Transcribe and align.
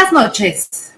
Buenas 0.00 0.28
noches. 0.28 0.94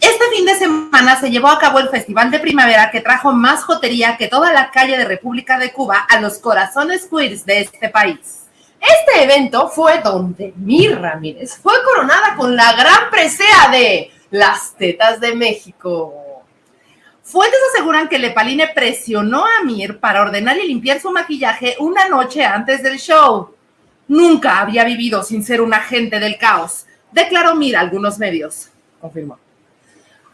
Este 0.00 0.24
fin 0.34 0.46
de 0.46 0.54
semana 0.54 1.20
se 1.20 1.30
llevó 1.30 1.48
a 1.48 1.58
cabo 1.58 1.78
el 1.78 1.90
Festival 1.90 2.30
de 2.30 2.38
Primavera 2.38 2.90
que 2.90 3.02
trajo 3.02 3.34
más 3.34 3.64
jotería 3.64 4.16
que 4.16 4.28
toda 4.28 4.50
la 4.50 4.70
calle 4.70 4.96
de 4.96 5.04
República 5.04 5.58
de 5.58 5.72
Cuba 5.72 6.06
a 6.08 6.18
los 6.18 6.38
corazones 6.38 7.06
queers 7.06 7.44
de 7.44 7.60
este 7.60 7.90
país. 7.90 8.46
Este 8.80 9.24
evento 9.24 9.68
fue 9.68 10.00
donde 10.00 10.54
Mir 10.56 10.98
Ramírez 10.98 11.58
fue 11.58 11.74
coronada 11.84 12.34
con 12.34 12.56
la 12.56 12.72
gran 12.72 13.10
presea 13.10 13.68
de 13.70 14.10
las 14.30 14.74
tetas 14.74 15.20
de 15.20 15.34
México. 15.34 16.14
Fuentes 17.22 17.60
aseguran 17.74 18.08
que 18.08 18.18
Lepaline 18.18 18.70
presionó 18.74 19.44
a 19.44 19.64
Mir 19.64 20.00
para 20.00 20.22
ordenar 20.22 20.56
y 20.56 20.66
limpiar 20.66 20.98
su 20.98 21.10
maquillaje 21.10 21.76
una 21.78 22.08
noche 22.08 22.42
antes 22.42 22.82
del 22.82 22.98
show. 22.98 23.54
Nunca 24.08 24.60
había 24.60 24.82
vivido 24.84 25.22
sin 25.22 25.44
ser 25.44 25.60
un 25.60 25.74
agente 25.74 26.18
del 26.18 26.38
caos, 26.38 26.86
declaró 27.12 27.54
Mir 27.54 27.76
a 27.76 27.80
algunos 27.80 28.18
medios. 28.18 28.68
Confirmó. 29.00 29.38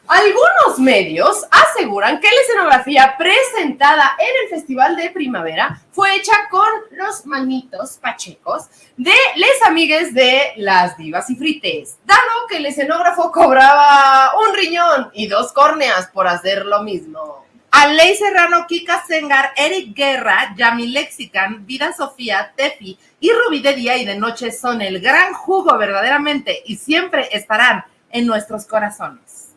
Algunos 0.08 0.78
medios 0.78 1.44
aseguran 1.50 2.18
que 2.18 2.28
la 2.28 2.40
escenografía 2.40 3.14
presentada 3.18 4.16
en 4.18 4.44
el 4.44 4.48
Festival 4.48 4.96
de 4.96 5.10
Primavera 5.10 5.82
fue 5.92 6.16
hecha 6.16 6.32
con 6.50 6.66
los 6.92 7.26
manitos 7.26 7.98
pachecos 8.00 8.68
de 8.96 9.12
les 9.36 9.66
amigues 9.66 10.14
de 10.14 10.54
las 10.56 10.96
divas 10.96 11.28
y 11.28 11.36
frites, 11.36 11.98
dado 12.06 12.46
que 12.48 12.56
el 12.56 12.64
escenógrafo 12.64 13.30
cobraba 13.30 14.32
un 14.48 14.56
riñón 14.56 15.10
y 15.12 15.26
dos 15.26 15.52
córneas 15.52 16.06
por 16.06 16.26
hacer 16.26 16.64
lo 16.64 16.82
mismo. 16.82 17.44
Aley 17.70 18.16
Serrano, 18.16 18.66
Kika 18.66 19.04
Sengar, 19.06 19.52
Eric 19.56 19.94
Guerra, 19.94 20.54
Yami 20.56 20.88
Lexican, 20.88 21.66
Vida 21.66 21.92
Sofía, 21.92 22.52
Tefi 22.56 22.98
y 23.20 23.30
Rubí 23.30 23.60
de 23.60 23.74
día 23.74 23.96
y 23.98 24.04
de 24.04 24.16
noche 24.16 24.52
son 24.52 24.80
el 24.80 25.00
gran 25.00 25.34
jugo 25.34 25.76
verdaderamente 25.76 26.62
y 26.66 26.76
siempre 26.76 27.28
estarán 27.32 27.84
en 28.10 28.26
nuestros 28.26 28.64
corazones. 28.66 29.48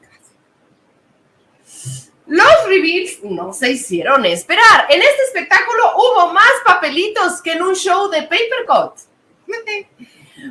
Los 2.28 2.66
reveals 2.68 3.24
no 3.24 3.54
se 3.54 3.72
hicieron 3.72 4.26
esperar. 4.26 4.88
En 4.90 5.02
este 5.02 5.24
espectáculo 5.24 5.84
hubo 5.96 6.34
más 6.34 6.52
papelitos 6.66 7.42
que 7.42 7.54
en 7.54 7.62
un 7.62 7.76
show 7.76 8.10
de 8.10 8.24
Papercut. 8.24 9.00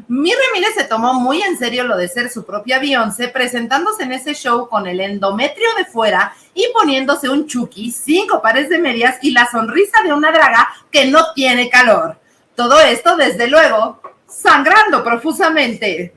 Mi 0.09 0.33
Ramírez 0.33 0.75
se 0.75 0.85
tomó 0.85 1.15
muy 1.15 1.43
en 1.43 1.59
serio 1.59 1.85
lo 1.85 1.97
de 1.97 2.09
ser 2.09 2.31
su 2.31 2.45
propia 2.45 2.79
Beyoncé, 2.79 3.29
presentándose 3.29 4.05
en 4.05 4.13
ese 4.13 4.35
show 4.35 4.69
con 4.69 4.87
el 4.87 5.01
endometrio 5.01 5.69
de 5.77 5.85
fuera 5.85 6.33
y 6.55 6.67
poniéndose 6.73 7.29
un 7.29 7.47
chuki, 7.47 7.91
cinco 7.91 8.41
pares 8.41 8.69
de 8.69 8.79
medias 8.79 9.19
y 9.23 9.33
la 9.33 9.51
sonrisa 9.51 10.03
de 10.03 10.13
una 10.13 10.31
draga 10.31 10.69
que 10.91 11.07
no 11.07 11.33
tiene 11.35 11.69
calor. 11.69 12.19
Todo 12.55 12.79
esto, 12.81 13.17
desde 13.17 13.49
luego, 13.49 14.01
sangrando 14.29 15.03
profusamente. 15.03 16.15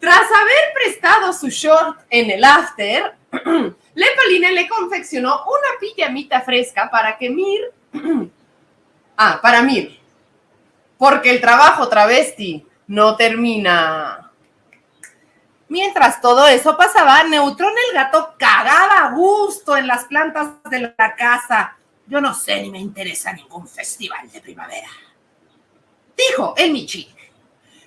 Tras 0.00 0.30
haber 0.30 0.72
prestado 0.74 1.32
su 1.32 1.48
short 1.48 2.00
en 2.08 2.30
el 2.30 2.44
after, 2.44 3.14
Lepaline 3.94 4.52
le 4.52 4.68
confeccionó 4.68 5.42
una 5.44 5.78
pijamita 5.78 6.40
fresca 6.40 6.90
para 6.90 7.18
que 7.18 7.28
Mir. 7.28 7.72
ah, 9.16 9.40
para 9.42 9.62
Mir. 9.62 9.98
Porque 10.96 11.30
el 11.30 11.40
trabajo 11.40 11.88
travesti 11.88 12.64
no 12.86 13.16
termina. 13.16 14.30
Mientras 15.68 16.20
todo 16.20 16.46
eso 16.46 16.76
pasaba, 16.76 17.24
Neutrón 17.24 17.72
el 17.88 17.94
gato 17.94 18.34
cagaba 18.38 19.06
a 19.06 19.10
gusto 19.10 19.76
en 19.76 19.86
las 19.86 20.04
plantas 20.04 20.62
de 20.70 20.94
la 20.96 21.14
casa. 21.16 21.76
Yo 22.06 22.20
no 22.20 22.34
sé 22.34 22.60
ni 22.62 22.70
me 22.70 22.78
interesa 22.78 23.32
ningún 23.32 23.66
festival 23.66 24.30
de 24.30 24.40
primavera. 24.40 24.88
Dijo 26.16 26.54
el 26.56 26.70
Michi 26.72 27.14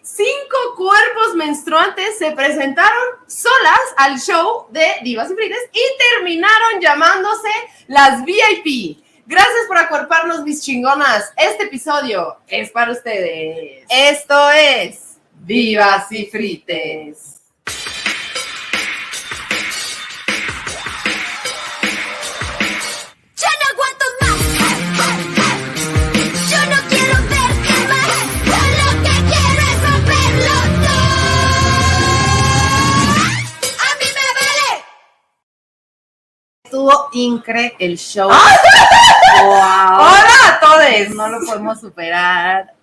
cinco 0.08 0.58
cuerpos 0.75 1.35
menstruantes 1.35 2.18
se 2.18 2.31
presentaron 2.31 3.03
solas 3.28 3.79
al 3.97 4.19
show 4.19 4.68
de 4.72 4.85
Divas 5.03 5.29
y 5.29 5.35
Frites 5.35 5.69
y 5.72 5.81
terminaron 6.16 6.81
llamándose 6.81 7.50
las 7.88 8.24
VIP. 8.24 9.03
Gracias 9.30 9.66
por 9.68 9.78
acuerparnos, 9.78 10.42
mis 10.44 10.64
chingonas. 10.64 11.34
Este 11.36 11.66
episodio 11.66 12.38
es 12.48 12.72
para 12.72 12.94
ustedes. 12.94 13.84
Esto 13.90 14.50
es 14.52 15.18
Divas 15.46 16.10
y 16.14 16.28
Frites. 16.28 17.37
Estuvo 37.17 37.35
incre 37.35 37.75
el 37.79 37.97
show. 37.97 38.29
wow. 38.29 38.35
Hola 39.50 40.47
a 40.50 40.59
todos. 40.59 41.16
No 41.16 41.28
lo 41.29 41.45
podemos 41.45 41.79
superar. 41.79 42.73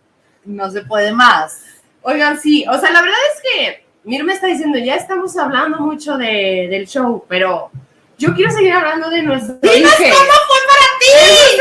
No 0.44 0.70
se 0.70 0.82
puede 0.82 1.12
más. 1.12 1.60
Oigan, 2.02 2.38
sí, 2.38 2.64
o 2.68 2.78
sea, 2.78 2.90
la 2.90 3.00
verdad 3.00 3.18
es 3.34 3.42
que 3.42 3.84
Mir 4.04 4.22
me 4.24 4.34
está 4.34 4.46
diciendo, 4.46 4.78
ya 4.78 4.96
estamos 4.96 5.34
hablando 5.38 5.78
mucho 5.78 6.18
de, 6.18 6.68
del 6.70 6.86
show, 6.86 7.24
pero 7.26 7.70
yo 8.18 8.34
quiero 8.34 8.50
seguir 8.50 8.72
hablando 8.72 9.08
de 9.08 9.22
nuestro 9.22 9.56
Dinos 9.62 9.94
cómo 9.94 10.10
fue 10.10 10.58
para 10.68 10.86
ti. 11.00 11.06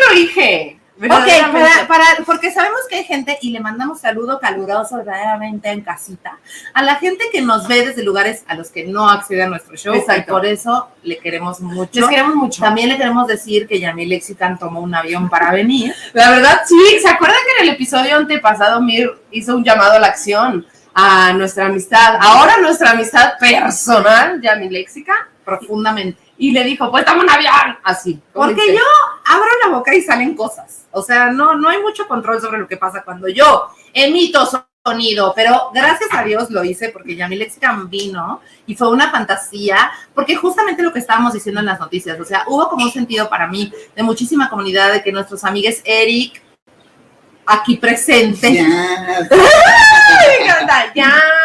nuestro. 0.09 0.82
Ok, 1.11 1.87
para, 1.87 2.05
porque 2.25 2.51
sabemos 2.51 2.81
que 2.89 2.95
hay 2.95 3.03
gente 3.03 3.37
y 3.41 3.51
le 3.51 3.59
mandamos 3.59 3.99
saludo 3.99 4.39
caluroso 4.39 4.97
verdaderamente 4.97 5.69
en 5.69 5.81
casita 5.81 6.37
a 6.73 6.81
la 6.81 6.95
gente 6.95 7.25
que 7.31 7.41
nos 7.41 7.67
ve 7.67 7.85
desde 7.87 8.03
lugares 8.03 8.43
a 8.47 8.55
los 8.55 8.69
que 8.69 8.85
no 8.85 9.09
accede 9.09 9.43
a 9.43 9.47
nuestro 9.47 9.75
show. 9.75 9.93
Y 9.95 10.21
por 10.21 10.45
eso 10.45 10.89
le 11.03 11.17
queremos 11.17 11.59
mucho. 11.59 11.99
Les 11.99 12.09
queremos 12.09 12.35
mucho. 12.35 12.61
También 12.61 12.89
le 12.89 12.97
queremos 12.97 13.27
decir 13.27 13.67
que 13.67 13.79
Yamil 13.79 14.09
Lexican 14.09 14.57
tomó 14.57 14.79
un 14.79 14.95
avión 14.95 15.29
para 15.29 15.51
venir. 15.51 15.93
La 16.13 16.29
verdad, 16.29 16.61
sí. 16.65 16.99
¿Se 17.01 17.09
acuerdan 17.09 17.37
que 17.45 17.63
en 17.63 17.69
el 17.69 17.75
episodio 17.75 18.15
antepasado 18.15 18.81
Mir 18.81 19.11
hizo 19.31 19.55
un 19.55 19.63
llamado 19.63 19.93
a 19.93 19.99
la 19.99 20.07
acción 20.07 20.65
a 20.93 21.33
nuestra 21.33 21.65
amistad? 21.65 22.17
Ahora 22.19 22.57
nuestra 22.61 22.91
amistad 22.91 23.33
personal, 23.39 24.41
Yamil 24.41 24.71
Lexican, 24.71 25.17
profundamente 25.43 26.22
y 26.43 26.51
le 26.51 26.65
dijo, 26.65 26.91
pues 26.91 27.03
estamos 27.03 27.23
en 27.23 27.29
avión, 27.29 27.77
así. 27.85 28.19
Porque 28.33 28.75
yo 28.75 28.83
abro 29.27 29.47
la 29.63 29.77
boca 29.77 29.95
y 29.95 30.01
salen 30.01 30.35
cosas. 30.35 30.87
O 30.91 31.01
sea, 31.01 31.31
no, 31.31 31.55
no 31.55 31.69
hay 31.69 31.81
mucho 31.81 32.05
control 32.05 32.41
sobre 32.41 32.59
lo 32.59 32.67
que 32.67 32.75
pasa 32.75 33.01
cuando 33.01 33.29
yo 33.29 33.69
emito 33.93 34.45
sonido, 34.85 35.31
pero 35.33 35.71
gracias 35.73 36.09
a 36.11 36.21
Dios 36.21 36.51
lo 36.51 36.65
hice 36.65 36.89
porque 36.89 37.15
ya 37.15 37.29
mi 37.29 37.37
Lexican 37.37 37.89
vino 37.89 38.41
y 38.65 38.75
fue 38.75 38.89
una 38.89 39.09
fantasía, 39.09 39.89
porque 40.13 40.35
justamente 40.35 40.83
lo 40.83 40.91
que 40.91 40.99
estábamos 40.99 41.31
diciendo 41.31 41.61
en 41.61 41.67
las 41.67 41.79
noticias, 41.79 42.19
o 42.19 42.25
sea, 42.25 42.43
hubo 42.47 42.67
como 42.67 42.83
un 42.83 42.91
sentido 42.91 43.29
para 43.29 43.47
mí 43.47 43.71
de 43.95 44.03
muchísima 44.03 44.49
comunidad 44.49 44.91
de 44.91 45.01
que 45.01 45.13
nuestros 45.13 45.45
amigos 45.45 45.75
Eric, 45.85 46.43
aquí 47.45 47.77
presente, 47.77 48.53
ya 50.93 51.23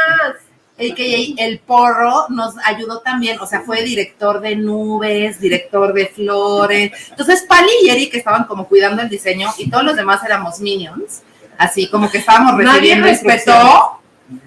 el 0.78 1.58
porro 1.58 2.26
nos 2.28 2.54
ayudó 2.64 3.00
también, 3.00 3.38
o 3.40 3.46
sea, 3.46 3.62
fue 3.62 3.82
director 3.82 4.40
de 4.40 4.56
nubes, 4.56 5.40
director 5.40 5.92
de 5.92 6.06
flores. 6.06 6.92
Entonces, 7.10 7.44
Pali 7.48 7.70
y 7.82 7.90
Eric 7.90 8.14
estaban 8.14 8.44
como 8.44 8.68
cuidando 8.68 9.02
el 9.02 9.08
diseño 9.08 9.48
y 9.58 9.68
todos 9.68 9.84
los 9.84 9.96
demás 9.96 10.22
éramos 10.24 10.60
minions, 10.60 11.22
así 11.58 11.88
como 11.88 12.10
que 12.10 12.18
estábamos 12.18 12.56
recibiendo 12.56 13.06
Nadie 13.06 13.12
respetó 13.12 14.00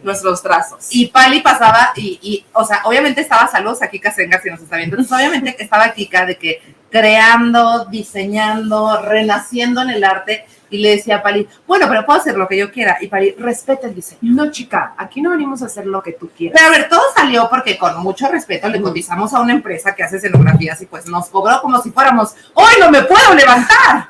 nuestros 0.03 0.41
trazos. 0.41 0.87
Y 0.91 1.07
Pali 1.07 1.41
pasaba 1.41 1.91
y, 1.95 2.19
y, 2.21 2.45
o 2.53 2.63
sea, 2.63 2.81
obviamente 2.85 3.21
estaba, 3.21 3.47
saludos 3.47 3.81
aquí 3.81 3.99
Casenga 3.99 4.39
si 4.41 4.49
nos 4.49 4.61
está 4.61 4.77
viendo, 4.77 4.95
entonces 4.95 5.17
obviamente 5.17 5.55
estaba 5.61 5.91
Kika 5.93 6.25
de 6.25 6.37
que 6.37 6.61
creando, 6.89 7.85
diseñando, 7.85 9.01
renaciendo 9.01 9.81
en 9.81 9.89
el 9.89 10.03
arte, 10.03 10.45
y 10.71 10.77
le 10.77 10.91
decía 10.91 11.17
a 11.17 11.21
Pali, 11.21 11.47
bueno, 11.67 11.85
pero 11.87 12.05
puedo 12.05 12.19
hacer 12.19 12.35
lo 12.35 12.47
que 12.47 12.57
yo 12.57 12.71
quiera. 12.71 12.97
Y 13.01 13.07
Pali, 13.07 13.35
respeta 13.37 13.87
el 13.87 13.93
diseño. 13.93 14.19
No, 14.21 14.49
chica, 14.49 14.95
aquí 14.97 15.21
no 15.21 15.29
venimos 15.29 15.61
a 15.61 15.65
hacer 15.65 15.85
lo 15.85 16.01
que 16.01 16.13
tú 16.13 16.31
quieras. 16.35 16.59
Pero 16.59 16.73
a 16.73 16.77
ver, 16.77 16.89
todo 16.89 17.01
salió 17.13 17.47
porque 17.49 17.77
con 17.77 18.01
mucho 18.01 18.27
respeto 18.29 18.69
le 18.69 18.81
cotizamos 18.81 19.33
a 19.33 19.41
una 19.41 19.53
empresa 19.53 19.93
que 19.93 20.03
hace 20.03 20.17
escenografías 20.17 20.81
y 20.81 20.85
pues 20.85 21.05
nos 21.07 21.27
cobró 21.29 21.61
como 21.61 21.81
si 21.81 21.91
fuéramos, 21.91 22.33
hoy 22.53 22.73
no 22.79 22.89
me 22.89 23.03
puedo 23.03 23.35
levantar. 23.35 24.09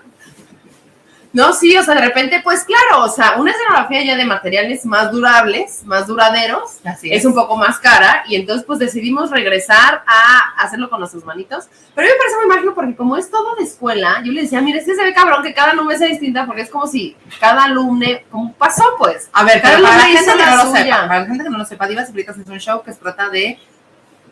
No, 1.33 1.53
sí, 1.53 1.77
o 1.77 1.83
sea, 1.83 1.95
de 1.95 2.01
repente, 2.01 2.41
pues 2.43 2.65
claro, 2.65 3.05
o 3.05 3.09
sea, 3.09 3.35
una 3.37 3.51
escenografía 3.51 4.03
ya 4.03 4.17
de 4.17 4.25
materiales 4.25 4.85
más 4.85 5.11
durables, 5.11 5.81
más 5.85 6.05
duraderos, 6.05 6.79
es. 7.03 7.23
un 7.23 7.33
poco 7.33 7.55
más 7.55 7.79
cara, 7.79 8.23
y 8.27 8.35
entonces 8.35 8.65
pues 8.65 8.79
decidimos 8.79 9.31
regresar 9.31 10.03
a 10.05 10.61
hacerlo 10.61 10.89
con 10.89 10.99
nuestras 10.99 11.23
manitos. 11.23 11.69
Pero 11.95 12.05
a 12.05 12.09
mí 12.09 12.13
me 12.13 12.17
parece 12.17 12.37
muy 12.37 12.47
mágico 12.47 12.75
porque 12.75 12.95
como 12.97 13.15
es 13.15 13.31
todo 13.31 13.55
de 13.55 13.63
escuela, 13.63 14.21
yo 14.25 14.33
le 14.33 14.41
decía, 14.41 14.59
mire, 14.59 14.79
este 14.79 14.93
se 14.93 15.03
ve 15.03 15.13
cabrón 15.13 15.41
que 15.41 15.53
cada 15.53 15.71
alumno 15.71 15.97
sea 15.97 16.07
distinta, 16.07 16.45
porque 16.45 16.63
es 16.63 16.69
como 16.69 16.85
si 16.85 17.15
cada 17.39 17.63
alumne, 17.63 18.25
como 18.29 18.53
pasó 18.53 18.83
pues. 18.97 19.29
A 19.31 19.45
ver, 19.45 19.61
cada 19.61 19.81
para, 19.81 19.97
la 19.97 20.03
gente 20.03 20.31
que 20.33 20.45
no 20.45 20.55
lo 20.57 20.71
sepa, 20.71 21.07
para 21.07 21.19
la 21.21 21.25
gente 21.27 21.43
que 21.45 21.49
no 21.49 21.57
lo 21.57 21.65
sepa, 21.65 21.87
Divas 21.87 22.11
y 22.13 22.19
es 22.19 22.47
un 22.47 22.59
show 22.59 22.83
que 22.83 22.91
se 22.91 22.99
trata 22.99 23.29
de 23.29 23.57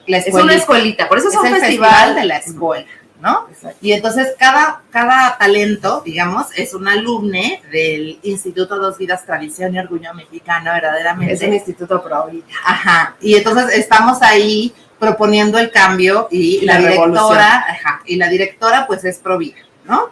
la 0.06 0.18
escuela. 0.18 0.40
Es 0.40 0.44
una 0.44 0.54
escuelita, 0.56 1.08
por 1.08 1.18
eso 1.18 1.30
es, 1.30 1.36
un 1.36 1.48
festival, 1.48 2.16
de 2.16 2.26
la 2.26 2.38
escuela. 2.38 2.86
¿No? 3.22 3.48
Y 3.82 3.92
entonces 3.92 4.34
cada, 4.38 4.82
cada 4.90 5.38
talento, 5.38 6.02
digamos, 6.06 6.48
es 6.56 6.74
un 6.74 6.88
alumne 6.88 7.62
del 7.72 8.20
Instituto 8.24 8.78
Dos 8.78 8.98
Vidas 8.98 9.26
Tradición 9.26 9.76
y 9.76 9.80
Orgullo 9.80 10.14
Mexicano, 10.14 10.72
verdaderamente. 10.72 11.34
Es 11.34 11.42
un 11.42 11.54
instituto 11.54 12.02
pro. 12.02 12.30
Ajá. 12.66 13.16
Y 13.22 13.36
entonces 13.36 13.78
estamos 13.78 14.22
ahí 14.22 14.74
proponiendo 14.98 15.58
el 15.60 15.72
cambio 15.72 16.28
y, 16.30 16.66
la, 16.66 16.78
directora, 16.78 17.66
ajá, 17.70 18.02
y 18.06 18.18
la 18.18 18.28
directora 18.28 18.86
pues 18.86 19.06
es 19.06 19.18
pro 19.18 19.38
vida, 19.38 19.58
¿no? 19.86 20.10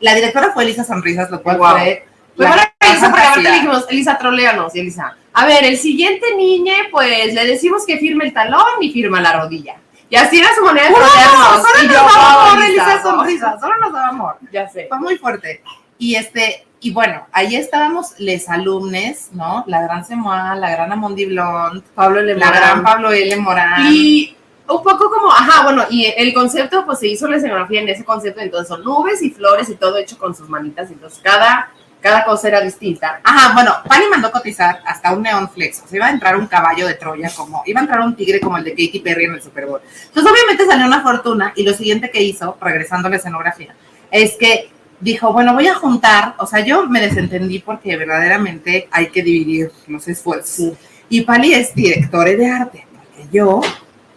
La 0.00 0.14
directora 0.14 0.50
fue 0.52 0.64
Elisa 0.64 0.84
Sonrisas, 0.84 1.30
lo 1.30 1.42
cual 1.42 1.58
fue... 1.58 2.04
Pues 2.34 2.48
ahora 2.48 2.74
Elisa, 2.80 3.08
porque 3.08 3.26
ahorita 3.26 3.50
le 3.50 3.54
dijimos, 3.54 3.86
Elisa, 3.88 4.18
troleanos, 4.18 4.74
y 4.74 4.80
Elisa, 4.80 5.16
a 5.32 5.46
ver, 5.46 5.64
el 5.64 5.78
siguiente 5.78 6.34
niño, 6.34 6.72
pues 6.90 7.34
le 7.34 7.46
decimos 7.46 7.84
que 7.86 7.98
firme 7.98 8.24
el 8.24 8.32
talón 8.32 8.62
y 8.80 8.90
firma 8.90 9.20
la 9.20 9.40
rodilla. 9.40 9.76
Y 10.08 10.16
así 10.16 10.38
era 10.38 10.48
su 10.54 10.64
manera 10.64 10.88
de. 10.88 10.94
Solo 10.94 11.82
y 11.82 11.86
nos 11.86 11.94
daba 11.94 12.52
amor, 12.52 12.64
Elisa 12.64 13.02
Sonrisas, 13.02 13.60
solo 13.60 13.78
nos 13.78 13.92
daba 13.92 14.08
amor. 14.08 14.38
Ya 14.52 14.68
sé. 14.68 14.86
Fue 14.88 14.98
muy 14.98 15.18
fuerte. 15.18 15.62
Y 15.98 16.14
este, 16.14 16.66
y 16.80 16.92
bueno, 16.92 17.26
ahí 17.32 17.56
estábamos 17.56 18.18
les 18.18 18.48
alumnes, 18.48 19.30
¿no? 19.32 19.64
La 19.66 19.82
gran 19.82 20.04
Semoa, 20.04 20.54
la 20.54 20.70
gran 20.70 20.92
Amondi 20.92 21.26
Blond, 21.26 21.82
Pablo 21.94 22.20
L. 22.20 22.34
La 22.36 22.50
gran 22.50 22.82
Pablo 22.82 23.12
L. 23.12 23.36
Morán. 23.36 23.86
Y 23.92 24.36
un 24.68 24.82
poco 24.82 25.10
como, 25.10 25.32
ajá, 25.32 25.64
bueno, 25.64 25.84
y 25.90 26.12
el 26.16 26.34
concepto, 26.34 26.84
pues 26.84 26.98
se 26.98 27.08
hizo 27.08 27.28
la 27.28 27.36
escenografía 27.36 27.80
en 27.80 27.88
ese 27.88 28.04
concepto, 28.04 28.40
entonces 28.40 28.68
son 28.68 28.84
nubes 28.84 29.22
y 29.22 29.30
flores 29.30 29.68
y 29.68 29.76
todo 29.76 29.96
hecho 29.96 30.18
con 30.18 30.34
sus 30.34 30.48
manitas, 30.48 30.90
entonces 30.90 31.20
cada, 31.22 31.70
cada 32.06 32.24
cosa 32.24 32.46
era 32.46 32.60
distinta. 32.60 33.20
Ajá, 33.24 33.52
bueno, 33.52 33.74
Pani 33.88 34.04
mandó 34.08 34.30
cotizar 34.30 34.80
hasta 34.86 35.12
un 35.12 35.24
neón 35.24 35.50
flex, 35.50 35.82
o 35.82 35.88
sea, 35.88 35.96
iba 35.96 36.06
a 36.06 36.10
entrar 36.10 36.36
un 36.36 36.46
caballo 36.46 36.86
de 36.86 36.94
Troya, 36.94 37.28
como, 37.36 37.64
iba 37.66 37.80
a 37.80 37.82
entrar 37.82 38.00
un 38.00 38.14
tigre 38.14 38.38
como 38.38 38.56
el 38.58 38.62
de 38.62 38.70
Katy 38.70 39.00
Perry 39.00 39.24
en 39.24 39.34
el 39.34 39.42
Super 39.42 39.66
Bowl. 39.66 39.80
Entonces, 40.06 40.32
obviamente 40.32 40.66
salió 40.66 40.86
una 40.86 41.02
fortuna, 41.02 41.52
y 41.56 41.64
lo 41.64 41.74
siguiente 41.74 42.08
que 42.08 42.22
hizo, 42.22 42.56
regresando 42.60 43.08
a 43.08 43.10
la 43.10 43.16
escenografía, 43.16 43.74
es 44.12 44.36
que 44.36 44.70
dijo, 45.00 45.32
bueno, 45.32 45.52
voy 45.52 45.66
a 45.66 45.74
juntar, 45.74 46.36
o 46.38 46.46
sea, 46.46 46.60
yo 46.60 46.86
me 46.86 47.00
desentendí 47.00 47.58
porque 47.58 47.96
verdaderamente 47.96 48.86
hay 48.92 49.08
que 49.08 49.24
dividir 49.24 49.72
los 49.88 50.06
esfuerzos. 50.06 50.74
Y 51.08 51.22
Pani 51.22 51.54
es 51.54 51.74
directora 51.74 52.30
de 52.30 52.46
arte, 52.48 52.86
porque 52.92 53.26
yo 53.32 53.60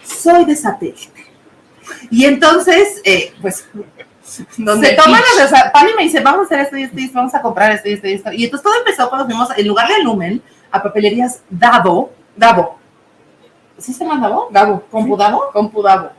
soy 0.04 0.46
de 0.46 0.56
satélite. 0.56 1.26
Y 2.12 2.26
entonces, 2.26 3.02
eh, 3.04 3.34
pues, 3.42 3.68
donde 4.58 4.94
toman 4.94 5.22
las, 5.38 5.46
o 5.46 5.50
sea, 5.50 5.72
Pani 5.72 5.92
me 5.96 6.04
dice, 6.04 6.20
vamos 6.20 6.42
a 6.42 6.44
hacer 6.46 6.60
esto 6.60 6.78
y 6.78 6.84
esto, 6.84 7.00
y 7.00 7.04
esto, 7.06 7.18
vamos 7.18 7.36
a 7.36 7.42
comprar 7.42 7.72
esto 7.72 7.90
y 7.90 7.94
esto 7.94 8.08
y 8.08 8.14
esto. 8.14 8.32
Y 8.32 8.44
entonces 8.46 8.64
todo 8.64 8.80
empezó 8.80 9.10
cuando 9.10 9.26
fuimos, 9.26 9.50
en 9.58 9.68
lugar 9.68 9.88
de 9.88 10.04
Lumen, 10.04 10.42
a 10.72 10.82
papelerías 10.82 11.42
Davo, 11.50 12.12
Davo. 12.36 12.80
¿Sí 13.78 13.94
se 13.94 14.04
llama 14.04 14.20
Davo? 14.20 14.50
Davo. 14.52 14.84
¿Compudavo? 14.90 15.44
Compudavo. 15.54 16.12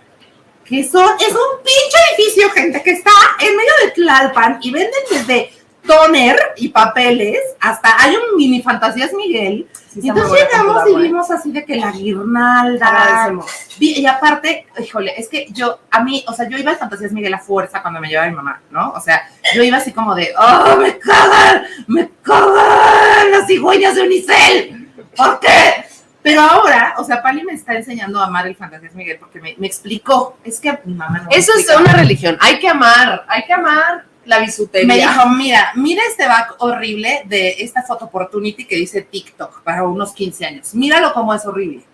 Que 0.65 0.85
son, 0.85 1.09
es 1.19 1.33
un 1.33 1.63
pinche 1.65 1.99
edificio, 2.17 2.51
gente, 2.51 2.83
que 2.83 2.93
está 2.93 3.11
en 3.41 3.57
medio 3.57 3.73
de 3.85 3.91
Tlalpan 3.93 4.59
y 4.63 4.71
venden 4.71 5.01
desde 5.11 5.53
toner 5.87 6.37
y 6.57 6.69
papeles, 6.69 7.39
hasta 7.61 7.91
hay 7.99 8.17
un 8.17 8.37
mini 8.37 8.63
fantasías 8.63 9.13
Miguel. 9.13 9.69
y 9.95 10.09
entonces 10.09 10.45
llegamos 10.45 10.83
y 10.89 10.97
vimos 10.97 11.31
así 11.31 11.53
de 11.53 11.65
que 11.65 11.77
la 11.77 11.91
guirnalda. 11.93 13.33
Y 13.79 14.07
aparte, 14.07 14.67
híjole, 14.79 15.15
es 15.17 15.29
que 15.29 15.47
yo, 15.51 15.81
a 15.91 16.03
mí, 16.03 16.25
o 16.29 16.33
sea, 16.33 16.49
yo 16.49 16.59
iba 16.59 16.73
a 16.73 16.77
fantasías 16.77 17.13
Miguel 17.13 17.35
a 17.35 17.39
fuerza 17.39 17.83
cuando 17.83 18.01
me 18.01 18.09
llevaba 18.09 18.29
mi 18.29 18.37
mamá, 18.37 18.61
¿no? 18.71 18.93
O 18.93 19.01
sea, 19.01 19.29
yo 19.55 19.63
iba 19.63 19.79
así 19.79 19.93
como 19.93 20.15
de, 20.15 20.33
¡oh, 20.39 20.77
me 20.77 20.99
cagan! 20.99 21.65
¡Me 21.87 22.11
cagan 22.23 23.31
las 23.31 23.47
cigüeñas 23.47 23.95
de 23.95 24.03
Unicel! 24.03 24.93
¿Por 25.17 25.41
qué? 25.41 25.85
Pero 26.23 26.43
ahora, 26.43 26.95
o 26.99 27.05
sea, 27.05 27.23
Pali 27.23 27.43
me 27.43 27.55
está 27.55 27.75
enseñando 27.75 28.21
a 28.21 28.27
amar 28.27 28.47
el 28.47 28.55
Fantasías 28.55 28.95
Miguel 28.95 29.17
porque 29.19 29.41
me, 29.41 29.55
me 29.59 29.67
explicó. 29.67 30.37
Es 30.45 30.61
que 30.61 30.79
mi 30.85 30.95
mamá 30.95 31.21
no 31.21 31.31
Eso 31.31 31.53
es 31.55 31.67
una 31.75 31.95
religión. 31.95 32.37
Hay 32.41 32.59
que 32.59 32.69
amar, 32.69 33.25
hay 33.27 33.45
que 33.47 33.53
amar 33.55 34.10
la 34.25 34.39
bisutería. 34.41 34.87
Me 34.87 34.97
dijo, 34.97 35.29
mira, 35.29 35.73
mira 35.75 36.03
este 36.09 36.27
back 36.27 36.57
horrible 36.59 37.23
de 37.27 37.57
esta 37.59 37.83
photo 37.83 38.07
opportunity 38.07 38.65
que 38.65 38.77
dice 38.77 39.03
TikTok 39.03 39.63
para 39.63 39.85
unos 39.85 40.13
15 40.13 40.47
años. 40.47 40.75
Míralo 40.75 41.13
como 41.13 41.35
es 41.35 41.45
horrible. 41.47 41.85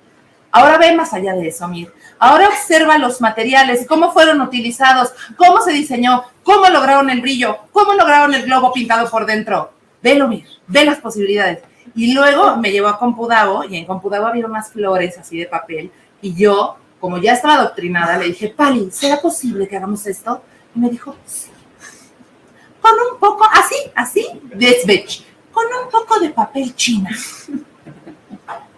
Ahora 0.51 0.79
ve 0.79 0.95
más 0.95 1.13
allá 1.13 1.35
de 1.35 1.49
eso, 1.49 1.69
Mir. 1.69 1.93
Ahora 2.19 2.49
observa 2.49 2.97
los 2.99 3.21
materiales, 3.21 3.87
cómo 3.87 4.13
fueron 4.13 4.41
utilizados, 4.41 5.13
cómo 5.37 5.61
se 5.61 5.73
diseñó, 5.73 6.25
cómo 6.43 6.69
lograron 6.71 7.11
el 7.11 7.21
brillo, 7.21 7.59
cómo 7.73 7.93
lograron 7.93 8.33
el 8.33 8.45
globo 8.45 8.73
pintado 8.73 9.11
por 9.11 9.27
dentro. 9.27 9.73
Velo, 10.03 10.27
Mir, 10.29 10.47
ve 10.67 10.85
las 10.85 10.99
posibilidades. 10.99 11.61
Y 11.95 12.15
luego 12.15 12.57
me 12.57 12.73
llevó 12.73 12.89
a 12.89 12.99
Compudavo 12.99 13.65
y 13.65 13.77
en 13.77 13.85
Compudavo 13.85 14.27
había 14.27 14.47
unas 14.47 14.71
flores 14.71 15.19
así 15.19 15.39
de 15.39 15.47
papel 15.47 15.91
y 16.21 16.35
yo, 16.35 16.77
como 17.01 17.19
ya 17.19 17.35
estaba 17.35 17.55
adoctrinada, 17.55 18.17
le 18.19 18.27
dije, 18.27 18.49
Pali, 18.49 18.91
¿será 18.91 19.21
posible 19.21 19.69
que 19.69 19.77
hagamos 19.77 20.07
esto? 20.07 20.43
Y 20.75 20.79
me 20.81 20.89
dijo, 20.89 21.15
sí 21.25 21.51
con 22.87 23.13
un 23.13 23.19
poco, 23.19 23.49
así, 23.53 23.77
así, 23.95 24.29
bitch, 24.55 25.25
con 25.51 25.65
un 25.67 25.91
poco 25.91 26.21
de 26.21 26.31
papel 26.31 26.75
china. 26.75 27.11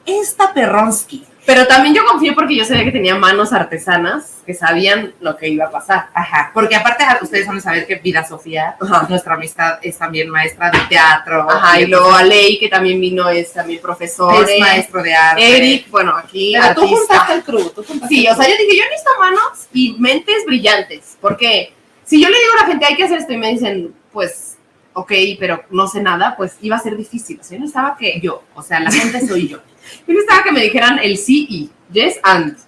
Esta 0.06 0.54
Perronsky. 0.54 1.26
Pero 1.44 1.66
también 1.66 1.94
yo 1.94 2.04
confié 2.04 2.32
porque 2.34 2.56
yo 2.56 2.64
sabía 2.64 2.84
que 2.84 2.92
tenía 2.92 3.14
manos 3.14 3.54
artesanas 3.54 4.42
que 4.44 4.52
sabían 4.52 5.14
lo 5.20 5.36
que 5.36 5.48
iba 5.48 5.66
a 5.66 5.70
pasar. 5.70 6.08
Ajá, 6.12 6.50
porque 6.52 6.76
aparte 6.76 7.04
ustedes 7.22 7.46
van 7.46 7.56
a 7.56 7.60
saber 7.60 7.86
que 7.86 7.96
Vida 7.96 8.22
Sofía, 8.26 8.76
nuestra 9.08 9.34
amistad, 9.34 9.78
es 9.80 9.96
también 9.96 10.28
maestra 10.28 10.70
de 10.70 10.78
teatro. 10.90 11.50
Ajá, 11.50 11.80
y, 11.80 11.86
luego 11.86 12.12
Alei, 12.12 12.58
que 12.58 12.68
también 12.68 13.00
vino, 13.00 13.28
es 13.30 13.52
también 13.52 13.80
profesor. 13.80 14.46
Es 14.46 14.60
maestro 14.60 15.02
de 15.02 15.14
arte. 15.14 15.56
Eric, 15.56 15.90
bueno, 15.90 16.14
aquí 16.16 16.54
Pero 16.54 16.74
tú 16.74 16.86
juntaste 16.86 17.32
el 17.34 17.42
crew, 17.42 17.70
tú 17.70 17.82
Sí, 18.08 18.26
o 18.28 18.34
sea, 18.34 18.46
yo 18.46 18.54
dije, 18.58 18.76
yo 18.76 18.84
necesito 18.84 19.10
manos 19.18 19.68
y 19.72 19.96
mentes 19.98 20.44
brillantes, 20.46 21.16
porque 21.18 21.72
si 22.04 22.22
yo 22.22 22.30
le 22.30 22.38
digo 22.38 22.52
a 22.58 22.62
la 22.62 22.66
gente, 22.68 22.86
hay 22.86 22.96
que 22.96 23.04
hacer 23.04 23.18
esto, 23.18 23.34
y 23.34 23.36
me 23.36 23.50
dicen, 23.50 23.94
pues, 24.12 24.56
ok, 24.92 25.12
pero 25.38 25.64
no 25.70 25.86
sé 25.88 26.02
nada, 26.02 26.36
pues 26.36 26.56
iba 26.60 26.76
a 26.76 26.80
ser 26.80 26.96
difícil. 26.96 27.38
O 27.40 27.44
sea, 27.44 27.56
yo 27.56 27.60
necesitaba 27.60 27.96
que 27.96 28.20
yo, 28.20 28.44
o 28.54 28.62
sea, 28.62 28.80
la 28.80 28.90
gente 28.90 29.26
soy 29.26 29.48
yo. 29.48 29.58
Yo 30.06 30.12
necesitaba 30.12 30.42
que 30.42 30.52
me 30.52 30.60
dijeran 30.60 30.98
el 30.98 31.16
sí 31.16 31.46
y, 31.48 31.70
yes 31.90 32.20
and. 32.22 32.58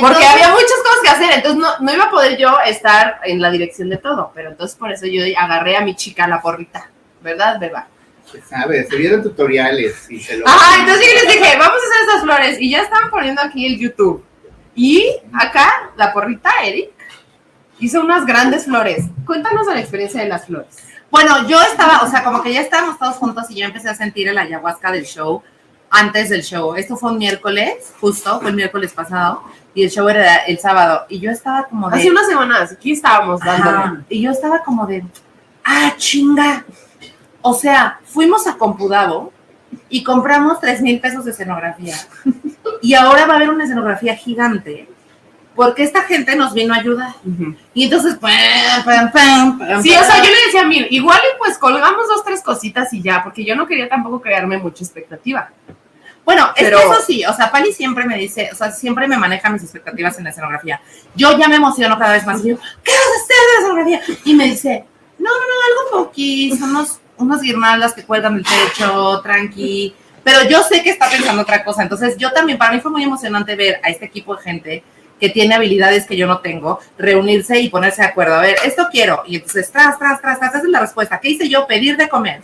Porque 0.00 0.24
había 0.24 0.48
muchas 0.50 0.78
cosas 0.82 0.98
que 1.02 1.08
hacer, 1.08 1.32
entonces 1.34 1.60
no, 1.60 1.78
no, 1.78 1.94
iba 1.94 2.04
a 2.04 2.10
poder 2.10 2.36
yo 2.36 2.58
estar 2.66 3.20
en 3.24 3.40
la 3.40 3.50
dirección 3.50 3.88
de 3.88 3.98
todo, 3.98 4.32
pero 4.34 4.50
entonces 4.50 4.76
por 4.76 4.90
eso 4.90 5.06
yo 5.06 5.22
agarré 5.38 5.76
a 5.76 5.80
mi 5.82 5.94
chica 5.94 6.26
la 6.26 6.42
porrita, 6.42 6.90
¿verdad, 7.22 7.60
Beba? 7.60 7.86
Pues 8.28 8.42
sabes, 8.48 8.88
se 8.88 8.96
vieron 8.96 9.22
tutoriales 9.22 10.10
y 10.10 10.18
se 10.18 10.38
lo... 10.38 10.48
Ajá, 10.48 10.80
entonces 10.80 11.06
yo 11.06 11.22
les 11.22 11.34
dije, 11.34 11.56
vamos 11.56 11.76
a 11.76 11.86
hacer 11.86 12.08
estas 12.08 12.22
flores, 12.22 12.60
y 12.60 12.70
ya 12.70 12.82
estaban 12.82 13.10
poniendo 13.10 13.40
aquí 13.40 13.64
el 13.64 13.78
YouTube. 13.78 14.24
Y 14.74 15.08
acá, 15.32 15.92
la 15.96 16.12
porrita, 16.12 16.50
Eric, 16.64 16.90
hizo 17.78 18.00
unas 18.00 18.26
grandes 18.26 18.64
flores. 18.64 19.04
Cuéntanos 19.24 19.66
la 19.66 19.80
experiencia 19.80 20.22
de 20.22 20.28
las 20.28 20.46
flores. 20.46 20.76
Bueno, 21.10 21.46
yo 21.48 21.60
estaba, 21.62 22.02
o 22.02 22.10
sea, 22.10 22.24
como 22.24 22.42
que 22.42 22.52
ya 22.52 22.60
estábamos 22.60 22.98
todos 22.98 23.16
juntos 23.16 23.46
y 23.50 23.56
yo 23.56 23.66
empecé 23.66 23.88
a 23.88 23.94
sentir 23.94 24.28
el 24.28 24.38
ayahuasca 24.38 24.90
del 24.90 25.04
show 25.04 25.42
antes 25.90 26.28
del 26.28 26.42
show. 26.42 26.74
Esto 26.74 26.96
fue 26.96 27.12
un 27.12 27.18
miércoles, 27.18 27.92
justo, 28.00 28.40
fue 28.40 28.50
el 28.50 28.56
miércoles 28.56 28.92
pasado, 28.92 29.42
y 29.74 29.84
el 29.84 29.90
show 29.90 30.08
era 30.08 30.38
el 30.38 30.58
sábado. 30.58 31.06
Y 31.08 31.20
yo 31.20 31.30
estaba 31.30 31.64
como 31.64 31.88
de. 31.90 31.98
Hace 31.98 32.10
unas 32.10 32.26
semanas, 32.26 32.72
aquí 32.72 32.92
estábamos 32.92 33.40
dando. 33.40 34.04
Y 34.08 34.22
yo 34.22 34.30
estaba 34.30 34.62
como 34.62 34.86
de. 34.86 35.04
¡Ah, 35.64 35.92
chinga! 35.96 36.64
O 37.40 37.54
sea, 37.54 38.00
fuimos 38.04 38.46
a 38.46 38.56
Compudavo 38.56 39.32
y 39.88 40.02
compramos 40.02 40.60
tres 40.60 40.80
mil 40.80 41.00
pesos 41.00 41.24
de 41.24 41.30
escenografía. 41.30 41.96
Y 42.82 42.94
ahora 42.94 43.26
va 43.26 43.34
a 43.34 43.36
haber 43.36 43.50
una 43.50 43.64
escenografía 43.64 44.16
gigante 44.16 44.88
porque 45.56 45.82
esta 45.82 46.02
gente 46.02 46.36
nos 46.36 46.52
vino 46.52 46.74
a 46.74 46.76
ayudar. 46.76 47.14
Y 47.72 47.84
entonces, 47.84 48.16
pues, 48.20 48.34
sí, 49.82 49.90
o 49.90 50.04
sea, 50.04 50.22
yo 50.22 50.30
le 50.30 50.46
decía, 50.46 50.64
mira, 50.66 50.86
igual 50.90 51.18
y 51.18 51.38
pues 51.38 51.56
colgamos 51.58 52.06
dos, 52.06 52.22
tres 52.24 52.42
cositas 52.42 52.92
y 52.92 53.02
ya, 53.02 53.24
porque 53.24 53.44
yo 53.44 53.56
no 53.56 53.66
quería 53.66 53.88
tampoco 53.88 54.20
crearme 54.20 54.58
mucha 54.58 54.84
expectativa. 54.84 55.50
Bueno, 56.26 56.48
Pero... 56.56 56.78
eso 56.78 57.00
sí, 57.06 57.24
o 57.24 57.32
sea, 57.32 57.50
Pali 57.50 57.72
siempre 57.72 58.04
me 58.04 58.18
dice, 58.18 58.50
o 58.52 58.54
sea, 58.54 58.70
siempre 58.70 59.08
me 59.08 59.16
maneja 59.16 59.48
mis 59.48 59.62
expectativas 59.62 60.18
en 60.18 60.24
la 60.24 60.30
escenografía. 60.30 60.80
Yo 61.14 61.38
ya 61.38 61.48
me 61.48 61.56
emociono 61.56 61.98
cada 61.98 62.12
vez 62.12 62.26
más. 62.26 62.44
Y 62.44 62.48
yo, 62.48 62.56
¿qué 62.82 62.92
vas 62.92 63.00
a 63.00 63.22
hacer 63.22 63.36
de 63.36 63.52
la 63.52 63.58
escenografía? 63.60 64.20
Y 64.24 64.34
me 64.34 64.44
dice, 64.44 64.84
no, 65.18 65.30
no, 65.30 65.38
no, 65.38 65.94
algo 65.94 66.04
poquito, 66.04 66.64
unos, 66.64 67.00
unas 67.16 67.40
guirnaldas 67.40 67.94
que 67.94 68.04
cuelgan 68.04 68.34
el 68.36 68.44
techo, 68.44 69.20
tranqui. 69.22 69.94
Pero 70.24 70.48
yo 70.50 70.62
sé 70.64 70.82
que 70.82 70.90
está 70.90 71.08
pensando 71.08 71.42
otra 71.42 71.64
cosa. 71.64 71.82
Entonces, 71.82 72.16
yo 72.18 72.32
también, 72.32 72.58
para 72.58 72.72
mí 72.72 72.80
fue 72.80 72.90
muy 72.90 73.04
emocionante 73.04 73.54
ver 73.54 73.80
a 73.84 73.88
este 73.88 74.06
equipo 74.06 74.34
de 74.34 74.42
gente 74.42 74.84
que 75.20 75.28
tiene 75.30 75.54
habilidades 75.54 76.06
que 76.06 76.16
yo 76.16 76.26
no 76.26 76.40
tengo, 76.40 76.78
reunirse 76.98 77.58
y 77.60 77.68
ponerse 77.68 78.02
de 78.02 78.08
acuerdo. 78.08 78.34
A 78.34 78.42
ver, 78.42 78.56
esto 78.64 78.88
quiero. 78.90 79.22
Y 79.26 79.36
entonces, 79.36 79.70
tras, 79.70 79.98
tras, 79.98 80.20
tras, 80.20 80.38
tras, 80.38 80.54
esa 80.54 80.62
es 80.62 80.68
la 80.68 80.80
respuesta. 80.80 81.18
¿Qué 81.20 81.30
hice 81.30 81.48
yo? 81.48 81.66
Pedir 81.66 81.96
de 81.96 82.08
comer. 82.08 82.42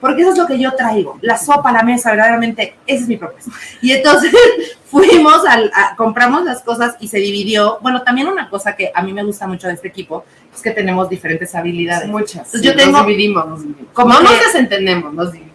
Porque 0.00 0.22
eso 0.22 0.32
es 0.32 0.38
lo 0.38 0.46
que 0.46 0.58
yo 0.58 0.72
traigo. 0.72 1.18
La 1.20 1.36
sopa, 1.36 1.70
la 1.72 1.82
mesa, 1.82 2.10
verdaderamente, 2.10 2.74
esa 2.86 3.02
es 3.02 3.08
mi 3.08 3.18
propuesta. 3.18 3.50
Y 3.82 3.92
entonces 3.92 4.32
fuimos, 4.86 5.44
al, 5.46 5.70
compramos 5.96 6.44
las 6.44 6.62
cosas 6.62 6.96
y 7.00 7.08
se 7.08 7.18
dividió. 7.18 7.78
Bueno, 7.82 8.02
también 8.02 8.26
una 8.26 8.48
cosa 8.48 8.74
que 8.74 8.90
a 8.94 9.02
mí 9.02 9.12
me 9.12 9.22
gusta 9.22 9.46
mucho 9.46 9.68
de 9.68 9.74
este 9.74 9.88
equipo 9.88 10.24
es 10.54 10.62
que 10.62 10.70
tenemos 10.70 11.10
diferentes 11.10 11.54
habilidades. 11.54 12.08
Muchas. 12.08 12.50
yo 12.62 12.74
tengo, 12.74 12.92
nos 12.92 13.06
dividimos, 13.06 13.46
nos 13.46 13.62
dividimos. 13.62 13.92
Como 13.92 14.14
no 14.14 14.22
nos 14.22 14.40
desentendemos, 14.40 15.12
nos 15.12 15.32
dividimos. 15.32 15.49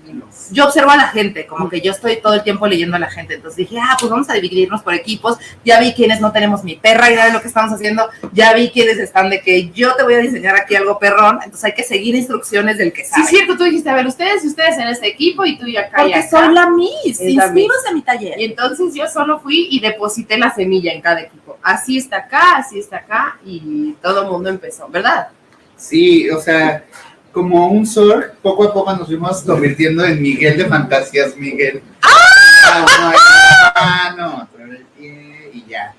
Yo 0.51 0.65
observo 0.65 0.91
a 0.91 0.97
la 0.97 1.07
gente, 1.07 1.45
como 1.45 1.69
que 1.69 1.81
yo 1.81 1.91
estoy 1.91 2.17
todo 2.21 2.33
el 2.35 2.43
tiempo 2.43 2.67
leyendo 2.67 2.95
a 2.95 2.99
la 2.99 3.09
gente. 3.09 3.35
Entonces 3.35 3.57
dije, 3.57 3.77
ah, 3.81 3.95
pues 3.99 4.09
vamos 4.11 4.29
a 4.29 4.33
dividirnos 4.33 4.81
por 4.83 4.93
equipos. 4.93 5.37
Ya 5.63 5.79
vi 5.79 5.93
quiénes 5.93 6.21
no 6.21 6.31
tenemos 6.31 6.63
mi 6.63 6.75
perra 6.75 7.11
idea 7.11 7.25
de 7.25 7.33
lo 7.33 7.41
que 7.41 7.47
estamos 7.47 7.73
haciendo. 7.73 8.07
Ya 8.33 8.53
vi 8.53 8.69
quiénes 8.69 8.97
están 8.99 9.29
de 9.29 9.41
que 9.41 9.69
yo 9.71 9.95
te 9.95 10.03
voy 10.03 10.13
a 10.15 10.17
diseñar 10.19 10.55
aquí 10.55 10.75
algo 10.75 10.99
perrón. 10.99 11.39
Entonces 11.43 11.63
hay 11.65 11.73
que 11.73 11.83
seguir 11.83 12.15
instrucciones 12.15 12.77
del 12.77 12.93
que 12.93 13.03
Sí, 13.03 13.09
sabe. 13.11 13.23
es 13.23 13.29
cierto, 13.29 13.57
tú 13.57 13.63
dijiste, 13.63 13.89
a 13.89 13.95
ver, 13.95 14.07
ustedes 14.07 14.43
y 14.43 14.47
ustedes 14.47 14.77
en 14.77 14.87
este 14.87 15.07
equipo 15.07 15.45
y 15.45 15.57
tú 15.57 15.65
y 15.67 15.77
acá 15.77 15.99
y 16.07 16.11
Porque 16.11 16.19
acá. 16.19 16.29
soy 16.29 16.53
la 16.53 16.69
Miss. 16.69 17.19
Inscríbanse 17.21 17.89
a 17.89 17.93
mi 17.93 18.01
taller. 18.01 18.39
Y 18.39 18.45
entonces 18.45 18.93
yo 18.93 19.07
solo 19.07 19.39
fui 19.39 19.67
y 19.71 19.79
deposité 19.79 20.37
la 20.37 20.53
semilla 20.53 20.91
en 20.93 21.01
cada 21.01 21.21
equipo. 21.21 21.57
Así 21.61 21.97
está 21.97 22.17
acá, 22.17 22.57
así 22.57 22.77
está 22.79 22.97
acá, 22.97 23.37
y 23.43 23.93
todo 24.01 24.21
el 24.23 24.27
mundo 24.29 24.49
empezó, 24.49 24.87
¿verdad? 24.87 25.29
Sí, 25.77 26.29
o 26.29 26.39
sea, 26.39 26.85
como 27.35 27.67
un 27.67 27.85
Zorg, 27.85 28.37
poco 28.41 28.63
a 28.63 28.73
poco 28.73 28.95
nos 28.95 29.07
fuimos 29.07 29.41
convirtiendo 29.41 30.05
en 30.05 30.21
Miguel 30.21 30.57
de 30.57 30.65
Fantasías, 30.67 31.35
Miguel. 31.35 31.83
¡Ah! 32.01 34.15
no, 34.17 34.47
traer 34.55 34.69
el 34.69 34.85
pie 34.97 35.51
y 35.53 35.65
ya, 35.69 35.93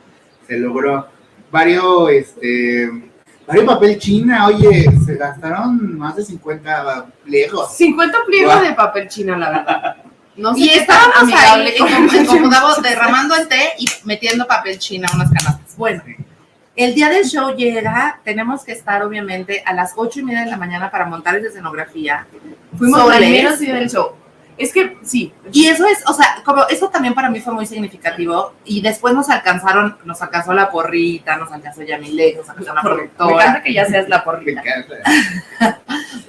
se 0.48 0.56
logró. 0.56 1.06
Varios, 1.50 2.10
este, 2.10 2.90
varios 3.46 3.66
papel 3.66 3.98
china, 3.98 4.46
oye, 4.46 4.86
se 5.04 5.16
gastaron 5.16 5.98
más 5.98 6.16
de 6.16 6.24
50 6.24 7.06
pliegos. 7.22 7.76
50 7.76 8.18
pliegos 8.26 8.62
de 8.62 8.72
papel 8.72 9.06
china, 9.06 9.36
la 9.36 9.50
verdad. 9.50 9.96
No 10.36 10.54
sé 10.54 10.60
Y 10.60 10.68
estábamos 10.70 11.16
amigable 11.18 11.74
ahí 11.78 12.16
en 12.16 12.26
Comodavo 12.26 12.80
derramando 12.80 13.36
el 13.36 13.46
té 13.46 13.74
y 13.78 13.86
metiendo 14.04 14.46
papel 14.46 14.78
china 14.78 15.06
a 15.12 15.16
unas 15.16 15.30
canastas. 15.30 15.76
Bueno, 15.76 16.02
el 16.76 16.94
día 16.94 17.08
del 17.08 17.24
show 17.24 17.54
llega, 17.56 18.20
tenemos 18.22 18.64
que 18.64 18.72
estar 18.72 19.02
obviamente 19.02 19.62
a 19.64 19.72
las 19.72 19.94
ocho 19.96 20.20
y 20.20 20.22
media 20.24 20.40
de 20.40 20.50
la 20.50 20.56
mañana 20.56 20.90
para 20.90 21.06
montar 21.06 21.36
esa 21.36 21.48
escenografía. 21.48 22.26
Fuimos 22.76 23.02
primeros 23.16 23.58
días 23.58 23.78
del 23.78 23.90
show. 23.90 24.12
Es 24.58 24.72
que 24.72 24.96
sí. 25.02 25.34
Y 25.52 25.66
eso 25.66 25.86
es, 25.86 26.02
o 26.06 26.14
sea, 26.14 26.42
como 26.42 26.66
eso 26.68 26.88
también 26.88 27.12
para 27.14 27.28
mí 27.28 27.40
fue 27.40 27.52
muy 27.52 27.66
significativo. 27.66 28.54
Y 28.64 28.80
después 28.80 29.14
nos 29.14 29.28
alcanzaron, 29.28 29.98
nos 30.04 30.22
alcanzó 30.22 30.54
la 30.54 30.70
porrita, 30.70 31.36
nos 31.36 31.52
alcanzó 31.52 31.82
Yamile, 31.82 32.36
nos 32.36 32.48
alcanzó 32.48 32.74
la 32.74 32.82
Me 32.82 32.88
productora. 32.90 33.42
encanta 33.42 33.62
que 33.62 33.74
ya 33.74 33.84
seas 33.84 34.08
la 34.08 34.18
Me 34.18 34.24
porrita. 34.24 34.62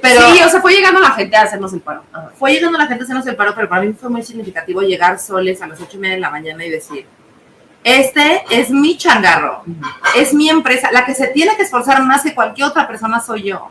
Pero 0.02 0.22
sí, 0.34 0.42
o 0.44 0.50
sea, 0.50 0.62
fue 0.62 0.74
llegando 0.74 1.00
la 1.00 1.12
gente 1.12 1.36
a 1.38 1.44
hacernos 1.44 1.74
el 1.74 1.80
paro. 1.82 2.04
Ajá. 2.12 2.32
fue 2.38 2.52
llegando 2.54 2.78
la 2.78 2.88
gente 2.88 3.04
a 3.04 3.06
hacernos 3.06 3.28
el 3.28 3.36
paro, 3.36 3.54
pero 3.56 3.68
para 3.68 3.82
mí 3.82 3.94
fue 3.94 4.10
muy 4.10 4.24
significativo 4.24 4.82
llegar 4.82 5.20
soles 5.20 5.62
a 5.62 5.68
las 5.68 5.80
ocho 5.82 5.98
y 5.98 6.00
media 6.00 6.16
de 6.16 6.22
la 6.22 6.30
mañana 6.30 6.66
y 6.66 6.70
decir, 6.70 7.06
este 7.88 8.44
es 8.50 8.70
mi 8.70 8.98
changarro, 8.98 9.64
es 10.16 10.34
mi 10.34 10.50
empresa, 10.50 10.92
la 10.92 11.06
que 11.06 11.16
se 11.16 11.28
tiene 11.28 11.56
que 11.56 11.64
esforzar 11.64 12.04
más 12.04 12.22
que 12.24 12.36
cualquier 12.36 12.68
otra 12.68 12.86
persona 12.86 13.22
soy 13.22 13.44
yo. 13.44 13.70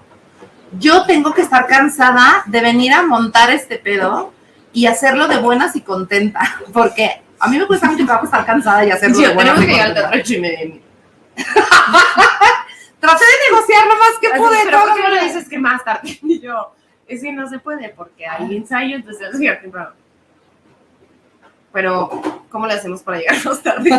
Yo 0.78 1.04
tengo 1.04 1.34
que 1.34 1.42
estar 1.42 1.66
cansada 1.66 2.42
de 2.46 2.60
venir 2.62 2.92
a 2.94 3.02
montar 3.02 3.50
este 3.50 3.76
pedo 3.78 4.32
y 4.72 4.86
hacerlo 4.86 5.28
de 5.28 5.36
buenas 5.36 5.76
y 5.76 5.82
contenta, 5.82 6.40
porque 6.72 7.20
a 7.38 7.48
mí 7.48 7.58
me 7.58 7.66
cuesta 7.66 7.88
mucho 7.90 8.04
trabajo 8.06 8.24
estar 8.24 8.46
cansada 8.46 8.84
y 8.86 8.90
hacerlo 8.90 9.16
Sí, 9.16 9.24
de 9.26 9.34
buenas 9.34 9.54
tenemos 9.60 9.76
y 9.76 9.76
que 9.78 9.84
contenta. 9.84 10.40
media. 10.40 10.80
Traté 13.00 13.24
de 13.24 13.50
negociar 13.52 13.86
lo 13.86 13.96
más 13.96 14.18
que 14.20 14.26
Así, 14.28 14.38
pude. 14.38 14.56
pero 14.64 14.78
todo 14.78 14.86
¿por 14.88 14.96
qué 14.96 15.02
no 15.02 15.14
le 15.14 15.24
dices 15.24 15.48
que 15.48 15.58
más 15.58 15.84
tarde? 15.84 16.18
Y 16.22 16.40
yo, 16.40 16.72
es 17.06 17.22
que 17.22 17.32
no 17.32 17.46
se 17.48 17.58
puede 17.58 17.90
porque 17.90 18.26
hay 18.26 18.56
ensayo, 18.56 18.96
entonces 18.96 19.28
que 19.32 19.38
llegar 19.38 19.60
temprano. 19.60 19.90
Pero, 21.76 22.08
¿cómo 22.48 22.66
le 22.66 22.72
hacemos 22.72 23.02
para 23.02 23.18
llegar 23.18 23.36
más 23.44 23.62
tarde? 23.62 23.90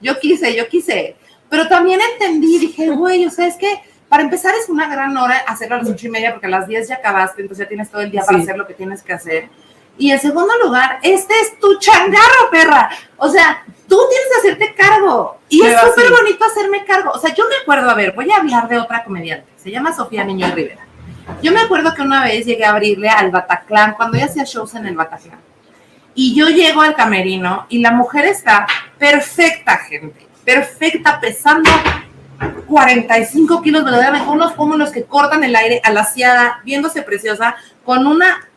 Yo 0.00 0.18
quise, 0.18 0.56
yo 0.56 0.66
quise. 0.66 1.14
Pero 1.48 1.68
también 1.68 2.00
entendí, 2.12 2.58
dije, 2.58 2.90
güey, 2.90 3.24
o 3.24 3.30
sea, 3.30 3.46
es 3.46 3.54
que 3.54 3.80
para 4.08 4.24
empezar 4.24 4.52
es 4.60 4.68
una 4.68 4.88
gran 4.88 5.16
hora 5.16 5.36
hacerlo 5.46 5.76
a 5.76 5.78
las 5.78 5.88
ocho 5.88 6.08
y 6.08 6.10
media 6.10 6.32
porque 6.32 6.48
a 6.48 6.50
las 6.50 6.66
10 6.66 6.88
ya 6.88 6.96
acabaste, 6.96 7.40
entonces 7.42 7.64
ya 7.66 7.68
tienes 7.68 7.88
todo 7.88 8.00
el 8.00 8.10
día 8.10 8.22
para 8.24 8.38
Sí. 8.38 8.42
hacer 8.42 8.56
lo 8.58 8.66
que 8.66 8.74
tienes 8.74 9.00
que 9.00 9.12
hacer. 9.12 9.48
Y 9.96 10.10
en 10.10 10.18
segundo 10.18 10.52
lugar, 10.64 10.98
este 11.04 11.32
es 11.40 11.56
tu 11.60 11.78
changarro, 11.78 12.50
perra. 12.50 12.90
O 13.16 13.28
sea, 13.28 13.62
tú 13.88 14.00
tienes 14.10 14.26
que 14.32 14.38
hacerte 14.40 14.74
cargo. 14.74 15.38
Y 15.48 15.62
Pero 15.62 15.76
es 15.76 15.80
súper 15.84 16.10
bonito 16.10 16.44
hacerme 16.44 16.84
cargo. 16.84 17.12
O 17.12 17.18
sea, 17.20 17.32
yo 17.32 17.44
me 17.48 17.54
acuerdo, 17.62 17.90
a 17.90 17.94
ver, 17.94 18.10
voy 18.10 18.28
a 18.32 18.38
hablar 18.38 18.66
de 18.68 18.80
otra 18.80 19.04
comediante. 19.04 19.46
Se 19.56 19.70
llama 19.70 19.94
Sofía 19.94 20.24
Niño 20.24 20.52
Rivera. 20.52 20.84
Yo 21.44 21.52
me 21.52 21.60
acuerdo 21.60 21.94
que 21.94 22.02
una 22.02 22.24
vez 22.24 22.44
llegué 22.44 22.64
a 22.64 22.70
abrirle 22.70 23.08
al 23.08 23.30
Bataclan, 23.30 23.94
cuando 23.94 24.16
ella 24.16 24.26
hacía 24.26 24.42
shows 24.42 24.74
en 24.74 24.86
el 24.86 24.96
Bataclan. 24.96 25.38
Y 26.14 26.34
yo 26.34 26.48
llego 26.48 26.82
al 26.82 26.94
camerino 26.94 27.66
y 27.68 27.78
la 27.78 27.92
mujer 27.92 28.26
está 28.26 28.66
perfecta, 28.98 29.78
gente. 29.78 30.26
Perfecta, 30.44 31.20
pesando 31.20 31.70
45 32.66 33.62
kilos, 33.62 33.84
verdaderamente, 33.84 34.28
unos 34.28 34.52
pómulos 34.52 34.90
que 34.90 35.04
cortan 35.04 35.44
el 35.44 35.54
aire, 35.54 35.80
alaciada, 35.84 36.60
viéndose 36.64 37.02
preciosa, 37.02 37.56
con 37.84 38.06
una 38.06 38.48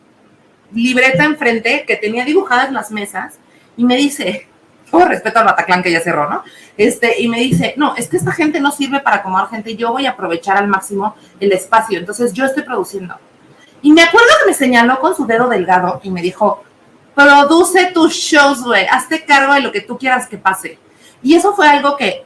libreta 0.72 1.24
enfrente 1.24 1.84
que 1.86 1.96
tenía 1.96 2.24
dibujadas 2.24 2.72
las 2.72 2.90
mesas 2.90 3.38
y 3.76 3.84
me 3.84 3.96
dice, 3.96 4.48
todo 4.90 5.04
respeto 5.06 5.38
al 5.38 5.44
Bataclan 5.44 5.82
que 5.82 5.92
ya 5.92 6.00
cerró, 6.00 6.28
¿no? 6.28 6.42
Este, 6.76 7.20
y 7.20 7.28
me 7.28 7.38
dice, 7.40 7.74
no, 7.76 7.94
es 7.96 8.08
que 8.08 8.16
esta 8.16 8.32
gente 8.32 8.60
no 8.60 8.70
sirve 8.70 9.00
para 9.00 9.16
acomodar 9.16 9.48
gente, 9.48 9.76
yo 9.76 9.92
voy 9.92 10.06
a 10.06 10.10
aprovechar 10.10 10.56
al 10.56 10.68
máximo 10.68 11.14
el 11.40 11.52
espacio, 11.52 11.98
entonces 11.98 12.32
yo 12.32 12.44
estoy 12.44 12.62
produciendo. 12.62 13.16
Y 13.82 13.92
me 13.92 14.02
acuerdo 14.02 14.28
que 14.42 14.50
me 14.50 14.54
señaló 14.54 14.98
con 15.00 15.14
su 15.14 15.26
dedo 15.26 15.48
delgado 15.48 16.00
y 16.02 16.10
me 16.10 16.22
dijo, 16.22 16.64
produce 17.16 17.86
tus 17.94 18.12
shows, 18.12 18.62
güey, 18.62 18.86
hazte 18.86 19.24
cargo 19.24 19.54
de 19.54 19.60
lo 19.60 19.72
que 19.72 19.80
tú 19.80 19.96
quieras 19.96 20.28
que 20.28 20.36
pase. 20.36 20.78
Y 21.22 21.34
eso 21.34 21.54
fue 21.56 21.66
algo 21.66 21.96
que 21.96 22.24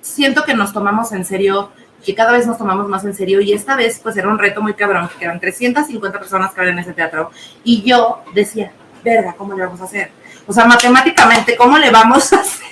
siento 0.00 0.42
que 0.44 0.54
nos 0.54 0.72
tomamos 0.72 1.12
en 1.12 1.26
serio, 1.26 1.70
que 2.04 2.14
cada 2.14 2.32
vez 2.32 2.46
nos 2.46 2.56
tomamos 2.56 2.88
más 2.88 3.04
en 3.04 3.14
serio 3.14 3.42
y 3.42 3.52
esta 3.52 3.76
vez 3.76 4.00
pues 4.02 4.16
era 4.16 4.28
un 4.28 4.38
reto 4.38 4.62
muy 4.62 4.72
cabrón, 4.72 5.10
que 5.18 5.26
eran 5.26 5.38
350 5.38 6.18
personas 6.18 6.52
que 6.52 6.60
habían 6.60 6.78
en 6.78 6.84
ese 6.84 6.94
teatro 6.94 7.30
y 7.62 7.82
yo 7.82 8.22
decía, 8.32 8.72
verga, 9.04 9.34
¿cómo 9.36 9.54
le 9.54 9.66
vamos 9.66 9.82
a 9.82 9.84
hacer? 9.84 10.10
O 10.46 10.52
sea, 10.52 10.64
matemáticamente, 10.64 11.54
¿cómo 11.54 11.76
le 11.76 11.90
vamos 11.90 12.32
a 12.32 12.40
hacer? 12.40 12.66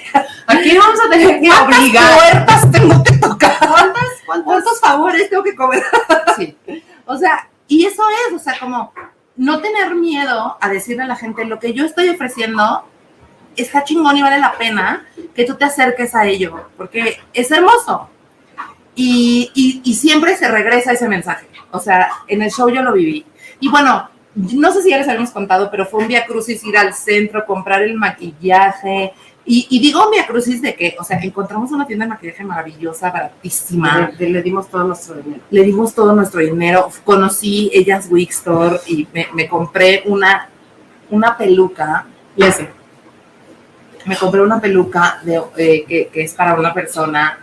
Aquí 0.46 0.78
vamos 0.78 0.98
a 1.04 1.10
tener 1.10 1.40
que 1.40 1.48
¿Cuántas 1.48 1.78
obligar. 1.78 2.18
puertas 2.18 2.70
tengo 2.70 3.02
que 3.02 3.16
tocar? 3.18 3.58
¿Cuántas? 3.58 4.04
¿Cuántas? 4.24 4.44
¿Cuántos 4.44 4.80
favores 4.80 5.28
tengo 5.28 5.42
que 5.42 5.54
cobrar? 5.54 5.82
Sí. 6.36 6.56
O 7.06 7.16
sea, 7.16 7.48
y 7.68 7.84
eso 7.86 8.02
es, 8.26 8.34
o 8.34 8.38
sea, 8.40 8.58
como 8.58 8.92
no 9.36 9.60
tener 9.60 9.94
miedo 9.94 10.56
a 10.60 10.68
decirle 10.68 11.02
a 11.04 11.06
la 11.06 11.16
gente 11.16 11.44
lo 11.44 11.58
que 11.58 11.72
yo 11.72 11.84
estoy 11.84 12.08
ofreciendo 12.08 12.84
está 13.56 13.84
chingón 13.84 14.16
y 14.16 14.22
vale 14.22 14.38
la 14.38 14.52
pena 14.52 15.06
que 15.34 15.44
tú 15.44 15.54
te 15.56 15.64
acerques 15.64 16.14
a 16.14 16.26
ello, 16.26 16.68
porque 16.76 17.18
es 17.32 17.50
hermoso. 17.50 18.08
Y, 18.96 19.50
y- 19.84 19.94
siempre 19.94 20.36
se 20.36 20.48
regresa 20.48 20.92
ese 20.92 21.08
mensaje. 21.08 21.46
O 21.72 21.80
sea, 21.80 22.10
en 22.28 22.42
el 22.42 22.50
show 22.50 22.68
yo 22.68 22.82
lo 22.82 22.92
viví. 22.92 23.26
Y 23.58 23.68
bueno, 23.68 24.08
no 24.36 24.72
sé 24.72 24.82
si 24.82 24.90
ya 24.90 24.98
les 24.98 25.08
habíamos 25.08 25.30
contado, 25.32 25.68
pero 25.70 25.84
fue 25.86 26.00
un 26.02 26.08
via 26.08 26.24
crucis 26.26 26.62
ir 26.64 26.76
al 26.76 26.94
centro, 26.94 27.44
comprar 27.44 27.82
el 27.82 27.94
maquillaje. 27.94 29.12
Y, 29.46 29.66
y 29.68 29.78
digo 29.78 30.10
via 30.10 30.26
crucis 30.26 30.62
de 30.62 30.74
que, 30.74 30.96
o 30.98 31.04
sea, 31.04 31.18
encontramos 31.18 31.70
una 31.70 31.86
tienda 31.86 32.06
de 32.06 32.10
maquillaje 32.10 32.44
maravillosa, 32.44 33.10
baratísima 33.10 34.10
Le, 34.18 34.30
le 34.30 34.42
dimos 34.42 34.68
todo 34.68 34.84
nuestro 34.84 35.16
dinero. 35.16 35.42
le 35.50 35.62
dimos 35.62 35.94
todo 35.94 36.14
nuestro 36.14 36.40
dinero, 36.40 36.90
conocí 37.04 37.70
ellas 37.74 38.06
Wig 38.10 38.30
Store 38.30 38.78
y 38.86 39.06
me, 39.12 39.28
me 39.34 39.46
compré 39.46 40.02
una, 40.06 40.48
una 41.10 41.36
peluca, 41.36 42.06
Ya 42.36 42.50
sé. 42.52 42.70
me 44.06 44.16
compré 44.16 44.40
una 44.40 44.60
peluca 44.60 45.20
de, 45.24 45.42
eh, 45.56 45.84
que, 45.86 46.08
que 46.08 46.22
es 46.22 46.32
para 46.32 46.54
una 46.54 46.72
persona 46.72 47.38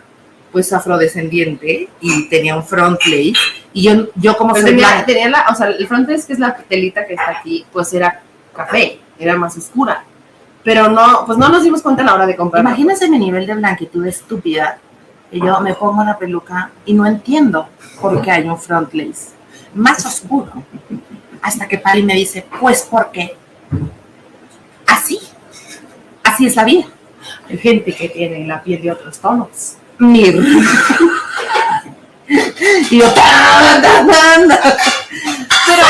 pues 0.50 0.72
afrodescendiente 0.72 1.88
y 2.00 2.28
tenía 2.28 2.54
un 2.56 2.64
front 2.64 2.98
plate 3.02 3.32
y 3.72 3.84
yo, 3.84 4.08
yo 4.16 4.36
como 4.36 4.54
soy 4.54 4.64
tenía, 4.64 4.86
blanca, 4.88 5.06
tenía 5.06 5.28
la, 5.30 5.46
o 5.50 5.54
sea, 5.54 5.68
el 5.68 5.86
front 5.86 6.08
desk, 6.08 6.26
que 6.26 6.32
es 6.34 6.38
la 6.38 6.54
telita 6.56 7.06
que 7.06 7.14
está 7.14 7.38
aquí, 7.38 7.64
pues 7.72 7.92
era 7.94 8.20
café, 8.54 8.98
era 9.18 9.36
más 9.36 9.56
oscura. 9.56 10.04
Pero 10.64 10.88
no, 10.88 11.24
pues 11.26 11.38
no 11.38 11.48
nos 11.48 11.62
dimos 11.64 11.82
cuenta 11.82 12.02
a 12.02 12.06
la 12.06 12.14
hora 12.14 12.26
de 12.26 12.36
comprar. 12.36 12.62
imagínense 12.62 13.08
mi 13.08 13.18
nivel 13.18 13.46
de 13.46 13.54
blanquitud 13.54 14.06
estúpida 14.06 14.78
que 15.30 15.40
yo 15.40 15.60
me 15.60 15.74
pongo 15.74 16.04
la 16.04 16.18
peluca 16.18 16.70
y 16.84 16.92
no 16.92 17.06
entiendo 17.06 17.68
por 18.00 18.20
qué 18.22 18.30
hay 18.30 18.46
un 18.46 18.58
front 18.58 18.92
lace 18.92 19.30
más 19.74 20.04
oscuro 20.04 20.52
hasta 21.40 21.66
que 21.66 21.78
Pari 21.78 22.02
me 22.02 22.14
dice 22.14 22.46
pues 22.60 22.86
porque 22.88 23.34
así 24.86 25.18
así 26.22 26.46
es 26.46 26.54
la 26.54 26.64
vida 26.64 26.84
Hay 27.48 27.58
gente 27.58 27.94
que 27.94 28.08
tiene 28.08 28.46
la 28.46 28.62
piel 28.62 28.82
de 28.82 28.92
otros 28.92 29.18
tonos. 29.18 29.76
Mir. 29.98 30.34
y 32.28 32.98
yo, 32.98 33.12
tan, 33.12 33.82
tan, 33.82 34.06
tan. 34.06 34.48
pero, 35.66 35.82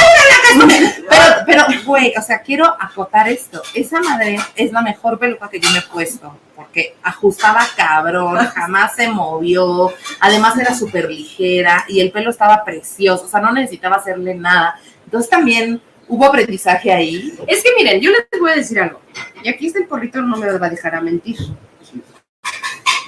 pero, 1.12 1.64
pero, 1.66 1.84
güey, 1.84 2.14
o 2.16 2.22
sea, 2.22 2.40
quiero 2.40 2.64
acotar 2.80 3.28
esto. 3.28 3.62
Esa 3.74 4.00
madre 4.00 4.38
es 4.56 4.72
la 4.72 4.82
mejor 4.82 5.18
peluca 5.18 5.48
que 5.48 5.60
yo 5.60 5.70
me 5.70 5.78
he 5.78 5.82
puesto, 5.82 6.38
porque 6.56 6.96
ajustaba 7.02 7.66
cabrón, 7.76 8.36
jamás 8.54 8.96
se 8.96 9.08
movió, 9.08 9.92
además 10.20 10.58
era 10.58 10.74
súper 10.74 11.10
ligera 11.10 11.84
y 11.88 12.00
el 12.00 12.10
pelo 12.10 12.30
estaba 12.30 12.64
precioso, 12.64 13.24
o 13.24 13.28
sea, 13.28 13.40
no 13.40 13.52
necesitaba 13.52 13.96
hacerle 13.96 14.34
nada. 14.34 14.78
Entonces 15.04 15.30
también 15.30 15.80
hubo 16.08 16.26
aprendizaje 16.26 16.92
ahí. 16.92 17.34
Es 17.46 17.62
que 17.62 17.70
miren, 17.76 18.00
yo 18.00 18.10
les 18.10 18.40
voy 18.40 18.50
a 18.50 18.56
decir 18.56 18.80
algo. 18.80 19.00
Y 19.42 19.48
aquí 19.48 19.66
está 19.66 19.78
el 19.78 19.86
porrito, 19.86 20.22
no 20.22 20.36
me 20.36 20.50
va 20.58 20.66
a 20.66 20.70
dejar 20.70 20.94
a 20.94 21.00
mentir. 21.00 21.36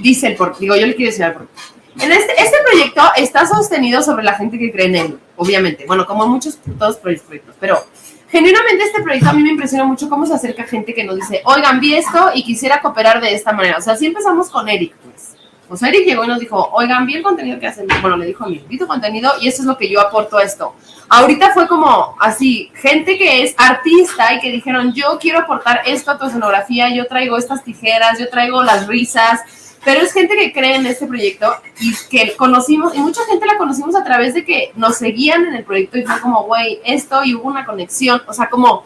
Dice 0.00 0.26
el 0.26 0.36
porrito, 0.36 0.58
digo, 0.60 0.76
yo 0.76 0.86
le 0.86 0.94
quiero 0.94 1.10
decir 1.10 1.24
al 1.24 1.34
porrito. 1.34 1.52
En 2.00 2.10
este, 2.10 2.32
este 2.42 2.56
proyecto 2.68 3.02
está 3.16 3.46
sostenido 3.46 4.02
sobre 4.02 4.24
la 4.24 4.34
gente 4.34 4.58
que 4.58 4.72
cree 4.72 4.86
en 4.86 4.96
él, 4.96 5.18
obviamente. 5.36 5.84
Bueno, 5.86 6.06
como 6.06 6.26
muchos 6.26 6.58
todos 6.78 6.96
proyectos, 6.96 7.54
pero 7.60 7.84
genuinamente 8.28 8.84
este 8.84 9.02
proyecto 9.02 9.30
a 9.30 9.32
mí 9.32 9.42
me 9.42 9.50
impresiona 9.50 9.84
mucho 9.84 10.08
cómo 10.08 10.26
se 10.26 10.34
acerca 10.34 10.64
gente 10.64 10.92
que 10.92 11.04
nos 11.04 11.16
dice, 11.16 11.42
oigan, 11.44 11.78
vi 11.78 11.94
esto 11.94 12.30
y 12.34 12.42
quisiera 12.42 12.80
cooperar 12.80 13.20
de 13.20 13.32
esta 13.32 13.52
manera. 13.52 13.78
O 13.78 13.80
sea, 13.80 13.92
así 13.92 14.06
empezamos 14.06 14.50
con 14.50 14.68
Eric, 14.68 14.94
pues. 15.04 15.36
Pues 15.68 15.82
Eric 15.82 16.04
llegó 16.04 16.24
y 16.24 16.28
nos 16.28 16.40
dijo, 16.40 16.68
oigan, 16.72 17.06
vi 17.06 17.14
el 17.14 17.22
contenido 17.22 17.58
que 17.58 17.66
hacen. 17.66 17.86
Bueno, 18.02 18.16
le 18.16 18.26
dijo 18.26 18.44
a 18.44 18.48
mí, 18.48 18.62
vi 18.68 18.76
tu 18.76 18.86
contenido 18.86 19.32
y 19.40 19.48
eso 19.48 19.62
es 19.62 19.66
lo 19.66 19.78
que 19.78 19.88
yo 19.88 20.00
aporto 20.00 20.36
a 20.36 20.42
esto. 20.42 20.74
Ahorita 21.08 21.52
fue 21.52 21.66
como 21.68 22.16
así, 22.20 22.70
gente 22.74 23.16
que 23.16 23.44
es 23.44 23.54
artista 23.56 24.34
y 24.34 24.40
que 24.40 24.50
dijeron, 24.50 24.92
yo 24.92 25.18
quiero 25.20 25.40
aportar 25.40 25.82
esto 25.86 26.10
a 26.10 26.18
tu 26.18 26.26
escenografía, 26.26 26.94
yo 26.94 27.06
traigo 27.06 27.38
estas 27.38 27.62
tijeras, 27.62 28.18
yo 28.18 28.28
traigo 28.28 28.62
las 28.62 28.86
risas, 28.86 29.40
pero 29.84 30.00
es 30.00 30.12
gente 30.12 30.36
que 30.36 30.52
cree 30.52 30.76
en 30.76 30.86
este 30.86 31.06
proyecto 31.06 31.54
y 31.80 31.92
que 32.10 32.34
conocimos, 32.36 32.94
y 32.94 33.00
mucha 33.00 33.24
gente 33.26 33.46
la 33.46 33.58
conocimos 33.58 33.94
a 33.94 34.04
través 34.04 34.34
de 34.34 34.44
que 34.44 34.72
nos 34.76 34.96
seguían 34.96 35.46
en 35.46 35.54
el 35.54 35.64
proyecto 35.64 35.98
y 35.98 36.04
fue 36.04 36.20
como, 36.20 36.44
güey, 36.44 36.80
esto 36.84 37.24
y 37.24 37.34
hubo 37.34 37.48
una 37.48 37.64
conexión, 37.64 38.22
o 38.26 38.32
sea, 38.32 38.48
como 38.48 38.84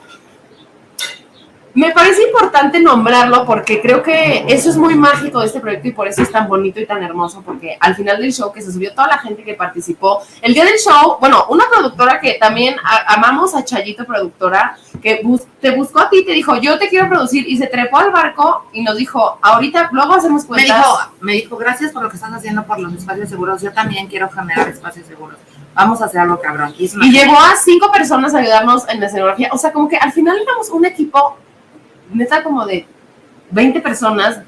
me 1.74 1.92
parece 1.92 2.22
importante 2.22 2.80
nombrarlo 2.80 3.44
porque 3.44 3.80
creo 3.80 4.02
que 4.02 4.44
eso 4.48 4.70
es 4.70 4.76
muy 4.76 4.94
mágico 4.94 5.40
de 5.40 5.46
este 5.46 5.60
proyecto 5.60 5.88
y 5.88 5.92
por 5.92 6.08
eso 6.08 6.22
es 6.22 6.30
tan 6.30 6.48
bonito 6.48 6.80
y 6.80 6.86
tan 6.86 7.02
hermoso, 7.02 7.42
porque 7.42 7.76
al 7.78 7.94
final 7.94 8.20
del 8.20 8.32
show 8.32 8.52
que 8.52 8.62
se 8.62 8.72
subió 8.72 8.92
toda 8.92 9.08
la 9.08 9.18
gente 9.18 9.44
que 9.44 9.54
participó, 9.54 10.22
el 10.42 10.54
día 10.54 10.64
del 10.64 10.78
show, 10.78 11.18
bueno, 11.20 11.46
una 11.50 11.64
productora 11.70 12.20
que 12.20 12.34
también 12.34 12.76
amamos 13.06 13.54
a 13.54 13.64
Chayito 13.64 14.04
Productora, 14.04 14.76
que 15.02 15.22
te 15.60 15.70
buscó 15.70 16.00
a 16.00 16.10
ti, 16.10 16.24
te 16.24 16.32
dijo, 16.32 16.56
yo 16.56 16.78
te 16.78 16.88
quiero 16.88 17.08
producir 17.08 17.48
y 17.48 17.56
se 17.56 17.66
trepó 17.66 17.98
al 17.98 18.10
barco 18.10 18.64
y 18.72 18.82
nos 18.82 18.96
dijo, 18.96 19.38
ahorita 19.42 19.90
luego 19.92 20.14
hacemos 20.14 20.44
cuentas. 20.44 20.76
Me 20.76 20.76
dijo, 20.76 20.98
me 21.20 21.32
dijo, 21.32 21.56
gracias 21.56 21.92
por 21.92 22.02
lo 22.02 22.08
que 22.08 22.16
están 22.16 22.34
haciendo 22.34 22.64
por 22.64 22.80
los 22.80 22.92
espacios 22.94 23.28
seguros, 23.28 23.62
yo 23.62 23.72
también 23.72 24.06
quiero 24.06 24.28
generar 24.30 24.68
espacios 24.68 25.06
seguros 25.06 25.38
vamos 25.74 26.02
a 26.02 26.06
hacer 26.06 26.20
algo 26.20 26.40
cabrón. 26.40 26.74
Y, 26.76 26.86
y 26.86 27.12
llevó 27.12 27.38
a 27.38 27.54
cinco 27.54 27.92
personas 27.92 28.34
a 28.34 28.38
ayudarnos 28.38 28.88
en 28.88 28.98
la 28.98 29.06
escenografía. 29.06 29.48
O 29.52 29.58
sea, 29.58 29.72
como 29.72 29.88
que 29.88 29.96
al 29.96 30.10
final 30.10 30.36
éramos 30.36 30.70
un 30.70 30.84
equipo 30.84 31.36
neta 32.12 32.42
como 32.42 32.64
de 32.66 32.86
20 33.50 33.80
personas 33.80 34.40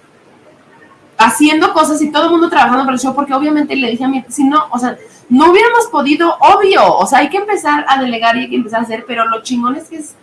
haciendo 1.16 1.72
cosas 1.72 2.00
y 2.00 2.10
todo 2.10 2.24
el 2.24 2.30
mundo 2.30 2.48
trabajando 2.48 2.84
para 2.84 2.94
el 2.94 3.00
show, 3.00 3.14
porque 3.14 3.34
obviamente 3.34 3.76
le 3.76 3.90
dije 3.90 4.04
a 4.04 4.08
mí, 4.08 4.24
si 4.28 4.44
no, 4.44 4.66
o 4.70 4.78
sea, 4.78 4.96
no 5.28 5.50
hubiéramos 5.50 5.86
podido, 5.88 6.34
obvio, 6.40 6.96
o 6.96 7.06
sea, 7.06 7.18
hay 7.18 7.28
que 7.28 7.36
empezar 7.36 7.84
a 7.86 8.00
delegar 8.00 8.36
y 8.36 8.40
hay 8.40 8.50
que 8.50 8.56
empezar 8.56 8.80
a 8.80 8.84
hacer, 8.84 9.04
pero 9.06 9.28
lo 9.28 9.42
chingón 9.42 9.76
es 9.76 9.88
que 9.88 9.96
es 9.96 10.14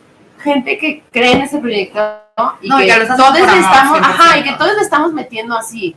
gente 0.41 0.77
que 0.77 1.03
cree 1.12 1.34
en 1.34 1.41
ese 1.41 1.60
proyecto 1.60 2.00
y 2.62 2.70
que, 2.70 3.06
todos 3.15 3.34
le 3.34 3.60
estamos, 3.60 4.00
ajá, 4.00 4.39
y 4.39 4.44
que 4.44 4.53
todos 4.53 4.75
le 4.75 4.82
estamos 4.82 5.13
metiendo 5.13 5.56
así 5.56 5.96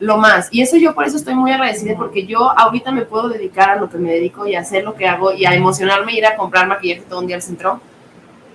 lo 0.00 0.16
más. 0.16 0.48
Y 0.52 0.62
eso 0.62 0.76
yo 0.76 0.94
por 0.94 1.04
eso 1.04 1.16
estoy 1.16 1.34
muy 1.34 1.50
agradecida 1.50 1.96
porque 1.96 2.24
yo 2.24 2.56
ahorita 2.56 2.92
me 2.92 3.02
puedo 3.02 3.28
dedicar 3.28 3.70
a 3.70 3.76
lo 3.76 3.90
que 3.90 3.98
me 3.98 4.12
dedico 4.12 4.46
y 4.46 4.54
a 4.54 4.60
hacer 4.60 4.84
lo 4.84 4.94
que 4.94 5.08
hago 5.08 5.32
y 5.32 5.46
a 5.46 5.54
emocionarme, 5.54 6.14
ir 6.14 6.26
a 6.26 6.36
comprar 6.36 6.68
maquillaje 6.68 7.02
todo 7.08 7.20
un 7.20 7.26
día 7.26 7.36
al 7.36 7.42
centro 7.42 7.80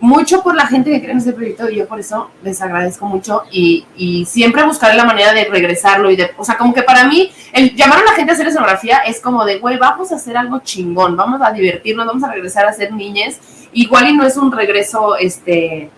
mucho 0.03 0.43
por 0.43 0.53
la 0.53 0.67
gente 0.67 0.91
que 0.91 0.99
cree 0.99 1.13
en 1.13 1.19
este 1.19 1.31
proyecto 1.31 1.69
y 1.69 1.77
yo 1.77 1.87
por 1.87 1.97
eso 1.97 2.29
les 2.43 2.61
agradezco 2.61 3.05
mucho 3.05 3.43
y, 3.49 3.85
y, 3.95 4.25
siempre 4.25 4.61
buscaré 4.63 4.97
la 4.97 5.05
manera 5.05 5.33
de 5.33 5.45
regresarlo 5.45 6.11
y 6.11 6.17
de, 6.17 6.31
o 6.37 6.43
sea, 6.43 6.57
como 6.57 6.73
que 6.73 6.83
para 6.83 7.05
mí 7.05 7.31
el 7.53 7.73
llamar 7.73 7.99
a 7.99 8.03
la 8.03 8.11
gente 8.11 8.33
a 8.33 8.35
hacer 8.35 8.47
escenografía 8.47 8.97
es 8.97 9.21
como 9.21 9.45
de, 9.45 9.59
güey, 9.59 9.77
vamos 9.77 10.11
a 10.11 10.15
hacer 10.15 10.35
algo 10.35 10.59
chingón, 10.59 11.15
vamos 11.15 11.39
a 11.41 11.53
divertirnos, 11.53 12.05
vamos 12.05 12.21
a 12.25 12.33
regresar 12.33 12.65
a 12.65 12.73
ser 12.73 12.91
niñas, 12.91 13.39
igual 13.71 14.09
y 14.09 14.13
no 14.13 14.25
es 14.25 14.35
un 14.35 14.51
regreso, 14.51 15.15
este, 15.15 15.89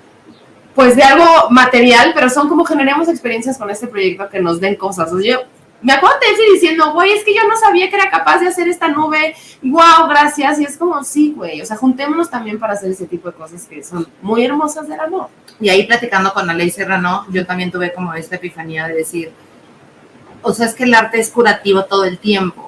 pues 0.76 0.96
de 0.96 1.02
algo 1.02 1.50
material, 1.50 2.12
pero 2.14 2.30
son 2.30 2.48
como 2.48 2.64
generemos 2.64 3.10
experiencias 3.10 3.58
con 3.58 3.72
este 3.72 3.88
proyecto 3.88 4.30
que 4.30 4.40
nos 4.40 4.60
den 4.60 4.76
cosas. 4.76 5.12
O 5.12 5.20
sea, 5.20 5.32
yo 5.32 5.40
me 5.86 5.94
acuerdo 5.94 6.18
de 6.20 6.54
diciendo, 6.54 6.94
güey, 6.94 7.14
es 7.14 7.24
que 7.24 7.36
yo 7.36 7.48
no 7.48 7.56
sabía 7.58 7.92
que 7.92 7.96
era 7.96 8.10
capaz 8.10 8.40
de 8.40 8.48
hacer 8.48 8.68
esta 8.68 8.88
nube, 8.88 9.36
wow, 9.62 10.08
gracias, 10.10 10.60
y 10.60 10.64
es 10.64 10.78
como, 10.78 11.04
sí, 11.04 11.32
güey, 11.36 11.62
o 11.62 11.66
sea, 11.66 11.78
juntémonos 11.78 12.28
también 12.28 12.58
para 12.58 12.74
hacer 12.74 12.90
ese 12.90 13.06
tipo 13.06 13.30
de 13.30 13.36
cosas 13.36 13.68
que 13.68 13.84
son 13.84 14.08
muy 14.24 14.44
hermosas 14.44 14.88
del 14.88 15.00
amor. 15.00 15.28
Y 15.60 15.70
ahí 15.70 15.84
platicando 15.86 16.34
con 16.34 16.48
la 16.48 16.56
ley 16.56 16.72
Serrano, 16.72 17.28
yo 17.30 17.46
también 17.46 17.70
tuve 17.70 17.94
como 17.94 18.16
esta 18.16 18.38
epifanía 18.38 18.88
de 18.88 18.96
decir, 18.96 19.32
o 20.42 20.52
sea, 20.56 20.66
es 20.66 20.74
que 20.74 20.86
el 20.86 20.94
arte 20.96 21.20
es 21.20 21.30
curativo 21.30 21.86
todo 21.86 22.04
el 22.06 22.18
tiempo, 22.18 22.68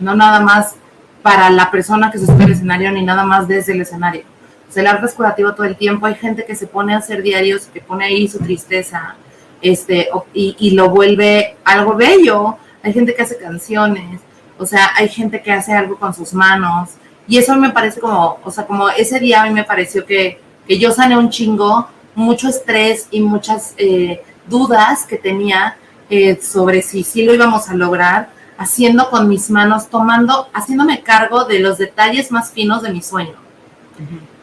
no 0.00 0.16
nada 0.16 0.40
más 0.40 0.74
para 1.22 1.48
la 1.48 1.70
persona 1.70 2.10
que 2.10 2.18
se 2.18 2.26
sube 2.26 2.42
al 2.42 2.50
escenario, 2.50 2.90
ni 2.90 3.04
nada 3.04 3.22
más 3.22 3.46
desde 3.46 3.72
el 3.72 3.82
escenario. 3.82 4.24
O 4.68 4.72
sea, 4.72 4.80
el 4.80 4.88
arte 4.88 5.06
es 5.06 5.14
curativo 5.14 5.54
todo 5.54 5.66
el 5.66 5.76
tiempo, 5.76 6.06
hay 6.06 6.16
gente 6.16 6.44
que 6.44 6.56
se 6.56 6.66
pone 6.66 6.92
a 6.92 6.96
hacer 6.96 7.22
diarios, 7.22 7.66
que 7.66 7.80
pone 7.80 8.04
ahí 8.06 8.26
su 8.26 8.40
tristeza, 8.40 9.14
este, 9.62 10.08
y, 10.34 10.70
lo 10.72 10.90
vuelve 10.90 11.56
algo 11.64 11.94
bello. 11.94 12.56
Hay 12.82 12.92
gente 12.92 13.14
que 13.14 13.22
hace 13.22 13.38
canciones, 13.38 14.20
o 14.58 14.66
sea, 14.66 14.90
hay 14.96 15.08
gente 15.08 15.40
que 15.40 15.52
hace 15.52 15.72
algo 15.72 15.96
con 15.96 16.12
sus 16.12 16.34
manos, 16.34 16.90
y 17.28 17.38
eso 17.38 17.54
me 17.56 17.70
parece 17.70 18.00
como, 18.00 18.38
o 18.42 18.50
sea, 18.50 18.66
como 18.66 18.88
ese 18.88 19.20
día 19.20 19.42
a 19.42 19.46
mí 19.46 19.50
me 19.52 19.64
pareció 19.64 20.04
que, 20.04 20.40
que 20.66 20.78
yo 20.78 20.90
sané 20.90 21.16
un 21.16 21.30
chingo, 21.30 21.88
mucho 22.14 22.48
estrés 22.48 23.08
y 23.10 23.20
muchas 23.20 23.74
eh, 23.78 24.22
dudas 24.48 25.06
que 25.06 25.16
tenía 25.16 25.76
eh, 26.10 26.38
sobre 26.42 26.82
si 26.82 27.04
sí 27.04 27.24
lo 27.24 27.34
íbamos 27.34 27.68
a 27.68 27.74
lograr, 27.74 28.30
haciendo 28.58 29.08
con 29.08 29.28
mis 29.28 29.48
manos, 29.50 29.88
tomando, 29.88 30.48
haciéndome 30.52 31.02
cargo 31.02 31.44
de 31.44 31.58
los 31.58 31.78
detalles 31.78 32.30
más 32.30 32.52
finos 32.52 32.82
de 32.82 32.92
mi 32.92 33.02
sueño. 33.02 33.34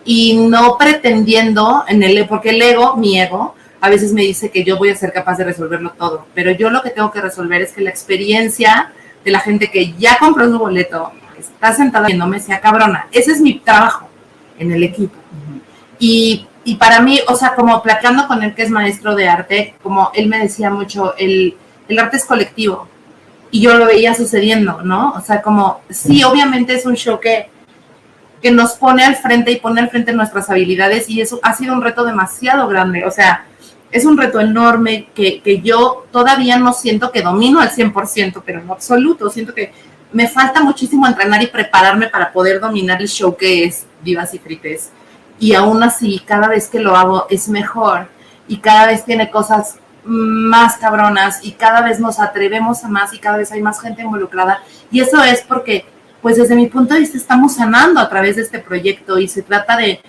Y 0.03 0.37
no 0.37 0.77
pretendiendo 0.77 1.83
en 1.87 2.01
el, 2.01 2.27
porque 2.27 2.49
el 2.49 2.61
ego, 2.61 2.95
mi 2.95 3.19
ego, 3.19 3.55
a 3.81 3.89
veces 3.89 4.13
me 4.13 4.23
dice 4.23 4.51
que 4.51 4.63
yo 4.63 4.77
voy 4.77 4.89
a 4.89 4.95
ser 4.95 5.13
capaz 5.13 5.37
de 5.37 5.45
resolverlo 5.45 5.91
todo, 5.91 6.25
pero 6.33 6.51
yo 6.51 6.69
lo 6.69 6.81
que 6.81 6.89
tengo 6.89 7.11
que 7.11 7.21
resolver 7.21 7.61
es 7.61 7.71
que 7.71 7.81
la 7.81 7.89
experiencia 7.89 8.93
de 9.23 9.31
la 9.31 9.39
gente 9.39 9.69
que 9.71 9.93
ya 9.93 10.17
compró 10.17 10.49
su 10.49 10.59
boleto, 10.59 11.11
que 11.35 11.41
está 11.41 11.73
sentada 11.73 12.07
viéndome, 12.07 12.39
sea 12.39 12.59
cabrona. 12.59 13.07
Ese 13.11 13.31
es 13.31 13.41
mi 13.41 13.59
trabajo 13.59 14.09
en 14.57 14.71
el 14.71 14.83
equipo. 14.83 15.15
y, 15.97 16.45
y, 16.63 16.75
para 16.75 16.99
mí, 17.01 17.19
o 17.27 17.35
sea, 17.35 17.55
como 17.55 17.81
platicando 17.81 18.27
con 18.27 18.43
él 18.43 18.53
que 18.53 18.63
es 18.63 18.69
maestro 18.69 19.15
de 19.15 19.27
arte, 19.27 19.75
como 19.81 20.11
él 20.13 20.27
me 20.27 20.39
decía 20.39 20.69
mucho, 20.69 21.15
el, 21.17 21.55
el 21.87 21.99
arte 21.99 22.17
es 22.17 22.25
colectivo. 22.25 22.87
Y 23.51 23.61
yo 23.61 23.75
lo 23.77 23.85
veía 23.85 24.13
sucediendo, 24.13 24.81
¿no? 24.83 25.13
O 25.13 25.21
sea, 25.21 25.41
como, 25.41 25.81
sí, 25.89 26.23
obviamente 26.23 26.73
es 26.73 26.85
un 26.85 26.95
show 26.95 27.19
que, 27.19 27.49
que 28.41 28.51
nos 28.51 28.73
pone 28.73 29.03
al 29.03 29.15
frente 29.15 29.51
y 29.51 29.55
pone 29.57 29.81
al 29.81 29.89
frente 29.89 30.13
nuestras 30.13 30.49
habilidades 30.49 31.09
y 31.09 31.19
eso 31.19 31.39
ha 31.41 31.55
sido 31.55 31.73
un 31.73 31.81
reto 31.81 32.03
demasiado 32.03 32.67
grande. 32.67 33.05
O 33.05 33.11
sea, 33.11 33.45
es 33.91 34.05
un 34.05 34.17
reto 34.17 34.39
enorme 34.39 35.09
que, 35.15 35.41
que, 35.41 35.61
yo 35.61 36.05
todavía 36.11 36.57
no 36.57 36.73
siento 36.73 37.11
que 37.11 37.21
domino 37.21 37.59
al 37.59 37.71
100%, 37.71 38.43
pero 38.45 38.61
en 38.61 38.69
absoluto, 38.69 39.29
siento 39.29 39.53
que 39.53 39.71
me 40.11 40.27
falta 40.27 40.61
muchísimo 40.61 41.07
entrenar 41.07 41.41
y 41.41 41.47
prepararme 41.47 42.07
para 42.07 42.31
poder 42.31 42.59
dominar 42.59 43.01
el 43.01 43.07
show 43.07 43.35
que 43.35 43.65
es 43.65 43.85
Vivas 44.01 44.33
y 44.33 44.39
Frites. 44.39 44.91
Y 45.39 45.53
aún 45.53 45.81
así, 45.83 46.21
cada 46.25 46.47
vez 46.47 46.67
que 46.67 46.79
lo 46.79 46.95
hago 46.95 47.27
es 47.29 47.47
mejor 47.47 48.07
y 48.47 48.57
cada 48.57 48.87
vez 48.87 49.05
tiene 49.05 49.29
cosas 49.29 49.77
más 50.03 50.77
cabronas 50.77 51.39
y 51.43 51.51
cada 51.51 51.81
vez 51.81 51.99
nos 51.99 52.19
atrevemos 52.19 52.83
a 52.83 52.89
más 52.89 53.13
y 53.13 53.19
cada 53.19 53.37
vez 53.37 53.51
hay 53.51 53.61
más 53.61 53.79
gente 53.79 54.01
involucrada. 54.01 54.61
Y 54.91 55.01
eso 55.01 55.23
es 55.23 55.41
porque, 55.41 55.85
pues 56.21 56.37
desde 56.37 56.55
mi 56.55 56.67
punto 56.67 56.93
de 56.93 57.01
vista, 57.01 57.17
estamos 57.17 57.55
sanando 57.55 57.99
a 57.99 58.09
través 58.09 58.35
de 58.35 58.41
este 58.41 58.59
proyecto 58.59 59.19
y 59.19 59.27
se 59.27 59.43
trata 59.43 59.77
de 59.77 60.01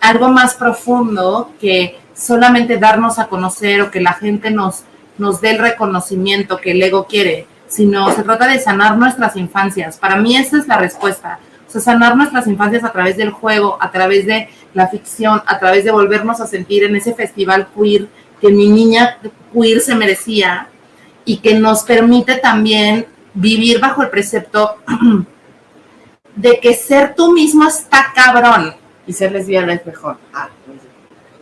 algo 0.00 0.28
más 0.28 0.54
profundo 0.54 1.52
que 1.60 1.98
solamente 2.18 2.78
darnos 2.78 3.18
a 3.18 3.28
conocer 3.28 3.80
o 3.80 3.90
que 3.90 4.00
la 4.00 4.12
gente 4.12 4.50
nos, 4.50 4.82
nos 5.16 5.40
dé 5.40 5.50
el 5.50 5.58
reconocimiento 5.58 6.58
que 6.58 6.72
el 6.72 6.82
ego 6.82 7.06
quiere, 7.06 7.46
sino 7.68 8.10
se 8.12 8.22
trata 8.22 8.48
de 8.48 8.58
sanar 8.58 8.96
nuestras 8.96 9.36
infancias. 9.36 9.96
Para 9.96 10.16
mí 10.16 10.36
esa 10.36 10.58
es 10.58 10.66
la 10.66 10.78
respuesta. 10.78 11.38
O 11.66 11.70
sea, 11.70 11.80
sanar 11.80 12.16
nuestras 12.16 12.46
infancias 12.46 12.82
a 12.82 12.92
través 12.92 13.16
del 13.16 13.30
juego, 13.30 13.78
a 13.80 13.90
través 13.90 14.26
de 14.26 14.48
la 14.74 14.88
ficción, 14.88 15.42
a 15.46 15.58
través 15.58 15.84
de 15.84 15.90
volvernos 15.90 16.40
a 16.40 16.46
sentir 16.46 16.82
en 16.84 16.96
ese 16.96 17.14
festival 17.14 17.68
queer 17.76 18.08
que 18.40 18.48
mi 18.48 18.68
niña 18.68 19.18
queer 19.52 19.80
se 19.80 19.94
merecía 19.94 20.68
y 21.24 21.38
que 21.38 21.54
nos 21.54 21.82
permite 21.82 22.36
también 22.36 23.06
vivir 23.34 23.80
bajo 23.80 24.02
el 24.02 24.08
precepto 24.08 24.76
de 26.36 26.58
que 26.60 26.74
ser 26.74 27.14
tú 27.14 27.32
mismo 27.32 27.68
está 27.68 28.12
cabrón. 28.14 28.74
Y 29.06 29.12
ser 29.12 29.32
lesbiana 29.32 29.72
es 29.72 29.86
mejor. 29.86 30.18
Ah, 30.34 30.48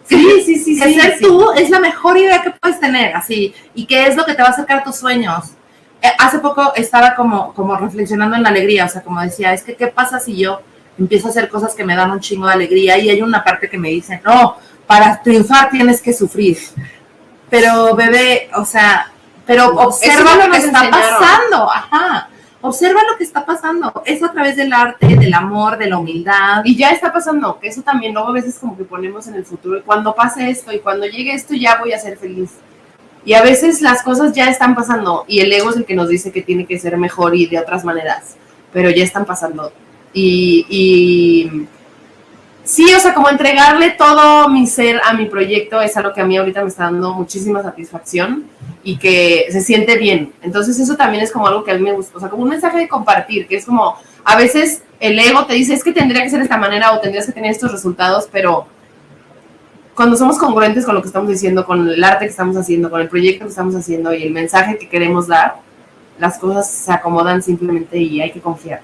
Sí, 0.09 0.42
sí, 0.45 0.57
sí. 0.57 0.81
Que 0.81 1.01
ser 1.01 1.19
tú 1.21 1.51
es 1.53 1.71
la 1.71 1.81
mejor 1.81 2.16
idea 2.16 2.42
que 2.42 2.51
puedes 2.51 2.79
tener, 2.79 3.14
así. 3.14 3.55
Y 3.75 3.87
qué 3.87 4.07
es 4.07 4.16
lo 4.16 4.25
que 4.25 4.35
te 4.35 4.42
va 4.42 4.49
a 4.49 4.53
acercar 4.53 4.79
a 4.79 4.85
tus 4.85 4.97
sueños. 4.97 5.53
Eh, 6.03 6.09
hace 6.19 6.38
poco 6.38 6.73
estaba 6.75 7.14
como, 7.14 7.53
como 7.55 7.77
reflexionando 7.77 8.37
en 8.37 8.42
la 8.42 8.51
alegría, 8.51 8.85
o 8.85 8.88
sea, 8.88 9.03
como 9.03 9.21
decía, 9.21 9.53
es 9.53 9.62
que 9.62 9.75
qué 9.75 9.88
pasa 9.88 10.21
si 10.21 10.37
yo 10.37 10.61
empiezo 10.99 11.27
a 11.27 11.31
hacer 11.31 11.49
cosas 11.49 11.75
que 11.75 11.85
me 11.85 11.97
dan 11.97 12.11
un 12.11 12.21
chingo 12.21 12.47
de 12.47 12.53
alegría 12.53 12.99
y 12.99 13.11
hay 13.11 13.23
una 13.23 13.42
parte 13.42 13.69
que 13.69 13.79
me 13.79 13.88
dice, 13.88 14.21
no, 14.25 14.57
para 14.87 15.21
triunfar 15.23 15.71
tienes 15.71 16.01
que 16.01 16.12
sufrir. 16.12 16.59
Pero 17.51 17.95
bebé, 17.95 18.51
o 18.55 18.64
sea, 18.64 19.11
pero 19.45 19.69
observa 19.77 20.37
lo 20.37 20.51
que 20.51 20.59
está 20.59 20.90
pasando, 20.90 21.71
ajá 21.71 22.29
observa 22.61 23.01
lo 23.11 23.16
que 23.16 23.25
está 23.25 23.45
pasando. 23.45 24.03
Es 24.05 24.23
a 24.23 24.33
través 24.33 24.57
del 24.57 24.73
arte, 24.73 25.07
del 25.07 25.35
amor, 25.35 25.79
de 25.79 25.88
la 25.88 25.99
humildad. 25.99 26.62
Y 26.64 26.77
ya 26.77 26.90
está 26.90 27.12
pasando, 27.12 27.59
que 27.59 27.69
eso 27.69 27.83
también 27.83 28.14
luego 28.14 28.29
a 28.29 28.33
veces 28.33 28.59
como 28.59 28.77
que 28.77 28.85
ponemos 28.85 29.27
en 29.29 29.35
el 29.35 29.45
futuro, 29.45 29.83
cuando 29.85 30.14
pase 30.14 30.49
esto 30.49 30.73
y 30.73 30.81
cuando 30.81 31.07
llegue 31.07 31.35
esto 31.35 31.55
ya 31.55 31.79
voy 31.79 31.92
a 31.92 31.99
ser 31.99 32.16
feliz. 32.16 32.51
Y 33.25 33.35
a 33.35 33.42
veces 33.42 33.83
las 33.83 34.03
cosas 34.05 34.33
ya 34.33 34.49
están 34.49 34.77
pasando 34.77 35.25
y 35.27 35.40
el 35.40 35.53
ego 35.53 35.71
es 35.71 35.77
el 35.77 35.85
que 35.85 35.97
nos 35.97 36.09
dice 36.09 36.31
que 36.31 36.42
tiene 36.42 36.64
que 36.64 36.79
ser 36.79 36.97
mejor 36.97 37.35
y 37.35 37.47
de 37.47 37.59
otras 37.59 37.85
maneras, 37.85 38.37
pero 38.73 38.88
ya 38.88 39.03
están 39.03 39.25
pasando. 39.25 39.73
Y, 40.12 41.66
sí, 42.62 42.95
o 42.95 43.01
sea, 43.01 43.12
como 43.12 43.29
entregarle 43.29 43.90
todo 43.90 44.49
mi 44.49 44.66
ser 44.66 45.01
a 45.05 45.12
mi 45.12 45.27
proyecto 45.27 45.81
es 45.81 45.97
algo 45.97 46.12
que 46.12 46.21
a 46.21 46.25
mí 46.25 46.37
ahorita 46.37 46.62
me 46.62 46.69
está 46.69 46.85
dando 46.85 47.12
muchísima 47.14 47.62
satisfacción 47.62 48.47
y 48.87 48.99
que 48.99 49.46
se 49.51 49.61
siente 49.61 49.99
bien. 49.99 50.33
Entonces 50.42 50.79
eso 50.79 50.96
también 50.96 51.22
es 51.22 51.33
como 51.33 51.49
algo 51.49 51.64
que 51.64 51.72
a 51.72 51.75
mí 51.75 51.83
me 51.83 51.92
gusta, 51.92 52.16
o 52.16 52.20
sea, 52.20 52.29
como 52.29 52.44
un 52.44 52.51
mensaje 52.51 52.79
de 52.79 52.88
compartir, 52.88 53.49
que 53.49 53.57
es 53.57 53.66
como, 53.66 53.96
a 54.25 54.37
veces 54.37 54.83
el 55.01 55.18
ego 55.18 55.44
te 55.44 55.55
dice, 55.55 55.75
es 55.75 55.83
que 55.83 55.92
tendría 55.92 56.22
que 56.22 56.31
ser 56.31 56.38
de 56.38 56.44
esta 56.44 56.57
manera 56.57 56.92
o 56.92 57.01
tendrías 57.01 57.27
que 57.27 57.33
tener 57.33 57.51
estos 57.51 57.72
resultados, 57.72 58.29
pero 58.31 58.68
cuando 59.96 60.16
somos 60.16 60.38
congruentes 60.38 60.87
con 60.87 60.94
lo 60.94 61.03
que 61.03 61.09
estamos 61.09 61.29
diciendo, 61.29 61.66
con 61.66 61.88
el 61.88 62.05
arte 62.05 62.27
que 62.27 62.31
estamos 62.31 62.57
haciendo, 62.57 62.88
con 62.88 63.01
el 63.01 63.09
proyecto 63.09 63.44
que 63.44 63.51
estamos 63.51 63.75
haciendo 63.75 64.14
y 64.14 64.22
el 64.22 64.31
mensaje 64.31 64.79
que 64.79 64.88
queremos 64.88 65.27
dar, 65.27 65.57
las 66.20 66.38
cosas 66.38 66.70
se 66.70 66.92
acomodan 66.92 67.42
simplemente 67.42 67.99
y 67.99 68.20
hay 68.20 68.31
que 68.31 68.40
confiar 68.40 68.81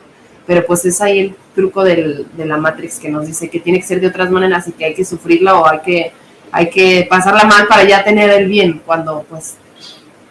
pero 0.46 0.66
pues 0.66 0.84
es 0.84 1.00
ahí 1.00 1.20
el 1.20 1.36
truco 1.54 1.84
de 1.84 2.26
la 2.36 2.56
Matrix 2.56 2.98
que 2.98 3.08
nos 3.08 3.26
dice 3.26 3.48
que 3.48 3.60
tiene 3.60 3.78
que 3.78 3.86
ser 3.86 4.00
de 4.00 4.08
otras 4.08 4.28
maneras 4.28 4.66
y 4.66 4.72
que 4.72 4.84
hay 4.86 4.94
que 4.94 5.04
sufrirla 5.04 5.54
o 5.54 5.68
hay 5.68 5.78
que, 5.78 6.12
hay 6.50 6.68
que 6.68 7.06
pasarla 7.08 7.44
mal 7.44 7.68
para 7.68 7.84
ya 7.84 8.02
tener 8.02 8.28
el 8.30 8.48
bien, 8.48 8.82
cuando 8.84 9.24
pues 9.30 9.54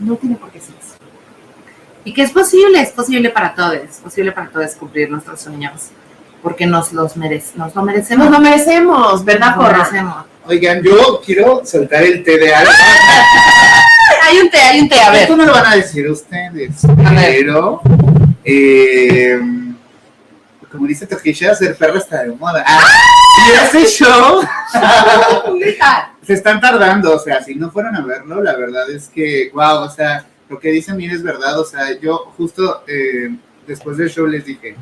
no 0.02 0.16
tiene 0.16 0.36
por 0.36 0.52
qué 0.52 0.60
ser 0.60 0.76
así. 0.80 0.92
Y 2.04 2.14
que 2.14 2.24
es 2.24 2.32
posible, 2.32 2.82
es 2.82 2.90
posible 2.90 3.30
para 3.30 3.54
todos, 3.54 3.76
es 3.76 3.98
posible 3.98 4.32
para 4.32 4.50
todos 4.50 4.72
cumplir 4.76 5.10
nuestros 5.10 5.40
sueños, 5.42 5.90
porque 6.42 6.66
nos 6.66 6.92
los 6.94 7.16
merece, 7.16 7.52
nos 7.58 7.76
lo 7.76 7.84
merecemos. 7.84 8.26
Nos 8.30 8.38
lo 8.38 8.42
merecemos, 8.42 9.24
¿verdad, 9.24 9.56
Nos 9.56 9.68
lo 9.68 9.78
merecemos. 9.78 10.16
Oigan, 10.46 10.82
yo 10.82 11.22
quiero 11.24 11.62
soltar 11.64 12.02
el 12.04 12.24
té 12.24 12.38
de 12.38 12.54
algo. 12.54 12.72
Hay 14.24 14.38
un 14.40 14.50
té, 14.50 14.58
hay 14.58 14.82
un 14.82 14.90
té, 14.90 15.00
a 15.00 15.10
ver. 15.12 15.22
Esto 15.24 15.38
me 15.38 15.46
lo 15.46 15.54
van 15.54 15.66
a 15.66 15.76
decir 15.76 16.10
ustedes, 16.10 16.84
A 16.86 17.12
ver. 17.12 17.44
pero 17.44 17.82
eh, 18.44 19.40
como 20.72 20.88
dice 20.88 21.06
Toquilla, 21.06 21.54
ser 21.54 21.76
perro 21.76 21.98
está 21.98 22.24
de 22.24 22.32
moda. 22.32 22.64
Ah, 22.66 22.80
y 23.48 23.78
ese 23.78 23.86
show 23.88 24.42
se 26.24 26.34
están 26.34 26.62
tardando, 26.62 27.16
o 27.16 27.20
sea, 27.20 27.44
si 27.44 27.56
no 27.56 27.72
fueron 27.72 27.96
a 27.96 28.02
verlo, 28.02 28.42
la 28.42 28.56
verdad 28.56 28.90
es 28.90 29.10
que, 29.10 29.52
wow, 29.54 29.84
o 29.84 29.90
sea, 29.90 30.26
lo 30.50 30.60
que 30.60 30.70
dicen 30.70 30.98
bien 30.98 31.12
es 31.12 31.24
verdad, 31.24 31.60
o 31.60 31.66
sea, 31.66 32.00
yo 32.00 32.32
justo 32.38 32.84
eh, 32.88 33.36
después 33.68 33.98
del 33.98 34.10
show 34.10 34.28
les 34.28 34.46
dije 34.46 34.76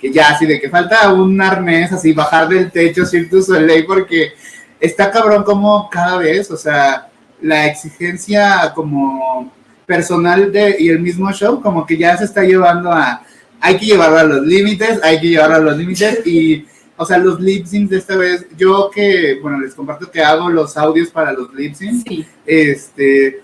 que 0.00 0.12
ya, 0.12 0.28
así 0.28 0.46
de 0.46 0.60
que 0.60 0.68
falta 0.68 1.12
un 1.12 1.40
arnés, 1.40 1.92
así, 1.92 2.12
bajar 2.12 2.48
del 2.48 2.70
techo, 2.70 3.06
Cirque 3.06 3.36
du 3.36 3.42
Soleil, 3.42 3.86
porque 3.86 4.32
está 4.78 5.10
cabrón 5.10 5.42
como 5.42 5.88
cada 5.88 6.18
vez, 6.18 6.50
o 6.50 6.56
sea, 6.56 7.08
la 7.40 7.66
exigencia 7.66 8.72
como 8.74 9.52
personal 9.86 10.52
de, 10.52 10.76
y 10.78 10.88
el 10.88 11.00
mismo 11.00 11.32
show, 11.32 11.62
como 11.62 11.86
que 11.86 11.96
ya 11.96 12.16
se 12.16 12.24
está 12.24 12.42
llevando 12.42 12.92
a, 12.92 13.22
hay 13.60 13.76
que 13.76 13.86
llevarlo 13.86 14.18
a 14.18 14.24
los 14.24 14.46
límites, 14.46 15.00
hay 15.02 15.20
que 15.20 15.28
llevarlo 15.28 15.56
a 15.56 15.60
los 15.60 15.78
límites 15.78 16.26
y, 16.26 16.64
o 16.96 17.04
sea, 17.04 17.18
los 17.18 17.40
lip 17.40 17.66
syncs 17.66 17.90
de 17.90 17.98
esta 17.98 18.16
vez, 18.16 18.46
yo 18.56 18.90
que, 18.92 19.38
bueno, 19.42 19.60
les 19.60 19.74
comparto 19.74 20.10
que 20.10 20.20
hago 20.22 20.48
los 20.48 20.76
audios 20.76 21.08
para 21.08 21.32
los 21.32 21.52
lip 21.54 21.74
syncs, 21.74 22.04
Sí. 22.06 22.26
este, 22.44 23.40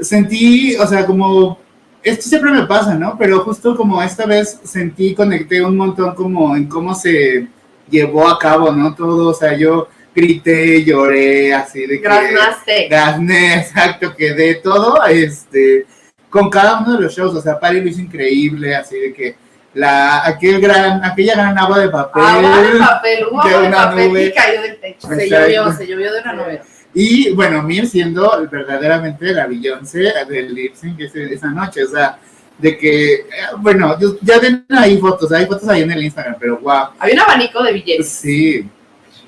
sentí, 0.00 0.76
o 0.76 0.86
sea, 0.86 1.06
como, 1.06 1.58
esto 2.02 2.28
siempre 2.28 2.50
me 2.52 2.66
pasa, 2.66 2.94
¿no? 2.94 3.16
Pero 3.18 3.40
justo 3.40 3.76
como 3.76 4.02
esta 4.02 4.26
vez 4.26 4.60
sentí, 4.64 5.14
conecté 5.14 5.62
un 5.62 5.76
montón 5.76 6.14
como 6.14 6.56
en 6.56 6.66
cómo 6.66 6.94
se 6.94 7.48
llevó 7.90 8.28
a 8.28 8.38
cabo, 8.38 8.70
¿no? 8.72 8.94
Todo, 8.94 9.30
o 9.30 9.34
sea, 9.34 9.56
yo 9.56 9.88
grité, 10.14 10.84
lloré, 10.84 11.54
así 11.54 11.80
de 11.80 11.98
que... 11.98 11.98
Graznaste. 11.98 12.88
Gasné, 12.88 13.54
exacto, 13.58 14.14
que 14.16 14.34
de 14.34 14.54
todo, 14.56 15.04
este, 15.06 15.86
con 16.30 16.50
cada 16.50 16.80
uno 16.80 16.96
de 16.96 17.02
los 17.02 17.14
shows, 17.14 17.34
o 17.34 17.40
sea, 17.40 17.58
Pari 17.58 17.80
lo 17.80 17.88
hizo 17.88 18.00
increíble, 18.00 18.74
así 18.74 18.98
de 18.98 19.12
que 19.12 19.36
la, 19.74 20.26
aquel 20.26 20.60
gran, 20.60 21.04
aquella 21.04 21.34
gran 21.34 21.58
agua 21.58 21.78
de 21.78 21.88
papel, 21.88 22.22
Agua 22.22 22.62
de 22.62 22.78
papel, 22.78 23.26
hubo 23.30 23.42
de 23.42 23.48
agua 23.50 23.62
de 23.62 23.68
una 23.68 23.76
papel 23.76 24.08
nube. 24.08 24.24
y 24.24 24.32
cayó 24.32 24.62
del 24.62 24.80
techo. 24.80 25.08
Se 25.08 25.28
llovió, 25.28 25.72
se 25.72 25.86
llovió 25.86 26.12
de 26.12 26.20
una 26.20 26.32
novela. 26.32 26.62
y 26.94 27.30
bueno, 27.32 27.62
Mir 27.62 27.86
siendo 27.86 28.48
verdaderamente 28.50 29.32
la 29.32 29.46
Beyoncé 29.46 30.12
del 30.28 30.54
lip 30.54 30.74
sync 30.74 31.00
esa 31.00 31.48
noche, 31.48 31.84
o 31.84 31.88
sea, 31.88 32.18
de 32.58 32.76
que, 32.76 33.14
eh, 33.14 33.24
bueno, 33.58 33.96
ya 34.20 34.38
ven 34.40 34.66
ahí 34.70 34.98
fotos, 34.98 35.30
hay 35.32 35.46
fotos 35.46 35.68
ahí 35.68 35.82
en 35.82 35.92
el 35.92 36.02
Instagram, 36.02 36.36
pero 36.40 36.58
wow, 36.58 36.88
Había 36.98 37.14
un 37.14 37.20
abanico 37.20 37.62
de 37.62 37.72
billetes. 37.72 38.08
Sí. 38.08 38.68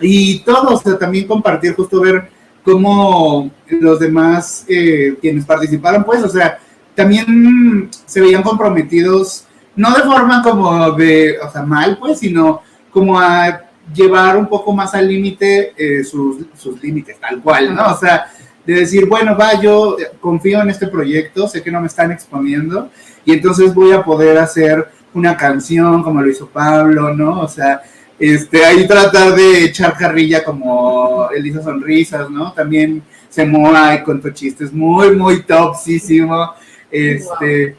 Y 0.00 0.40
todo, 0.40 0.74
o 0.74 0.80
sea, 0.80 0.98
también 0.98 1.26
compartir, 1.26 1.74
justo 1.74 2.00
ver 2.00 2.28
cómo 2.64 3.50
los 3.68 4.00
demás, 4.00 4.64
eh, 4.68 5.16
quienes 5.20 5.44
participaron, 5.44 6.02
pues, 6.02 6.22
o 6.24 6.28
sea, 6.28 6.58
también 6.94 7.88
se 8.06 8.20
veían 8.20 8.42
comprometidos, 8.42 9.46
no 9.76 9.94
de 9.94 10.02
forma 10.02 10.42
como 10.42 10.92
de, 10.92 11.38
o 11.40 11.50
sea, 11.50 11.62
mal, 11.62 11.98
pues, 11.98 12.18
sino 12.18 12.62
como 12.90 13.18
a 13.18 13.62
llevar 13.94 14.36
un 14.36 14.46
poco 14.46 14.72
más 14.72 14.94
al 14.94 15.08
límite 15.08 15.72
eh, 15.76 16.04
sus, 16.04 16.44
sus 16.56 16.82
límites, 16.82 17.18
tal 17.18 17.40
cual, 17.40 17.74
¿no? 17.74 17.92
O 17.92 17.96
sea, 17.96 18.26
de 18.64 18.74
decir, 18.74 19.06
bueno, 19.06 19.36
va, 19.36 19.60
yo 19.60 19.96
confío 20.20 20.60
en 20.62 20.70
este 20.70 20.86
proyecto, 20.86 21.48
sé 21.48 21.62
que 21.62 21.70
no 21.70 21.80
me 21.80 21.86
están 21.86 22.12
exponiendo, 22.12 22.90
y 23.24 23.32
entonces 23.32 23.74
voy 23.74 23.92
a 23.92 24.04
poder 24.04 24.38
hacer 24.38 24.88
una 25.14 25.36
canción 25.36 26.02
como 26.02 26.22
lo 26.22 26.30
hizo 26.30 26.46
Pablo, 26.48 27.14
¿no? 27.14 27.40
O 27.40 27.48
sea, 27.48 27.82
este, 28.18 28.64
ahí 28.64 28.86
tratar 28.86 29.34
de 29.34 29.64
echar 29.64 29.96
carrilla 29.96 30.44
como 30.44 31.28
Elisa 31.30 31.62
Sonrisas, 31.62 32.30
¿no? 32.30 32.52
También 32.52 33.02
se 33.28 33.46
moa 33.46 33.94
y 33.94 34.02
contó 34.02 34.30
chistes 34.30 34.72
muy, 34.72 35.16
muy 35.16 35.42
topsísimo. 35.42 36.52
Este, 36.90 37.76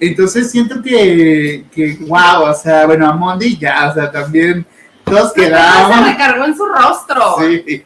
entonces 0.00 0.50
siento 0.50 0.82
que, 0.82 1.64
que, 1.72 1.96
wow, 2.00 2.50
o 2.50 2.54
sea, 2.54 2.86
bueno, 2.86 3.08
a 3.08 3.12
Mondi 3.12 3.56
ya, 3.58 3.90
o 3.90 3.94
sea, 3.94 4.10
también 4.10 4.66
todos 5.04 5.32
Se 5.32 5.42
quedamos. 5.42 6.06
recargó 6.10 6.44
en 6.46 6.56
su 6.56 6.64
rostro. 6.66 7.36
Sí. 7.40 7.82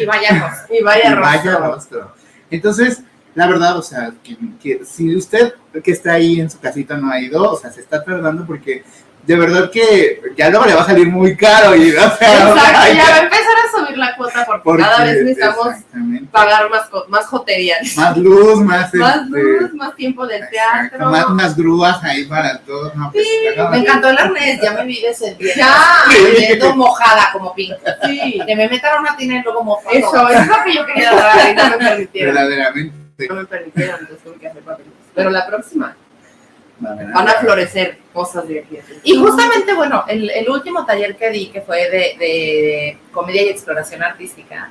Y 0.00 0.04
vaya 0.06 0.28
cosa. 0.40 0.66
Y 0.70 0.82
vaya 0.82 1.10
Y 1.10 1.14
vaya 1.14 1.56
rostro. 1.56 1.74
rostro. 1.74 2.14
Entonces, 2.50 3.02
la 3.34 3.46
verdad, 3.46 3.78
o 3.78 3.82
sea, 3.82 4.12
que, 4.22 4.36
que 4.60 4.84
si 4.84 5.14
usted 5.16 5.54
que 5.82 5.92
está 5.92 6.14
ahí 6.14 6.40
en 6.40 6.50
su 6.50 6.58
casita 6.60 6.96
no 6.96 7.10
ha 7.10 7.20
ido, 7.20 7.52
o 7.52 7.56
sea, 7.56 7.70
se 7.70 7.80
está 7.80 8.02
tardando 8.02 8.44
porque 8.46 8.82
de 9.26 9.36
verdad 9.36 9.70
que 9.70 10.20
ya 10.36 10.48
luego 10.50 10.64
le 10.66 10.74
va 10.74 10.82
a 10.82 10.86
salir 10.86 11.06
muy 11.08 11.36
caro 11.36 11.76
y, 11.76 11.90
o 11.90 11.92
sea, 11.92 12.04
Exacto, 12.06 12.60
ay, 12.76 12.96
ya 12.96 13.04
va 13.10 13.14
a 13.16 13.18
empezar 13.22 13.46
a 13.66 13.78
subir 13.78 13.98
la 13.98 14.16
cuota 14.16 14.44
porque, 14.46 14.62
porque- 14.64 14.82
cada 14.82 15.04
vez 15.04 15.22
necesitamos 15.22 15.68
pagar 16.32 16.68
más, 16.70 16.88
más 17.08 17.26
joterías. 17.26 17.96
más 17.96 18.16
luz, 18.16 18.60
más, 18.62 18.92
Más 18.94 19.16
este, 19.16 19.28
luz, 19.42 19.74
más 19.74 19.94
tiempo 19.94 20.26
del 20.26 20.42
exacto, 20.42 20.96
teatro. 20.98 21.30
más 21.34 21.56
grúas 21.56 22.02
ahí 22.02 22.24
para 22.24 22.58
todos, 22.60 22.94
no, 22.96 23.10
pues, 23.12 23.26
acaba 23.52 23.70
Me 23.70 23.78
encantó 23.78 24.08
el 24.10 24.18
arnés, 24.18 24.60
ya 24.62 24.72
me 24.72 24.84
vi 24.84 25.00
descendiendo. 25.02 25.54
Ya. 25.56 25.76
Viendo 26.38 26.74
mojada 26.76 27.28
como 27.32 27.54
pink. 27.54 27.74
Sí, 28.04 28.40
Que 28.46 28.56
me 28.56 28.68
metan 28.68 28.96
a 28.96 29.00
una 29.00 29.16
tina 29.16 29.36
y 29.38 29.42
luego 29.42 29.62
mojado. 29.62 29.90
eso 29.96 30.28
es 30.30 30.46
lo 30.46 30.54
que 30.64 30.74
yo 30.74 30.86
quería 30.86 31.12
dar 31.12 31.50
y 31.50 31.54
no 31.54 31.68
me 31.68 31.76
permitieron. 31.76 32.34
verdaderamente. 32.34 33.28
No 33.28 33.34
me 33.34 33.44
permitieron, 33.44 34.00
entonces 34.00 34.24
tuve 34.24 34.38
que 34.40 34.48
hacer 34.48 34.62
papelitos. 34.62 34.98
Pero 35.14 35.30
la 35.30 35.46
próxima. 35.46 35.94
Van 36.80 37.28
a 37.28 37.32
florecer 37.34 37.98
cosas 38.12 38.48
de 38.48 38.60
aquí. 38.60 38.78
Y 39.04 39.16
justamente, 39.16 39.74
bueno, 39.74 40.04
el, 40.08 40.30
el 40.30 40.48
último 40.48 40.84
taller 40.86 41.16
que 41.16 41.30
di, 41.30 41.48
que 41.48 41.60
fue 41.60 41.90
de, 41.90 42.16
de 42.18 42.98
comedia 43.12 43.42
y 43.42 43.48
exploración 43.50 44.02
artística, 44.02 44.70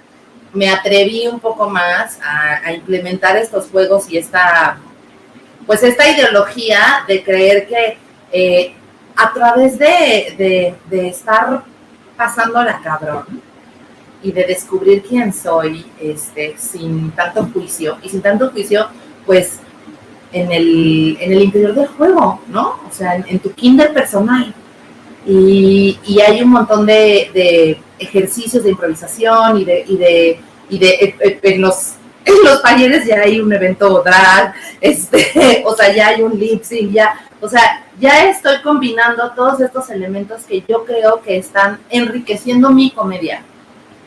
me 0.53 0.69
atreví 0.69 1.27
un 1.27 1.39
poco 1.39 1.69
más 1.69 2.19
a, 2.23 2.67
a 2.67 2.73
implementar 2.73 3.37
estos 3.37 3.67
juegos 3.67 4.09
y 4.09 4.17
esta, 4.17 4.79
pues 5.67 5.83
esta 5.83 6.09
ideología 6.09 7.03
de 7.07 7.23
creer 7.23 7.67
que 7.67 7.97
eh, 8.31 8.73
a 9.15 9.31
través 9.31 9.77
de, 9.77 10.33
de, 10.37 10.75
de 10.89 11.07
estar 11.09 11.63
pasándola 12.17 12.81
cabrón 12.83 13.41
y 14.23 14.31
de 14.31 14.45
descubrir 14.45 15.03
quién 15.03 15.31
soy, 15.31 15.85
este, 16.01 16.55
sin 16.57 17.11
tanto 17.11 17.45
juicio, 17.53 17.97
y 18.01 18.09
sin 18.09 18.21
tanto 18.21 18.49
juicio, 18.49 18.87
pues 19.25 19.59
en 20.31 20.51
el, 20.51 21.17
en 21.19 21.31
el 21.31 21.43
interior 21.43 21.73
del 21.73 21.87
juego, 21.87 22.41
¿no? 22.47 22.79
O 22.87 22.91
sea, 22.91 23.15
en, 23.15 23.39
tu 23.39 23.51
kinder 23.53 23.93
personal. 23.93 24.53
Y, 25.25 25.99
y 26.05 26.21
hay 26.21 26.41
un 26.41 26.49
montón 26.49 26.85
de, 26.85 27.29
de 27.33 27.81
ejercicios 27.99 28.63
de 28.63 28.71
improvisación 28.71 29.57
y 29.57 29.65
de, 29.65 29.85
y 29.87 29.97
de, 29.97 30.39
y 30.69 30.79
de 30.79 30.89
eh, 30.89 31.15
eh, 31.19 31.39
en 31.43 31.61
los, 31.61 31.93
en 32.25 32.35
los 32.43 32.61
talleres 32.61 33.05
ya 33.05 33.21
hay 33.21 33.39
un 33.39 33.51
evento 33.51 34.01
drag, 34.03 34.53
este, 34.81 35.63
o 35.65 35.75
sea, 35.75 35.93
ya 35.93 36.07
hay 36.09 36.21
un 36.21 36.37
lip 36.39 36.63
sync, 36.63 36.91
ya, 36.91 37.13
o 37.41 37.47
sea, 37.47 37.85
ya 37.99 38.29
estoy 38.29 38.61
combinando 38.61 39.31
todos 39.35 39.59
estos 39.61 39.89
elementos 39.89 40.43
que 40.43 40.63
yo 40.67 40.85
creo 40.85 41.21
que 41.21 41.37
están 41.37 41.79
enriqueciendo 41.89 42.69
mi 42.69 42.91
comedia. 42.91 43.43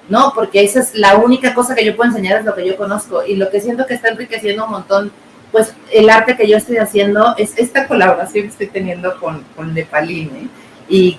¿no? 0.08 0.32
Porque 0.35 0.62
esa 0.62 0.80
es 0.80 0.94
la 0.94 1.16
única 1.16 1.54
cosa 1.54 1.74
que 1.74 1.85
yo 1.85 1.96
puedo 1.96 2.11
enseñar, 2.11 2.40
es 2.40 2.44
lo 2.44 2.54
que 2.54 2.66
yo 2.66 2.76
conozco. 2.76 3.24
Y 3.24 3.37
lo 3.37 3.48
que 3.50 3.61
siento 3.61 3.87
que 3.87 3.94
está 3.94 4.08
enriqueciendo 4.08 4.64
un 4.64 4.72
montón, 4.72 5.12
pues 5.52 5.74
el 5.92 6.08
arte 6.08 6.36
que 6.36 6.48
yo 6.48 6.56
estoy 6.56 6.78
haciendo 6.78 7.34
es 7.36 7.52
esta 7.56 7.86
colaboración 7.86 8.44
que 8.44 8.50
estoy 8.50 8.66
teniendo 8.68 9.20
con, 9.20 9.44
con 9.54 9.72
Lepaline. 9.72 10.48
Y, 10.88 11.18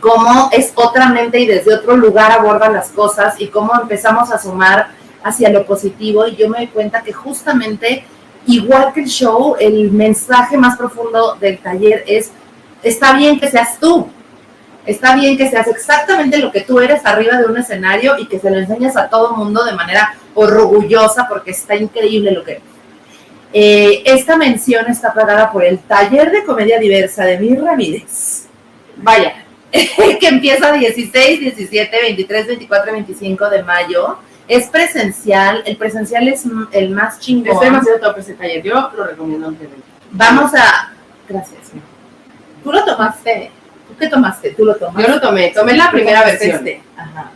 cómo 0.00 0.50
es 0.52 0.72
otra 0.74 1.08
mente 1.08 1.38
y 1.38 1.46
desde 1.46 1.74
otro 1.74 1.96
lugar 1.96 2.32
aborda 2.32 2.68
las 2.68 2.90
cosas 2.90 3.40
y 3.40 3.46
cómo 3.46 3.72
empezamos 3.80 4.30
a 4.30 4.38
sumar 4.38 4.88
hacia 5.22 5.50
lo 5.50 5.64
positivo. 5.64 6.26
Y 6.26 6.36
yo 6.36 6.48
me 6.48 6.58
doy 6.58 6.66
cuenta 6.66 7.02
que 7.02 7.12
justamente, 7.12 8.04
igual 8.46 8.92
que 8.92 9.00
el 9.00 9.06
show, 9.06 9.56
el 9.60 9.92
mensaje 9.92 10.56
más 10.58 10.76
profundo 10.76 11.36
del 11.40 11.58
taller 11.58 12.04
es, 12.06 12.32
está 12.82 13.14
bien 13.14 13.38
que 13.38 13.50
seas 13.50 13.78
tú, 13.78 14.08
Está 14.84 15.14
bien 15.14 15.36
que 15.36 15.48
seas 15.48 15.68
exactamente 15.68 16.38
lo 16.38 16.50
que 16.50 16.62
tú 16.62 16.80
eres 16.80 17.06
arriba 17.06 17.36
de 17.38 17.46
un 17.46 17.56
escenario 17.56 18.18
y 18.18 18.26
que 18.26 18.40
se 18.40 18.50
lo 18.50 18.58
enseñes 18.58 18.96
a 18.96 19.08
todo 19.08 19.36
mundo 19.36 19.64
de 19.64 19.74
manera 19.74 20.16
orgullosa 20.34 21.28
porque 21.28 21.52
está 21.52 21.76
increíble 21.76 22.32
lo 22.32 22.42
que. 22.42 22.60
Eh, 23.52 24.02
esta 24.06 24.36
mención 24.36 24.86
está 24.88 25.12
pagada 25.12 25.52
por 25.52 25.64
el 25.64 25.78
Taller 25.78 26.30
de 26.30 26.44
Comedia 26.44 26.78
Diversa 26.78 27.24
de 27.24 27.38
Mir 27.38 27.62
Ramírez. 27.62 28.46
Vaya, 28.96 29.44
que 29.72 30.26
empieza 30.26 30.72
16, 30.72 31.40
17, 31.40 31.96
23, 32.02 32.46
24, 32.46 32.92
25 32.92 33.50
de 33.50 33.62
mayo. 33.62 34.18
Es 34.48 34.68
presencial, 34.68 35.62
el 35.66 35.76
presencial 35.76 36.28
es 36.28 36.44
el 36.72 36.90
más 36.90 37.18
chingón. 37.20 37.54
Es 37.54 37.60
demasiado 37.60 38.00
top 38.00 38.18
ese 38.18 38.34
taller, 38.34 38.62
yo 38.62 38.90
lo 38.96 39.04
recomiendo. 39.06 39.54
Vamos 40.10 40.52
a... 40.54 40.92
Gracias. 41.28 41.72
Tú 42.62 42.72
lo 42.72 42.84
tomaste. 42.84 43.50
¿Tú 43.88 43.94
qué 43.98 44.08
tomaste? 44.08 44.50
Tú 44.50 44.64
lo 44.64 44.74
tomaste. 44.76 45.02
Yo 45.02 45.08
lo 45.08 45.20
tomé, 45.20 45.50
tomé 45.50 45.76
la 45.76 45.90
primera 45.90 46.24
versión. 46.24 46.56
este. 46.56 46.82
Ajá. 46.96 47.30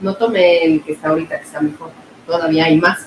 No 0.00 0.14
tomé 0.14 0.64
el 0.64 0.82
que 0.82 0.92
está 0.92 1.08
ahorita, 1.08 1.38
que 1.38 1.44
está 1.44 1.60
mejor. 1.60 1.90
Todavía 2.26 2.66
hay 2.66 2.78
más. 2.78 3.06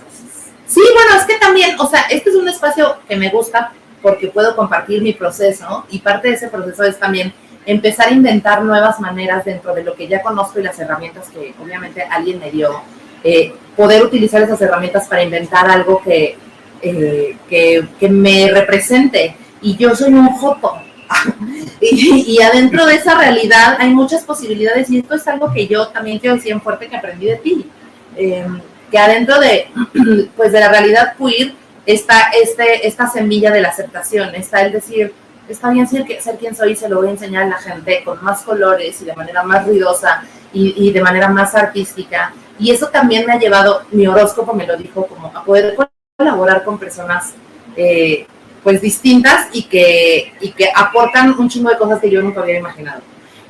Sí, 0.67 0.81
bueno, 0.93 1.19
es 1.19 1.25
que 1.25 1.37
también, 1.37 1.79
o 1.79 1.87
sea, 1.87 2.01
este 2.09 2.29
es 2.29 2.35
un 2.35 2.47
espacio 2.47 2.97
que 3.07 3.15
me 3.15 3.29
gusta 3.29 3.71
porque 4.01 4.27
puedo 4.27 4.55
compartir 4.55 5.01
mi 5.01 5.13
proceso 5.13 5.85
y 5.89 5.99
parte 5.99 6.27
de 6.27 6.33
ese 6.35 6.49
proceso 6.49 6.83
es 6.83 6.99
también 6.99 7.33
empezar 7.65 8.07
a 8.07 8.11
inventar 8.11 8.63
nuevas 8.63 8.99
maneras 8.99 9.45
dentro 9.45 9.73
de 9.73 9.83
lo 9.83 9.95
que 9.95 10.07
ya 10.07 10.21
conozco 10.21 10.59
y 10.59 10.63
las 10.63 10.79
herramientas 10.79 11.29
que 11.29 11.53
obviamente 11.61 12.01
alguien 12.03 12.39
me 12.39 12.51
dio, 12.51 12.81
eh, 13.23 13.53
poder 13.75 14.03
utilizar 14.03 14.41
esas 14.41 14.61
herramientas 14.61 15.07
para 15.07 15.23
inventar 15.23 15.69
algo 15.69 16.01
que, 16.01 16.37
eh, 16.81 17.37
que, 17.49 18.09
me 18.09 18.51
represente. 18.51 19.35
Y 19.61 19.75
yo 19.75 19.95
soy 19.95 20.13
un 20.13 20.29
joto. 20.29 20.77
y, 21.81 22.35
y 22.35 22.41
adentro 22.41 22.85
de 22.85 22.95
esa 22.95 23.17
realidad 23.17 23.77
hay 23.79 23.93
muchas 23.93 24.23
posibilidades 24.23 24.89
y 24.89 24.99
esto 24.99 25.15
es 25.15 25.25
algo 25.27 25.51
que 25.53 25.67
yo 25.67 25.87
también 25.87 26.19
quiero 26.19 26.35
decir 26.35 26.51
en 26.51 26.61
fuerte 26.61 26.87
que 26.87 26.97
aprendí 26.97 27.27
de 27.27 27.37
ti. 27.37 27.69
Eh, 28.15 28.45
que 28.91 28.97
adentro 28.97 29.39
de, 29.39 29.67
pues, 30.35 30.51
de 30.51 30.59
la 30.59 30.69
realidad 30.69 31.15
queer 31.17 31.53
está 31.85 32.29
este, 32.41 32.87
esta 32.87 33.09
semilla 33.09 33.51
de 33.51 33.61
la 33.61 33.69
aceptación, 33.69 34.35
está 34.35 34.61
el 34.61 34.73
decir, 34.73 35.13
está 35.47 35.69
bien 35.69 35.87
ser, 35.87 36.05
ser 36.21 36.37
quien 36.37 36.55
soy 36.55 36.75
se 36.75 36.89
lo 36.89 36.97
voy 36.97 37.07
a 37.07 37.11
enseñar 37.11 37.43
a 37.43 37.47
la 37.47 37.57
gente 37.57 38.03
con 38.03 38.23
más 38.23 38.41
colores 38.41 39.01
y 39.01 39.05
de 39.05 39.15
manera 39.15 39.43
más 39.43 39.65
ruidosa 39.65 40.23
y, 40.51 40.73
y 40.87 40.91
de 40.91 41.01
manera 41.01 41.29
más 41.29 41.55
artística. 41.55 42.33
Y 42.59 42.71
eso 42.71 42.87
también 42.87 43.25
me 43.25 43.33
ha 43.33 43.39
llevado, 43.39 43.83
mi 43.91 44.07
horóscopo 44.07 44.53
me 44.53 44.65
lo 44.65 44.75
dijo, 44.75 45.05
como 45.05 45.27
a 45.27 45.43
poder 45.43 45.75
colaborar 46.17 46.63
con 46.63 46.79
personas 46.79 47.33
eh, 47.75 48.25
pues 48.63 48.81
distintas 48.81 49.47
y 49.53 49.63
que, 49.63 50.33
y 50.41 50.51
que 50.51 50.69
aportan 50.75 51.39
un 51.39 51.47
chingo 51.47 51.69
de 51.69 51.77
cosas 51.77 52.01
que 52.01 52.09
yo 52.09 52.21
nunca 52.21 52.41
había 52.41 52.59
imaginado. 52.59 53.01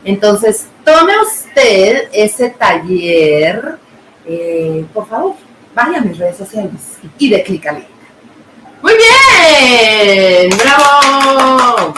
Entonces, 0.03 0.67
tome 0.83 1.13
usted 1.21 2.09
ese 2.11 2.49
taller, 2.51 3.77
eh, 4.27 4.85
por 4.93 5.07
favor, 5.07 5.35
vaya 5.73 5.99
a 5.99 6.01
mis 6.01 6.17
redes 6.17 6.37
sociales 6.37 6.97
y 7.17 7.29
de 7.29 7.43
clic 7.43 7.65
al 7.67 7.75
link. 7.75 7.87
Muy 8.81 8.93
bien, 8.93 10.49
bravo. 10.57 11.93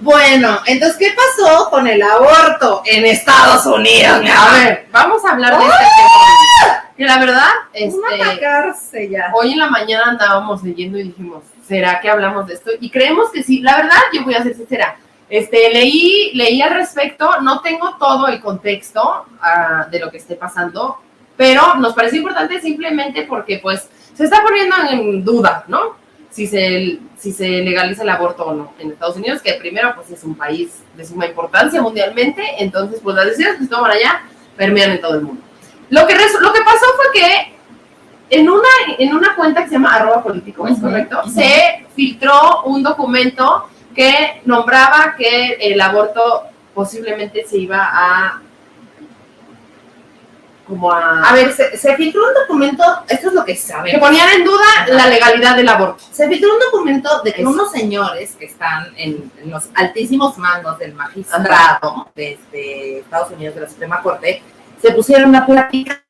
Bueno, 0.00 0.60
entonces, 0.64 0.96
¿qué 0.98 1.14
pasó 1.14 1.68
con 1.68 1.86
el 1.86 2.00
aborto 2.02 2.82
en 2.86 3.04
Estados 3.04 3.66
Unidos? 3.66 4.22
A 4.34 4.52
ver, 4.54 4.86
vamos 4.90 5.24
a 5.24 5.32
hablar 5.32 5.58
de 5.58 5.64
este 5.64 5.76
tema. 5.76 6.84
Que 6.96 7.04
la 7.04 7.18
verdad, 7.18 7.48
a 7.74 8.70
este, 8.70 9.10
ya. 9.10 9.30
hoy 9.34 9.52
en 9.52 9.58
la 9.58 9.68
mañana 9.68 10.04
andábamos 10.08 10.62
leyendo 10.62 10.98
y 10.98 11.04
dijimos, 11.04 11.42
¿será 11.66 12.00
que 12.00 12.08
hablamos 12.08 12.46
de 12.46 12.54
esto? 12.54 12.70
Y 12.80 12.90
creemos 12.90 13.30
que 13.30 13.42
sí. 13.42 13.60
La 13.60 13.76
verdad, 13.76 13.98
yo 14.12 14.24
voy 14.24 14.34
a 14.34 14.42
ser 14.42 14.54
sincera. 14.54 14.96
Este, 15.30 15.70
leí, 15.70 16.32
leí 16.34 16.60
al 16.60 16.74
respecto, 16.74 17.40
no 17.40 17.60
tengo 17.60 17.96
todo 17.98 18.26
el 18.26 18.40
contexto 18.40 19.26
ah, 19.40 19.86
de 19.88 20.00
lo 20.00 20.10
que 20.10 20.16
esté 20.16 20.34
pasando, 20.34 20.98
pero 21.36 21.76
nos 21.76 21.94
parece 21.94 22.16
importante 22.16 22.60
simplemente 22.60 23.22
porque 23.22 23.60
pues 23.62 23.88
se 24.12 24.24
está 24.24 24.42
poniendo 24.42 24.74
en 24.90 25.24
duda, 25.24 25.64
¿no? 25.68 25.94
Si 26.30 26.48
se, 26.48 26.98
si 27.16 27.32
se 27.32 27.48
legaliza 27.48 28.02
el 28.02 28.08
aborto 28.08 28.44
o 28.44 28.54
no 28.54 28.74
en 28.80 28.90
Estados 28.90 29.16
Unidos, 29.16 29.40
que 29.40 29.54
primero 29.54 29.94
pues 29.94 30.10
es 30.10 30.24
un 30.24 30.34
país 30.34 30.82
de 30.96 31.04
suma 31.04 31.26
importancia 31.26 31.80
mundialmente, 31.80 32.42
entonces 32.58 33.00
pues 33.00 33.14
las 33.14 33.26
decisiones 33.26 33.58
que 33.58 33.64
se 33.64 33.70
toman 33.70 33.92
allá 33.92 34.22
permean 34.56 34.90
en 34.90 35.00
todo 35.00 35.14
el 35.14 35.22
mundo. 35.22 35.42
Lo 35.90 36.06
que, 36.08 36.14
lo 36.14 36.52
que 36.52 36.60
pasó 36.62 36.86
fue 36.96 37.20
que 37.20 37.54
en 38.30 38.48
una, 38.48 38.68
en 38.98 39.14
una 39.14 39.34
cuenta 39.36 39.62
que 39.62 39.68
se 39.68 39.74
llama 39.74 39.94
arroba 39.94 40.22
político, 40.24 40.66
¿es 40.66 40.78
correcto? 40.78 41.22
Se 41.28 41.86
filtró 41.94 42.62
un 42.64 42.82
documento 42.82 43.68
que 44.00 44.40
nombraba 44.46 45.14
que 45.18 45.58
el 45.60 45.78
aborto 45.78 46.44
posiblemente 46.74 47.44
se 47.46 47.58
iba 47.58 47.78
a 47.92 48.40
como 50.66 50.90
a, 50.90 51.28
A 51.28 51.34
ver, 51.34 51.52
se, 51.52 51.76
se 51.76 51.96
filtró 51.96 52.22
un 52.28 52.32
documento, 52.32 52.84
esto 53.08 53.28
es 53.28 53.34
lo 53.34 53.44
que 53.44 53.54
que 53.54 53.58
saben. 53.58 53.98
ponían 54.00 54.28
en 54.36 54.44
duda 54.44 54.64
la 54.88 55.08
legalidad 55.08 55.56
del 55.56 55.68
aborto. 55.68 56.02
Se 56.12 56.28
filtró 56.28 56.54
un 56.54 56.60
documento 56.60 57.20
de 57.22 57.32
que 57.32 57.42
Eso. 57.42 57.50
unos 57.50 57.72
señores 57.72 58.36
que 58.36 58.46
están 58.46 58.86
en, 58.96 59.30
en 59.42 59.50
los 59.50 59.64
altísimos 59.74 60.38
mangos 60.38 60.78
del 60.78 60.94
magistrado 60.94 62.08
desde 62.14 63.00
Estados 63.00 63.32
Unidos 63.32 63.56
de 63.56 63.60
la 63.62 63.68
Suprema 63.68 64.00
Corte 64.00 64.42
se 64.80 64.92
pusieron 64.92 65.34
a 65.36 65.44
platicar. 65.44 66.00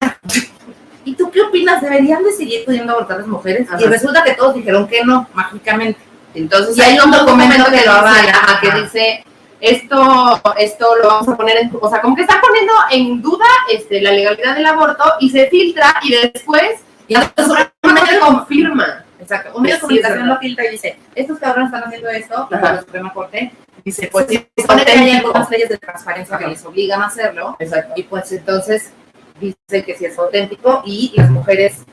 ¿Y 1.05 1.15
tú 1.15 1.31
qué 1.31 1.41
opinas? 1.41 1.81
¿Deberían 1.83 2.23
de 2.23 2.31
seguir 2.31 2.65
pudiendo 2.65 2.93
abortar 2.93 3.19
las 3.19 3.27
mujeres? 3.27 3.67
Y 3.81 3.85
resulta 3.85 4.23
que 4.23 4.35
todos 4.35 4.55
dijeron 4.55 4.87
que 4.87 5.03
no, 5.05 5.27
mágicamente. 5.33 6.10
Entonces 6.35 6.77
Y 6.77 6.81
hay 6.81 6.99
un 6.99 7.11
documento 7.11 7.71
que 7.71 7.85
lo 7.85 7.93
avala. 7.93 8.21
dice, 8.21 8.31
ajá, 8.31 8.61
que 8.61 8.81
dice 8.83 9.25
esto, 9.61 10.43
esto 10.59 10.97
lo 11.03 11.09
vamos 11.09 11.29
a 11.29 11.37
poner 11.37 11.57
en, 11.59 11.71
o 11.81 11.91
sea, 11.91 12.01
como 12.01 12.17
que 12.17 12.23
están 12.23 12.41
poniendo 12.41 12.73
en 12.91 13.21
duda 13.21 13.47
este, 13.71 14.01
la 14.01 14.13
legalidad 14.13 14.55
del 14.55 14.67
aborto 14.67 15.05
y 15.21 15.29
se 15.31 15.49
filtra 15.49 15.97
y 16.03 16.13
después 16.13 16.81
Y 17.09 17.15
entonces 17.15 17.47
una 17.49 17.73
una 17.83 18.07
se 18.07 18.19
confirma. 18.19 19.05
Exacto. 19.21 19.51
Un 19.55 19.63
medio 19.63 19.75
de 19.77 19.81
comunicación 19.81 20.29
lo 20.29 20.39
filtra 20.39 20.65
y 20.65 20.71
dice, 20.71 20.99
estos 21.15 21.39
cabrones 21.39 21.67
están 21.73 21.85
haciendo 21.85 22.09
esto, 22.09 22.49
la 22.51 22.81
Suprema 22.81 23.13
Corte 23.13 23.53
Dice, 23.85 24.09
pues 24.13 24.27
sí, 24.29 24.37
se 24.37 24.49
es 24.57 24.63
supone 24.63 24.85
que 24.85 24.93
hay 24.93 25.11
algunas 25.11 25.51
leyes 25.51 25.69
de 25.69 25.79
transparencia 25.79 26.39
que 26.39 26.47
les 26.49 26.65
obligan 26.65 27.03
a 27.03 27.07
hacerlo, 27.07 27.57
Exacto. 27.59 27.95
y 27.97 28.03
pues 28.05 28.31
entonces 28.33 28.93
dice 29.41 29.85
que 29.85 29.97
sí 29.97 30.05
es 30.05 30.19
auténtico 30.19 30.83
y 30.85 31.13
las 31.17 31.31
mujeres 31.31 31.85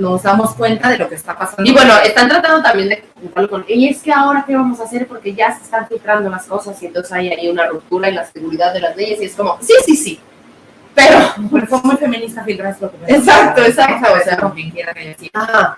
nos 0.00 0.22
damos 0.22 0.54
cuenta 0.54 0.88
de 0.88 0.98
lo 0.98 1.08
que 1.08 1.14
está 1.14 1.36
pasando. 1.38 1.68
Y 1.70 1.72
bueno, 1.72 1.94
están 2.04 2.28
tratando 2.28 2.62
también 2.62 2.88
de 2.88 3.04
juntarlo 3.20 3.50
con, 3.50 3.64
y 3.68 3.88
es 3.88 4.02
que 4.02 4.12
ahora 4.12 4.44
qué 4.46 4.56
vamos 4.56 4.80
a 4.80 4.84
hacer 4.84 5.06
porque 5.06 5.34
ya 5.34 5.54
se 5.56 5.62
están 5.64 5.86
filtrando 5.88 6.28
las 6.30 6.46
cosas 6.46 6.82
y 6.82 6.86
entonces 6.86 7.12
hay 7.12 7.28
ahí 7.28 7.48
una 7.48 7.66
ruptura 7.66 8.08
en 8.08 8.14
la 8.16 8.24
seguridad 8.24 8.72
de 8.72 8.80
las 8.80 8.96
leyes 8.96 9.20
y 9.20 9.24
es 9.26 9.34
como, 9.34 9.58
sí, 9.60 9.74
sí, 9.84 9.94
sí, 9.96 10.20
pero, 10.94 11.18
Pero 11.52 11.66
fue 11.66 11.80
muy 11.82 11.96
feminista 11.96 12.42
filtrar 12.44 12.72
esto. 12.72 12.92
Exacto, 13.06 13.62
exacto, 13.62 14.08
O 14.08 14.10
sea, 14.14 14.20
o 14.20 14.24
sea. 14.24 14.36
con 14.38 14.50
quien 14.52 14.70
quiera 14.70 14.92
que 14.92 15.00
haya 15.00 15.16
sido. 15.16 15.30
ajá. 15.34 15.76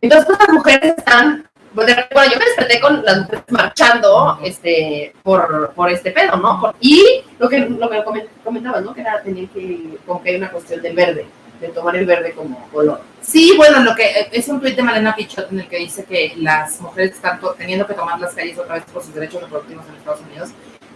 Entonces 0.00 0.26
pues, 0.26 0.38
las 0.38 0.48
mujeres 0.50 0.94
están, 0.96 1.46
bueno, 1.74 1.92
yo 2.14 2.38
me 2.38 2.44
desperté 2.46 2.80
con 2.80 3.04
las 3.04 3.18
mujeres 3.18 3.44
marchando 3.50 4.38
este, 4.42 5.12
por, 5.22 5.72
por 5.74 5.90
este 5.90 6.10
pedo, 6.12 6.36
¿no? 6.36 6.60
Por- 6.60 6.74
y 6.80 7.22
lo 7.38 7.48
que, 7.48 7.58
lo 7.60 7.90
que 7.90 8.02
comen- 8.04 8.28
comentabas, 8.44 8.82
¿no? 8.82 8.94
Que 8.94 9.00
era 9.02 9.20
tener 9.22 9.46
que, 9.48 9.98
como 10.06 10.22
que 10.22 10.30
hay 10.30 10.36
una 10.36 10.50
cuestión 10.50 10.80
del 10.80 10.94
verde, 10.94 11.26
de 11.60 11.68
tomar 11.68 11.94
el 11.96 12.06
verde 12.06 12.32
como 12.32 12.66
color. 12.70 13.02
Sí, 13.20 13.52
bueno, 13.56 13.80
lo 13.80 13.94
que 13.94 14.04
eh, 14.04 14.28
es 14.32 14.48
un 14.48 14.60
tuit 14.60 14.74
de 14.76 14.82
Malena 14.82 15.14
Pichot 15.14 15.52
en 15.52 15.60
el 15.60 15.68
que 15.68 15.76
dice 15.78 16.04
que 16.04 16.32
las 16.36 16.80
mujeres 16.80 17.12
están 17.12 17.38
teniendo 17.58 17.86
que 17.86 17.94
tomar 17.94 18.18
las 18.18 18.32
calles 18.34 18.58
otra 18.58 18.74
vez 18.76 18.84
por 18.92 19.02
sus 19.02 19.14
derechos 19.14 19.42
reproductivos 19.42 19.84
en 19.88 19.96
Estados 19.96 20.20
Unidos, 20.22 20.50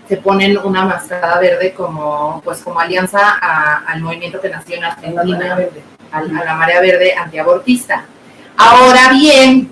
se 0.08 0.16
ponen 0.18 0.56
una 0.58 0.84
mascarada 0.84 1.38
verde 1.40 1.72
como, 1.72 2.40
pues, 2.44 2.60
como 2.60 2.80
alianza 2.80 3.20
a- 3.40 3.84
al 3.86 4.00
movimiento 4.02 4.40
que 4.40 4.48
nació 4.50 4.76
en 4.76 4.84
Argentina, 4.84 5.58
a, 6.12 6.18
a 6.18 6.22
la 6.22 6.54
marea 6.54 6.80
verde 6.80 7.14
antiabortista. 7.14 8.04
Ahora 8.56 9.10
bien, 9.12 9.70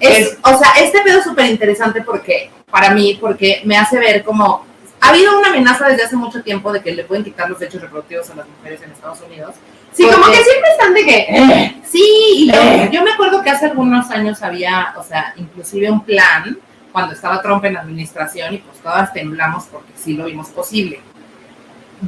es, 0.00 0.38
o 0.42 0.58
sea, 0.58 0.72
este 0.82 1.00
pedo 1.02 1.18
es 1.18 1.24
súper 1.24 1.46
interesante 1.46 2.02
porque, 2.02 2.50
para 2.70 2.90
mí, 2.90 3.18
porque 3.20 3.60
me 3.64 3.76
hace 3.76 3.98
ver 3.98 4.24
como, 4.24 4.64
ha 5.00 5.08
habido 5.10 5.38
una 5.38 5.48
amenaza 5.48 5.88
desde 5.88 6.04
hace 6.04 6.16
mucho 6.16 6.42
tiempo 6.42 6.72
de 6.72 6.80
que 6.82 6.92
le 6.92 7.04
pueden 7.04 7.22
quitar 7.24 7.48
los 7.48 7.58
derechos 7.58 7.82
reproductivos 7.82 8.30
a 8.30 8.34
las 8.36 8.48
mujeres 8.48 8.80
en 8.82 8.90
Estados 8.92 9.20
Unidos. 9.20 9.54
Sí, 10.00 10.08
como 10.10 10.26
que 10.26 10.42
siempre 10.44 10.70
están 10.70 10.94
de 10.94 11.04
que, 11.04 11.16
eh, 11.28 11.76
Sí, 11.84 12.02
y 12.36 12.46
yo, 12.52 12.60
Eh. 12.60 12.88
yo 12.92 13.02
me 13.02 13.10
acuerdo 13.10 13.42
que 13.42 13.50
hace 13.50 13.66
algunos 13.66 14.10
años 14.10 14.40
había, 14.42 14.94
o 14.96 15.02
sea, 15.02 15.34
inclusive 15.36 15.90
un 15.90 16.02
plan 16.04 16.56
cuando 16.92 17.14
estaba 17.14 17.42
Trump 17.42 17.64
en 17.64 17.74
la 17.74 17.80
administración 17.80 18.54
y 18.54 18.58
pues 18.58 18.78
todas 18.78 19.12
temblamos 19.12 19.64
porque 19.64 19.92
sí 19.96 20.14
lo 20.14 20.26
vimos 20.26 20.48
posible. 20.50 21.00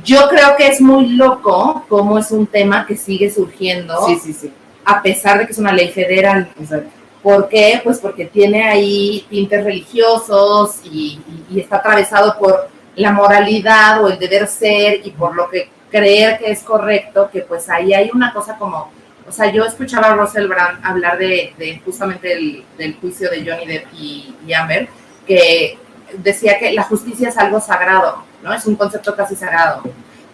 Yo 0.05 0.28
creo 0.28 0.57
que 0.57 0.68
es 0.68 0.81
muy 0.81 1.09
loco 1.11 1.85
cómo 1.88 2.16
es 2.18 2.31
un 2.31 2.46
tema 2.46 2.87
que 2.87 2.96
sigue 2.96 3.31
surgiendo 3.31 4.07
sí, 4.07 4.18
sí, 4.22 4.33
sí, 4.33 4.52
a 4.85 5.02
pesar 5.02 5.38
de 5.38 5.46
que 5.46 5.52
es 5.52 5.59
una 5.59 5.72
ley 5.72 5.88
federal. 5.90 6.48
exacto. 6.61 6.88
¿Por 7.22 7.48
qué? 7.48 7.81
Pues 7.85 7.98
porque 7.98 8.24
tiene 8.24 8.64
ahí 8.64 9.26
tintes 9.31 9.62
religiosos 9.64 10.76
y, 10.85 11.20
y- 11.50 11.57
y 11.57 11.61
está 11.61 11.76
atravesado 11.76 12.37
por 12.38 12.68
la 12.96 13.12
moralidad 13.12 14.02
o 14.02 14.09
el 14.09 14.18
deber 14.18 14.46
ser 14.48 15.00
y 15.05 15.11
por 15.11 15.35
lo 15.37 15.48
que 15.48 15.68
creer 15.92 16.38
que 16.38 16.50
es 16.50 16.62
correcto, 16.64 17.28
que 17.33 17.42
pues 17.42 17.68
ahí 17.70 17.94
hay 17.94 18.11
una 18.12 18.33
cosa 18.33 18.57
como, 18.57 18.90
o 19.28 19.31
sea, 19.31 19.52
yo 19.52 19.64
escuchaba 19.64 20.09
a 20.09 20.14
Russell 20.16 20.48
Brand 20.48 20.85
hablar 20.85 21.18
de, 21.18 21.55
de 21.59 21.81
justamente 21.85 22.33
el, 22.33 22.64
del 22.76 22.96
juicio 22.96 23.31
de 23.31 23.44
Johnny 23.48 23.66
Depp 23.66 23.87
y, 23.94 24.35
y 24.44 24.52
Amber, 24.55 24.88
que 25.26 25.78
decía 26.18 26.59
que 26.59 26.72
la 26.72 26.83
justicia 26.83 27.28
es 27.28 27.38
algo 27.38 27.61
sagrado, 27.61 28.24
¿no? 28.42 28.52
Es 28.52 28.66
un 28.66 28.74
concepto 28.74 29.14
casi 29.14 29.37
sagrado, 29.37 29.83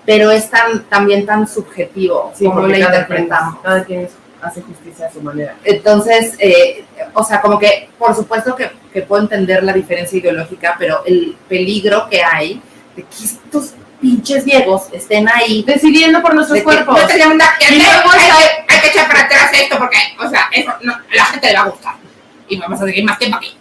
pero 0.07 0.31
es 0.31 0.49
tan, 0.49 0.85
también 0.85 1.27
tan 1.27 1.47
subjetivo 1.47 2.33
Sí, 2.35 2.47
como 2.47 2.67
la 2.67 2.79
interpretamos. 2.79 3.55
quien- 3.55 3.63
Cada 3.63 3.85
quien 3.85 4.09
hace 4.41 4.63
justicia 4.63 5.07
a 5.09 5.13
su 5.13 5.21
manera. 5.21 5.57
Entonces, 5.65 6.35
eh, 6.39 6.85
o 7.13 7.25
sea, 7.25 7.41
como 7.41 7.59
que 7.59 7.91
por 7.99 8.15
supuesto 8.15 8.55
que, 8.55 8.71
que 8.93 9.03
puedo 9.03 9.23
entender 9.23 9.63
la 9.65 9.73
diferencia 9.73 10.17
ideológica, 10.19 10.77
pero 10.79 11.03
el 11.05 11.37
peligro 11.49 12.09
que 12.09 12.23
hay 12.23 12.63
de 12.97 13.03
que 13.03 13.25
estos 13.25 13.75
pinches 14.01 14.45
viejos 14.45 14.89
estén 14.93 15.29
ahí. 15.29 15.63
Decidiendo 15.67 16.23
por 16.23 16.35
nuestros 16.35 16.55
de 16.55 16.61
que 16.61 16.65
cuerpos. 16.65 16.99
no 16.99 17.35
nada 17.35 17.53
que 17.59 17.75
Y 17.75 17.83
luego 17.83 18.11
hay, 18.13 18.21
que, 18.21 18.75
hay 18.75 18.81
que 18.81 18.89
echar 18.89 19.09
para 19.09 19.21
atrás 19.23 19.51
esto 19.53 19.79
porque, 19.79 19.99
o 20.19 20.29
sea, 20.29 20.49
eso 20.53 20.73
no, 20.83 20.95
la 21.13 21.25
gente 21.27 21.47
le 21.49 21.55
va 21.55 21.61
a 21.61 21.69
gustar. 21.69 21.95
Y 22.49 22.59
vamos 22.59 22.81
a 22.81 22.85
seguir 22.85 23.05
más 23.05 23.19
tiempo 23.19 23.37
aquí. 23.37 23.57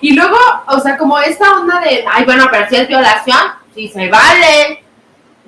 Y 0.00 0.12
luego, 0.12 0.36
o 0.68 0.80
sea, 0.80 0.96
como 0.98 1.18
esta 1.18 1.58
onda 1.58 1.80
de, 1.80 2.04
ay, 2.10 2.24
bueno, 2.24 2.46
pero 2.50 2.68
si 2.68 2.76
es 2.76 2.88
violación, 2.88 3.38
sí 3.74 3.88
se 3.88 4.08
vale. 4.08 4.84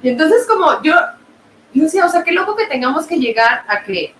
Y 0.02 0.08
entonces 0.08 0.46
como 0.46 0.82
yo, 0.82 0.94
yo 1.74 1.84
decía, 1.84 2.06
o 2.06 2.08
sea, 2.08 2.24
qué 2.24 2.32
loco 2.32 2.56
que 2.56 2.66
tengamos 2.66 3.06
que 3.06 3.16
llegar 3.16 3.64
a 3.68 3.82
que 3.82 4.14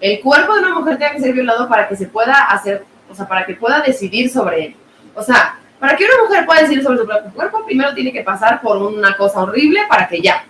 el 0.00 0.20
cuerpo 0.20 0.54
de 0.54 0.60
una 0.60 0.74
mujer 0.78 0.98
tenga 0.98 1.12
que 1.12 1.20
ser 1.20 1.32
violado 1.32 1.68
para 1.68 1.88
que 1.88 1.96
se 1.96 2.06
pueda 2.06 2.32
hacer, 2.46 2.84
o 3.10 3.14
sea, 3.14 3.28
para 3.28 3.44
que 3.44 3.54
pueda 3.54 3.80
decidir 3.80 4.30
sobre 4.30 4.66
él. 4.66 4.76
O 5.14 5.22
sea, 5.22 5.59
para 5.80 5.96
que 5.96 6.04
una 6.04 6.22
mujer 6.24 6.44
pueda 6.44 6.60
decidir 6.60 6.84
sobre 6.84 6.98
su 6.98 7.06
propio 7.06 7.32
cuerpo, 7.32 7.64
primero 7.64 7.94
tiene 7.94 8.12
que 8.12 8.22
pasar 8.22 8.60
por 8.60 8.76
una 8.76 9.16
cosa 9.16 9.40
horrible 9.40 9.80
para 9.88 10.06
que 10.06 10.20
ya. 10.20 10.44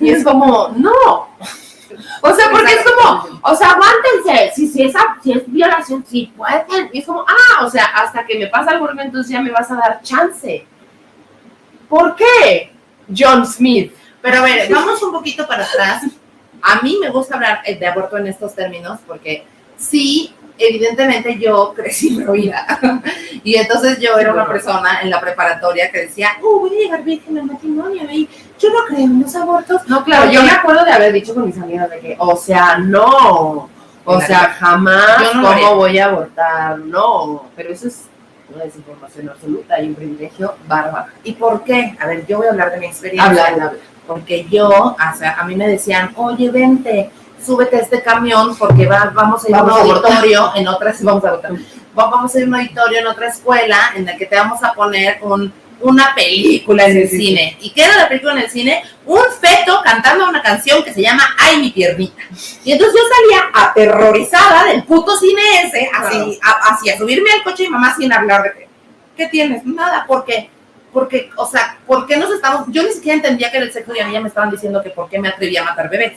Y 0.00 0.10
es 0.10 0.22
como, 0.22 0.68
no. 0.76 1.28
O 2.22 2.34
sea, 2.34 2.50
porque 2.50 2.72
es 2.72 2.84
como, 2.84 3.40
o 3.42 3.56
sea, 3.56 3.70
aguántense. 3.70 4.52
Si, 4.54 4.68
si, 4.68 4.84
esa, 4.84 5.18
si 5.22 5.32
es 5.32 5.42
violación, 5.50 6.04
sí 6.08 6.32
pueden. 6.36 6.88
Y 6.92 7.00
es 7.00 7.06
como, 7.06 7.22
ah, 7.22 7.64
o 7.64 7.70
sea, 7.70 7.84
hasta 7.84 8.24
que 8.24 8.38
me 8.38 8.46
pasa 8.46 8.70
algo, 8.70 8.88
entonces 8.90 9.32
ya 9.32 9.40
me 9.40 9.50
vas 9.50 9.70
a 9.72 9.74
dar 9.74 10.00
chance. 10.02 10.64
¿Por 11.88 12.14
qué? 12.14 12.72
John 13.16 13.44
Smith. 13.44 13.92
Pero 14.22 14.38
a 14.38 14.42
ver, 14.42 14.72
vamos 14.72 15.02
un 15.02 15.12
poquito 15.12 15.46
para 15.48 15.64
atrás. 15.64 16.04
A 16.62 16.80
mí 16.82 16.96
me 17.00 17.10
gusta 17.10 17.34
hablar 17.34 17.60
eh, 17.64 17.76
de 17.76 17.86
aborto 17.86 18.16
en 18.18 18.28
estos 18.28 18.54
términos 18.54 19.00
porque 19.06 19.46
sí, 19.76 20.34
evidentemente 20.58 21.38
yo 21.38 21.72
crecí 21.74 22.16
prohibida. 22.16 22.66
Y 23.44 23.54
entonces 23.54 24.00
yo 24.00 24.18
era 24.18 24.32
una 24.32 24.44
persona 24.44 25.02
en 25.02 25.10
la 25.10 25.20
preparatoria 25.20 25.88
que 25.92 26.00
decía, 26.00 26.30
oh, 26.42 26.58
voy 26.58 26.70
a 26.70 26.80
llegar 26.80 27.04
virgen 27.04 27.38
al 27.38 27.44
matrimonio 27.44 28.02
y 28.10 28.28
yo 28.58 28.70
no 28.70 28.84
creo 28.88 29.04
en 29.04 29.22
los 29.22 29.36
abortos. 29.36 29.82
No, 29.86 30.02
claro, 30.02 30.28
yo 30.32 30.42
me 30.42 30.50
acuerdo 30.50 30.84
de 30.84 30.90
haber 30.90 31.12
dicho 31.12 31.32
con 31.32 31.46
mis 31.46 31.56
amigas 31.56 31.88
de 31.90 32.00
que, 32.00 32.16
o 32.18 32.36
sea, 32.36 32.78
no. 32.78 33.70
O 34.04 34.20
sea, 34.20 34.56
jamás, 34.58 35.32
no 35.34 35.42
¿cómo 35.42 35.76
voy 35.76 35.98
a 35.98 36.06
abortar? 36.06 36.78
No. 36.80 37.44
Pero 37.54 37.72
eso 37.72 37.86
es 37.86 38.06
una 38.52 38.64
desinformación 38.64 39.28
absoluta 39.28 39.80
y 39.80 39.88
un 39.88 39.94
privilegio 39.94 40.54
bárbaro. 40.66 41.06
¿Y 41.22 41.32
por 41.32 41.62
qué? 41.62 41.96
A 42.00 42.06
ver, 42.06 42.26
yo 42.26 42.38
voy 42.38 42.48
a 42.48 42.50
hablar 42.50 42.72
de 42.72 42.78
mi 42.78 42.86
experiencia. 42.86 43.30
Habla, 43.30 43.66
habla. 43.66 43.72
Porque 44.06 44.44
yo, 44.50 44.68
o 44.68 45.16
sea, 45.16 45.34
a 45.34 45.44
mí 45.44 45.54
me 45.54 45.68
decían, 45.68 46.12
oye, 46.16 46.50
vente, 46.50 47.10
súbete 47.44 47.76
a 47.76 47.80
este 47.80 48.02
camión 48.02 48.56
porque 48.56 48.86
va, 48.86 49.10
vamos 49.14 49.44
a 49.44 49.48
ir 49.48 49.52
Vamos 49.54 49.72
a 49.78 49.84
un 49.84 49.90
auditorio 49.90 50.52
en 50.54 50.68
otra, 50.68 50.94
vamos 51.00 51.24
a 51.24 51.28
abortar. 51.28 51.52
Va- 51.52 52.06
vamos 52.10 52.34
a 52.34 52.38
ir 52.38 52.44
a 52.44 52.48
un 52.48 52.54
auditorio 52.54 52.98
en 53.00 53.06
otra 53.06 53.28
escuela 53.28 53.92
en 53.94 54.04
la 54.06 54.16
que 54.16 54.26
te 54.26 54.36
vamos 54.36 54.62
a 54.62 54.72
poner 54.72 55.18
un, 55.22 55.52
una 55.80 56.14
película 56.14 56.84
en 56.86 56.92
Sí, 56.92 56.98
el 57.02 57.08
sí, 57.10 57.16
cine. 57.18 57.56
¿Y 57.60 57.70
qué 57.70 57.84
era 57.84 57.96
la 57.96 58.08
película 58.08 58.32
en 58.32 58.38
el 58.40 58.50
cine? 58.50 58.82
Un 59.04 59.20
feto 59.40 59.80
cantando 59.84 60.28
una 60.28 60.42
canción 60.42 60.82
que 60.82 60.92
se 60.92 61.02
llama 61.02 61.22
Ay, 61.38 61.58
mi 61.60 61.70
piernita. 61.70 62.22
Y 62.64 62.72
entonces 62.72 62.94
yo 62.98 63.08
salía 63.14 63.50
aterrorizada 63.52 64.64
del 64.64 64.84
puto 64.84 65.16
cine 65.16 65.40
ese, 65.64 65.88
así, 65.94 66.38
a- 66.42 66.74
así 66.74 66.90
a 66.90 66.98
subirme 66.98 67.30
al 67.30 67.42
coche 67.42 67.64
y 67.64 67.68
mamá 67.68 67.94
sin 67.96 68.12
hablar 68.12 68.42
de 68.42 68.52
qué. 68.52 68.68
¿Qué 69.16 69.26
tienes? 69.28 69.64
Nada, 69.64 70.04
porque 70.06 70.50
porque, 70.92 71.28
o 71.36 71.46
sea, 71.46 71.76
¿por 71.86 72.06
qué 72.06 72.16
nos 72.16 72.30
estamos? 72.30 72.68
Yo 72.68 72.82
ni 72.82 72.90
siquiera 72.90 73.16
entendía 73.16 73.50
que 73.50 73.58
era 73.58 73.66
el 73.66 73.72
sexo 73.72 73.94
y 73.94 74.00
a 74.00 74.06
mí 74.06 74.14
ya 74.14 74.20
me 74.20 74.28
estaban 74.28 74.50
diciendo 74.50 74.82
que 74.82 74.88
por 74.88 75.10
qué 75.10 75.18
me 75.18 75.28
atreví 75.28 75.54
a 75.58 75.62
matar 75.64 75.90
bebés. 75.90 76.14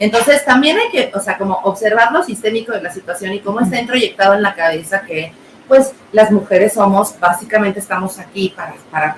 Entonces 0.00 0.44
también 0.44 0.78
hay 0.78 0.90
que, 0.90 1.10
o 1.14 1.20
sea, 1.20 1.36
como 1.38 1.54
observar 1.64 2.12
lo 2.12 2.22
sistémico 2.22 2.72
de 2.72 2.82
la 2.82 2.92
situación 2.92 3.32
y 3.32 3.40
cómo 3.40 3.60
está 3.60 3.80
introyectado 3.80 4.34
en 4.34 4.42
la 4.42 4.54
cabeza 4.54 5.02
que, 5.02 5.32
pues, 5.66 5.92
las 6.12 6.30
mujeres 6.30 6.74
somos, 6.74 7.18
básicamente 7.18 7.80
estamos 7.80 8.18
aquí 8.18 8.52
para, 8.56 8.74
para 8.90 9.16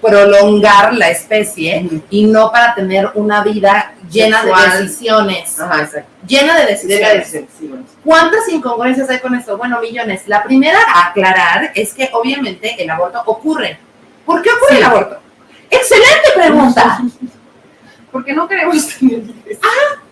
prolongar 0.00 0.94
la 0.94 1.10
especie 1.10 2.02
y 2.10 2.24
no 2.26 2.50
para 2.50 2.74
tener 2.74 3.10
una 3.14 3.42
vida 3.44 3.92
llena 4.10 4.42
Sexual. 4.42 4.70
de 4.72 4.82
decisiones, 4.82 5.60
Ajá, 5.60 5.82
exacto. 5.82 6.10
llena 6.26 6.56
de 6.58 6.66
decisiones. 6.66 7.44
¿Cuántas 8.04 8.48
incongruencias 8.48 9.08
hay 9.10 9.20
con 9.20 9.34
esto? 9.36 9.56
Bueno, 9.56 9.80
millones. 9.80 10.22
La 10.26 10.42
primera 10.42 10.78
a 10.92 11.06
aclarar 11.08 11.70
es 11.74 11.94
que 11.94 12.10
obviamente 12.12 12.82
el 12.82 12.90
aborto 12.90 13.22
ocurre. 13.26 13.78
¿Por 14.26 14.42
qué 14.42 14.50
ocurre 14.50 14.70
Sí. 14.70 14.76
el 14.78 14.84
aborto? 14.84 15.18
Excelente 15.70 16.30
pregunta. 16.34 17.00
Porque 18.12 18.32
no 18.34 18.46
queremos 18.46 18.86
tener 18.98 19.18
hijos. 19.20 19.34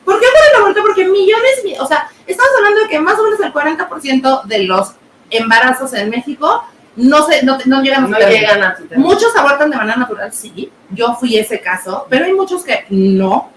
¿Por 0.05 0.19
qué 0.19 0.27
ocurre 0.27 0.49
el 0.55 0.61
aborto? 0.63 0.81
Porque 0.83 1.05
millones, 1.05 1.61
mi- 1.65 1.79
o 1.79 1.87
sea, 1.87 2.09
estamos 2.27 2.51
hablando 2.57 2.81
de 2.83 2.89
que 2.89 2.99
más 2.99 3.19
o 3.19 3.23
menos 3.25 3.39
el 3.41 3.53
40% 3.53 4.43
de 4.45 4.65
los 4.65 4.93
embarazos 5.31 5.93
en 5.93 6.11
México 6.11 6.65
no 6.97 7.25
se, 7.27 7.45
no, 7.45 7.59
no 7.67 7.83
llegan 7.83 8.03
a 8.05 8.07
su 8.07 8.13
No 8.13 8.19
llegan 8.19 8.63
a. 8.63 8.77
Muchos 8.97 9.37
abortan 9.37 9.71
de 9.71 9.77
manera 9.77 9.97
natural, 9.99 10.33
sí. 10.33 10.73
Yo 10.91 11.15
fui 11.15 11.37
ese 11.39 11.61
caso, 11.61 12.07
pero 12.11 12.25
hay 12.25 12.33
muchos 12.33 12.65
que 12.65 12.85
no 12.91 13.51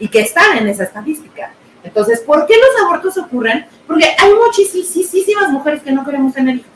y 0.00 0.08
que 0.08 0.20
están 0.20 0.58
en 0.58 0.68
esa 0.68 0.84
estadística. 0.84 1.52
Entonces, 1.84 2.20
¿por 2.20 2.46
qué 2.46 2.54
los 2.56 2.84
abortos 2.84 3.16
ocurren? 3.18 3.66
Porque 3.86 4.06
hay 4.18 4.32
muchísimas 4.34 5.50
mujeres 5.50 5.82
que 5.82 5.92
no 5.92 6.04
queremos 6.04 6.32
tener 6.34 6.56
hijos, 6.56 6.70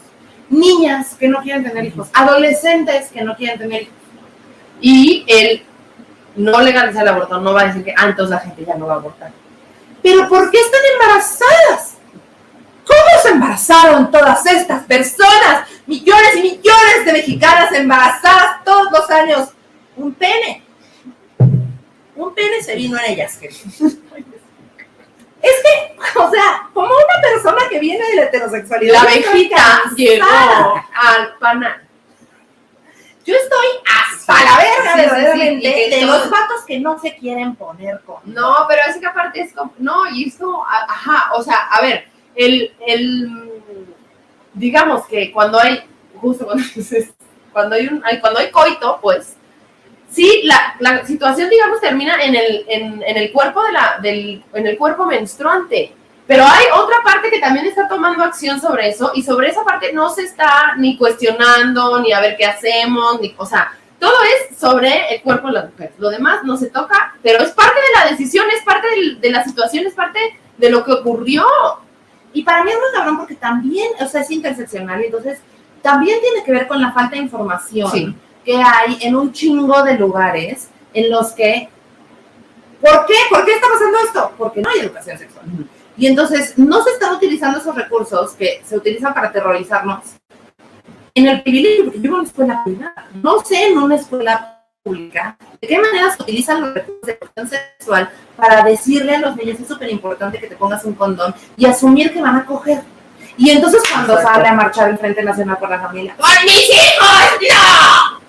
niñas 0.49 1.15
que 1.19 1.29
no 1.29 1.41
quieren 1.43 1.65
tener 1.65 1.85
hijos, 1.87 2.09
adolescentes 2.13 3.09
que 3.11 3.23
no 3.23 3.35
quieren 3.37 3.59
tener 3.59 3.83
hijos. 3.83 3.95
Y 4.81 5.25
el 5.29 5.63
no 6.37 6.61
legalizar 6.61 7.03
el 7.03 7.09
aborto 7.09 7.40
no 7.40 7.53
va 7.53 7.62
a 7.62 7.66
decir 7.66 7.85
que, 7.85 7.94
ah, 7.96 8.07
entonces 8.07 8.31
la 8.31 8.40
gente 8.40 8.64
ya 8.64 8.75
no 8.77 8.87
va 8.87 8.94
a 8.94 8.96
abortar. 8.96 9.33
Pero 10.03 10.29
¿por 10.29 10.51
qué 10.51 10.59
están 10.59 10.81
embarazadas? 10.94 11.96
¿Cómo 12.87 13.22
se 13.22 13.31
embarazaron 13.31 14.11
todas 14.11 14.46
estas 14.46 14.85
personas? 14.85 15.68
Millones 15.87 16.37
y 16.37 16.42
millones 16.42 17.05
de 17.05 17.12
mexicanas 17.12 17.72
embarazadas 17.72 18.64
todos 18.64 18.92
los 18.92 19.11
años. 19.11 19.49
Un 19.96 20.14
pene. 20.14 20.62
Un 22.14 22.35
pene 22.35 22.62
se 22.62 22.77
vino 22.77 22.99
en 22.99 23.12
ellas. 23.12 23.38
Es 25.42 25.53
que, 25.62 25.96
o 26.18 26.31
sea, 26.31 26.68
como 26.72 26.88
una 26.88 27.22
persona 27.22 27.68
que 27.68 27.79
viene 27.79 28.05
de 28.09 28.16
la 28.16 28.22
heterosexualidad. 28.22 28.94
La 28.94 29.01
abejita 29.03 29.83
llegó 29.96 30.27
al 30.27 31.37
panal. 31.38 31.86
Yo 33.27 33.35
estoy 33.35 33.67
hasta 33.85 34.45
la 34.45 34.57
verga 34.57 35.33
Sí, 35.35 35.41
de, 35.41 35.91
sí, 36.01 36.01
todo- 36.07 36.19
los 36.19 36.31
vatos 36.31 36.65
que 36.67 36.79
no 36.79 36.99
se 36.99 37.17
quieren 37.17 37.57
poner 37.57 38.01
con. 38.03 38.17
No, 38.25 38.65
pero 38.69 38.83
es 38.89 38.97
que 38.99 39.07
aparte 39.07 39.41
es 39.41 39.53
como, 39.53 39.73
no, 39.79 40.09
y 40.11 40.29
es 40.29 40.37
como, 40.37 40.65
ajá, 40.65 41.33
o 41.35 41.43
sea, 41.43 41.57
a 41.73 41.81
ver, 41.83 42.07
el, 42.37 42.73
el, 42.87 43.53
digamos 44.55 45.07
que 45.07 45.33
cuando 45.33 45.59
hay, 45.59 45.83
justo 46.21 46.45
cuando, 46.47 46.65
cuando 47.53 47.75
hay 47.77 47.87
un, 47.89 48.03
hay- 48.05 48.21
cuando 48.21 48.39
hay 48.41 48.51
coito, 48.51 48.99
pues, 49.03 49.37
sí, 50.11 50.43
la, 50.45 50.77
la 50.81 51.05
situación, 51.05 51.51
digamos, 51.51 51.81
termina 51.81 52.23
en 52.23 52.35
el, 52.37 52.65
en, 52.69 53.03
en 53.03 53.17
el 53.17 53.33
cuerpo 53.33 53.62
de 53.65 53.73
la, 53.73 53.99
del, 54.01 54.45
en 54.55 54.67
el 54.67 54.79
cuerpo 54.79 55.05
menstruante. 55.07 55.93
Pero 56.27 56.45
hay 56.45 56.65
otra 56.75 56.97
parte 57.05 57.31
que 57.31 57.39
también 57.39 57.67
está 57.67 57.87
tomando 57.87 58.25
acción 58.25 58.61
sobre 58.61 58.89
eso 58.89 59.12
y 59.15 59.23
sobre 59.23 59.49
esa 59.49 59.62
parte 59.65 59.93
no 59.93 60.11
se 60.11 60.23
está 60.23 60.75
ni 60.77 60.97
cuestionando, 60.97 62.01
ni 62.01 62.12
a 62.12 62.21
ver 62.21 62.37
qué 62.37 62.45
hacemos, 62.45 63.21
ni, 63.21 63.33
o 63.37 63.47
sea, 63.47 63.73
todo 64.01 64.12
es 64.25 64.59
sobre 64.59 65.15
el 65.15 65.23
cuerpo 65.23 65.47
de 65.47 65.53
las 65.55 65.71
mujeres. 65.71 65.95
Lo 65.99 66.11
demás 66.11 66.41
no 66.43 66.57
se 66.57 66.69
toca, 66.69 67.15
pero 67.23 67.43
es 67.45 67.53
parte 67.53 67.77
de 67.79 68.01
la 68.01 68.11
decisión, 68.11 68.45
es 68.55 68.62
parte 68.65 68.89
de 69.21 69.31
la 69.31 69.45
situación, 69.45 69.87
es 69.87 69.95
parte 69.95 70.19
de 70.59 70.71
lo 70.71 70.85
que 70.85 70.93
ocurrió. 70.93 71.47
Y 72.33 72.43
para 72.43 72.65
mí 72.65 72.71
es 72.73 72.77
muy 72.77 72.89
cabrón 72.93 73.19
porque 73.19 73.37
también, 73.37 73.89
o 74.01 74.07
sea, 74.07 74.21
es 74.23 74.31
interseccional, 74.31 75.03
entonces 75.03 75.39
también 75.81 76.21
tiene 76.21 76.43
que 76.45 76.53
ver 76.53 76.67
con 76.67 76.83
la 76.83 76.93
falta 76.93 77.15
de 77.17 77.23
información 77.23 77.91
Sí. 77.91 78.15
que 78.45 78.57
hay 78.57 78.99
en 79.03 79.15
un 79.15 79.33
chingo 79.33 79.83
de 79.85 79.95
lugares 79.95 80.69
en 80.93 81.09
los 81.11 81.33
que, 81.33 81.68
¿por 82.81 83.07
qué? 83.07 83.14
¿Por 83.31 83.45
qué 83.45 83.53
está 83.53 83.68
pasando 83.72 83.99
esto? 84.05 84.33
Porque 84.37 84.61
no 84.61 84.68
hay 84.70 84.81
educación 84.81 85.16
sexual. 85.18 85.47
Y 85.97 86.07
entonces 86.07 86.57
no 86.57 86.82
se 86.82 86.90
están 86.90 87.14
utilizando 87.14 87.59
esos 87.59 87.74
recursos 87.74 88.32
que 88.32 88.62
se 88.64 88.76
utilizan 88.76 89.14
para 89.14 89.28
aterrorizarnos 89.28 90.05
en 91.14 91.26
el 91.26 91.42
privilegio, 91.42 91.84
porque 91.84 91.99
yo 91.99 92.03
vivo 92.03 92.14
en 92.16 92.20
una 92.20 92.28
escuela 92.28 92.62
privada, 92.64 93.09
no 93.14 93.42
sé 93.42 93.68
en 93.68 93.78
una 93.78 93.94
escuela 93.94 94.62
pública 94.82 95.36
de 95.61 95.66
qué 95.66 95.78
manera 95.78 96.14
se 96.14 96.22
utilizan 96.22 96.61
los 96.61 96.74
recursos 96.74 97.03
de 97.03 97.12
educación 97.12 97.49
sexual 97.49 98.11
para 98.36 98.62
decirle 98.62 99.16
a 99.16 99.20
los 99.20 99.36
niños 99.36 99.59
es 99.59 99.66
súper 99.66 99.90
importante 99.90 100.38
que 100.38 100.47
te 100.47 100.57
pongas 100.57 100.84
un 100.84 100.94
condón 100.94 101.34
y 101.57 101.64
asumir 101.64 102.12
que 102.12 102.20
van 102.20 102.36
a 102.36 102.47
coger. 102.47 102.82
Y 103.38 103.51
entonces 103.51 103.82
cuando 103.90 104.14
Exacto. 104.14 104.34
sale 104.34 104.49
a 104.49 104.53
marchar 104.53 104.90
el 104.90 104.99
Frente 104.99 105.22
Nacional 105.22 105.59
por 105.59 105.70
la 105.70 105.80
Familia, 105.80 106.14
¡con 106.16 106.44
mis 106.44 106.68
hijos, 106.68 107.51
no! 107.51 108.26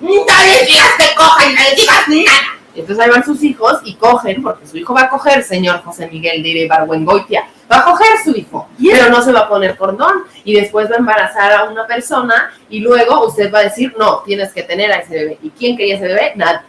No 0.00 0.26
les 0.44 0.66
digas 0.66 0.90
que 0.98 1.14
cojan, 1.16 1.54
no 1.54 1.60
les 1.60 1.76
digas 1.76 2.08
nada. 2.08 2.55
Entonces 2.80 3.04
ahí 3.04 3.10
van 3.10 3.24
sus 3.24 3.42
hijos 3.42 3.80
y 3.84 3.94
cogen, 3.94 4.42
porque 4.42 4.66
su 4.66 4.76
hijo 4.76 4.94
va 4.94 5.02
a 5.02 5.08
coger, 5.08 5.42
señor 5.42 5.82
José 5.82 6.08
Miguel 6.08 6.42
de 6.42 6.50
Ibargüengoitia, 6.50 7.44
va 7.70 7.78
a 7.78 7.84
coger 7.84 8.18
su 8.22 8.30
hijo, 8.36 8.68
pero 8.78 9.08
no 9.10 9.22
se 9.22 9.32
va 9.32 9.40
a 9.40 9.48
poner 9.48 9.76
cordón 9.76 10.24
y 10.44 10.54
después 10.54 10.90
va 10.90 10.96
a 10.96 10.98
embarazar 10.98 11.52
a 11.52 11.64
una 11.64 11.86
persona 11.86 12.52
y 12.68 12.80
luego 12.80 13.26
usted 13.26 13.52
va 13.52 13.60
a 13.60 13.64
decir, 13.64 13.94
no, 13.98 14.22
tienes 14.24 14.52
que 14.52 14.62
tener 14.62 14.92
a 14.92 14.96
ese 14.96 15.14
bebé. 15.14 15.38
¿Y 15.42 15.50
quién 15.50 15.76
quería 15.76 15.96
ese 15.96 16.06
bebé? 16.06 16.32
Nada. 16.36 16.64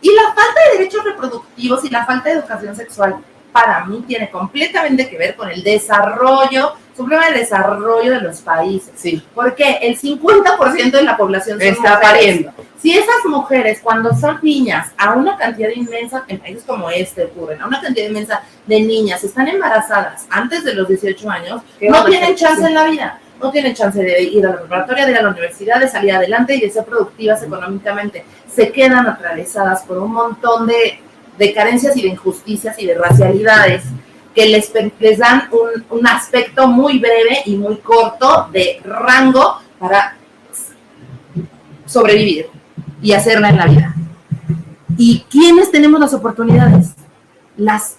Y 0.00 0.12
la 0.12 0.34
falta 0.34 0.60
de 0.66 0.78
derechos 0.78 1.04
reproductivos 1.04 1.84
y 1.84 1.90
la 1.90 2.04
falta 2.04 2.28
de 2.28 2.36
educación 2.36 2.74
sexual 2.74 3.16
para 3.52 3.84
mí 3.84 4.02
tiene 4.06 4.30
completamente 4.30 5.08
que 5.08 5.18
ver 5.18 5.36
con 5.36 5.50
el 5.50 5.62
desarrollo, 5.62 6.72
su 6.96 7.04
problema 7.04 7.30
de 7.30 7.38
desarrollo 7.38 8.10
de 8.10 8.20
los 8.20 8.40
países. 8.40 8.92
Sí. 8.96 9.22
Porque 9.34 9.78
el 9.82 9.98
50% 9.98 10.90
de 10.90 11.02
la 11.02 11.16
población 11.16 11.58
son 11.58 11.68
Está 11.68 11.80
mujeres. 11.94 12.00
pariendo. 12.10 12.52
Si 12.80 12.92
esas 12.96 13.24
mujeres, 13.26 13.80
cuando 13.82 14.14
son 14.14 14.38
niñas, 14.42 14.90
a 14.98 15.12
una 15.12 15.36
cantidad 15.36 15.70
inmensa, 15.74 16.24
en 16.28 16.38
países 16.40 16.64
como 16.64 16.90
este 16.90 17.24
ocurren, 17.24 17.60
a 17.62 17.66
una 17.66 17.80
cantidad 17.80 18.06
inmensa 18.08 18.42
de 18.66 18.80
niñas 18.80 19.22
están 19.24 19.48
embarazadas 19.48 20.26
antes 20.30 20.64
de 20.64 20.74
los 20.74 20.88
18 20.88 21.30
años, 21.30 21.62
¿Qué 21.78 21.88
no 21.88 22.04
tienen 22.04 22.34
chance 22.34 22.60
Sí. 22.60 22.66
en 22.66 22.74
la 22.74 22.84
vida. 22.84 23.18
No 23.40 23.50
tienen 23.50 23.74
chance 23.74 24.00
de 24.00 24.22
ir 24.22 24.46
a 24.46 24.50
la 24.50 24.58
preparatoria, 24.60 25.04
de 25.06 25.12
ir 25.12 25.18
a 25.18 25.22
la 25.22 25.30
universidad, 25.30 25.80
de 25.80 25.88
salir 25.88 26.12
adelante 26.12 26.54
y 26.54 26.60
de 26.60 26.70
ser 26.70 26.84
productivas 26.84 27.42
económicamente. 27.42 28.24
Se 28.52 28.70
quedan 28.70 29.06
atravesadas 29.08 29.82
por 29.82 29.98
un 29.98 30.12
montón 30.12 30.66
de, 30.68 31.00
de 31.38 31.52
carencias 31.52 31.96
y 31.96 32.02
de 32.02 32.08
injusticias 32.08 32.78
y 32.78 32.86
de 32.86 32.94
racialidades 32.94 33.82
que 34.34 34.46
les, 34.46 34.72
les 34.98 35.18
dan 35.18 35.48
un, 35.52 35.98
un 35.98 36.06
aspecto 36.06 36.66
muy 36.68 36.98
breve 36.98 37.42
y 37.46 37.56
muy 37.56 37.76
corto 37.76 38.48
de 38.52 38.80
rango 38.84 39.58
para 39.78 40.16
sobrevivir 41.86 42.46
y 43.00 43.12
hacerla 43.12 43.50
en 43.50 43.56
la 43.56 43.66
vida. 43.66 43.94
¿Y 44.96 45.24
quiénes 45.30 45.70
tenemos 45.70 46.00
las 46.00 46.14
oportunidades? 46.14 46.94
Las, 47.56 47.96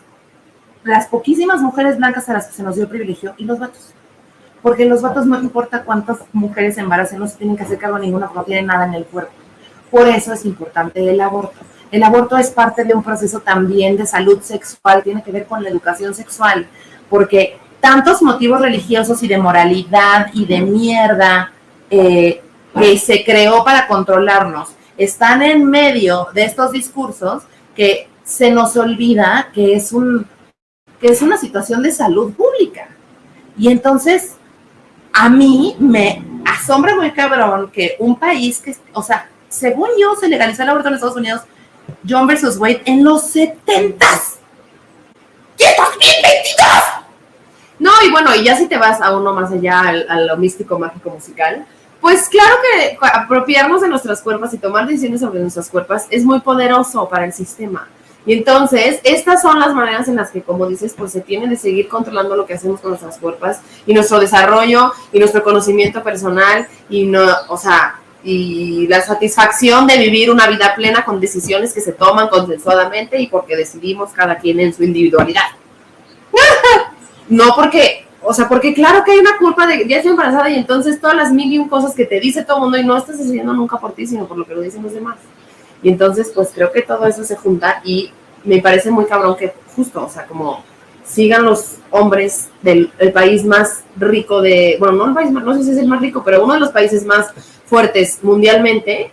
las 0.84 1.08
poquísimas 1.08 1.62
mujeres 1.62 1.98
blancas 1.98 2.28
a 2.30 2.34
las 2.34 2.48
que 2.48 2.54
se 2.54 2.64
nos 2.64 2.76
dio 2.76 2.90
privilegio 2.90 3.34
y 3.38 3.46
los 3.46 3.60
vatos. 3.60 3.94
Porque 4.62 4.86
los 4.86 5.02
vatos 5.02 5.26
no 5.26 5.40
importa 5.40 5.84
cuántas 5.84 6.20
mujeres 6.32 6.76
se 6.76 6.82
embaracen, 6.82 7.20
no 7.20 7.28
se 7.28 7.38
tienen 7.38 7.58
que 7.58 7.64
hacer 7.64 7.78
cargo 7.78 7.98
de 7.98 8.06
ninguna 8.06 8.28
porque 8.28 8.40
no 8.40 8.46
tienen 8.46 8.68
nada 8.68 8.86
en 8.86 8.94
el 8.94 9.06
cuerpo. 9.06 9.34
Por 9.92 10.08
eso 10.08 10.34
es 10.34 10.46
importante 10.46 11.08
el 11.08 11.20
aborto. 11.20 11.60
El 11.94 12.02
aborto 12.02 12.36
es 12.38 12.50
parte 12.50 12.84
de 12.86 12.96
un 12.96 13.04
proceso 13.04 13.42
también 13.42 13.96
de 13.96 14.08
salud 14.08 14.42
sexual, 14.42 15.04
tiene 15.04 15.22
que 15.22 15.32
ver 15.32 15.46
con 15.46 15.62
la 15.62 15.70
educación 15.70 16.16
sexual, 16.16 16.66
porque 17.08 17.60
tantos 17.80 18.24
motivos 18.24 18.62
religiosos 18.62 19.22
y 19.22 19.28
de 19.28 19.38
moralidad 19.38 20.32
y 20.34 20.48
de 20.48 20.62
mierda 20.62 21.54
eh, 21.92 22.42
que 22.74 22.98
se 22.98 23.24
creó 23.24 23.64
para 23.64 23.86
controlarnos 23.86 24.70
están 24.98 25.44
en 25.44 25.66
medio 25.66 26.30
de 26.34 26.46
estos 26.46 26.72
discursos 26.72 27.44
que 27.76 28.10
se 28.24 28.50
nos 28.50 28.76
olvida 28.76 29.50
que 29.54 29.76
es 29.76 29.92
un 29.92 30.26
que 31.00 31.10
es 31.10 31.22
una 31.22 31.38
situación 31.38 31.84
de 31.84 31.92
salud 31.92 32.34
pública. 32.34 32.88
Y 33.56 33.70
entonces 33.70 34.38
a 35.14 35.30
mí 35.30 35.76
me 35.78 36.26
asombra 36.44 36.96
muy 36.96 37.12
cabrón 37.12 37.70
que 37.70 37.98
un 38.00 38.18
país 38.18 38.60
que, 38.60 38.76
o 38.94 39.04
sea, 39.04 39.30
según 39.48 39.90
yo 40.02 40.16
se 40.16 40.28
legalizó 40.28 40.64
el 40.64 40.70
aborto 40.70 40.88
en 40.88 40.96
Estados 40.96 41.18
Unidos, 41.18 41.42
John 42.08 42.28
versus 42.28 42.58
Wade 42.58 42.82
en 42.86 43.04
los 43.04 43.24
70 43.30 44.06
No, 47.80 47.92
y 48.06 48.12
bueno, 48.12 48.34
y 48.36 48.44
ya 48.44 48.56
si 48.58 48.68
te 48.68 48.78
vas 48.78 49.02
a 49.02 49.16
uno 49.16 49.34
más 49.34 49.52
allá, 49.52 49.80
al- 49.82 50.06
a, 50.10 50.20
lo 50.20 50.38
místico, 50.38 50.80
mágico, 50.80 51.10
musical, 51.10 51.66
pues 52.00 52.30
claro 52.30 52.56
que 52.62 52.98
apropiarnos 53.02 53.82
de 53.82 53.88
nuestras 53.88 54.22
cuerpos 54.22 54.54
y 54.54 54.58
tomar 54.58 54.86
decisiones 54.88 55.22
sobre 55.22 55.40
nuestras 55.40 55.70
cuerpos 55.70 56.04
es 56.10 56.24
muy 56.24 56.40
poderoso 56.42 57.08
para 57.10 57.26
el 57.26 57.34
sistema. 57.34 57.88
Y 58.26 58.34
entonces, 58.34 59.02
estas 59.04 59.42
son 59.42 59.60
las 59.60 59.74
maneras 59.74 60.08
en 60.08 60.16
las 60.16 60.32
que, 60.32 60.42
como 60.42 60.66
dices, 60.68 60.94
pues 60.98 61.12
se 61.12 61.20
tiene 61.22 61.48
de 61.48 61.58
seguir 61.58 61.90
controlando 61.90 62.38
lo 62.38 62.46
que 62.46 62.54
hacemos 62.54 62.80
con 62.80 62.92
nuestras 62.92 63.18
cuerpos 63.18 63.58
y 63.86 63.94
nuestro 63.94 64.20
desarrollo 64.20 64.94
y 65.12 65.20
nuestro 65.20 65.44
conocimiento 65.44 66.02
personal 66.04 66.68
y 66.90 67.06
no, 67.06 67.26
o 67.50 67.58
sea, 67.58 68.00
y 68.24 68.88
la 68.88 69.02
satisfacción 69.02 69.86
de 69.86 69.98
vivir 69.98 70.32
una 70.32 70.48
vida 70.48 70.74
plena 70.76 71.04
con 71.04 71.20
decisiones 71.20 71.74
que 71.74 71.82
se 71.82 71.92
toman 71.92 72.30
consensuadamente 72.30 73.20
y 73.20 73.28
porque 73.28 73.56
decidimos 73.56 74.12
cada 74.12 74.38
quien 74.38 74.60
en 74.60 74.74
su 74.74 74.84
individualidad. 74.84 75.44
No 77.30 77.56
porque, 77.56 78.06
o 78.22 78.34
sea, 78.34 78.50
porque 78.50 78.74
claro 78.74 79.02
que 79.04 79.12
hay 79.12 79.20
una 79.20 79.38
culpa 79.38 79.66
de 79.66 79.88
ya 79.88 79.96
estoy 79.96 80.12
embarazada 80.12 80.50
y 80.50 80.56
entonces 80.56 81.00
todas 81.00 81.16
las 81.16 81.32
mil 81.32 81.52
y 81.52 81.58
un 81.58 81.70
cosas 81.70 81.96
que 81.96 82.06
te 82.06 82.20
dice 82.20 82.44
todo 82.44 82.60
mundo 82.60 82.78
y 82.78 82.84
no 82.84 82.98
estás 82.98 83.18
decidiendo 83.18 83.54
nunca 83.54 83.80
por 83.80 83.94
ti, 83.94 84.06
sino 84.06 84.28
por 84.28 84.38
lo 84.38 84.46
que 84.46 84.54
lo 84.54 84.60
dicen 84.60 84.84
los 84.84 84.94
demás. 84.94 85.18
Y 85.82 85.88
entonces, 85.88 86.32
pues 86.36 86.50
creo 86.54 86.70
que 86.72 86.82
todo 86.82 87.08
eso 87.08 87.24
se 87.24 87.38
junta 87.38 87.82
y 87.86 88.12
me 88.44 88.62
parece 88.62 88.92
muy 88.92 89.06
cabrón 89.06 89.38
que 89.38 89.54
justo, 89.74 90.06
o 90.06 90.10
sea, 90.10 90.26
como 90.26 90.64
sigan 91.06 91.44
los 91.44 91.78
hombres 91.92 92.50
del 92.62 92.92
el 93.00 93.12
país 93.12 93.46
más 93.46 93.84
rico 93.96 94.42
de, 94.42 94.78
bueno, 94.80 94.96
no 94.96 95.08
el 95.08 95.14
país 95.14 95.32
más, 95.32 95.44
no 95.44 95.56
sé 95.56 95.64
si 95.64 95.72
es 95.72 95.78
el 95.78 95.88
más 95.88 96.02
rico, 96.02 96.24
pero 96.24 96.44
uno 96.44 96.54
de 96.54 96.60
los 96.60 96.72
países 96.72 97.06
más 97.06 97.34
fuertes 97.74 98.20
mundialmente, 98.22 99.10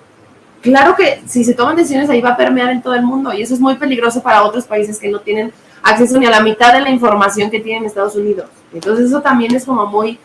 claro 0.61 0.95
que 0.95 1.23
si 1.27 1.45
se 1.45 1.55
toman 1.55 1.77
decisiones 1.77 2.11
ahí 2.11 2.21
va 2.21 2.33
a 2.33 2.37
permear 2.37 2.69
en 2.69 2.83
todo 2.83 2.95
el 2.95 3.03
mundo 3.03 3.33
y 3.33 3.41
eso 3.41 3.55
es 3.55 3.61
muy 3.61 3.77
peligroso 3.77 4.23
para 4.23 4.43
otros 4.43 4.67
países 4.67 4.99
que 4.99 5.09
no 5.09 5.21
tienen 5.21 5.51
acceso 5.83 6.19
ni 6.19 6.27
a 6.27 6.31
la 6.31 6.43
mitad 6.43 6.75
de 6.75 6.83
la 6.83 6.91
información 6.91 7.51
que 7.51 7.61
tienen 7.61 7.87
Estados 7.87 8.17
Unidos. 8.17 8.51
Entonces 8.75 9.07
eso 9.07 9.23
también 9.23 9.55
es 9.55 9.65
como 9.65 9.87
muy 9.87 10.19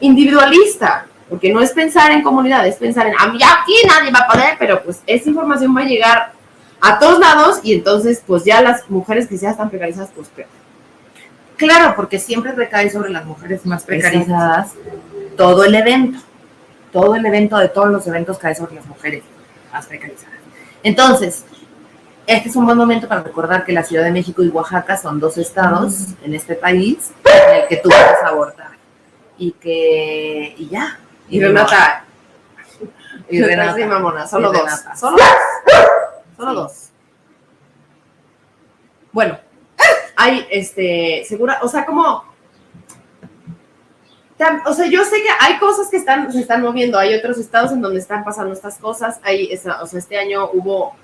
individualista, 0.00 1.06
porque 1.28 1.52
no 1.52 1.60
es 1.60 1.70
pensar 1.70 2.10
en 2.10 2.22
comunidad, 2.22 2.66
es 2.66 2.74
pensar 2.74 3.06
en, 3.06 3.14
a 3.16 3.28
mí 3.28 3.38
aquí 3.38 3.74
nadie 3.86 4.10
va 4.10 4.24
a 4.26 4.32
poder, 4.32 4.56
pero 4.58 4.82
pues 4.82 5.00
esa 5.06 5.28
información 5.28 5.76
va 5.76 5.82
a 5.82 5.84
llegar 5.84 6.32
a 6.80 6.98
todos 6.98 7.20
lados 7.20 7.60
y 7.62 7.72
entonces 7.74 8.20
pues 8.26 8.42
ya 8.42 8.60
las 8.62 8.90
mujeres 8.90 9.28
que 9.28 9.36
ya 9.38 9.50
están 9.50 9.70
precarizadas 9.70 10.10
pues 10.12 10.26
peor. 10.26 10.48
Claro, 11.56 11.94
porque 11.94 12.18
siempre 12.18 12.50
recae 12.50 12.90
sobre 12.90 13.10
las 13.10 13.24
mujeres 13.24 13.64
más 13.64 13.84
precarizadas 13.84 14.72
todo 15.36 15.62
el 15.62 15.76
evento. 15.76 16.18
Todo 16.92 17.14
el 17.14 17.24
evento 17.26 17.56
de 17.58 17.68
todos 17.68 17.90
los 17.90 18.06
eventos 18.06 18.38
cae 18.38 18.54
sobre 18.54 18.74
las 18.74 18.86
mujeres 18.86 19.22
más 19.72 19.86
precarizadas. 19.86 20.38
Entonces, 20.82 21.44
este 22.26 22.48
es 22.48 22.56
un 22.56 22.64
buen 22.66 22.76
momento 22.78 23.08
para 23.08 23.22
recordar 23.22 23.64
que 23.64 23.72
la 23.72 23.82
Ciudad 23.82 24.04
de 24.04 24.10
México 24.10 24.42
y 24.42 24.48
Oaxaca 24.48 24.96
son 24.96 25.18
dos 25.20 25.38
estados 25.38 26.08
en 26.22 26.34
este 26.34 26.54
país 26.54 27.10
en 27.24 27.62
el 27.62 27.68
que 27.68 27.76
tú 27.76 27.88
puedes 27.88 28.22
abortar. 28.24 28.68
Y 29.38 29.52
que, 29.52 30.54
y 30.58 30.68
ya. 30.68 30.98
Y 31.28 31.40
Renata, 31.42 32.04
y 33.30 33.42
Renata. 33.42 33.74
sí, 33.74 33.84
mamona, 33.84 34.26
solo 34.26 34.50
Y 34.50 34.56
dos. 34.56 34.64
Renata. 34.64 34.96
Solo 34.96 35.16
dos. 35.16 35.26
Solo 36.36 36.50
Sí. 36.50 36.56
dos. 36.56 36.72
Bueno, 39.12 39.38
hay, 40.16 40.46
este, 40.50 41.24
segura, 41.26 41.58
o 41.62 41.68
sea, 41.68 41.84
como, 41.86 42.24
o 44.66 44.72
sea, 44.72 44.86
yo 44.86 45.04
sé 45.04 45.22
que 45.22 45.28
hay 45.40 45.58
cosas 45.58 45.88
que 45.88 45.96
están, 45.96 46.32
se 46.32 46.40
están 46.40 46.62
moviendo, 46.62 46.98
hay 46.98 47.14
otros 47.14 47.38
estados 47.38 47.72
en 47.72 47.80
donde 47.80 47.98
están 47.98 48.24
pasando 48.24 48.52
estas 48.52 48.78
cosas, 48.78 49.18
hay, 49.22 49.52
o 49.52 49.86
sea, 49.86 49.98
este 49.98 50.18
año 50.18 50.50
hubo 50.52 50.94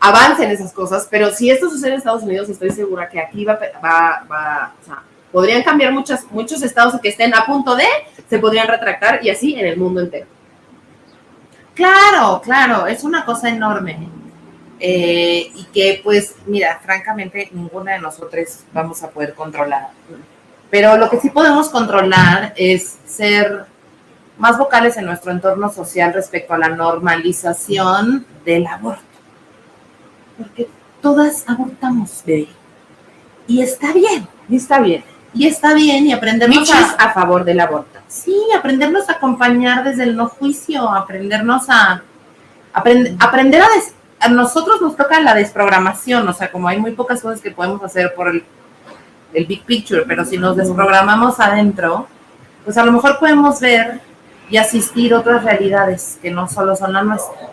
avance 0.00 0.44
en 0.44 0.50
esas 0.50 0.72
cosas, 0.72 1.08
pero 1.10 1.30
si 1.30 1.50
esto 1.50 1.70
sucede 1.70 1.92
en 1.92 1.98
Estados 1.98 2.22
Unidos, 2.22 2.48
estoy 2.48 2.70
segura 2.70 3.08
que 3.08 3.20
aquí 3.20 3.44
va, 3.44 3.58
va, 3.82 4.24
va 4.30 4.74
o 4.80 4.84
sea, 4.84 5.02
podrían 5.32 5.62
cambiar 5.62 5.92
muchas, 5.92 6.30
muchos 6.30 6.62
estados 6.62 7.00
que 7.00 7.08
estén 7.08 7.34
a 7.34 7.46
punto 7.46 7.74
de, 7.74 7.86
se 8.28 8.38
podrían 8.38 8.68
retractar 8.68 9.24
y 9.24 9.30
así 9.30 9.54
en 9.54 9.66
el 9.66 9.76
mundo 9.76 10.00
entero. 10.00 10.26
Claro, 11.74 12.40
claro, 12.40 12.86
es 12.86 13.02
una 13.02 13.24
cosa 13.24 13.48
enorme. 13.48 14.08
Eh, 14.78 15.50
y 15.54 15.64
que, 15.72 16.00
pues, 16.04 16.36
mira, 16.46 16.78
francamente, 16.84 17.48
ninguna 17.52 17.94
de 17.94 18.00
nosotros 18.00 18.60
vamos 18.72 19.02
a 19.02 19.10
poder 19.10 19.34
controlar. 19.34 19.88
Pero 20.74 20.96
lo 20.96 21.08
que 21.08 21.20
sí 21.20 21.30
podemos 21.30 21.68
controlar 21.68 22.52
es 22.56 22.96
ser 23.06 23.64
más 24.38 24.58
vocales 24.58 24.96
en 24.96 25.04
nuestro 25.04 25.30
entorno 25.30 25.70
social 25.70 26.12
respecto 26.12 26.52
a 26.52 26.58
la 26.58 26.68
normalización 26.70 28.26
del 28.44 28.66
aborto. 28.66 29.04
Porque 30.36 30.66
todas 31.00 31.44
abortamos, 31.48 32.24
bebé. 32.26 32.48
Y 33.46 33.62
está 33.62 33.92
bien, 33.92 34.26
Y 34.48 34.56
está 34.56 34.80
bien. 34.80 35.04
y 35.32 35.46
está 35.46 35.74
bien, 35.74 36.08
y 36.08 36.12
aprendernos 36.12 36.68
a, 36.72 36.94
a 36.94 37.12
favor 37.12 37.44
del 37.44 37.60
aborto. 37.60 38.00
Sí, 38.08 38.36
aprendernos 38.58 39.08
a 39.08 39.12
acompañar 39.12 39.84
desde 39.84 40.02
el 40.02 40.16
no 40.16 40.26
juicio, 40.26 40.90
aprendernos 40.90 41.66
a 41.70 42.02
aprend- 42.74 43.16
aprender 43.20 43.62
a, 43.62 43.68
des- 43.76 43.94
a 44.18 44.28
nosotros 44.28 44.80
nos 44.82 44.96
toca 44.96 45.20
la 45.20 45.34
desprogramación, 45.34 46.26
o 46.28 46.32
sea, 46.32 46.50
como 46.50 46.66
hay 46.66 46.80
muy 46.80 46.90
pocas 46.96 47.22
cosas 47.22 47.40
que 47.40 47.52
podemos 47.52 47.80
hacer 47.84 48.12
por 48.16 48.26
el, 48.26 48.44
el 49.34 49.46
big 49.46 49.64
picture, 49.64 50.02
pero 50.06 50.24
si 50.24 50.38
nos 50.38 50.56
desprogramamos 50.56 51.38
adentro, 51.40 52.06
pues 52.64 52.76
a 52.78 52.84
lo 52.84 52.92
mejor 52.92 53.18
podemos 53.18 53.58
ver 53.60 54.00
y 54.48 54.56
asistir 54.56 55.12
otras 55.14 55.42
realidades 55.44 56.18
que 56.22 56.30
no 56.30 56.48
solo 56.48 56.76
son 56.76 56.92
la 56.92 57.02
nuestra. 57.02 57.50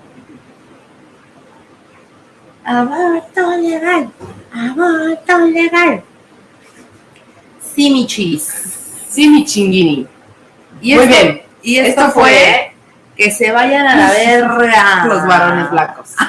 Aborto 2.64 3.58
legal, 3.58 4.10
aborto 4.54 5.38
legal. 5.48 6.04
Sí, 7.74 7.90
mi 7.90 8.06
chis. 8.06 8.54
Sí, 9.10 9.28
mi 9.30 9.44
chinguini. 9.46 10.06
Y 10.82 10.96
Muy 10.96 11.04
esto- 11.06 11.16
bien. 11.26 11.42
Y 11.64 11.78
Esto 11.78 12.02
esto, 12.02 12.12
fue 12.14 12.24
fue 12.32 12.74
que 13.16 13.30
se 13.32 13.52
vayan 13.52 13.86
a 13.88 13.96
la 13.96 14.12
verga. 14.18 15.06
Los 15.06 15.26
varones 15.28 15.70
blancos. 15.72 16.10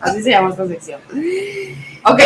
Así 0.00 0.22
se 0.22 0.30
llama 0.30 0.48
esta 0.50 0.66
sección. 0.66 1.00
Ok. 2.04 2.20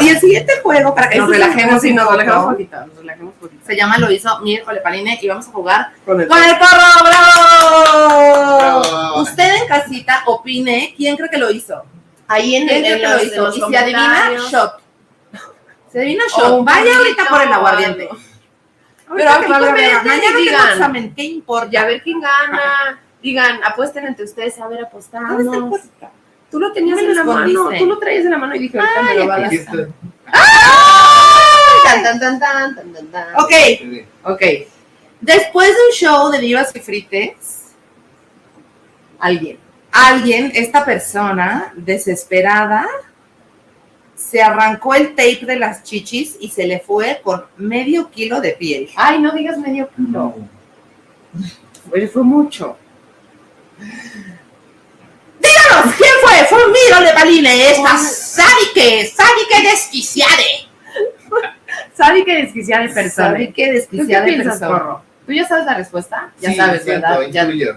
Y 0.00 0.08
el 0.08 0.20
siguiente 0.20 0.52
juego, 0.62 0.94
para 0.94 1.08
que 1.08 1.18
Nos 1.18 1.30
relajemos 1.30 1.84
y 1.84 1.92
nos 1.92 2.10
relajemos 2.10 2.52
poquito. 2.52 2.86
Nos 2.86 2.96
relajemos 2.98 3.34
poquito. 3.34 3.66
Se 3.66 3.76
llama 3.76 3.98
Lo 3.98 4.10
hizo 4.10 4.40
miércoles 4.40 4.82
Paline 4.82 5.18
y 5.20 5.28
vamos 5.28 5.46
a 5.46 5.50
jugar 5.52 5.92
Con 6.04 6.20
el 6.20 6.28
con 6.28 6.42
el 6.42 6.58
porro, 6.58 7.04
bravo. 7.04 8.82
Bravo. 8.82 9.22
Usted 9.22 9.62
en 9.62 9.68
casita 9.68 10.22
opine 10.26 10.94
quién 10.96 11.16
cree 11.16 11.30
que 11.30 11.38
lo 11.38 11.50
hizo. 11.50 11.84
Ahí 12.28 12.56
en 12.56 12.66
¿Quién 12.66 12.84
el 12.84 13.00
que 13.00 13.06
lo 13.06 13.22
hizo? 13.22 13.48
Y 13.50 13.60
si 13.70 13.76
adivina, 13.76 14.32
shot. 14.50 14.80
Si 15.92 15.98
adivina, 15.98 16.24
O 16.24 16.40
shot. 16.40 16.64
Vaya 16.64 16.96
ahorita 16.96 17.24
por 17.28 17.42
el 17.42 17.52
aguardiente. 17.52 18.08
Pero 19.14 19.30
aquí 19.30 19.48
mañana 19.48 20.36
digan. 20.36 20.72
examen, 20.72 21.14
¿qué 21.14 21.22
importa? 21.22 21.68
Y 21.72 21.76
a 21.76 21.84
ver 21.84 22.02
quién 22.02 22.20
gana. 22.20 23.00
Digan, 23.22 23.62
apuesten 23.64 24.06
entre 24.06 24.24
ustedes, 24.24 24.58
a 24.60 24.68
ver, 24.68 24.80
¿Dónde 24.80 24.98
está 24.98 25.18
el 25.18 25.24
apostamos. 25.26 25.80
Tú 26.50 26.60
lo 26.60 26.72
tenías 26.72 26.96
¿Dónde 26.96 27.10
en 27.12 27.16
la 27.16 27.24
mano, 27.24 27.68
tú 27.78 27.86
lo 27.86 27.98
traías 27.98 28.24
en 28.24 28.30
la 28.30 28.38
mano 28.38 28.54
y 28.54 28.58
dije, 28.60 28.78
ahorita 28.78 29.02
me 29.02 29.14
lo 29.14 29.26
va 29.26 29.36
a. 29.36 29.50
Tan, 31.84 32.02
tan, 32.02 32.20
tan, 32.20 32.38
tan, 32.38 32.74
tan, 32.74 32.92
tan, 32.92 33.06
tan. 33.08 33.34
Ok, 33.36 33.52
Ok, 34.24 34.42
después 35.20 35.68
de 35.68 35.74
un 35.88 35.92
show 35.92 36.30
de 36.30 36.38
vivas 36.38 36.74
y 36.74 36.80
frites, 36.80 37.72
alguien. 39.18 39.58
alguien, 39.92 40.52
esta 40.54 40.84
persona 40.84 41.72
desesperada, 41.76 42.86
se 44.14 44.42
arrancó 44.42 44.94
el 44.94 45.10
tape 45.10 45.44
de 45.46 45.56
las 45.56 45.82
chichis 45.82 46.36
y 46.40 46.48
se 46.48 46.66
le 46.66 46.80
fue 46.80 47.20
con 47.22 47.44
medio 47.56 48.10
kilo 48.10 48.40
de 48.40 48.52
piel. 48.52 48.88
Ay, 48.96 49.20
no 49.20 49.32
digas 49.32 49.58
medio 49.58 49.88
kilo. 49.90 50.08
No. 50.08 50.34
Fue 52.12 52.22
mucho. 52.22 52.76
¿Quién 55.82 56.10
fue? 56.22 56.46
Fue 56.48 56.66
un 56.66 56.72
miro 56.72 57.00
de 57.06 57.12
Paline, 57.14 57.70
esta 57.70 57.96
sádique, 57.98 59.06
sádique 59.14 59.68
desquiciade. 59.70 60.68
Sabe 61.94 62.24
que 62.24 62.34
desquiciada 62.42 62.82
de 62.86 62.88
persona. 62.94 63.30
Sádique 63.32 63.46
¿Tú 63.48 63.54
qué 63.56 63.72
desquiciade 63.72 64.26
piensas, 64.26 64.58
persona. 64.58 64.78
porro? 64.78 65.02
¿Tú 65.26 65.32
ya 65.32 65.48
sabes 65.48 65.64
la 65.66 65.74
respuesta? 65.74 66.32
Ya 66.40 66.50
Sí, 66.50 66.56
sabes, 66.56 66.82
siento, 66.84 67.08
¿verdad? 67.08 67.26
Ya 67.30 67.42
Intuyo, 67.44 67.76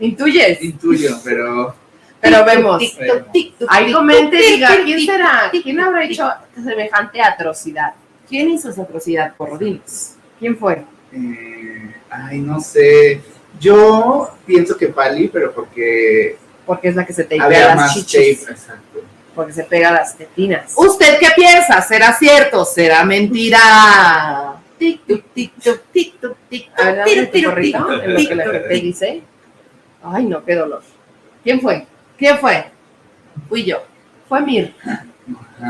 intuyes. 0.00 0.62
intuyo, 0.62 1.18
pero 1.24 1.74
Pero 2.20 2.44
vemos. 2.44 2.82
Ahí 3.68 3.92
comente, 3.92 4.36
diga, 4.36 4.70
¿quién 4.84 5.04
será? 5.04 5.50
¿Quién 5.62 5.80
habrá 5.80 6.04
hecho 6.04 6.30
semejante 6.54 7.20
atrocidad? 7.20 7.94
¿Quién 8.28 8.50
hizo 8.50 8.70
esa 8.70 8.82
atrocidad, 8.82 9.34
porro? 9.36 9.58
Dinos. 9.58 10.12
¿Quién 10.38 10.56
fue? 10.56 10.84
eh, 11.12 11.94
ay, 12.08 12.38
no 12.38 12.60
sé. 12.60 13.20
Yo 13.58 14.30
pienso 14.46 14.76
que 14.76 14.86
Pali, 14.88 15.28
pero 15.28 15.52
porque 15.52 16.38
Porque 16.70 16.86
es 16.86 16.94
la 16.94 17.04
que 17.04 17.12
se 17.12 17.24
te 17.24 17.34
había 17.40 17.74
las 17.74 17.94
chichis. 17.94 18.46
tape. 18.46 18.78
Porque 19.34 19.52
se 19.52 19.64
pega 19.64 19.90
las 19.90 20.16
tetinas. 20.16 20.72
¿Usted 20.76 21.18
qué 21.18 21.26
piensa? 21.34 21.82
¿Será 21.82 22.12
cierto? 22.16 22.64
¿Será 22.64 23.04
mentira? 23.04 23.58
Tic, 24.78 25.00
tic, 25.04 25.24
tic, 25.34 25.52
tic, 25.60 25.82
tic, 25.92 26.14
tic, 26.48 26.70
tic, 27.32 27.32
tic, 27.32 28.82
dice. 28.82 29.22
Ay, 30.00 30.26
no, 30.26 30.44
qué 30.44 30.54
dolor. 30.54 30.80
¿Quién 31.42 31.60
fue? 31.60 31.84
¿Quién 32.16 32.38
fue? 32.38 32.66
Fui 33.48 33.64
yo. 33.64 33.82
Fue 34.28 34.40
Mir. 34.40 34.72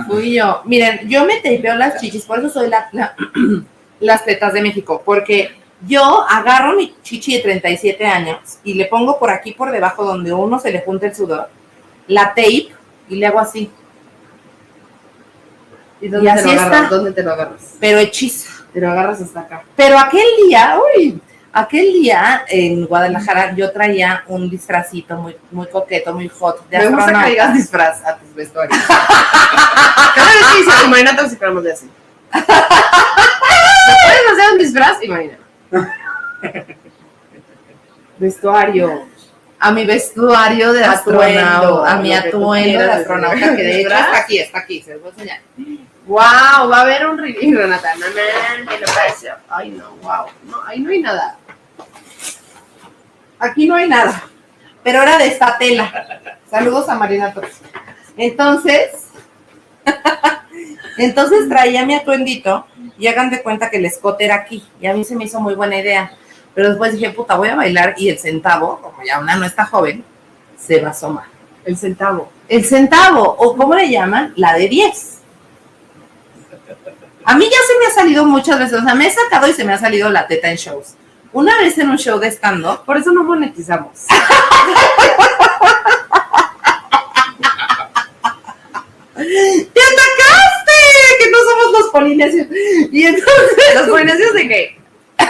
Fui 0.07 0.35
yo. 0.35 0.61
Miren, 0.67 1.09
yo 1.09 1.25
me 1.25 1.37
tapeo 1.37 1.77
las 1.77 1.99
chichis, 1.99 2.27
por 2.27 2.41
eso 2.41 2.51
soy 2.51 2.69
la, 2.69 2.91
la- 2.93 3.17
las 4.01 4.23
tetas 4.27 4.53
de 4.53 4.61
México, 4.61 5.01
porque 5.03 5.51
yo 5.87 6.25
agarro 6.29 6.75
mi 6.77 6.95
chichi 7.03 7.37
de 7.37 7.43
37 7.43 8.05
años 8.07 8.59
y 8.65 8.75
le 8.75 8.87
pongo 8.87 9.19
por 9.19 9.31
aquí, 9.31 9.53
por 9.53 9.71
debajo, 9.71 10.05
donde 10.05 10.33
uno 10.33 10.59
se 10.59 10.71
le 10.71 10.81
junta 10.83 11.07
el 11.07 11.15
sudor, 11.15 11.49
la 12.07 12.29
tape 12.29 12.69
y 13.09 13.17
le 13.17 13.27
hago 13.27 13.41
así, 13.41 13.71
¿Y 16.01 16.07
Y 16.07 16.09
dónde 16.09 16.31
te 16.33 16.43
lo 16.43 16.51
agarras? 16.53 16.83
está. 16.83 16.89
¿Dónde 16.97 17.13
te 17.13 17.23
lo 17.23 17.33
agarras? 17.33 17.75
pero 17.79 17.99
hechiza. 17.99 18.51
Te 18.73 18.81
lo 18.81 18.91
agarras 18.91 19.21
hasta 19.21 19.41
acá. 19.41 19.63
Pero 19.77 19.99
aquel 19.99 20.25
día, 20.47 20.79
uy, 20.97 21.21
aquel 21.53 21.93
día 21.93 22.45
en 22.49 22.87
Guadalajara 22.87 23.55
yo 23.55 23.71
traía 23.73 24.23
un 24.29 24.49
disfrazito 24.49 25.17
muy, 25.17 25.37
muy 25.51 25.67
coqueto, 25.67 26.15
muy 26.15 26.29
hot 26.29 26.69
de 26.69 26.79
Me 26.79 26.87
gusta 26.89 27.25
que 27.25 27.31
digas 27.31 27.55
disfraz 27.55 28.05
a 28.07 28.17
tus 28.17 28.35
vestuarios. 28.35 28.79
Cada 28.87 30.29
vez 30.29 30.47
que 30.53 30.59
dices, 30.59 30.75
imagínate 30.87 31.29
si 31.29 31.37
fuéramos 31.37 31.65
de 31.65 31.73
así. 31.73 31.91
¿Me 32.33 32.41
puedes 32.43 34.33
hacer 34.33 34.53
un 34.53 34.59
disfraz? 34.59 35.03
Imagina. 35.03 35.39
Vestuario. 38.19 39.09
A 39.63 39.73
mi 39.73 39.85
vestuario 39.85 40.73
de 40.73 40.83
Atuendo, 40.83 41.21
astronauta, 41.21 41.93
a 41.93 42.01
mi 42.01 42.15
atuendo 42.15 42.79
de 42.79 42.93
astronauta, 42.93 43.57
que 43.57 43.63
de 43.63 43.81
hecho 43.83 43.91
está 43.91 44.19
aquí, 44.19 44.39
está 44.39 44.59
aquí, 44.61 44.81
se 44.81 44.95
los 44.95 45.03
voy 45.03 45.11
a 45.11 45.13
enseñar. 45.13 45.41
Wow, 46.07 46.71
va 46.71 46.79
a 46.79 46.81
haber 46.81 47.07
un 47.07 47.19
review, 47.19 47.59
Renata. 47.59 47.95
No, 47.97 48.07
no. 48.07 48.15
Ay, 49.51 49.71
no, 49.71 49.91
wow. 49.97 50.27
No, 50.45 50.63
ahí 50.67 50.81
no 50.81 50.91
hay 50.91 51.03
nada. 51.03 51.37
Aquí 53.39 53.67
no 53.67 53.75
hay 53.75 53.87
nada, 53.87 54.23
pero 54.83 55.03
era 55.03 55.19
de 55.19 55.27
esta 55.27 55.59
tela. 55.59 56.21
Saludos 56.51 56.89
a 56.89 56.95
Marina 56.95 57.33
Torres. 57.33 57.61
Entonces, 58.17 59.10
entonces 60.99 61.49
traía 61.49 61.85
mi 61.85 61.95
atuendito 61.95 62.67
y 62.99 63.07
hagan 63.07 63.31
de 63.31 63.43
cuenta 63.43 63.71
que 63.71 63.79
el 63.79 63.87
escote 63.87 64.25
era 64.25 64.37
aquí. 64.37 64.63
Y 64.81 64.87
a 64.87 64.95
mí 64.95 65.05
se 65.05 65.17
me 65.17 65.25
hizo 65.25 65.41
muy 65.41 65.55
buena 65.55 65.79
idea. 65.79 66.13
Pero 66.55 66.69
después 66.69 66.93
dije, 66.93 67.11
puta, 67.11 67.37
voy 67.37 67.49
a 67.49 67.57
bailar 67.57 67.95
y 67.97 68.09
el 68.09 68.19
centavo, 68.19 68.81
como 68.81 69.03
ya 69.05 69.19
una 69.19 69.37
no 69.37 69.47
está 69.47 69.65
joven, 69.65 70.05
se 70.59 70.81
va 70.81 70.89
a 70.89 70.91
asomar. 70.91 71.25
El 71.65 71.77
centavo. 71.77 72.31
El 72.49 72.65
centavo, 72.65 73.23
o 73.23 73.57
¿cómo 73.57 73.75
le 73.75 73.91
llaman? 73.91 74.33
La 74.37 74.55
de 74.55 74.69
10. 74.69 75.19
A 77.25 77.37
mí 77.37 77.45
ya 77.45 77.59
se 77.67 77.79
me 77.79 77.87
ha 77.87 77.91
salido 77.91 78.25
muchas 78.25 78.59
veces, 78.59 78.81
o 78.81 78.83
sea, 78.83 78.95
me 78.95 79.07
he 79.07 79.11
sacado 79.11 79.47
y 79.47 79.53
se 79.53 79.65
me 79.65 79.73
ha 79.73 79.79
salido 79.79 80.11
la 80.11 80.27
teta 80.27 80.51
en 80.51 80.57
shows. 80.57 80.95
Una 81.33 81.57
vez 81.59 81.79
en 81.79 81.89
un 81.91 81.97
show 81.97 82.19
de 82.19 82.29
stand-up, 82.29 82.85
Por 82.85 82.97
eso 82.97 83.13
no 83.13 83.23
monetizamos. 83.23 84.07
¡Te 89.73 89.81
atacaste! 89.81 90.79
Que 91.19 91.31
no 91.31 91.39
somos 91.39 91.81
los 91.81 91.91
polinesios. 91.91 92.47
Y 92.91 93.05
entonces, 93.05 93.75
Los 93.75 93.89
polinesios 93.89 94.33
de 94.35 94.49
que, 94.49 94.79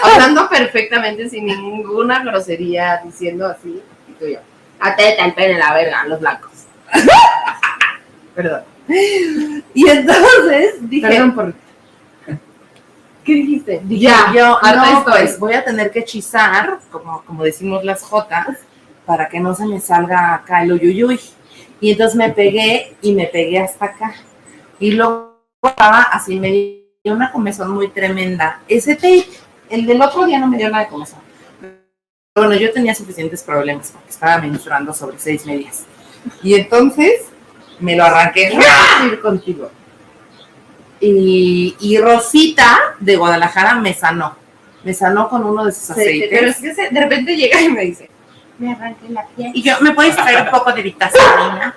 hablando 0.02 0.48
perfectamente 0.48 1.28
sin 1.28 1.46
ninguna 1.46 2.22
grosería, 2.22 3.00
diciendo 3.04 3.46
así, 3.46 3.82
y 4.08 4.12
tú 4.12 4.26
y 4.26 4.34
yo, 4.34 4.38
ateta 4.78 5.24
el 5.26 5.34
pene 5.34 5.58
la 5.58 5.74
verga, 5.74 6.04
los 6.06 6.20
blancos. 6.20 6.50
Perdón. 8.34 8.62
y 9.74 9.88
entonces 9.88 10.74
dije, 10.88 11.08
Perdón 11.08 11.34
por. 11.34 11.54
¿Qué 13.24 13.34
dijiste? 13.34 13.80
dije 13.84 14.02
Ya, 14.04 14.32
yo, 14.34 14.56
harta 14.64 14.92
no, 14.92 14.98
estoy. 14.98 15.12
pues 15.12 15.38
voy 15.38 15.52
a 15.54 15.64
tener 15.64 15.90
que 15.90 15.98
hechizar, 16.00 16.78
como, 16.90 17.22
como 17.24 17.44
decimos 17.44 17.84
las 17.84 18.02
jotas, 18.02 18.58
para 19.04 19.28
que 19.28 19.40
no 19.40 19.54
se 19.54 19.66
me 19.66 19.78
salga 19.80 20.34
acá 20.34 20.62
el 20.62 20.72
uyuyuy. 20.72 21.20
Y 21.80 21.92
entonces 21.92 22.16
me 22.16 22.30
pegué 22.30 22.94
y 23.02 23.12
me 23.14 23.26
pegué 23.26 23.58
hasta 23.58 23.86
acá. 23.86 24.14
Y 24.78 24.92
luego 24.92 25.40
estaba 25.62 26.02
así, 26.02 26.38
me 26.38 26.50
dio 26.50 27.14
una 27.14 27.32
comezón 27.32 27.70
muy 27.72 27.88
tremenda. 27.88 28.60
Ese 28.68 28.94
tape, 28.96 29.26
el 29.70 29.86
del 29.86 30.00
otro 30.02 30.26
día 30.26 30.38
no 30.38 30.46
me 30.46 30.58
dio 30.58 30.68
nada 30.70 30.84
de 30.84 30.90
comezón. 30.90 31.20
Bueno, 32.36 32.54
yo 32.54 32.72
tenía 32.72 32.94
suficientes 32.94 33.42
problemas 33.42 33.90
porque 33.92 34.10
estaba 34.10 34.38
menstruando 34.40 34.92
sobre 34.94 35.18
seis 35.18 35.44
medias. 35.46 35.84
Y 36.42 36.54
entonces 36.54 37.22
me 37.80 37.96
lo 37.96 38.04
arranqué 38.04 38.50
Quiero 38.50 39.12
ir 39.14 39.20
contigo. 39.20 39.70
y, 41.00 41.76
y 41.80 41.98
Rosita 41.98 42.78
de 43.00 43.16
Guadalajara 43.16 43.74
me 43.76 43.94
sanó. 43.94 44.36
Me 44.84 44.94
sanó 44.94 45.28
con 45.28 45.44
uno 45.44 45.64
de 45.64 45.72
sus 45.72 45.84
Sí, 45.86 45.92
aceites. 45.92 46.28
pero 46.30 46.46
es 46.48 46.56
que 46.58 46.74
se- 46.74 46.88
de 46.90 47.00
repente 47.00 47.36
llega 47.36 47.60
y 47.60 47.68
me 47.70 47.82
dice, 47.84 48.08
me 48.60 48.72
arranqué 48.72 49.08
la 49.08 49.26
piel. 49.26 49.50
Y 49.54 49.62
yo, 49.62 49.74
¿me 49.80 49.92
puedes 49.92 50.14
traer 50.14 50.42
un 50.42 50.50
poco 50.50 50.70
de 50.72 50.82
vitacilina? 50.82 51.74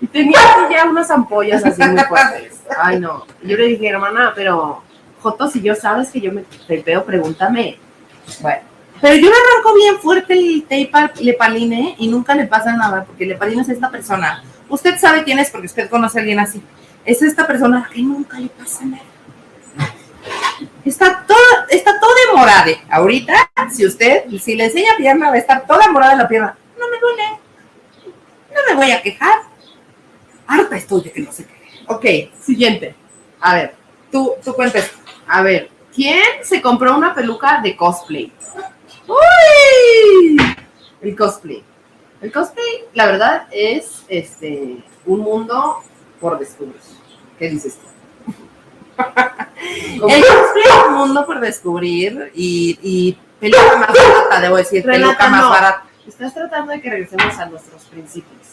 Y 0.00 0.06
tenía 0.12 0.38
ya 0.70 0.84
unas 0.86 1.10
ampollas 1.10 1.64
así 1.64 1.82
muy 1.82 2.00
fuertes. 2.08 2.60
Ay, 2.82 2.98
no. 2.98 3.26
Yo 3.42 3.56
le 3.56 3.66
dije, 3.68 3.88
hermana, 3.88 4.32
pero 4.34 4.82
Joto, 5.22 5.48
si 5.48 5.60
yo 5.60 5.74
sabes 5.74 6.10
que 6.10 6.20
yo 6.20 6.32
me 6.32 6.42
trepeo, 6.66 7.04
pregúntame. 7.04 7.78
Bueno, 8.40 8.60
Pero 9.00 9.14
yo 9.14 9.22
le 9.22 9.28
arranco 9.28 9.74
bien 9.74 9.98
fuerte 9.98 10.32
el 10.32 10.62
tape 10.62 10.90
al 10.92 11.12
Lepaline 11.20 11.94
y 11.98 12.08
nunca 12.08 12.34
le 12.34 12.46
pasa 12.46 12.74
nada, 12.74 13.04
porque 13.04 13.26
Lepaline 13.26 13.60
es 13.60 13.68
esta 13.68 13.90
persona. 13.90 14.42
Usted 14.68 14.98
sabe 14.98 15.22
quién 15.24 15.38
es 15.38 15.50
porque 15.50 15.66
usted 15.66 15.88
conoce 15.90 16.18
a 16.18 16.20
alguien 16.22 16.40
así. 16.40 16.62
Es 17.04 17.22
esta 17.22 17.46
persona 17.46 17.88
que 17.92 18.02
nunca 18.02 18.40
le 18.40 18.48
pasa 18.48 18.84
nada. 18.84 19.02
Está 20.86 21.24
todo, 21.26 21.36
está 21.68 21.98
todo 21.98 22.10
de 22.14 22.38
morade. 22.38 22.80
Ahorita, 22.90 23.50
si 23.74 23.84
usted, 23.84 24.24
si 24.38 24.54
le 24.54 24.66
enseña 24.66 24.96
pierna, 24.96 25.28
va 25.30 25.34
a 25.34 25.38
estar 25.38 25.66
toda 25.66 25.90
morada 25.90 26.14
la 26.14 26.28
pierna. 26.28 26.56
No 26.78 26.88
me 26.88 26.98
duele. 26.98 27.22
No 28.54 28.60
me 28.68 28.74
voy 28.76 28.92
a 28.92 29.02
quejar. 29.02 29.40
Harta 30.46 30.76
estoy 30.76 31.02
de 31.02 31.12
que 31.12 31.20
no 31.20 31.32
se 31.32 31.44
queje. 31.44 31.84
ok, 31.88 32.04
siguiente. 32.40 32.94
A 33.40 33.54
ver, 33.56 33.74
Tú, 34.12 34.34
tú 34.44 34.54
cuentes. 34.54 34.90
a 35.26 35.42
ver, 35.42 35.68
¿quién 35.92 36.22
se 36.42 36.62
compró 36.62 36.96
una 36.96 37.12
peluca 37.14 37.60
de 37.60 37.76
cosplay? 37.76 38.32
¡Uy! 39.08 40.36
El 41.02 41.16
cosplay. 41.16 41.62
El 42.22 42.32
cosplay, 42.32 42.84
la 42.94 43.06
verdad, 43.06 43.48
es 43.50 44.04
este 44.08 44.76
un 45.04 45.20
mundo 45.20 45.82
por 46.20 46.38
descubrir. 46.38 46.76
¿Qué 47.38 47.48
dices 47.50 47.74
tú? 47.76 47.86
El 48.96 50.00
cosplay 50.24 50.64
es 50.64 50.86
un 50.88 50.94
mundo 50.94 51.26
por 51.26 51.40
descubrir 51.40 52.30
y, 52.34 52.78
y 52.82 53.18
peluca 53.40 53.76
más 53.76 53.88
barata, 53.88 54.40
debo 54.40 54.56
decir, 54.56 54.84
Renata, 54.84 55.06
peluca 55.06 55.28
más 55.28 55.40
no. 55.42 55.50
barata. 55.50 55.82
Estás 56.06 56.34
tratando 56.34 56.72
de 56.72 56.80
que 56.80 56.90
regresemos 56.90 57.36
a 57.38 57.46
nuestros 57.46 57.82
principios. 57.84 58.46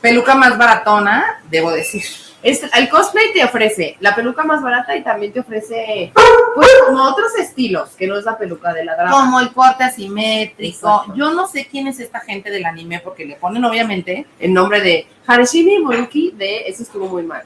Peluca 0.00 0.34
más 0.34 0.56
baratona, 0.56 1.42
debo 1.50 1.70
decir. 1.70 2.02
Es- 2.42 2.62
el 2.74 2.88
cosplay 2.88 3.34
te 3.34 3.44
ofrece 3.44 3.96
la 4.00 4.14
peluca 4.14 4.42
más 4.44 4.62
barata 4.62 4.96
y 4.96 5.04
también 5.04 5.30
te 5.30 5.40
ofrece 5.40 6.10
pues 6.54 6.68
como 6.86 7.02
otros 7.04 7.34
estilos, 7.38 7.90
que 7.90 8.06
no 8.06 8.18
es 8.18 8.24
la 8.24 8.38
peluca 8.38 8.72
de 8.72 8.82
la 8.84 8.94
drama. 8.96 9.10
Como 9.10 9.40
el 9.40 9.52
corte 9.52 9.84
asimétrico. 9.84 10.88
Exacto. 10.88 11.14
Yo 11.14 11.32
no 11.32 11.46
sé 11.46 11.68
quién 11.70 11.86
es 11.86 12.00
esta 12.00 12.20
gente 12.20 12.50
del 12.50 12.64
anime 12.64 13.00
porque 13.00 13.26
le 13.26 13.36
ponen 13.36 13.62
obviamente 13.66 14.26
En 14.38 14.54
nombre 14.54 14.80
de 14.80 15.06
Harashimi 15.26 15.80
Monkey 15.80 16.30
de 16.30 16.66
eso 16.66 16.82
estuvo 16.82 17.06
muy 17.08 17.22
mal. 17.24 17.42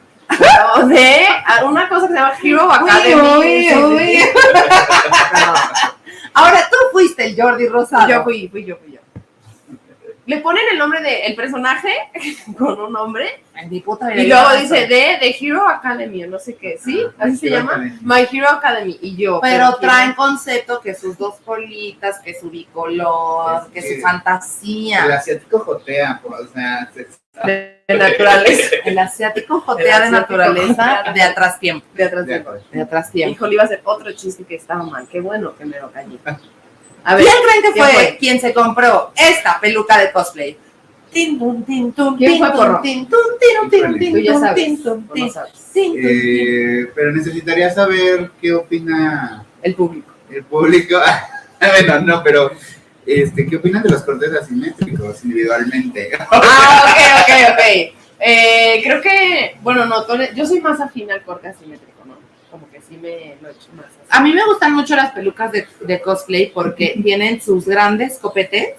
De 0.89 1.27
una 1.65 1.89
cosa 1.89 2.07
que 2.09 2.13
se 2.13 2.19
llama 2.19 2.33
Hero 2.43 2.73
Academy. 2.73 3.15
uy, 3.39 3.75
uy. 3.75 4.19
Perdón. 5.33 5.57
Ahora 6.35 6.69
tú 6.71 6.77
fuiste 6.93 7.27
el 7.27 7.41
Jordi 7.41 7.69
Rosado. 7.69 8.09
Yo 8.09 8.25
fui, 8.25 8.49
fui 8.49 8.65
yo, 8.65 8.77
fui 8.77 8.93
yo. 8.93 9.01
Le 10.27 10.39
ponen 10.39 10.63
el 10.73 10.79
nombre 10.79 11.01
del 11.03 11.35
personaje 11.35 11.91
con 12.59 12.81
un 12.81 12.93
nombre 12.93 13.43
y 13.71 14.27
yo 14.27 14.35
luego 14.41 14.61
dice 14.61 14.87
de, 14.87 15.19
de 15.21 15.37
Hero 15.39 15.69
Academy 15.69 16.25
o 16.25 16.27
no 16.29 16.39
sé 16.39 16.57
qué, 16.57 16.77
¿sí? 16.83 17.03
Ah, 17.19 17.25
Así 17.25 17.37
se 17.37 17.47
Hero 17.49 17.57
llama. 17.59 17.73
Academy. 17.73 17.99
My 18.03 18.27
Hero 18.33 18.49
Academy. 18.49 18.99
Y 19.01 19.17
yo. 19.17 19.41
Pero 19.41 19.67
¿quién 19.79 19.81
traen 19.91 20.13
concepto 20.15 20.81
que 20.81 20.95
sus 20.95 21.17
dos 21.17 21.37
colitas, 21.45 22.19
que 22.21 22.35
su 22.39 22.51
bicolor, 22.51 23.63
Es 23.63 23.69
que 23.69 23.81
que 23.81 23.97
su 23.97 24.01
fantasía. 24.03 25.05
El 25.05 25.13
asiático 25.13 25.59
jotea, 25.61 26.21
pues, 26.23 26.41
o 26.41 26.47
sea, 26.53 26.91
se- 26.93 27.07
de, 27.45 27.83
de 27.89 27.95
naturaleza. 27.99 28.77
El 28.85 28.99
asiático 28.99 29.55
El 29.57 29.61
jotea 29.61 30.01
de 30.01 30.11
naturaleza 30.11 31.05
de 31.15 31.23
atrás 31.23 31.61
tiempo. 31.61 31.87
De 31.95 32.05
atrás 32.05 32.27
de 32.27 32.39
de. 32.41 32.61
De 32.73 32.83
atrás 32.83 33.11
tiempo. 33.13 33.33
Híjole, 33.35 33.55
iba 33.55 33.63
a 33.63 33.69
ser 33.69 33.81
otro 33.85 34.11
chiste 34.13 34.45
que 34.45 34.57
estaba 34.57 34.83
mal. 34.83 35.07
Qué 35.07 35.21
bueno 35.21 35.55
que 35.57 35.65
me 35.65 35.79
lo 35.79 35.91
callé. 35.93 36.19
A 37.05 37.15
ver, 37.17 37.25
¿Quién 37.25 37.37
creen 37.47 37.63
que 37.63 37.73
¿quién 37.73 37.85
fue, 37.85 37.95
fue? 37.95 38.17
quien 38.19 38.41
se 38.41 38.55
compró 38.55 39.13
esta 39.17 39.61
peluca 39.61 39.99
de 39.99 40.11
cosplay? 40.11 40.57
¿Quién 41.13 41.39
fue, 41.39 42.51
porro? 42.53 42.81
Eh, 45.77 46.91
pero 46.95 47.13
necesitaría 47.13 47.71
saber 47.71 48.31
qué 48.41 48.53
opina 48.53 49.45
El 49.63 49.75
público. 49.75 50.13
el 50.31 50.45
público. 50.45 50.99
bueno, 51.61 52.01
no, 52.01 52.23
pero 52.23 52.51
este, 53.07 53.47
¿qué 53.47 53.57
opinan 53.57 53.83
de 53.83 53.91
los 53.91 54.03
cortes 54.03 54.33
asimétricos 54.33 55.25
individualmente? 55.25 56.11
Ah, 56.31 56.85
ok, 56.87 57.23
ok, 57.23 57.53
ok. 57.53 57.95
Eh, 58.21 58.81
creo 58.83 59.01
que, 59.03 59.57
bueno, 59.61 59.85
no, 59.85 60.05
yo 60.35 60.47
soy 60.47 60.61
más 60.61 60.81
afín 60.81 61.11
al 61.13 61.23
corte 61.23 61.49
asimétrico, 61.49 61.94
sí 62.89 62.97
me 62.97 63.37
lo 63.41 63.49
he 63.49 63.53
hecho 63.53 63.69
más. 63.77 63.87
así. 63.87 63.97
A 64.11 64.21
mí 64.21 64.33
me 64.33 64.45
gustan 64.45 64.73
mucho 64.73 64.97
las 64.97 65.13
pelucas 65.13 65.53
de, 65.53 65.67
de 65.81 66.01
cosplay 66.01 66.51
porque 66.53 66.99
tienen 67.03 67.41
sus 67.41 67.67
grandes 67.67 68.19
copetes 68.19 68.75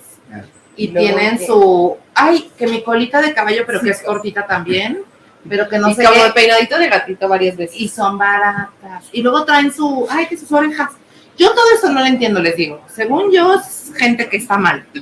y 0.77 0.89
Luego, 0.89 1.07
tienen 1.07 1.45
su. 1.45 1.97
Ay, 2.13 2.51
que 2.57 2.67
mi 2.67 2.83
colita 2.83 3.21
de 3.21 3.33
caballo, 3.33 3.63
pero 3.65 3.79
que 3.81 3.91
es 3.91 4.01
cortita 4.01 4.45
también. 4.45 5.03
Pero 5.47 5.69
que 5.69 5.77
no 5.77 5.89
y 5.89 5.95
sé 5.95 6.03
como 6.03 6.25
el 6.25 6.33
peinadito 6.33 6.77
de 6.77 6.87
gatito 6.87 7.29
varias 7.29 7.55
veces. 7.55 7.79
y 7.79 7.87
son 7.87 8.17
baratas. 8.17 9.05
Y 9.11 9.21
luego 9.21 9.45
traen 9.45 9.71
su, 9.71 10.07
ay, 10.09 10.25
que 10.27 10.37
sus 10.37 10.51
orejas. 10.51 10.89
Yo 11.37 11.51
todo 11.51 11.65
eso 11.77 11.91
no 11.91 11.99
lo 11.99 12.05
entiendo, 12.05 12.41
les 12.41 12.55
digo. 12.55 12.81
Según 12.87 13.31
yo, 13.31 13.53
es 13.53 13.93
gente 13.95 14.27
que 14.27 14.37
está 14.37 14.57
mal. 14.57 14.85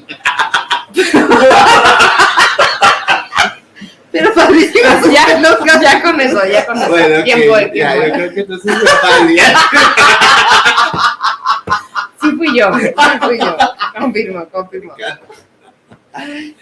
Pero 4.13 4.31
padrísimo. 4.33 5.11
ya, 5.11 5.39
no, 5.39 5.49
ya 5.81 6.01
con 6.03 6.21
eso, 6.21 6.45
ya 6.45 6.65
con 6.67 6.77
eso. 6.77 6.89
Bueno, 6.89 7.23
¿Quién 7.23 7.39
ok, 7.39 7.45
fue? 7.49 7.71
¿Quién 7.71 7.83
ya, 7.83 7.95
fue? 7.95 8.07
yo 8.07 8.13
creo 8.13 8.33
que 8.33 8.39
entonces. 8.41 8.73
Sí 12.21 12.31
fui 12.37 12.57
yo, 12.57 12.71
sí 12.79 12.93
fui 13.21 13.37
yo. 13.37 13.57
Confirmo, 13.99 14.47
confirmo. 14.47 14.93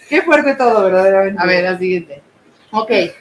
Qué 0.09 0.21
fuerte 0.23 0.55
todo, 0.55 0.85
verdaderamente. 0.85 1.39
A 1.39 1.45
ver, 1.45 1.63
la 1.65 1.77
siguiente. 1.77 2.23
Ok. 2.71 2.87
¿Quién 2.89 3.13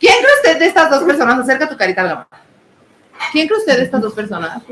cree 0.00 0.34
usted 0.36 0.58
de 0.58 0.66
estas 0.66 0.88
dos 0.88 1.02
personas? 1.02 1.38
Acerca 1.40 1.68
tu 1.68 1.76
carita 1.76 2.00
a 2.00 2.04
la 2.04 2.10
cámara. 2.10 2.28
¿Quién 3.32 3.46
cree 3.46 3.58
usted 3.58 3.76
de 3.76 3.82
estas 3.84 4.00
dos 4.00 4.14
personas 4.14 4.62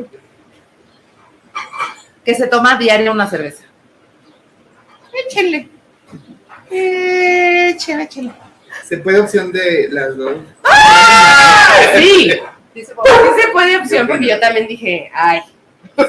que 2.25 2.35
se 2.35 2.47
toma 2.47 2.77
diario 2.77 3.13
una 3.13 3.29
cerveza? 3.29 3.65
Échenle. 5.13 5.69
Échenle, 6.71 8.05
échenle. 8.05 8.33
Se 8.91 8.99
puede 8.99 9.21
opción 9.21 9.53
de 9.53 9.89
las 9.93 10.17
dos. 10.17 10.35
Sí, 11.97 12.33
Dice, 12.75 12.93
sí 12.93 13.41
se 13.41 13.49
puede 13.53 13.77
opción 13.77 14.09
porque 14.09 14.29
yo 14.31 14.41
también 14.41 14.67
dije, 14.67 15.09
ay, 15.15 15.43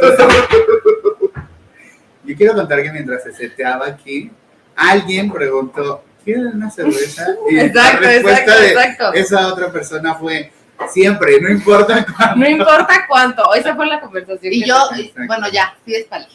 Yo 2.23 2.35
quiero 2.35 2.55
contar 2.55 2.81
que 2.81 2.91
mientras 2.91 3.21
se 3.21 3.33
seteaba 3.33 3.85
aquí, 3.85 4.31
alguien 4.75 5.31
preguntó, 5.31 6.03
¿quieren 6.23 6.47
una 6.47 6.71
cerveza? 6.71 7.27
Y 7.51 7.59
exacto, 7.59 8.01
la 8.01 8.07
respuesta 8.07 8.41
exacto, 8.41 8.61
de 8.61 8.67
exacto. 8.69 9.13
esa 9.13 9.47
otra 9.47 9.71
persona 9.71 10.15
fue, 10.15 10.51
siempre, 10.91 11.39
no 11.39 11.49
importa 11.49 12.03
cuándo. 12.03 12.35
No 12.35 12.49
importa 12.49 13.05
cuánto, 13.07 13.53
esa 13.53 13.75
fue 13.75 13.85
la 13.85 14.01
conversación. 14.01 14.53
Y 14.53 14.65
yo, 14.65 14.89
bueno, 15.27 15.47
ya, 15.51 15.75
sí 15.85 15.93
es 15.93 16.05
pali. 16.05 16.25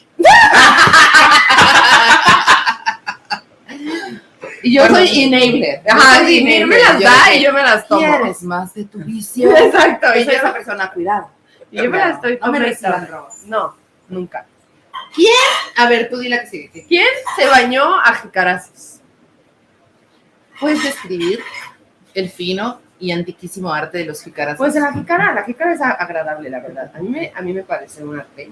Y 4.67 4.75
yo 4.75 4.83
Bueno, 4.83 4.97
soy 4.97 5.23
enabler. 5.25 5.81
Ajá, 5.89 6.27
sí, 6.27 6.43
me 6.43 6.57
enabler. 6.57 6.81
las 6.83 6.99
Yo 6.99 7.09
da 7.09 7.35
y 7.35 7.43
yo 7.45 7.53
me 7.53 7.63
las 7.63 7.87
tomo. 7.87 8.01
¿Quieres 8.01 8.43
más 8.43 8.75
de 8.75 8.85
tu 8.85 8.99
vicio? 9.05 9.57
Exacto, 9.57 10.09
Y 10.19 10.25
yo 10.25 10.31
esa 10.33 10.53
persona, 10.53 10.91
cuidado. 10.93 11.31
y 11.71 11.77
yo 11.77 11.91
me 11.91 11.99
las 11.99 12.15
estoy 12.17 12.33
No 12.43 12.51
me 12.53 12.59
tomando. 12.59 12.59
reciban. 12.69 13.09
No, 13.47 13.77
nunca. 14.09 14.47
A 15.77 15.89
ver, 15.89 16.09
tú 16.11 16.19
dile 16.19 16.41
que 16.41 16.47
sigue. 16.49 16.85
¿Quién 16.89 17.07
se 17.37 17.47
bañó 17.47 18.01
a 18.01 18.13
jicarazos? 18.15 19.01
¿Puedes 20.59 20.83
describir 20.83 21.41
el 22.15 22.29
fino 22.29 22.81
y 22.99 23.13
antiquísimo 23.13 23.73
arte 23.73 23.99
de 23.99 24.05
los 24.07 24.21
jicaras? 24.23 24.57
Pues 24.57 24.75
la 24.75 24.93
jícara, 24.93 25.33
la 25.33 25.45
jícara 25.45 25.75
es 25.75 25.81
agradable, 25.81 26.51
la 26.51 26.59
verdad. 26.61 26.91
A 26.95 26.99
mí 26.99 27.09
me, 27.11 27.33
a 27.35 27.41
mí 27.41 27.53
me 27.53 27.63
parece 27.63 28.03
un 28.03 28.19
arte 28.19 28.51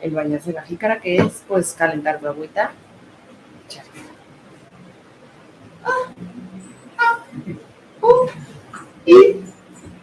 el 0.00 0.10
bañarse 0.12 0.50
en 0.50 0.56
la 0.56 0.62
jícara, 0.62 1.00
que 1.00 1.16
es 1.16 1.42
pues 1.48 1.72
calentar 1.72 2.20
tu 2.20 2.28
agüita. 2.28 2.70
echar. 3.68 3.84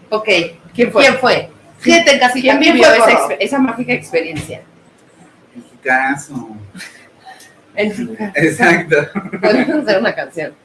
Ok. 0.09 0.29
¿Quién 0.73 0.91
fue? 0.91 1.03
¿Quién 1.03 1.17
fue? 1.19 1.49
Gente 1.81 2.11
en 2.13 2.19
casita. 2.19 2.41
¿Quién 2.41 2.59
¿Quién 2.59 2.73
vivió 2.73 2.89
fue, 2.95 3.37
esa, 3.39 3.59
mágica 3.59 3.93
experiencia? 3.93 4.61
Caso. 5.83 6.49
En 7.75 7.93
jícara. 7.93 8.31
Exacto. 8.35 8.95
Podemos 9.41 9.83
hacer 9.83 9.99
una 9.99 10.15
canción. 10.15 10.55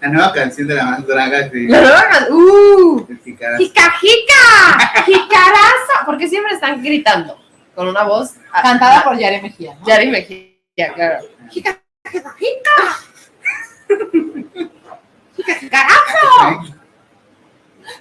La 0.00 0.08
nueva 0.08 0.32
canción 0.32 0.68
de 0.68 0.74
la 0.74 0.84
más 0.84 1.06
draga 1.06 1.50
La 1.52 1.80
nueva 1.80 2.08
can- 2.08 2.26
¡Uh! 2.30 3.06
¡Jica, 3.24 3.56
jica! 3.58 5.02
¡Jicaraza! 5.06 6.04
Porque 6.04 6.28
siempre 6.28 6.52
están 6.54 6.82
gritando 6.82 7.38
con 7.74 7.88
una 7.88 8.04
voz 8.04 8.34
ah, 8.52 8.62
Cantada 8.62 9.04
por 9.04 9.18
Yare 9.18 9.40
Mejía. 9.42 9.74
¿no? 9.80 9.86
Yari 9.86 10.10
Mejía, 10.10 10.92
claro. 10.94 11.24
Jica, 11.50 11.78
jica, 12.04 12.30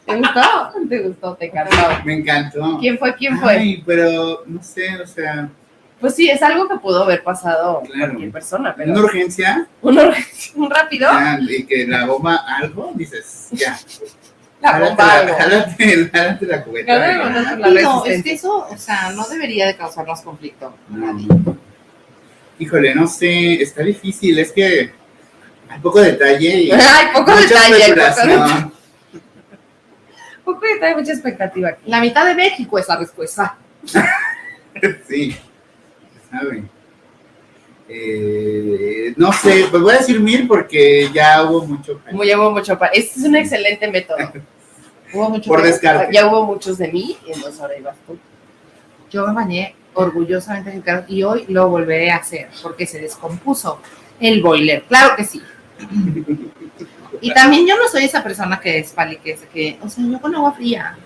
¿Te 0.05 0.15
gustó? 0.15 0.41
¿Te 0.89 0.99
gustó? 0.99 1.35
¿Te 1.35 1.45
encantó? 1.45 1.75
Me 2.03 2.13
encantó. 2.15 2.77
¿Quién 2.79 2.97
fue? 2.97 3.15
¿Quién 3.15 3.39
fue? 3.39 3.53
Ay, 3.53 3.83
pero 3.85 4.43
no 4.47 4.61
sé, 4.63 4.95
o 5.01 5.07
sea, 5.07 5.49
Pues 5.99 6.15
sí, 6.15 6.29
es 6.29 6.41
algo 6.43 6.67
que 6.67 6.75
pudo 6.77 7.03
haber 7.03 7.23
pasado 7.23 7.81
Claro. 7.85 8.11
cualquier 8.13 8.31
persona, 8.31 8.69
una 8.69 8.75
pero 8.75 8.93
urgencia 9.03 9.67
un, 9.81 9.97
un 10.55 10.69
rápido, 10.69 11.09
ya, 11.11 11.39
y 11.41 11.63
que 11.65 11.87
la 11.87 12.05
bomba 12.05 12.43
algo, 12.47 12.91
dices, 12.95 13.47
ya. 13.51 13.77
la 14.61 14.71
jálate 14.71 14.89
bomba 14.89 15.05
la- 15.05 15.19
algo. 15.21 15.35
Jálate, 15.37 16.09
jálate 16.11 16.45
la 16.45 16.63
cubeta. 16.63 16.93
Jálate 16.93 17.17
la 17.17 17.23
ya. 17.23 17.55
cubeta. 17.55 17.69
La 17.69 17.81
No, 17.81 18.05
es 18.05 18.23
que 18.23 18.33
eso, 18.33 18.67
o 18.69 18.77
sea, 18.77 19.11
no 19.11 19.25
debería 19.27 19.67
de 19.67 19.75
causarnos 19.77 20.21
conflicto. 20.21 20.73
Nadie. 20.89 21.27
Híjole, 22.59 22.93
no 22.95 23.07
sé, 23.07 23.61
está 23.61 23.83
difícil, 23.83 24.37
es 24.39 24.51
que 24.51 24.91
hay 25.75 25.81
poco 25.81 26.01
detalle 26.01 26.61
y 26.61 26.71
Hay 26.71 27.07
poco 27.13 27.35
detalle, 27.35 27.83
hay 27.83 27.91
poco 27.91 28.05
detalle, 28.05 28.65
poco 30.45 30.65
detalle, 30.65 30.95
mucha 30.95 31.11
expectativa. 31.11 31.77
La 31.85 31.99
mitad 31.99 32.25
de 32.25 32.35
México 32.35 32.79
es 32.79 32.87
la 32.87 32.97
respuesta. 32.97 33.57
Sí, 35.07 35.33
sabe. 36.29 36.65
Eh, 37.87 39.13
no 39.15 39.31
sé, 39.31 39.67
pues 39.71 39.81
voy 39.81 39.95
a 39.95 39.99
decir 39.99 40.19
mil 40.19 40.45
porque 40.49 41.09
ya 41.13 41.43
hubo 41.43 41.65
mucho. 41.65 42.01
Como 42.09 42.23
llevo 42.25 42.51
mucho 42.51 42.77
Este 42.91 43.19
es 43.19 43.25
un 43.25 43.37
excelente 43.37 43.89
método. 43.89 44.33
Hubo 45.13 45.29
mucho 45.29 45.47
Por 45.47 45.61
descarte. 45.61 46.13
Ya 46.13 46.27
hubo 46.27 46.45
muchos 46.45 46.77
de 46.77 46.89
mí, 46.89 47.17
y 47.25 47.31
entonces 47.31 47.61
ahora 47.61 47.77
ibas 47.77 47.95
tú. 48.05 48.19
yo 49.09 49.25
me 49.27 49.33
bañé 49.33 49.75
orgullosamente 49.93 50.71
en 50.71 50.75
el 50.75 50.83
carro 50.83 51.05
y 51.07 51.23
hoy 51.23 51.45
lo 51.47 51.69
volveré 51.69 52.11
a 52.11 52.17
hacer 52.17 52.49
porque 52.61 52.85
se 52.85 52.99
descompuso 52.99 53.79
el 54.19 54.41
boiler. 54.41 54.83
Claro 54.83 55.15
que 55.15 55.23
sí. 55.23 55.41
Y 57.21 57.33
también 57.33 57.67
yo 57.67 57.77
no 57.77 57.87
soy 57.87 58.05
esa 58.05 58.23
persona 58.23 58.59
que 58.59 58.79
es 58.79 58.91
pali, 58.91 59.17
que, 59.17 59.35
que, 59.53 59.77
o 59.81 59.89
sea, 59.89 60.03
yo 60.05 60.19
con 60.19 60.35
agua 60.35 60.53
fría, 60.53 60.97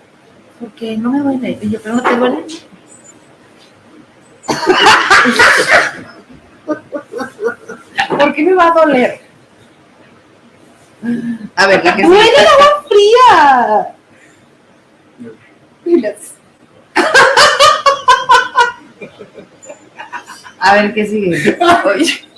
porque 0.58 0.96
no 0.96 1.10
me 1.10 1.20
duele. 1.20 1.58
Y 1.60 1.70
yo, 1.70 1.80
pero 1.80 1.96
no 1.96 2.02
te 2.02 2.16
duele. 2.16 2.44
¿Por 8.08 8.34
qué 8.34 8.42
me 8.42 8.54
va 8.54 8.68
a 8.68 8.72
doler? 8.72 9.20
A 11.56 11.66
ver, 11.66 11.84
la 11.84 11.96
que 11.96 12.02
¡Duele 12.02 12.28
el 12.28 12.46
agua 12.46 12.84
fría! 12.88 13.96
A 20.58 20.74
ver, 20.74 20.92
¿qué 20.92 21.06
sigue? 21.06 21.58
Oye. 21.84 22.29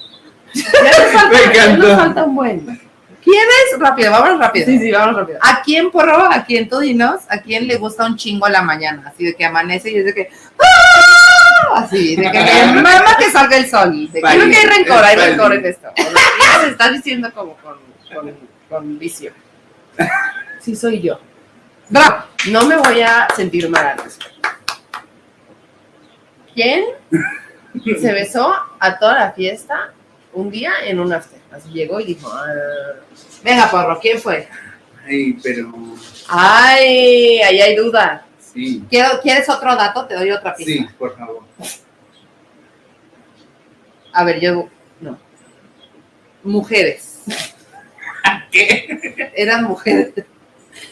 Ya 0.54 0.64
nos 0.82 1.12
falta, 1.12 1.38
Me 1.48 1.54
ya 1.54 1.76
nos 1.76 1.96
falta 1.98 2.24
un 2.24 2.34
buen. 2.34 2.80
¿Quieres? 3.22 3.78
Rápido, 3.78 4.10
vámonos 4.10 4.40
rápido. 4.40 4.66
Sí, 4.66 4.78
sí, 4.80 4.90
vamos 4.90 5.14
rápido. 5.16 5.38
¿A 5.40 5.62
quién, 5.62 5.90
porro? 5.92 6.24
¿A 6.30 6.44
quién 6.44 6.68
tú 6.68 6.80
dinos? 6.80 7.20
¿A 7.28 7.38
quién 7.38 7.68
le 7.68 7.76
gusta 7.76 8.04
un 8.04 8.16
chingo 8.16 8.48
la 8.48 8.62
mañana? 8.62 9.04
Así 9.06 9.24
de 9.24 9.34
que 9.36 9.44
amanece 9.44 9.92
y 9.92 9.98
es 9.98 10.04
de 10.06 10.12
que. 10.14 10.30
¡ah! 10.58 11.76
Así, 11.76 12.16
de 12.16 12.30
que 12.30 12.38
me 12.42 12.82
mama 12.82 13.16
que 13.16 13.30
salga 13.30 13.56
el 13.56 13.70
sol. 13.70 14.08
De 14.12 14.20
que- 14.20 14.26
Creo 14.28 14.50
que 14.50 14.56
hay 14.56 14.66
rencor, 14.66 15.04
hay 15.04 15.16
rencor 15.16 15.54
en 15.54 15.64
esto. 15.66 15.88
Se 16.62 16.68
está 16.68 16.90
diciendo 16.90 17.32
como 17.32 17.54
con, 17.58 17.76
con, 18.12 18.34
con 18.68 18.98
vicio. 18.98 19.32
Sí, 20.60 20.74
soy 20.74 21.00
yo. 21.00 21.20
Bravo. 21.88 22.24
No 22.50 22.66
me 22.66 22.76
voy 22.76 23.00
a 23.02 23.28
sentir 23.36 23.68
mal. 23.70 23.94
¿Quién 26.54 26.84
se 28.00 28.12
besó 28.12 28.54
a 28.80 28.98
toda 28.98 29.14
la 29.14 29.32
fiesta 29.32 29.92
un 30.32 30.50
día 30.50 30.72
en 30.84 30.98
un 31.00 31.12
after? 31.12 31.38
Así 31.52 31.68
llegó 31.70 32.00
y 32.00 32.04
dijo, 32.06 32.30
"Ah". 32.32 32.46
venga, 33.42 33.70
porro, 33.70 33.98
¿quién 34.00 34.18
fue? 34.18 34.48
Ay, 35.06 35.36
pero 35.42 35.72
Ay, 36.28 37.40
ahí 37.40 37.60
hay 37.60 37.76
duda. 37.76 38.24
sí, 38.38 38.84
Quiero, 38.88 39.20
¿Quieres 39.20 39.48
otro 39.48 39.74
dato? 39.76 40.06
Te 40.06 40.14
doy 40.14 40.30
otra 40.30 40.54
pista. 40.54 40.72
sí, 40.72 40.86
por 40.98 41.16
favor. 41.16 41.42
A 44.12 44.24
ver, 44.24 44.40
yo. 44.40 44.68
No. 45.00 45.18
Mujeres. 46.44 47.22
¿Qué? 48.50 49.32
Eran 49.34 49.64
mujeres. 49.64 50.12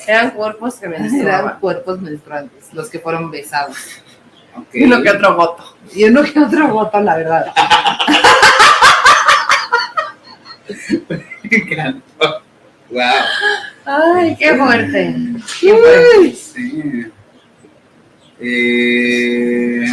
Eran 0.06 0.30
cuerpos 0.32 0.74
que 0.76 0.86
Eran 0.86 1.58
cuerpos 1.60 2.00
menstruantes 2.00 2.72
los 2.72 2.88
que 2.90 2.98
fueron 2.98 3.30
besados. 3.30 3.76
Y 4.72 4.84
uno 4.84 5.02
que 5.02 5.10
otro 5.10 5.36
voto. 5.36 5.76
Y 5.94 6.04
uno 6.04 6.22
que 6.22 6.38
otro 6.40 6.68
voto, 6.68 7.00
la 7.00 7.16
verdad. 7.16 7.46
Wow. 12.90 13.02
Ay, 13.84 14.36
qué 14.36 14.56
fuerte. 14.56 15.14
¿Quién 15.60 15.76
fue? 15.78 16.32
Sí. 16.32 17.06
Eh, 18.40 19.84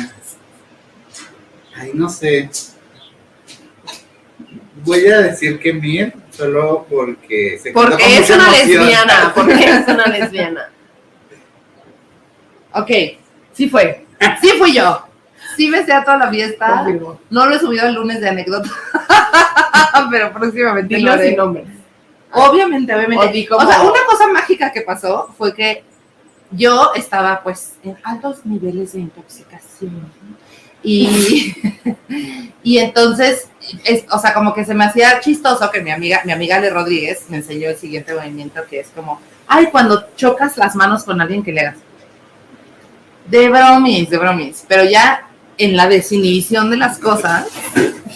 ay, 1.75 1.91
no 1.93 2.09
sé. 2.09 2.49
Voy 4.84 5.05
a 5.05 5.19
decir 5.21 5.59
que 5.59 5.73
Mir, 5.73 6.11
solo 6.32 6.88
porque 6.89 7.59
se 7.61 7.71
Porque 7.71 8.03
es 8.17 8.30
una 8.32 8.47
emoción. 8.47 8.67
lesbiana. 8.88 9.32
Porque 9.36 9.53
es 9.63 9.88
una 9.88 10.05
lesbiana. 10.07 10.69
Ok, 12.73 12.89
sí 13.53 13.69
fue. 13.69 14.05
Sí 14.41 14.49
fui 14.57 14.73
yo. 14.73 15.07
Sí 15.58 15.70
besé 15.72 15.91
a 15.91 16.05
toda 16.05 16.18
la 16.18 16.30
fiesta. 16.30 16.84
Confirmo. 16.84 17.20
No 17.32 17.47
lo 17.47 17.55
he 17.55 17.60
subido 17.60 17.88
el 17.88 17.95
lunes 17.95 18.22
de 18.22 18.30
anécdota. 18.30 18.70
Pero 20.12 20.32
próximamente 20.32 20.93
lo 20.93 20.99
Dilo 20.99 21.12
haré. 21.12 21.30
sin 21.30 21.38
nombre. 21.38 21.66
Obviamente, 22.32 22.93
obviamente. 22.93 23.47
O 23.51 23.58
O 23.58 23.66
sea, 23.66 23.82
una 23.82 24.05
cosa 24.08 24.28
mágica 24.32 24.72
que 24.72 24.82
pasó 24.82 25.34
fue 25.38 25.53
que 25.53 25.84
yo 26.51 26.91
estaba 26.95 27.41
pues 27.43 27.76
en 27.84 27.97
altos 28.03 28.45
niveles 28.45 28.93
de 28.93 28.99
intoxicación. 28.99 30.12
Y, 30.84 31.55
y 32.64 32.78
entonces, 32.78 33.49
es, 33.84 34.05
o 34.12 34.20
sea, 34.20 34.34
como 34.34 34.53
que 34.53 34.64
se 34.64 34.76
me 34.76 34.86
hacía 34.86 35.20
chistoso 35.20 35.72
que 35.72 35.82
mi 35.82 35.89
amiga, 35.91 36.22
mi 36.24 36.32
amiga 36.32 36.58
Ale 36.58 36.70
Rodríguez 36.70 37.26
me 37.30 37.38
enseñó 37.38 37.70
el 37.70 37.78
siguiente 37.78 38.14
movimiento 38.14 38.62
que 38.70 38.82
es 38.82 38.89
como, 38.89 39.20
ay, 39.47 39.68
cuando 39.72 40.05
chocas 40.16 40.55
las 40.58 40.76
manos 40.76 41.03
con 41.03 41.20
alguien 41.20 41.43
que 41.43 41.51
le 41.51 41.62
hagas. 41.62 41.78
De 43.26 43.49
bromis, 43.49 44.10
de 44.10 44.18
bromis. 44.18 44.64
Pero 44.68 44.86
ya 44.86 45.28
en 45.58 45.76
la 45.76 45.88
desinhibición 45.88 46.70
de 46.70 46.78
las 46.78 46.99
cosas, 46.99 47.47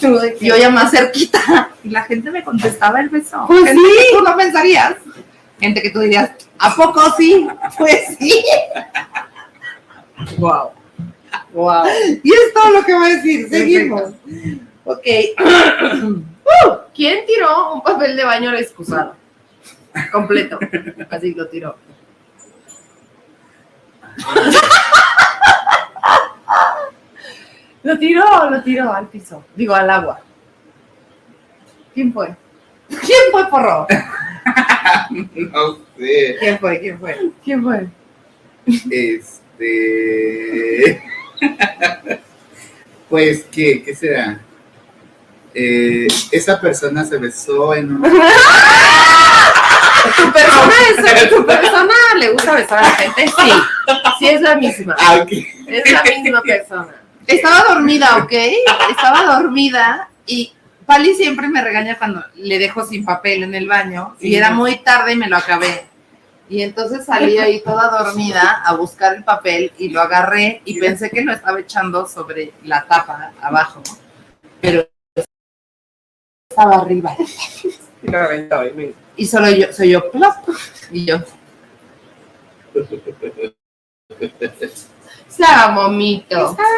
yo 0.40 0.56
ya 0.56 0.70
más 0.70 0.90
cerquita 0.90 1.70
y 1.84 1.90
la 1.90 2.02
gente 2.02 2.30
me 2.30 2.42
contestaba 2.42 3.00
el 3.00 3.08
beso. 3.08 3.44
Pues 3.46 3.64
gente 3.64 3.80
que 3.82 4.16
tú 4.16 4.24
no 4.24 4.36
pensarías. 4.36 4.96
Gente 5.60 5.82
que 5.82 5.90
tú 5.90 6.00
dirías, 6.00 6.32
¿a 6.58 6.74
poco 6.74 7.00
sí? 7.16 7.46
Pues 7.78 8.16
sí. 8.18 8.44
Wow. 10.38 10.70
Wow. 11.52 11.84
Y 12.22 12.32
es 12.32 12.52
todo 12.52 12.70
lo 12.70 12.84
que 12.84 12.94
voy 12.94 13.10
a 13.10 13.16
decir. 13.16 13.48
Seguimos. 13.48 14.02
Ok. 14.84 15.06
¿Quién 16.94 17.24
tiró 17.26 17.74
un 17.74 17.82
papel 17.82 18.16
de 18.16 18.24
baño 18.24 18.52
excusado? 18.54 19.14
Completo. 20.10 20.58
Así 21.10 21.32
lo 21.34 21.46
tiró. 21.48 21.76
Lo 27.82 27.98
tiró, 27.98 28.50
lo 28.50 28.62
tiró 28.62 28.92
al 28.92 29.08
piso. 29.08 29.44
Digo, 29.56 29.74
al 29.74 29.90
agua. 29.90 30.20
¿Quién 31.94 32.12
fue? 32.12 32.34
¿Quién 32.88 33.30
fue 33.30 33.48
porro? 33.48 33.86
No 35.10 35.78
sé. 35.96 36.36
¿Quién 36.40 36.58
fue? 36.58 36.80
¿Quién 36.80 36.98
fue? 36.98 37.16
¿Quién 37.44 37.62
fue? 37.62 37.86
Este. 38.90 39.30
pues, 43.08 43.46
¿qué? 43.52 43.82
¿Qué 43.82 43.94
será? 43.94 44.40
Eh, 45.54 46.08
esa 46.32 46.60
persona 46.60 47.04
se 47.04 47.18
besó 47.18 47.72
en 47.74 47.92
un. 47.92 48.02
Tu 50.16 50.32
persona, 50.32 50.72
es, 50.90 50.96
tu 51.30 51.46
persona 51.46 51.94
le 52.18 52.32
gusta 52.32 52.54
besar 52.54 52.78
a 52.78 52.82
la 52.82 52.90
gente. 52.90 53.28
Sí, 53.28 53.52
sí 54.18 54.28
es 54.28 54.40
la 54.40 54.56
misma. 54.56 54.96
Ah. 54.98 55.24
Es 55.28 55.92
la 55.92 56.02
misma 56.02 56.42
persona. 56.42 57.01
Estaba 57.26 57.74
dormida, 57.74 58.16
¿ok? 58.18 58.32
Estaba 58.90 59.36
dormida 59.36 60.08
y 60.26 60.52
Pali 60.86 61.14
siempre 61.14 61.48
me 61.48 61.62
regaña 61.62 61.96
cuando 61.96 62.24
le 62.34 62.58
dejo 62.58 62.84
sin 62.84 63.04
papel 63.04 63.44
en 63.44 63.54
el 63.54 63.68
baño 63.68 64.16
y 64.20 64.34
era 64.34 64.50
muy 64.50 64.76
tarde 64.78 65.12
y 65.12 65.16
me 65.16 65.28
lo 65.28 65.36
acabé. 65.36 65.86
Y 66.48 66.62
entonces 66.62 67.06
salí 67.06 67.38
ahí 67.38 67.62
toda 67.62 67.88
dormida 67.88 68.62
a 68.64 68.74
buscar 68.74 69.14
el 69.14 69.24
papel 69.24 69.72
y 69.78 69.88
lo 69.88 70.02
agarré 70.02 70.60
y 70.64 70.78
pensé 70.78 71.08
que 71.08 71.22
lo 71.22 71.32
estaba 71.32 71.60
echando 71.60 72.06
sobre 72.06 72.52
la 72.64 72.84
tapa 72.84 73.32
abajo, 73.40 73.82
pero 74.60 74.86
estaba 76.50 76.76
arriba. 76.76 77.16
Y 79.16 79.26
solo 79.26 79.50
yo, 79.50 79.72
soy 79.72 79.90
yo, 79.92 80.10
plop, 80.10 80.34
y 80.90 81.06
yo. 81.06 81.18
Estaba 85.32 85.72
momito. 85.72 86.50
Estaba. 86.50 86.68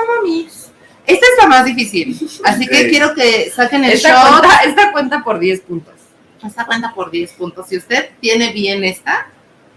Esta 1.06 1.26
es 1.26 1.42
la 1.42 1.48
más 1.48 1.64
difícil, 1.66 2.16
así 2.44 2.66
que 2.66 2.88
quiero 2.88 3.14
que 3.14 3.50
saquen 3.50 3.84
el 3.84 3.92
Esta 3.92 4.08
shot. 4.08 4.40
cuenta, 4.40 4.58
esta 4.64 4.92
cuenta 4.92 5.22
por 5.22 5.38
10 5.38 5.60
puntos. 5.60 5.94
Esta 6.42 6.64
cuenta 6.64 6.94
por 6.94 7.10
10 7.10 7.32
puntos. 7.32 7.66
Si 7.68 7.76
usted 7.76 8.10
tiene 8.20 8.52
bien 8.52 8.82
esta, 8.84 9.28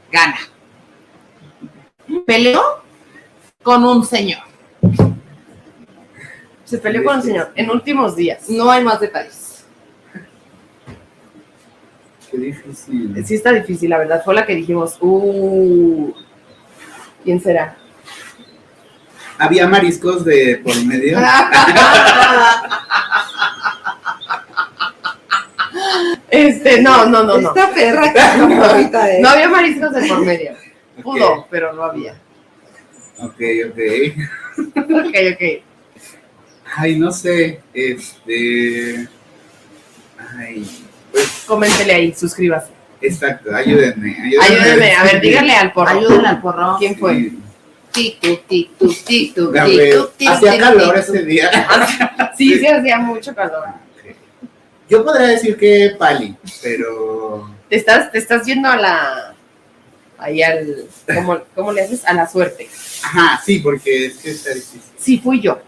gana. 0.09 0.37
Peleó 2.25 2.61
con 3.61 3.83
un 3.83 4.05
señor. 4.05 4.39
Se 6.63 6.77
peleó 6.77 7.03
con 7.03 7.17
un 7.17 7.23
señor 7.23 7.51
en 7.55 7.69
últimos 7.71 8.15
días. 8.15 8.49
No 8.49 8.71
hay 8.71 8.83
más 8.83 9.01
detalles. 9.01 9.65
Qué 12.31 12.37
difícil. 12.37 13.25
Sí 13.25 13.35
está 13.35 13.51
difícil, 13.51 13.89
la 13.89 13.97
verdad. 13.97 14.21
Fue 14.23 14.33
la 14.33 14.45
que 14.45 14.55
dijimos, 14.55 14.97
uh, 15.01 16.13
¿quién 17.23 17.41
será? 17.41 17.77
Había 19.39 19.67
mariscos 19.67 20.25
de 20.25 20.61
por 20.63 20.75
medio. 20.85 21.19
Este, 26.29 26.81
no, 26.81 27.05
no, 27.05 27.23
no, 27.23 27.37
no. 27.37 27.49
Esta 27.49 27.73
perra 27.73 28.11
que 28.13 28.19
está 28.19 28.69
ahorita, 28.71 29.11
¿eh? 29.11 29.19
No 29.21 29.29
había 29.29 29.49
mariscos 29.49 29.93
de 29.93 30.07
por 30.07 30.25
medio. 30.25 30.51
Pudo, 31.03 31.47
pero 31.49 31.73
no 31.73 31.83
había. 31.83 32.15
Ok, 33.19 33.41
ok. 33.69 33.79
Ok, 34.75 35.15
ok. 35.33 35.63
Ay, 36.75 36.99
no 36.99 37.11
sé. 37.11 37.61
Este. 37.73 39.07
Ay, 40.37 40.67
pues, 41.11 41.43
Coméntele 41.47 41.93
ahí, 41.93 42.13
suscríbase. 42.13 42.71
exacto, 43.01 43.55
ayúdenme. 43.55 44.15
Ayúdeme, 44.41 44.95
a 44.95 45.03
ver, 45.03 45.21
díganle 45.21 45.55
al 45.55 45.71
porro. 45.71 45.89
Ayúdenle 45.89 46.27
al 46.27 46.41
porro. 46.41 46.75
¿Quién 46.77 46.97
fue? 46.97 47.15
Sí. 47.15 47.39
Hacía 50.27 50.57
calor 50.59 50.97
ese 50.97 51.23
día. 51.23 51.49
Sí, 52.37 52.59
sí, 52.59 52.67
hacía 52.67 52.99
mucho 52.99 53.33
calor. 53.33 53.65
Yo 54.89 55.03
podría 55.03 55.27
decir 55.27 55.57
que 55.57 55.95
Pali, 55.97 56.35
pero 56.61 57.49
Te 57.69 57.75
estás, 57.75 58.11
te 58.11 58.19
estás 58.19 58.45
yendo 58.45 58.69
a 58.69 58.77
la. 58.77 59.33
Ahí 60.17 60.41
al. 60.41 60.85
¿cómo, 61.13 61.39
¿Cómo 61.53 61.71
le 61.71 61.81
haces? 61.81 62.05
A 62.05 62.13
la 62.13 62.27
suerte. 62.27 62.69
ajá, 63.03 63.41
sí, 63.45 63.59
porque 63.59 64.07
es 64.07 64.17
que 64.17 64.31
está 64.31 64.53
difícil. 64.53 64.81
Sí, 64.97 65.19
fui 65.19 65.41
yo. 65.41 65.59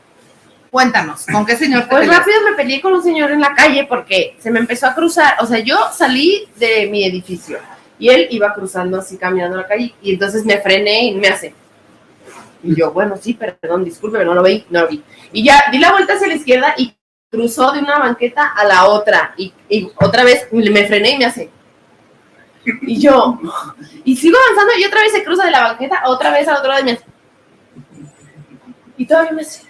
Cuéntanos, 0.72 1.26
¿con 1.26 1.48
qué 1.48 1.58
señor 1.58 1.84
te 1.84 1.90
Pues 1.90 2.08
rápido 2.08 2.38
me 2.48 2.56
peleé 2.56 2.80
con 2.80 2.94
un 2.94 3.02
señor 3.02 3.32
en 3.32 3.42
la 3.42 3.56
calle 3.56 3.88
porque 3.90 4.38
se 4.40 4.52
me 4.52 4.60
empezó 4.60 4.86
a 4.86 4.94
cruzar. 4.94 5.34
O 5.42 5.48
sea, 5.48 5.60
yo 5.60 5.76
salí 5.92 6.48
de 6.58 6.88
mi 6.88 7.04
edificio 7.04 7.58
y 7.98 8.10
él 8.10 8.28
iba 8.30 8.54
cruzando 8.54 9.00
así, 9.00 9.18
caminando 9.18 9.58
la 9.58 9.68
calle. 9.68 9.96
Y 10.02 10.14
entonces 10.14 10.46
me 10.46 10.60
frené 10.60 11.06
y 11.06 11.16
me 11.16 11.28
hace. 11.28 11.54
Y 12.64 12.76
yo, 12.76 12.92
bueno, 12.92 13.16
sí, 13.18 13.34
perdón, 13.34 13.86
discúlpeme, 13.86 14.26
no 14.26 14.34
lo 14.34 14.44
vi, 14.44 14.66
no 14.70 14.82
lo 14.82 14.88
vi. 14.88 15.04
Y 15.32 15.44
ya 15.44 15.66
di 15.72 15.78
la 15.78 15.92
vuelta 15.92 16.14
hacia 16.14 16.28
la 16.28 16.36
izquierda 16.36 16.74
y 16.78 16.96
cruzó 17.30 17.72
de 17.72 17.80
una 17.80 18.00
banqueta 18.00 18.54
a 18.56 18.66
la 18.66 18.86
otra. 18.88 19.34
Y, 19.38 19.54
y 19.70 19.90
otra 19.96 20.24
vez 20.24 20.48
me 20.52 20.86
frené 20.86 21.12
y 21.12 21.18
me 21.18 21.26
hace. 21.26 21.50
Y 22.82 23.00
yo, 23.00 23.40
y 24.04 24.16
sigo 24.16 24.38
avanzando 24.38 24.74
y 24.78 24.84
otra 24.84 25.02
vez 25.02 25.12
se 25.12 25.24
cruza 25.24 25.46
de 25.46 25.52
la 25.52 25.64
banqueta, 25.64 26.04
otra 26.06 26.32
vez 26.32 26.48
al 26.48 26.58
otro 26.58 26.70
lado 26.70 26.82
y 26.82 26.86
me 26.86 26.92
hace. 26.92 27.06
Y 28.98 29.06
todavía 29.06 29.32
me 29.32 29.42
hace. 29.42 29.64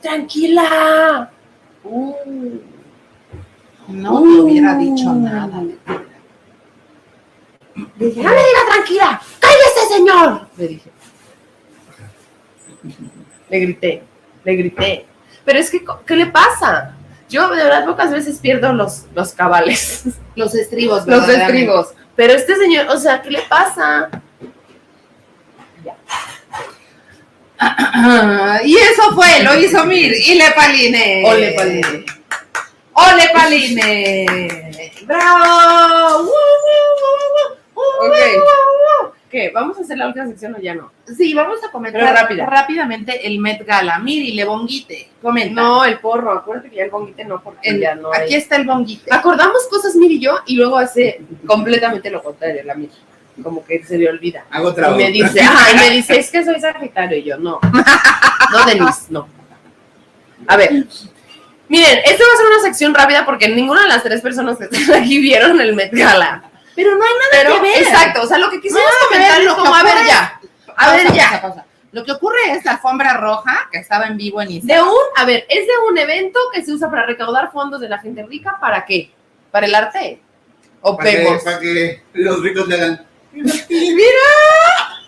Tranquila. 0.00 1.30
Uh. 1.84 2.14
No 3.88 4.22
te 4.22 4.28
hubiera 4.28 4.76
dicho 4.76 5.12
nada. 5.12 5.62
Dije, 7.96 8.22
no 8.22 8.30
me 8.30 8.36
diga 8.36 8.66
tranquila, 8.68 9.22
cállese, 9.40 9.94
señor. 9.94 10.48
Le 10.56 10.68
dije. 10.68 10.91
Le 13.52 13.60
grité, 13.60 14.02
le 14.44 14.56
grité. 14.56 15.06
Pero 15.44 15.58
es 15.58 15.70
que, 15.70 15.84
¿qué 16.06 16.16
le 16.16 16.26
pasa? 16.26 16.96
Yo 17.28 17.50
de 17.50 17.62
verdad 17.62 17.84
pocas 17.84 18.10
veces 18.10 18.38
pierdo 18.38 18.72
los, 18.72 19.04
los 19.14 19.32
cabales, 19.32 20.04
Los 20.36 20.54
estribos, 20.54 21.06
los 21.06 21.28
estribos. 21.28 21.88
Pero 22.16 22.32
este 22.32 22.56
señor, 22.56 22.86
o 22.88 22.96
sea, 22.96 23.20
¿qué 23.20 23.30
le 23.30 23.42
pasa? 23.42 24.08
Ah, 27.58 28.60
y 28.64 28.74
eso 28.74 29.12
fue, 29.14 29.42
lo 29.42 29.58
hizo 29.58 29.84
Mir 29.84 30.14
y 30.14 30.34
Le 30.36 30.50
Paline. 30.52 31.22
Paline. 31.54 32.06
Ole 32.94 33.30
Paline. 33.34 34.72
Bravo. 35.04 36.22
Uh, 36.22 36.26
uh, 36.26 36.30
uh, 37.76 38.06
Ok. 38.06 38.16
¿Qué? 39.32 39.50
¿Vamos 39.52 39.78
a 39.78 39.80
hacer 39.80 39.96
la 39.96 40.06
última 40.08 40.26
sección 40.26 40.54
o 40.54 40.60
ya 40.60 40.74
no? 40.74 40.92
Sí, 41.16 41.32
vamos 41.32 41.58
a 41.66 41.72
comentar 41.72 42.02
rápidamente 42.46 43.26
el 43.26 43.38
Met 43.38 43.64
Gala. 43.66 43.98
Miri, 43.98 44.32
Le 44.32 44.44
Bonguite, 44.44 45.08
comenta. 45.22 45.60
No, 45.60 45.84
el 45.86 45.98
porro, 46.00 46.32
acuérdate 46.32 46.68
que 46.68 46.76
ya 46.76 46.84
el 46.84 46.90
bonguite 46.90 47.24
no, 47.24 47.42
porque 47.42 47.66
El- 47.70 47.80
ya 47.80 47.94
no 47.94 48.12
hay. 48.12 48.24
aquí 48.24 48.34
está 48.34 48.56
el 48.56 48.66
Bonguite. 48.66 49.12
Acordamos 49.12 49.66
cosas 49.70 49.96
Mir 49.96 50.12
y 50.12 50.20
yo 50.20 50.36
y 50.46 50.56
luego 50.56 50.76
hace 50.76 51.22
completamente 51.46 52.10
lo 52.10 52.22
contrario 52.22 52.62
la 52.62 52.74
Mir. 52.74 52.90
Como 53.42 53.64
que 53.64 53.82
se 53.82 53.96
le 53.96 54.10
olvida. 54.10 54.44
Hago 54.50 54.70
Y 54.70 54.74
trabajo. 54.74 54.98
me 54.98 55.10
dice, 55.10 55.40
ajá, 55.40 55.72
y 55.72 55.76
me 55.88 55.96
dice, 55.96 56.18
es 56.18 56.30
que 56.30 56.44
soy 56.44 56.60
sagitario. 56.60 57.16
Y 57.16 57.22
yo, 57.24 57.38
no. 57.38 57.58
No, 58.52 58.64
Denise, 58.66 59.04
no. 59.08 59.26
A 60.46 60.56
ver. 60.58 60.70
Miren, 61.68 61.98
esto 62.04 62.22
va 62.28 62.34
a 62.34 62.36
ser 62.36 62.46
una 62.54 62.62
sección 62.62 62.94
rápida 62.94 63.24
porque 63.24 63.48
ninguna 63.48 63.80
de 63.84 63.88
las 63.88 64.02
tres 64.02 64.20
personas 64.20 64.58
que 64.58 64.64
están 64.64 65.02
aquí 65.02 65.18
vieron 65.18 65.58
el 65.58 65.74
Met 65.74 65.90
Gala. 65.94 66.50
Pero 66.74 66.96
no 66.96 67.04
hay 67.04 67.10
nada 67.12 67.30
Pero, 67.32 67.54
que 67.54 67.60
ver. 67.60 67.82
exacto, 67.82 68.22
o 68.22 68.26
sea, 68.26 68.38
lo 68.38 68.50
que 68.50 68.60
quisimos 68.60 68.82
No, 68.82 69.08
comentar 69.08 69.40
es 69.40 69.46
lo 69.46 69.56
como, 69.56 69.74
a 69.74 69.82
ver 69.82 70.06
ya. 70.06 70.40
A 70.68 70.74
Pausa, 70.86 70.96
ver 70.96 71.12
ya. 71.12 71.22
pausa, 71.28 71.40
pausa. 71.42 71.66
Lo 71.92 72.04
que 72.04 72.12
ocurre 72.12 72.38
es 72.52 72.64
la 72.64 72.72
alfombra 72.72 73.18
roja 73.18 73.68
que 73.70 73.78
estaba 73.78 74.06
en 74.06 74.16
vivo 74.16 74.40
en 74.40 74.48
De 74.48 74.54
Instagram. 74.54 74.88
un, 74.88 74.96
a 75.16 75.24
ver, 75.26 75.44
es 75.48 75.66
de 75.66 75.72
un 75.90 75.98
evento 75.98 76.38
que 76.54 76.64
se 76.64 76.72
usa 76.72 76.88
para 76.90 77.04
recaudar 77.04 77.52
fondos 77.52 77.80
de 77.82 77.88
la 77.90 77.98
gente 77.98 78.22
rica. 78.24 78.56
¿Para 78.60 78.84
qué? 78.86 79.10
¿Para 79.50 79.66
el 79.66 79.74
arte? 79.74 80.20
¿O 80.80 80.96
Para 80.96 81.10
que, 81.10 81.38
para 81.44 81.58
que 81.60 82.02
los 82.14 82.42
ricos 82.42 82.66
le 82.66 82.74
hagan. 82.76 83.06
¡Mira! 83.32 84.28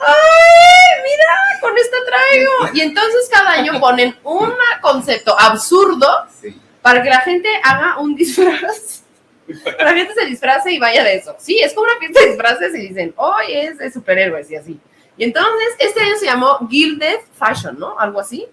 ¡Ay! 0.00 1.02
¡Mira! 1.02 1.60
Con 1.60 1.76
esto 1.78 1.96
traigo. 2.06 2.74
Y 2.74 2.80
entonces 2.82 3.28
cada 3.32 3.52
año 3.52 3.80
ponen 3.80 4.16
un 4.22 4.52
concepto 4.82 5.38
absurdo 5.38 6.06
Sí. 6.40 6.60
para 6.82 7.02
que 7.02 7.08
la 7.08 7.20
gente 7.20 7.48
haga 7.62 7.98
un 7.98 8.14
disfraz. 8.14 9.03
La 9.78 9.94
gente 9.94 10.14
se 10.14 10.26
disfrace 10.26 10.72
y 10.72 10.78
vaya 10.78 11.04
de 11.04 11.16
eso. 11.16 11.34
Sí, 11.38 11.58
es 11.60 11.72
como 11.74 11.86
una 11.86 11.98
fiesta 11.98 12.20
de 12.20 12.26
disfraces 12.28 12.74
y 12.74 12.88
dicen, 12.88 13.14
hoy 13.16 13.44
es 13.52 13.78
de 13.78 13.92
superhéroes 13.92 14.50
y 14.50 14.56
así. 14.56 14.80
Y 15.16 15.24
entonces, 15.24 15.68
este 15.78 16.00
año 16.00 16.16
se 16.18 16.26
llamó 16.26 16.66
Gilded 16.68 17.20
Fashion, 17.34 17.78
¿no? 17.78 17.98
Algo 17.98 18.20
así. 18.20 18.46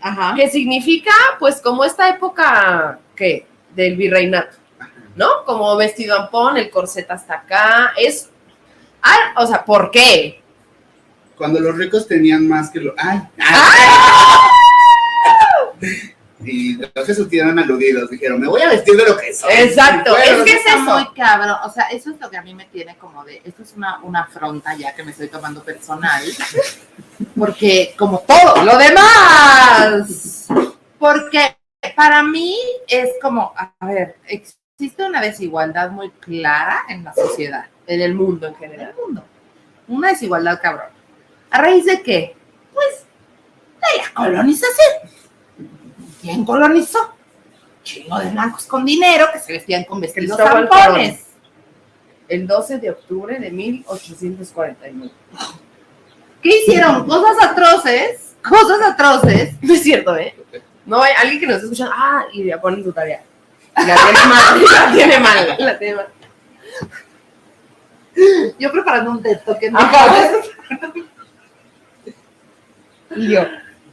Ajá. 0.00 0.34
Que 0.34 0.48
significa, 0.48 1.12
pues, 1.38 1.60
como 1.60 1.84
esta 1.84 2.08
época, 2.08 2.98
¿qué? 3.14 3.46
Del 3.74 3.96
virreinato, 3.96 4.56
¿no? 5.14 5.44
Como 5.44 5.76
vestido 5.76 6.16
ampón, 6.16 6.56
el 6.56 6.70
corset 6.70 7.10
hasta 7.10 7.34
acá. 7.34 7.92
Es. 7.98 8.30
Ah, 9.02 9.34
o 9.36 9.46
sea, 9.46 9.64
¿por 9.64 9.90
qué? 9.90 10.42
Cuando 11.36 11.60
los 11.60 11.76
ricos 11.76 12.08
tenían 12.08 12.48
más 12.48 12.70
que 12.70 12.80
los. 12.80 12.94
¡Ay! 12.96 13.20
Y 16.44 16.74
los 16.74 16.90
que 16.92 17.04
se 17.06 17.14
sintieron 17.14 17.58
aludidos. 17.58 18.10
Dijeron, 18.10 18.40
me 18.40 18.48
voy 18.48 18.60
a 18.62 18.68
vestir 18.68 18.94
de 18.96 19.06
lo 19.06 19.16
que 19.16 19.32
soy. 19.32 19.52
Exacto, 19.52 20.16
es 20.16 20.42
que 20.42 20.52
es 20.52 20.66
eso. 20.66 20.80
muy 20.80 21.08
cabrón. 21.14 21.56
O 21.64 21.70
sea, 21.70 21.84
eso 21.84 22.10
es 22.10 22.20
lo 22.20 22.28
que 22.28 22.36
a 22.36 22.42
mí 22.42 22.54
me 22.54 22.66
tiene 22.66 22.96
como 22.96 23.24
de. 23.24 23.40
Esto 23.44 23.62
es 23.62 23.72
una, 23.76 24.00
una 24.02 24.22
afronta 24.22 24.74
ya 24.76 24.94
que 24.94 25.02
me 25.02 25.12
estoy 25.12 25.28
tomando 25.28 25.62
personal. 25.62 26.22
Porque, 27.38 27.94
como 27.98 28.20
todo 28.20 28.64
lo 28.64 28.76
demás. 28.76 30.46
Porque 30.98 31.56
para 31.94 32.22
mí 32.22 32.56
es 32.86 33.10
como. 33.22 33.52
A 33.56 33.86
ver, 33.86 34.16
existe 34.26 35.04
una 35.04 35.20
desigualdad 35.22 35.90
muy 35.90 36.10
clara 36.10 36.82
en 36.88 37.04
la 37.04 37.14
sociedad. 37.14 37.66
En 37.86 38.00
el 38.00 38.14
mundo 38.14 38.46
en 38.46 38.54
en 38.54 38.58
general. 38.58 38.94
el 38.96 39.04
mundo. 39.04 39.24
Una 39.88 40.08
desigualdad 40.08 40.60
cabrón. 40.60 40.88
¿A 41.50 41.62
raíz 41.62 41.86
de 41.86 42.02
qué? 42.02 42.36
Pues 42.74 43.06
de 43.80 44.02
la 44.02 44.14
colonización. 44.14 45.10
¿Quién 46.26 46.44
colonizó? 46.44 47.14
Chingo 47.84 48.18
de 48.18 48.30
blancos 48.30 48.66
con 48.66 48.84
dinero 48.84 49.26
que 49.32 49.38
se 49.38 49.52
vestían 49.52 49.84
con 49.84 50.00
vestidos 50.00 50.36
Cristóbal 50.36 50.68
zampones. 50.68 51.20
El 52.28 52.48
12 52.48 52.78
de 52.78 52.90
octubre 52.90 53.38
de 53.38 53.50
1849. 53.52 55.10
¿Qué 56.42 56.48
hicieron? 56.48 57.06
Cosas 57.06 57.36
atroces, 57.44 58.34
cosas 58.42 58.80
atroces. 58.82 59.54
No 59.62 59.74
es 59.74 59.82
cierto, 59.84 60.16
¿eh? 60.16 60.34
No 60.84 61.00
hay 61.00 61.12
alguien 61.16 61.38
que 61.38 61.46
nos 61.46 61.56
esté 61.56 61.66
escuchando. 61.66 61.94
Ah, 61.96 62.24
y 62.32 62.44
ya 62.44 62.60
ponen 62.60 62.82
su 62.82 62.92
tarea. 62.92 63.22
Y 63.76 63.86
La 63.86 63.94
tiene 63.94 64.18
mal, 64.26 64.64
la 64.72 64.92
tiene 64.92 65.20
mal, 65.20 65.56
la 65.58 65.78
tiene 65.78 65.94
mal. 65.94 66.08
Yo 68.58 68.72
preparando 68.72 69.12
un 69.12 69.22
texto 69.22 69.56
que 69.60 69.70
no. 69.70 69.78
Y 73.14 73.28
yo. 73.28 73.44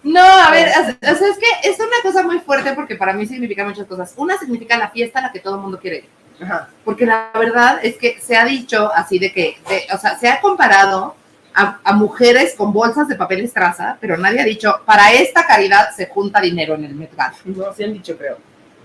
No, 0.03 0.21
a 0.21 0.51
ver, 0.51 0.67
o 0.69 0.83
sea, 0.83 1.29
es 1.29 1.37
que 1.37 1.69
es 1.69 1.77
una 1.79 2.01
cosa 2.03 2.23
muy 2.23 2.39
fuerte 2.39 2.73
porque 2.73 2.95
para 2.95 3.13
mí 3.13 3.25
significa 3.25 3.63
muchas 3.63 3.85
cosas. 3.87 4.13
Una 4.17 4.37
significa 4.37 4.77
la 4.77 4.89
fiesta 4.89 5.19
a 5.19 5.23
la 5.23 5.31
que 5.31 5.39
todo 5.39 5.55
el 5.55 5.61
mundo 5.61 5.79
quiere 5.79 5.97
ir. 5.99 6.09
Ajá. 6.43 6.67
Porque 6.83 7.05
la 7.05 7.31
verdad 7.33 7.79
es 7.83 7.95
que 7.97 8.19
se 8.19 8.35
ha 8.35 8.43
dicho 8.43 8.91
así 8.93 9.17
de 9.19 9.31
que, 9.31 9.57
de- 9.69 9.85
o 9.93 9.97
sea, 9.97 10.17
se 10.17 10.27
ha 10.27 10.41
comparado 10.41 11.15
a, 11.53 11.79
a 11.83 11.93
mujeres 11.93 12.55
con 12.57 12.73
bolsas 12.73 13.07
de 13.07 13.15
papel 13.15 13.41
estraza, 13.41 13.97
pero 14.01 14.17
nadie 14.17 14.41
ha 14.41 14.45
dicho, 14.45 14.81
para 14.85 15.13
esta 15.13 15.45
caridad 15.45 15.91
se 15.95 16.07
junta 16.07 16.41
dinero 16.41 16.73
en 16.75 16.85
el 16.85 17.09
Gala. 17.15 17.33
No, 17.45 17.71
sí 17.73 17.83
han 17.83 17.93
dicho, 17.93 18.17
creo. 18.17 18.37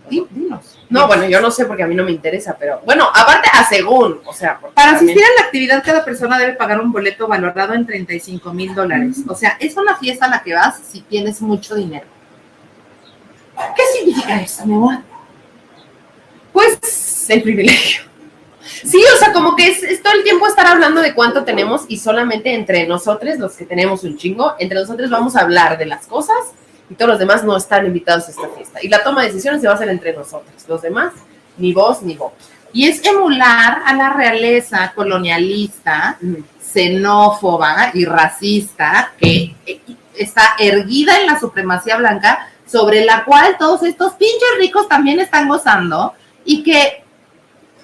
Di- 0.09 0.27
Dinos. 0.31 0.79
No, 0.91 1.07
bueno, 1.07 1.27
yo 1.29 1.41
no 1.41 1.51
sé 1.51 1.65
porque 1.67 1.83
a 1.83 1.87
mí 1.87 1.95
no 1.95 2.05
me 2.05 2.11
interesa, 2.13 2.57
pero 2.59 2.81
bueno, 2.85 3.09
aparte 3.15 3.49
a 3.53 3.65
según, 3.69 4.21
o 4.25 4.33
sea, 4.33 4.59
Para 4.59 4.93
también- 4.97 4.97
asistir 5.19 5.23
a 5.25 5.41
la 5.41 5.47
actividad, 5.47 5.83
cada 5.85 6.05
persona 6.05 6.39
debe 6.39 6.53
pagar 6.55 6.81
un 6.81 6.91
boleto 6.93 7.27
valorado 7.29 7.75
en 7.75 7.87
35 7.87 8.53
mil 8.53 8.75
dólares. 8.75 9.19
O 9.29 9.35
sea, 9.35 9.57
es 9.61 9.77
una 9.77 9.97
fiesta 9.97 10.27
a 10.27 10.31
la 10.31 10.43
que 10.43 10.55
vas 10.55 10.79
si 10.91 11.01
tienes 11.03 11.41
mucho 11.43 11.75
dinero. 11.75 12.07
¿Qué 13.77 13.83
significa 13.99 14.41
eso, 14.41 14.65
mi 14.67 14.75
amor? 14.75 14.99
Pues 16.53 17.27
el 17.29 17.43
privilegio. 17.43 18.03
Sí, 18.63 19.03
o 19.15 19.19
sea, 19.19 19.33
como 19.33 19.57
que 19.57 19.69
es, 19.69 19.83
es 19.83 20.03
todo 20.03 20.13
el 20.15 20.23
tiempo 20.23 20.47
estar 20.47 20.67
hablando 20.67 21.01
de 21.01 21.15
cuánto 21.15 21.45
tenemos 21.45 21.85
y 21.89 21.99
solamente 21.99 22.55
entre 22.55 22.87
nosotros, 22.87 23.39
los 23.39 23.55
que 23.55 23.65
tenemos 23.65 24.05
un 24.05 24.17
chingo, 24.17 24.55
entre 24.59 24.79
nosotros 24.79 25.11
vamos 25.11 25.37
a 25.37 25.41
hablar 25.41 25.79
de 25.79 25.87
las 25.87 26.07
cosas 26.07 26.37
y 26.91 26.95
todos 26.95 27.11
los 27.11 27.19
demás 27.19 27.45
no 27.45 27.57
están 27.57 27.87
invitados 27.87 28.29
a 28.29 28.31
esta 28.31 28.49
fiesta. 28.49 28.79
Y 28.83 28.89
la 28.89 29.03
toma 29.03 29.23
de 29.23 29.29
decisiones 29.29 29.61
se 29.61 29.67
va 29.67 29.75
a 29.75 29.77
hacer 29.77 29.89
entre 29.89 30.13
nosotros. 30.15 30.55
Los 30.67 30.83
demás, 30.83 31.13
ni 31.57 31.73
vos 31.73 32.03
ni 32.03 32.17
vos. 32.17 32.33
Y 32.73 32.89
es 32.89 33.05
emular 33.05 33.83
a 33.85 33.95
la 33.95 34.11
realeza 34.11 34.93
colonialista, 34.95 36.19
xenófoba 36.61 37.91
y 37.95 38.05
racista 38.05 39.13
que 39.19 39.55
está 40.15 40.55
erguida 40.59 41.21
en 41.21 41.27
la 41.27 41.41
supremacía 41.41 41.97
blanca, 41.97 42.51
sobre 42.67 43.05
la 43.05 43.25
cual 43.25 43.57
todos 43.59 43.83
estos 43.83 44.15
pinches 44.15 44.49
ricos 44.59 44.89
también 44.89 45.21
están 45.21 45.49
gozando 45.49 46.13
y 46.45 46.63
que 46.63 47.03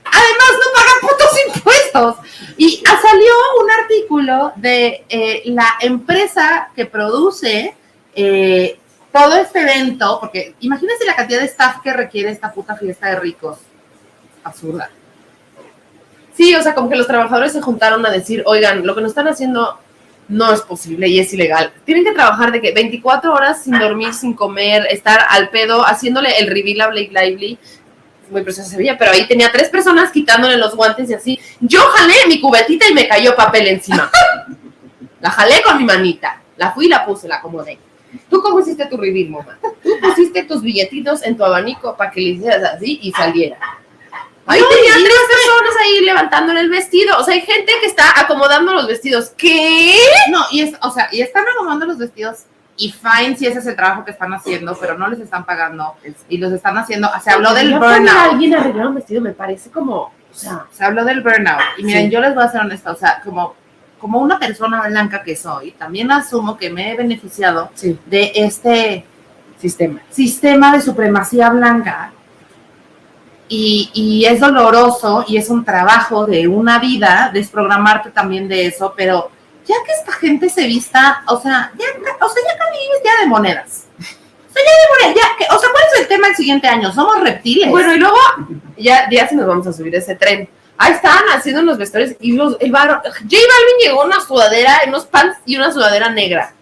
además 0.05 0.51
no 0.53 0.67
pagan 0.75 1.01
putos 1.01 1.57
impuestos. 1.57 2.17
Y 2.57 2.83
salió 3.15 3.33
un 3.63 3.71
artículo 3.71 4.53
de 4.57 5.05
eh, 5.09 5.43
la 5.47 5.67
empresa 5.81 6.71
que 6.75 6.87
produce 6.87 7.75
eh, 8.15 8.79
todo 9.15 9.37
este 9.37 9.61
evento, 9.61 10.19
porque 10.21 10.57
imagínense 10.59 11.05
la 11.05 11.15
cantidad 11.15 11.39
de 11.39 11.47
staff 11.47 11.77
que 11.85 11.93
requiere 11.93 12.31
esta 12.31 12.51
puta 12.51 12.75
fiesta 12.75 13.11
de 13.11 13.21
ricos. 13.21 13.59
Absurda. 14.43 14.91
Sí, 16.37 16.53
o 16.57 16.61
sea, 16.61 16.75
como 16.75 16.91
que 16.91 16.97
los 16.97 17.07
trabajadores 17.07 17.53
se 17.53 17.63
juntaron 17.63 18.05
a 18.05 18.11
decir, 18.11 18.43
oigan, 18.45 18.85
lo 18.85 18.93
que 18.93 19.03
nos 19.03 19.11
están 19.13 19.29
haciendo 19.29 19.79
no 20.27 20.53
es 20.53 20.63
posible 20.63 21.07
y 21.07 21.21
es 21.21 21.33
ilegal. 21.33 21.73
Tienen 21.85 22.03
que 22.03 22.11
trabajar 22.11 22.51
de 22.51 22.61
que 22.61 22.73
24 22.73 23.33
horas 23.33 23.63
sin 23.63 23.79
dormir, 23.79 24.13
sin 24.15 24.35
comer, 24.35 24.89
estar 24.91 25.21
al 25.29 25.49
pedo, 25.51 25.87
haciéndole 25.87 26.37
el 26.41 26.49
reveal 26.49 26.81
a 26.81 26.89
Blake 26.89 27.13
Lively. 27.13 27.57
Muy 28.31 28.43
preciosa 28.43 28.69
se 28.69 28.77
veía, 28.77 28.99
pero 28.99 29.13
ahí 29.13 29.29
tenía 29.29 29.53
tres 29.53 29.69
personas 29.69 30.11
quitándole 30.11 30.57
los 30.57 30.75
guantes 30.75 31.09
y 31.09 31.15
así. 31.15 31.39
Yo 31.61 31.83
jalé 31.83 32.15
mi 32.27 32.41
cubetita 32.41 32.89
y 32.89 32.95
me 32.95 33.07
cayó 33.07 33.37
papel 33.37 33.69
encima. 33.69 34.11
la 35.21 35.31
jalé 35.31 35.63
con 35.63 35.79
mi 35.79 35.85
manita. 35.85 36.41
La 36.57 36.73
fui 36.73 36.87
y 36.87 36.89
la 36.89 37.07
puse, 37.07 37.29
la 37.29 37.37
acomodé. 37.37 37.79
¿Tú 38.29 38.41
cómo 38.43 38.61
hiciste 38.61 38.87
tu 38.87 38.97
reveal, 38.97 39.31
mamá? 39.31 39.59
Tú 39.83 39.91
pusiste 40.01 40.45
tus 40.45 40.63
billetitos 40.63 41.23
en 41.23 41.37
tu 41.37 41.45
abanico 41.45 41.97
para 41.97 42.11
que 42.11 42.21
le 42.21 42.31
hicieras 42.31 42.75
así 42.75 42.99
y 43.03 43.13
saliera. 43.13 43.59
Ahí 44.47 44.61
tenía 44.61 44.93
tres 44.93 45.21
personas 45.29 45.75
ahí 45.83 46.05
levantándole 46.05 46.61
el 46.61 46.71
vestido. 46.71 47.17
O 47.19 47.25
sea, 47.25 47.35
hay 47.35 47.41
gente 47.41 47.73
que 47.81 47.87
está 47.87 48.21
acomodando 48.21 48.75
los 48.75 48.87
vestidos. 48.87 49.33
¿Qué? 49.37 49.97
No, 50.31 50.45
y 50.51 50.61
es, 50.61 50.75
o 50.83 50.91
sea, 50.91 51.09
y 51.13 51.23
están 51.23 51.45
acomodando 51.49 51.87
los 51.87 51.99
vestidos 51.99 52.45
y 52.77 52.93
fine 52.93 53.37
si 53.37 53.47
ese 53.47 53.61
es 53.61 53.67
el 53.67 53.77
trabajo 53.77 54.05
que 54.05 54.11
están 54.11 54.35
haciendo, 54.35 54.77
pero 54.79 54.99
no 54.99 55.09
les 55.09 55.21
están 55.21 55.47
pagando 55.47 55.95
y 56.29 56.39
los 56.39 56.53
están 56.53 56.77
haciendo. 56.77 57.09
Se 57.23 57.31
habló 57.31 57.55
del 57.55 57.73
burnout. 57.73 58.09
Alguien 58.09 58.55
arreglar 58.55 58.89
un 58.89 58.97
vestido 58.97 59.21
me 59.23 59.33
parece 59.33 59.71
como, 59.71 59.97
o 59.97 60.13
sea, 60.33 60.67
se 60.73 60.85
habló 60.85 61.05
del 61.05 61.23
burnout. 61.23 61.63
Y 61.79 61.85
miren, 61.85 62.11
yo 62.11 62.21
les 62.21 62.35
voy 62.35 62.45
a 62.45 62.49
ser 62.49 62.61
honesta, 62.61 62.91
o 62.91 62.97
sea, 62.97 63.21
como 63.23 63.55
como 64.05 64.19
una 64.19 64.39
persona 64.39 64.87
blanca 64.87 65.23
que 65.23 65.35
soy, 65.35 65.71
también 65.71 66.13
asumo 66.13 66.59
que 66.59 66.69
me 66.69 66.93
he 66.93 66.95
beneficiado 66.95 67.71
de 68.05 68.33
este 68.35 69.03
sistema. 69.59 70.03
sistema 70.11 70.75
de 70.75 70.83
supremacía 70.83 71.49
blanca 71.49 72.13
y, 73.49 74.27
es 74.29 74.41
doloroso 74.41 75.25
y 75.27 75.39
es 75.39 75.49
un 75.49 75.65
trabajo 75.65 76.27
de 76.27 76.47
una 76.47 76.79
vida 76.81 77.31
desprogramarte 77.33 78.11
también 78.11 78.47
de 78.47 78.67
eso, 78.67 78.93
pero 78.95 79.31
ya 79.67 79.77
que 79.87 79.93
esta 79.93 80.13
gente 80.13 80.51
se 80.51 80.67
vista, 80.67 81.23
o 81.27 81.41
sea, 81.41 81.73
ya, 81.79 81.87
o 82.21 82.29
sea, 82.29 82.43
ya 82.47 83.03
ya 83.03 83.21
de 83.23 83.27
monedas. 83.27 83.87
O 83.99 84.53
sea, 84.53 84.63
ya 84.67 84.71
de 84.71 85.07
monedas, 85.09 85.25
ya, 85.39 85.57
o 85.57 85.59
sea, 85.59 85.71
¿cuál 85.73 85.85
es 85.95 86.01
el 86.03 86.09
tema 86.09 86.29
el 86.29 86.37
siguiente 86.37 86.69
año? 86.69 86.93
Somos 86.93 87.23
reptiles. 87.23 87.71
Bueno, 87.71 87.95
y 87.95 87.99
luego 87.99 88.19
ya, 88.77 89.09
ya 89.11 89.27
si 89.27 89.35
nos 89.35 89.47
vamos 89.47 89.67
a 89.67 89.73
subir 89.73 89.95
ese 89.95 90.15
tren. 90.15 90.47
Ahí 90.77 90.93
estaban 90.93 91.25
haciendo 91.35 91.63
los 91.63 91.79
vestuarios 91.79 92.17
y 92.21 92.33
los, 92.33 92.57
el 92.61 92.73
varón, 92.73 92.99
J 93.05 93.15
Balvin 93.21 93.79
llegó 93.83 94.05
una 94.05 94.21
sudadera, 94.21 94.81
unos 94.87 95.07
pants 95.07 95.39
y 95.47 95.57
una 95.57 95.73
sudadera 95.73 96.11
negra. 96.11 96.53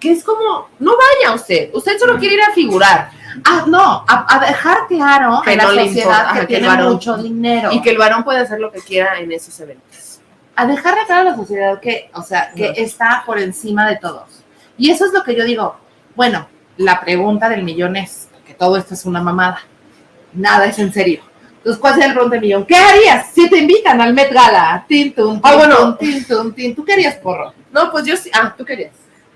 Que 0.00 0.12
es 0.12 0.24
como, 0.24 0.68
no 0.78 0.92
vaya 0.96 1.34
usted, 1.34 1.70
usted 1.74 1.98
solo 1.98 2.18
quiere 2.18 2.36
ir 2.36 2.42
a 2.42 2.52
figurar. 2.52 3.10
Ah, 3.44 3.64
no, 3.66 4.04
a, 4.08 4.38
dejar 4.46 4.86
claro 4.88 5.42
que 5.44 5.56
la 5.56 5.64
sociedad 5.64 6.40
que, 6.40 6.46
tiene 6.46 6.68
mucho 6.82 7.16
dinero. 7.18 7.70
Y 7.70 7.82
que 7.82 7.90
el 7.90 7.98
varón 7.98 8.24
puede 8.24 8.40
hacer 8.40 8.60
lo 8.60 8.72
que 8.72 8.80
quiera 8.80 9.18
en 9.18 9.30
esos 9.30 9.58
eventos. 9.60 10.20
A 10.54 10.66
dejar 10.66 10.94
claro 11.06 11.28
a 11.28 11.32
la 11.32 11.36
sociedad 11.36 11.80
que, 11.80 12.10
o 12.14 12.22
sea, 12.22 12.52
que 12.54 12.72
está 12.76 13.22
por 13.26 13.38
encima 13.38 13.86
de 13.88 13.96
todos. 13.96 14.42
Y 14.78 14.90
eso 14.90 15.04
es 15.04 15.12
lo 15.12 15.22
que 15.22 15.34
yo 15.34 15.44
digo. 15.44 15.76
Bueno, 16.14 16.48
la 16.78 17.00
pregunta 17.00 17.48
del 17.48 17.62
millón 17.62 17.96
es, 17.96 18.28
que 18.46 18.54
todo 18.54 18.76
esto 18.76 18.94
es 18.94 19.04
una 19.04 19.20
mamada. 19.20 19.60
Nada 20.36 20.66
es 20.66 20.78
en 20.78 20.92
serio. 20.92 21.20
Entonces, 21.56 21.80
¿cuál 21.80 21.94
sería 21.94 22.08
el 22.08 22.12
pregunta 22.12 22.34
del 22.34 22.42
millón? 22.42 22.64
¿Qué 22.64 22.76
harías 22.76 23.32
si 23.34 23.50
te 23.50 23.58
invitan 23.58 24.00
al 24.00 24.14
Met 24.14 24.32
Gala? 24.32 24.84
Tintum, 24.86 25.40
ah, 25.42 25.56
bueno. 25.56 25.96
tintum. 25.96 26.54
¿Tú 26.74 26.84
querías 26.84 27.16
porro? 27.16 27.52
No, 27.72 27.90
pues 27.90 28.06
yo 28.06 28.16
sí. 28.16 28.30
Ah, 28.32 28.54
tú 28.56 28.64
querías. 28.64 28.92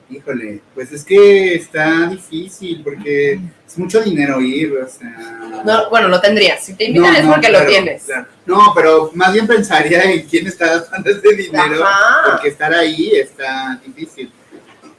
Híjole, 0.08 0.60
pues 0.74 0.90
es 0.92 1.04
que 1.04 1.54
está 1.54 2.06
difícil 2.06 2.82
porque 2.82 3.40
es 3.66 3.78
mucho 3.78 4.00
dinero 4.00 4.40
ir, 4.40 4.72
o 4.76 4.88
sea... 4.88 5.40
No, 5.64 5.88
bueno, 5.88 6.08
lo 6.08 6.20
tendrías. 6.20 6.64
Si 6.64 6.74
te 6.74 6.84
invitan 6.84 7.14
es 7.14 7.26
porque 7.26 7.48
lo 7.48 7.64
tienes. 7.64 8.06
no, 8.44 8.72
pero 8.74 9.10
más 9.14 9.32
bien 9.32 9.46
pensaría 9.46 10.02
en 10.04 10.22
quién 10.22 10.48
está 10.48 10.80
dando 10.80 11.10
ese 11.10 11.34
dinero, 11.34 11.84
porque 12.28 12.48
estar 12.48 12.74
ahí 12.74 13.12
está 13.14 13.80
difícil. 13.86 14.32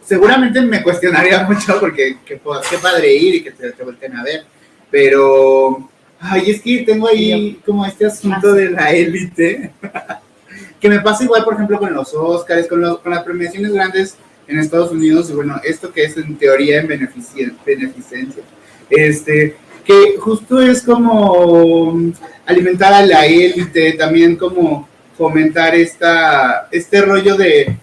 Seguramente 0.01 0.61
me 0.61 0.81
cuestionaría 0.81 1.43
mucho 1.49 1.77
porque 1.79 2.17
qué, 2.25 2.37
padre 2.37 3.13
ir 3.13 3.35
y 3.35 3.43
que 3.43 3.51
te, 3.51 3.71
te 3.71 3.83
volteen 3.83 4.15
a 4.15 4.23
ver, 4.23 4.45
pero... 4.91 5.89
Ay, 6.23 6.51
es 6.51 6.61
que 6.61 6.83
tengo 6.83 7.07
ahí 7.07 7.59
como 7.65 7.83
este 7.83 8.05
asunto 8.05 8.53
de 8.53 8.69
la 8.69 8.91
élite, 8.91 9.71
que 10.79 10.87
me 10.87 10.99
pasa 10.99 11.23
igual, 11.23 11.43
por 11.43 11.55
ejemplo, 11.55 11.79
con 11.79 11.91
los 11.93 12.13
Oscars, 12.13 12.67
con, 12.67 12.79
los, 12.79 12.99
con 12.99 13.11
las 13.11 13.23
premiaciones 13.23 13.73
grandes 13.73 14.15
en 14.47 14.59
Estados 14.59 14.91
Unidos, 14.91 15.31
y 15.31 15.33
bueno, 15.33 15.59
esto 15.63 15.91
que 15.91 16.03
es 16.03 16.17
en 16.17 16.35
teoría 16.37 16.81
en 16.81 16.87
beneficencia, 16.87 18.43
este, 18.89 19.55
que 19.83 20.17
justo 20.19 20.61
es 20.61 20.83
como 20.83 22.13
alimentar 22.45 22.93
a 22.93 23.05
la 23.05 23.25
élite, 23.25 23.93
también 23.93 24.35
como 24.35 24.87
fomentar 25.17 25.75
esta, 25.75 26.67
este 26.71 27.01
rollo 27.01 27.35
de, 27.35 27.77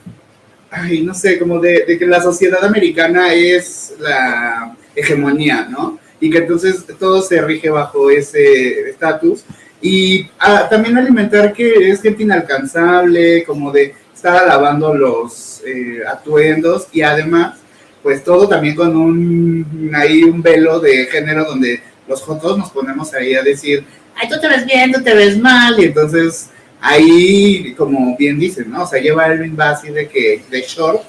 ay, 0.70 1.02
no 1.02 1.14
sé, 1.14 1.38
como 1.38 1.59
de, 1.61 1.84
que 1.98 2.06
la 2.06 2.22
sociedad 2.22 2.64
americana 2.64 3.32
es 3.32 3.94
la 3.98 4.76
hegemonía, 4.94 5.66
¿no? 5.70 5.98
Y 6.20 6.30
que 6.30 6.38
entonces 6.38 6.84
todo 6.98 7.22
se 7.22 7.40
rige 7.40 7.70
bajo 7.70 8.10
ese 8.10 8.90
estatus. 8.90 9.44
Y 9.80 10.28
ah, 10.40 10.66
también 10.68 10.98
alimentar 10.98 11.52
que 11.52 11.90
es 11.90 12.02
gente 12.02 12.24
inalcanzable, 12.24 13.44
como 13.44 13.70
de 13.70 13.94
estar 14.18 14.36
alabando 14.36 14.92
los 14.94 15.62
eh, 15.64 16.00
atuendos 16.04 16.88
y 16.92 17.02
además, 17.02 17.58
pues 18.02 18.24
todo 18.24 18.48
también 18.48 18.74
con 18.74 18.96
un, 18.96 19.92
ahí 19.94 20.24
un 20.24 20.42
velo 20.42 20.80
de 20.80 21.06
género 21.06 21.44
donde 21.44 21.80
los 22.08 22.22
jotos 22.22 22.58
nos 22.58 22.70
ponemos 22.70 23.14
ahí 23.14 23.34
a 23.34 23.42
decir, 23.42 23.84
ay, 24.16 24.28
tú 24.28 24.40
te 24.40 24.48
ves 24.48 24.66
bien, 24.66 24.90
tú 24.90 25.02
te 25.02 25.14
ves 25.14 25.38
mal, 25.38 25.78
y 25.78 25.84
entonces 25.84 26.50
ahí, 26.80 27.74
como 27.76 28.16
bien 28.16 28.40
dicen, 28.40 28.70
¿no? 28.70 28.82
O 28.82 28.86
sea, 28.86 29.00
lleva 29.00 29.26
el 29.26 29.60
así 29.60 29.90
de 29.90 30.08
que, 30.08 30.42
de 30.50 30.62
short, 30.62 31.02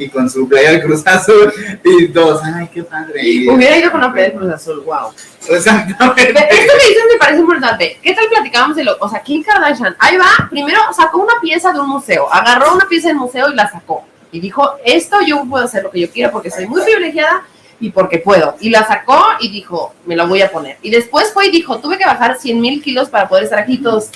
y 0.00 0.08
con 0.08 0.30
su 0.30 0.48
playa 0.48 0.72
de 0.72 0.82
Cruz 0.82 1.06
Azul 1.06 1.52
y 1.84 2.08
todos, 2.08 2.40
ay, 2.42 2.68
qué 2.72 2.82
padre. 2.82 3.20
Hubiera 3.50 3.76
ido 3.76 3.90
con 3.90 4.00
la 4.00 4.10
playa 4.10 4.28
de 4.28 4.34
Cruz 4.34 4.52
Azul, 4.52 4.80
wow. 4.80 5.12
Exactamente. 5.48 6.30
Esto 6.30 6.72
que 6.80 6.88
dices 6.88 7.04
me 7.12 7.18
parece 7.18 7.40
importante. 7.40 7.98
¿Qué 8.02 8.14
tal 8.14 8.26
platicábamos 8.28 8.76
de 8.76 8.84
lo, 8.84 8.96
o 8.98 9.08
sea, 9.08 9.22
Kim 9.22 9.42
Kardashian, 9.42 9.94
ahí 9.98 10.16
va, 10.16 10.48
primero 10.48 10.80
sacó 10.96 11.18
una 11.18 11.34
pieza 11.42 11.72
de 11.72 11.80
un 11.80 11.88
museo, 11.88 12.32
agarró 12.32 12.74
una 12.74 12.86
pieza 12.88 13.08
del 13.08 13.18
museo 13.18 13.50
y 13.50 13.54
la 13.54 13.70
sacó. 13.70 14.04
Y 14.32 14.40
dijo, 14.40 14.76
esto 14.84 15.18
yo 15.26 15.44
puedo 15.44 15.64
hacer 15.64 15.82
lo 15.82 15.90
que 15.90 16.00
yo 16.00 16.10
quiera 16.10 16.30
porque 16.30 16.50
soy 16.50 16.66
muy 16.66 16.82
privilegiada 16.82 17.42
y 17.78 17.90
porque 17.90 18.18
puedo. 18.18 18.56
Y 18.60 18.70
la 18.70 18.86
sacó 18.86 19.22
y 19.40 19.50
dijo, 19.50 19.94
me 20.06 20.16
la 20.16 20.24
voy 20.24 20.40
a 20.40 20.50
poner. 20.50 20.78
Y 20.82 20.90
después 20.90 21.32
fue 21.32 21.48
y 21.48 21.50
dijo, 21.50 21.78
tuve 21.78 21.98
que 21.98 22.06
bajar 22.06 22.38
100 22.38 22.60
mil 22.60 22.82
kilos 22.82 23.08
para 23.08 23.28
poder 23.28 23.44
estar 23.44 23.58
aquí 23.58 23.78
todos. 23.78 24.10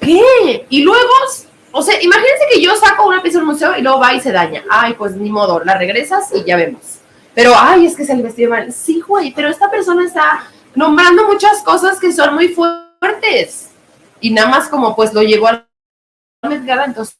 ¿Qué? 0.00 0.66
Y 0.68 0.82
luego 0.82 1.10
o 1.78 1.82
sea, 1.82 2.02
imagínense 2.02 2.44
que 2.52 2.60
yo 2.60 2.74
saco 2.74 3.06
una 3.06 3.22
pieza 3.22 3.38
del 3.38 3.46
museo 3.46 3.76
y 3.76 3.82
luego 3.82 4.00
va 4.00 4.12
y 4.12 4.20
se 4.20 4.32
daña. 4.32 4.64
Ay, 4.68 4.94
pues 4.94 5.14
ni 5.14 5.30
modo, 5.30 5.62
la 5.64 5.78
regresas 5.78 6.30
y 6.34 6.44
ya 6.44 6.56
vemos. 6.56 6.98
Pero, 7.34 7.54
ay, 7.56 7.86
es 7.86 7.94
que 7.94 8.04
se 8.04 8.16
le 8.16 8.22
vestido 8.22 8.50
mal. 8.50 8.72
Sí, 8.72 9.00
güey, 9.00 9.32
pero 9.32 9.48
esta 9.48 9.70
persona 9.70 10.04
está 10.04 10.44
nombrando 10.74 11.26
muchas 11.26 11.62
cosas 11.62 12.00
que 12.00 12.12
son 12.12 12.34
muy 12.34 12.48
fuertes. 12.48 13.70
Y 14.20 14.30
nada 14.30 14.48
más 14.48 14.68
como 14.68 14.96
pues 14.96 15.14
lo 15.14 15.22
llevó 15.22 15.46
a 15.46 15.64
la 16.42 16.84
entonces 16.84 17.16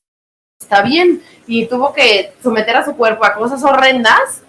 está 0.60 0.82
bien. 0.82 1.22
Y 1.46 1.66
tuvo 1.66 1.92
que 1.92 2.34
someter 2.42 2.76
a 2.76 2.84
su 2.84 2.96
cuerpo 2.96 3.24
a 3.24 3.34
cosas 3.34 3.62
horrendas 3.62 4.42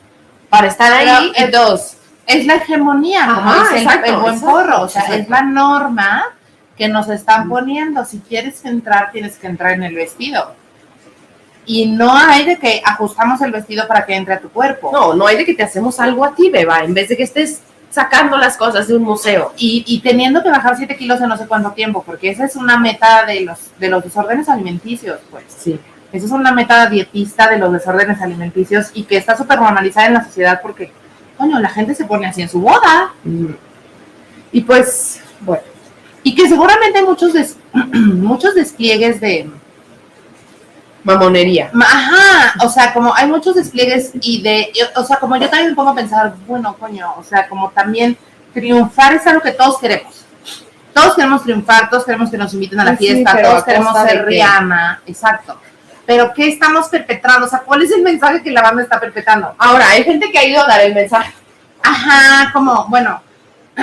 para 0.49 0.67
estar 0.67 0.91
ahí. 0.91 1.31
Entonces, 1.35 1.97
es 2.25 2.47
la 2.47 2.55
hegemonía, 2.55 3.27
como 3.27 4.05
el, 4.05 4.15
buen 4.17 4.41
porro. 4.41 4.81
O 4.81 4.89
sea, 4.89 5.03
es 5.15 5.29
la 5.29 5.43
norma 5.43 6.33
que 6.79 6.87
nos 6.87 7.09
están 7.09 7.49
poniendo. 7.49 8.05
Si 8.05 8.19
quieres 8.19 8.63
entrar, 8.63 9.11
tienes 9.11 9.37
que 9.37 9.47
entrar 9.47 9.73
en 9.73 9.83
el 9.83 9.93
vestido. 9.93 10.53
Y 11.65 11.85
no 11.85 12.15
hay 12.15 12.45
de 12.45 12.57
que 12.57 12.81
ajustamos 12.83 13.41
el 13.41 13.51
vestido 13.51 13.85
para 13.85 14.05
que 14.05 14.15
entre 14.15 14.35
a 14.35 14.39
tu 14.39 14.49
cuerpo. 14.49 14.89
No, 14.91 15.13
no 15.13 15.27
hay 15.27 15.37
de 15.37 15.45
que 15.45 15.53
te 15.53 15.61
hacemos 15.61 15.99
algo 15.99 16.23
a 16.25 16.33
ti, 16.33 16.49
beba, 16.49 16.79
en 16.79 16.93
vez 16.93 17.09
de 17.09 17.17
que 17.17 17.23
estés 17.23 17.61
sacando 17.91 18.37
las 18.37 18.55
cosas 18.55 18.87
de 18.87 18.95
un 18.95 19.03
museo. 19.03 19.53
Y, 19.57 19.99
teniendo 20.01 20.41
que 20.41 20.49
bajar 20.49 20.77
7 20.77 20.95
kilos 20.95 21.19
en 21.21 21.27
no 21.27 21.37
sé 21.37 21.47
cuánto 21.47 21.71
tiempo, 21.71 22.01
porque 22.03 22.29
esa 22.29 22.45
es 22.45 22.55
una 22.55 22.79
meta 22.79 23.25
de 23.25 23.41
los, 23.41 23.59
de 23.77 23.89
los 23.89 24.03
desórdenes 24.03 24.47
alimenticios, 24.47 25.19
pues. 25.29 25.43
Sí. 25.49 25.79
Esa 26.13 26.25
es 26.25 26.31
una 26.31 26.53
meta 26.53 26.89
dietista 26.89 27.49
de 27.49 27.59
los 27.59 27.71
desórdenes 27.71 28.19
alimenticios 28.21 28.89
y 28.93 29.03
que 29.03 29.17
está 29.17 29.37
súper 29.37 29.59
normalizada 29.59 30.07
en 30.07 30.13
la 30.15 30.23
sociedad 30.23 30.59
porque, 30.61 30.91
coño, 31.37 31.59
la 31.59 31.69
gente 31.69 31.93
se 31.93 32.05
pone 32.05 32.25
así 32.25 32.41
en 32.41 32.49
su 32.49 32.61
boda. 32.61 33.13
Mm. 33.23 33.51
Y 34.53 34.61
pues, 34.61 35.21
bueno, 35.41 35.61
y 36.23 36.35
que 36.35 36.47
seguramente 36.47 36.99
hay 36.99 37.05
muchos, 37.05 37.33
muchos 37.73 38.55
despliegues 38.55 39.19
de 39.19 39.49
mamonería. 41.03 41.71
Ajá, 41.81 42.53
o 42.65 42.69
sea, 42.69 42.93
como 42.93 43.13
hay 43.15 43.27
muchos 43.27 43.55
despliegues 43.55 44.11
y 44.21 44.41
de, 44.41 44.71
o 44.95 45.03
sea, 45.03 45.17
como 45.17 45.37
yo 45.37 45.49
también 45.49 45.71
me 45.71 45.75
pongo 45.75 45.91
a 45.91 45.95
pensar, 45.95 46.33
bueno, 46.47 46.75
coño, 46.77 47.13
o 47.17 47.23
sea, 47.23 47.47
como 47.47 47.69
también 47.69 48.17
triunfar 48.53 49.13
es 49.13 49.25
algo 49.27 49.41
que 49.41 49.51
todos 49.51 49.79
queremos. 49.79 50.25
Todos 50.93 51.15
queremos 51.15 51.43
triunfar, 51.43 51.89
todos 51.89 52.03
queremos 52.03 52.29
que 52.29 52.37
nos 52.37 52.53
inviten 52.53 52.79
a 52.79 52.83
la 52.83 52.91
Pues 52.91 52.99
sí, 52.99 53.13
fiesta, 53.13 53.41
todos 53.41 53.61
¿a 53.61 53.65
queremos 53.65 53.93
ser? 54.01 54.25
Rihanna, 54.25 55.01
exacto. 55.05 55.57
Pero 56.05 56.33
¿qué 56.33 56.49
estamos 56.49 56.87
perpetrando? 56.87 57.45
O 57.45 57.49
sea, 57.49 57.59
¿cuál 57.59 57.83
es 57.83 57.91
el 57.91 58.01
mensaje 58.01 58.41
que 58.41 58.51
la 58.51 58.61
banda 58.61 58.81
está 58.81 58.99
perpetrando? 58.99 59.53
Ahora, 59.57 59.89
hay 59.91 60.03
gente 60.03 60.31
que 60.31 60.39
ha 60.39 60.45
ido 60.45 60.61
a 60.61 60.67
dar 60.67 60.81
el 60.81 60.95
mensaje. 60.95 61.33
Ajá, 61.83 62.51
como, 62.51 62.87
bueno, 62.89 63.21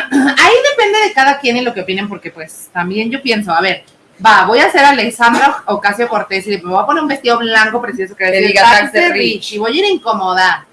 ahí 0.03 0.55
depende 0.71 0.99
de 1.07 1.13
cada 1.15 1.39
quien 1.39 1.57
y 1.57 1.63
lo 1.63 1.73
que 1.75 1.81
opinen, 1.83 2.09
porque 2.09 2.31
pues 2.31 2.69
también 2.73 3.11
yo 3.11 3.21
pienso, 3.23 3.53
a 3.53 3.61
ver, 3.61 3.85
va, 4.25 4.45
voy 4.47 4.59
a 4.59 4.71
ser 4.71 4.85
Alexandra 4.85 5.63
Ocasio 5.67 6.09
Cortés 6.09 6.47
y 6.47 6.59
me 6.59 6.71
voy 6.71 6.83
a 6.83 6.87
poner 6.87 7.03
un 7.03 7.09
vestido 7.09 7.39
blanco 7.39 7.81
precioso 7.81 8.15
que 8.17 8.27
dice 8.27 8.47
diga 8.49 8.91
Rich. 9.13 9.53
Y 9.53 9.59
voy 9.59 9.73
a 9.77 9.79
ir 9.81 9.85
a 9.85 9.89
incomodar. 9.89 10.65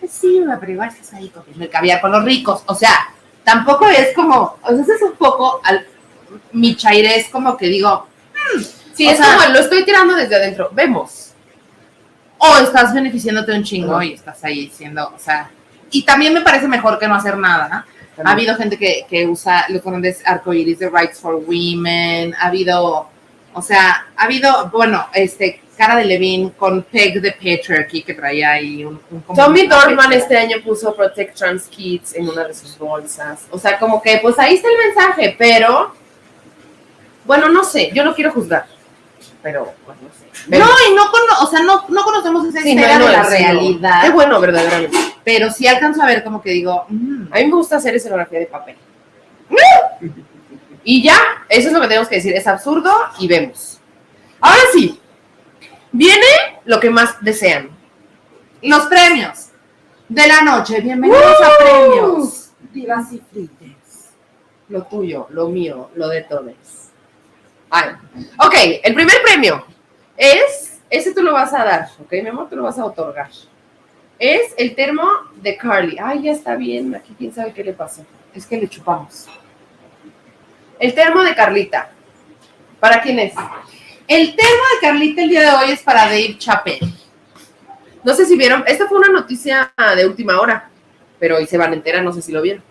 Pues 0.00 0.12
sí, 0.12 0.42
pero 0.60 0.72
igual 0.72 0.88
estás 0.90 1.14
ahí 1.14 1.28
comiendo 1.30 1.64
el 1.64 1.70
caviar 1.70 2.00
con 2.00 2.12
los 2.12 2.22
ricos, 2.24 2.62
o 2.66 2.74
sea, 2.74 3.08
tampoco 3.44 3.88
es 3.88 4.14
como, 4.14 4.58
o 4.62 4.68
sea, 4.74 4.94
es 4.94 5.02
un 5.02 5.12
poco 5.12 5.60
al, 5.64 5.86
mi 6.52 6.76
chairés 6.76 7.28
como 7.28 7.56
que 7.56 7.66
digo, 7.66 8.06
Sí, 8.94 9.06
O 9.06 9.10
es 9.10 9.18
sea- 9.18 9.36
como 9.36 9.52
lo 9.52 9.58
estoy 9.60 9.84
tirando 9.84 10.14
desde 10.14 10.36
adentro. 10.36 10.70
Vemos. 10.72 11.22
o 12.38 12.58
estás 12.58 12.92
beneficiándote 12.94 13.52
un 13.52 13.62
chingo 13.64 13.94
Ajá. 13.96 14.04
y 14.04 14.12
estás 14.12 14.42
ahí 14.44 14.66
diciendo, 14.66 15.10
o 15.14 15.18
sea, 15.18 15.50
y 15.90 16.02
también 16.04 16.34
me 16.34 16.42
parece 16.42 16.68
mejor 16.68 16.98
que 16.98 17.08
no 17.08 17.14
hacer 17.14 17.36
nada, 17.38 17.86
Ha 18.24 18.32
habido 18.32 18.56
gente 18.56 18.78
que, 18.78 19.04
que 19.08 19.26
usa 19.26 19.66
los 19.68 19.82
colores 19.82 20.22
arcoíris 20.24 20.78
de 20.78 20.88
Rights 20.88 21.20
for 21.20 21.34
Women, 21.34 22.34
ha 22.34 22.46
habido, 22.46 23.08
o 23.52 23.62
sea, 23.62 24.06
ha 24.16 24.24
habido, 24.24 24.70
bueno, 24.70 25.06
este, 25.12 25.60
Cara 25.76 25.96
de 25.96 26.06
Levine 26.06 26.52
con 26.56 26.82
Peg 26.84 27.20
the 27.20 27.32
Patriarchy 27.32 28.02
que 28.02 28.14
traía 28.14 28.52
ahí 28.52 28.82
un... 28.82 28.98
un 29.10 29.36
Tommy 29.36 29.66
Dorman 29.66 30.10
este 30.14 30.38
año 30.38 30.56
puso 30.64 30.96
Protect 30.96 31.36
Trans 31.36 31.64
Kids 31.64 32.14
en 32.14 32.30
una 32.30 32.44
de 32.44 32.54
sus 32.54 32.78
bolsas. 32.78 33.46
O 33.50 33.58
sea, 33.58 33.78
como 33.78 34.00
que 34.00 34.18
pues 34.22 34.38
ahí 34.38 34.54
está 34.54 34.68
el 34.68 34.86
mensaje, 34.86 35.36
pero 35.38 35.94
bueno, 37.26 37.50
no 37.50 37.62
sé, 37.62 37.90
yo 37.92 38.04
no 38.04 38.14
quiero 38.14 38.32
juzgar. 38.32 38.66
Pero 39.46 39.72
pues 39.84 39.96
no 40.02 40.08
sé. 40.08 40.58
No, 40.58 40.66
y 40.90 40.94
no, 40.96 41.08
cono- 41.12 41.42
o 41.42 41.46
sea, 41.46 41.60
no, 41.62 41.84
no 41.88 42.02
conocemos 42.02 42.44
esa 42.48 42.62
Sí, 42.62 42.74
no, 42.74 42.80
esfera 42.80 42.98
no, 42.98 43.06
de 43.06 43.12
la 43.12 43.22
realidad, 43.22 44.02
Qué 44.02 44.10
bueno, 44.10 44.40
verdaderamente. 44.40 44.98
pero 45.22 45.50
sí 45.52 45.68
alcanzo 45.68 46.02
a 46.02 46.06
ver 46.06 46.24
como 46.24 46.42
que 46.42 46.50
digo, 46.50 46.84
mm, 46.88 47.32
A 47.32 47.36
mí 47.36 47.44
me 47.46 47.54
gusta 47.54 47.76
hacer 47.76 47.94
escenografía 47.94 48.40
de 48.40 48.46
papel. 48.46 48.74
Y 50.82 51.02
ya, 51.02 51.16
eso 51.48 51.68
es 51.68 51.72
lo 51.74 51.80
que 51.80 51.86
tenemos 51.86 52.08
que 52.08 52.16
decir. 52.16 52.34
Es 52.34 52.46
absurdo 52.46 52.92
y 53.20 53.28
vemos. 53.28 53.78
Ahora 54.40 54.58
sí, 54.72 55.00
viene 55.92 56.26
lo 56.64 56.80
que 56.80 56.90
más 56.90 57.16
desean. 57.20 57.70
los 58.62 58.86
premios 58.86 59.50
de 60.08 60.26
la 60.26 60.40
noche, 60.42 60.80
bienvenidos 60.80 61.36
a 61.40 61.58
premios. 61.64 62.50
Divas 62.72 63.12
y 63.12 63.22
frites. 63.30 64.10
Lo 64.68 64.82
tuyo, 64.84 65.28
lo 65.30 65.48
mío, 65.48 65.90
lo 65.94 66.08
de 66.08 66.22
todos. 66.22 66.85
Ok, 68.38 68.54
el 68.82 68.94
primer 68.94 69.16
premio 69.22 69.64
es, 70.16 70.80
ese 70.88 71.12
tú 71.12 71.22
lo 71.22 71.32
vas 71.32 71.52
a 71.52 71.64
dar, 71.64 71.88
ok, 72.00 72.12
mi 72.22 72.28
amor, 72.28 72.48
tú 72.48 72.56
lo 72.56 72.62
vas 72.62 72.78
a 72.78 72.84
otorgar. 72.84 73.30
Es 74.18 74.54
el 74.56 74.74
termo 74.74 75.04
de 75.36 75.56
Carly. 75.56 75.98
Ay, 76.02 76.22
ya 76.22 76.32
está 76.32 76.56
bien, 76.56 76.94
aquí 76.94 77.14
quién 77.18 77.34
sabe 77.34 77.52
qué 77.52 77.62
le 77.62 77.72
pasó. 77.72 78.04
Es 78.34 78.46
que 78.46 78.56
le 78.56 78.68
chupamos. 78.68 79.26
El 80.78 80.94
termo 80.94 81.22
de 81.22 81.34
Carlita. 81.34 81.90
¿Para 82.80 83.00
quién 83.02 83.18
es? 83.18 83.34
El 84.06 84.36
tema 84.36 84.64
de 84.74 84.80
Carlita 84.80 85.22
el 85.22 85.28
día 85.30 85.42
de 85.42 85.56
hoy 85.56 85.70
es 85.72 85.82
para 85.82 86.04
Dave 86.04 86.36
Chappelle. 86.38 86.92
No 88.04 88.14
sé 88.14 88.24
si 88.24 88.36
vieron, 88.36 88.62
esta 88.66 88.86
fue 88.86 88.98
una 88.98 89.08
noticia 89.08 89.72
de 89.96 90.06
última 90.06 90.40
hora, 90.40 90.70
pero 91.18 91.36
hoy 91.36 91.46
se 91.46 91.58
van 91.58 91.72
a 91.72 91.74
enterar, 91.74 92.04
no 92.04 92.12
sé 92.12 92.22
si 92.22 92.32
lo 92.32 92.40
vieron. 92.40 92.62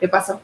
¿Qué 0.00 0.08
pasó? 0.08 0.40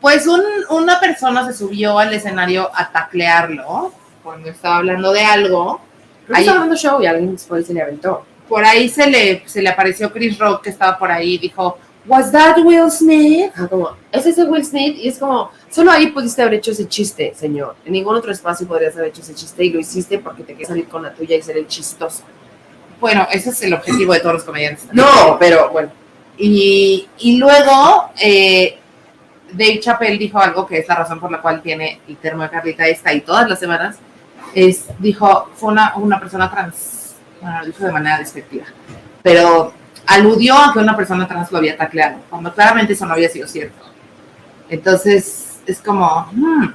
Pues 0.00 0.26
un- 0.26 0.42
una 0.70 1.00
persona 1.00 1.46
se 1.46 1.52
subió 1.56 1.98
al 1.98 2.12
escenario 2.14 2.70
a 2.74 2.90
taclearlo 2.90 3.92
cuando 4.22 4.48
estaba 4.50 4.76
hablando 4.76 5.12
de 5.12 5.22
algo. 5.24 5.80
Ahí- 6.32 6.42
estaba 6.42 6.60
dando 6.60 6.76
show 6.76 7.02
y 7.02 7.06
alguien 7.06 7.32
después 7.32 7.66
se 7.66 7.74
le 7.74 7.82
aventó. 7.82 8.24
Por 8.48 8.64
ahí 8.64 8.88
se 8.88 9.06
le, 9.08 9.42
se 9.46 9.60
le 9.60 9.68
apareció 9.68 10.12
Chris 10.12 10.38
Rock 10.38 10.62
que 10.64 10.70
estaba 10.70 10.98
por 10.98 11.10
ahí 11.10 11.34
y 11.34 11.38
dijo, 11.38 11.78
¿Was 12.06 12.32
that 12.32 12.56
Will 12.64 12.90
Smith? 12.90 13.50
Ah, 13.54 13.66
como, 13.68 13.90
es 14.10 14.24
ese 14.24 14.44
Will 14.44 14.64
Smith 14.64 14.96
y 14.98 15.08
es 15.08 15.18
como, 15.18 15.50
solo 15.70 15.90
ahí 15.90 16.06
pudiste 16.06 16.40
haber 16.40 16.54
hecho 16.54 16.70
ese 16.70 16.88
chiste, 16.88 17.34
señor. 17.36 17.76
En 17.84 17.92
ningún 17.92 18.14
otro 18.16 18.32
espacio 18.32 18.66
podrías 18.66 18.94
haber 18.96 19.08
hecho 19.08 19.20
ese 19.20 19.34
chiste 19.34 19.64
y 19.64 19.70
lo 19.70 19.78
hiciste 19.80 20.18
porque 20.18 20.42
te 20.42 20.52
querías 20.52 20.68
salir 20.68 20.88
con 20.88 21.02
la 21.02 21.12
tuya 21.12 21.36
y 21.36 21.42
ser 21.42 21.58
el 21.58 21.66
chistoso. 21.66 22.22
Bueno, 22.98 23.26
ese 23.30 23.50
es 23.50 23.62
el 23.62 23.74
objetivo 23.74 24.14
de 24.14 24.20
todos 24.20 24.36
los 24.36 24.44
comediantes. 24.44 24.86
No, 24.92 25.36
pero 25.38 25.68
bueno. 25.70 25.90
Y, 26.38 27.06
y 27.18 27.36
luego 27.36 28.10
eh, 28.22 28.78
Dave 29.52 29.80
Chappelle 29.80 30.18
dijo 30.18 30.38
algo 30.38 30.66
que 30.66 30.78
es 30.78 30.88
la 30.88 30.96
razón 30.96 31.20
por 31.20 31.30
la 31.30 31.40
cual 31.40 31.62
tiene 31.62 32.00
el 32.08 32.16
termo 32.16 32.42
de 32.42 32.50
Carlita 32.50 32.86
esta 32.86 33.12
y 33.12 33.20
todas 33.20 33.48
las 33.48 33.58
semanas. 33.58 33.98
Es, 34.54 34.86
dijo, 34.98 35.50
fue 35.54 35.72
una, 35.72 35.94
una 35.96 36.18
persona 36.18 36.50
trans, 36.50 37.16
bueno, 37.40 37.60
lo 37.60 37.66
dijo 37.66 37.84
de 37.84 37.92
manera 37.92 38.18
despectiva, 38.18 38.64
pero 39.22 39.72
aludió 40.06 40.56
a 40.56 40.72
que 40.72 40.78
una 40.78 40.96
persona 40.96 41.28
trans 41.28 41.52
lo 41.52 41.58
había 41.58 41.76
tacleado, 41.76 42.20
cuando 42.30 42.52
claramente 42.54 42.94
eso 42.94 43.04
no 43.04 43.12
había 43.12 43.28
sido 43.28 43.46
cierto. 43.46 43.84
Entonces, 44.70 45.60
es 45.66 45.80
como, 45.82 46.28
hmm, 46.32 46.68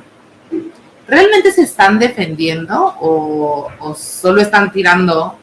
¿realmente 1.07 1.51
se 1.51 1.63
están 1.63 1.97
defendiendo 1.97 2.95
o, 2.99 3.71
o 3.80 3.95
solo 3.95 4.41
están 4.41 4.71
tirando 4.71 5.39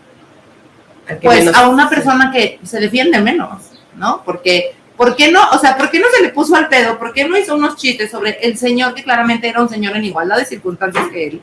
pues 1.22 1.55
a 1.55 1.68
una 1.68 1.89
persona 1.89 2.31
que 2.31 2.61
se 2.62 2.78
defiende 2.78 3.20
menos, 3.20 3.70
¿no? 3.97 4.22
Porque, 4.24 4.74
¿por 5.01 5.16
qué 5.16 5.32
no? 5.32 5.40
O 5.53 5.59
sea, 5.59 5.78
¿por 5.78 5.90
qué 5.90 5.98
no 5.98 6.09
se 6.14 6.22
le 6.22 6.28
puso 6.28 6.55
al 6.55 6.68
pedo? 6.68 6.98
¿Por 6.98 7.14
qué 7.14 7.26
no 7.26 7.34
hizo 7.38 7.55
unos 7.55 7.74
chistes 7.76 8.11
sobre 8.11 8.38
el 8.42 8.59
señor 8.59 8.94
que 8.94 9.03
claramente 9.03 9.48
era 9.48 9.62
un 9.62 9.68
señor 9.70 9.96
en 9.96 10.05
igualdad 10.05 10.36
de 10.36 10.44
circunstancias 10.44 11.09
que 11.11 11.26
él, 11.26 11.42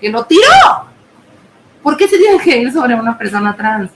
que 0.00 0.08
lo 0.08 0.24
tiró? 0.24 0.40
¿Por 1.82 1.98
qué 1.98 2.08
se 2.08 2.16
tiene 2.16 2.42
que 2.42 2.56
ir 2.56 2.72
sobre 2.72 2.94
una 2.94 3.18
persona 3.18 3.54
trans? 3.54 3.90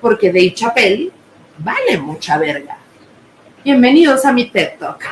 Porque 0.00 0.28
Dave 0.28 0.54
Chappelle 0.54 1.12
vale 1.58 1.98
mucha 1.98 2.38
verga. 2.38 2.78
Bienvenidos 3.62 4.24
a 4.24 4.32
mi 4.32 4.46
TED 4.46 4.78
Talk. 4.78 5.04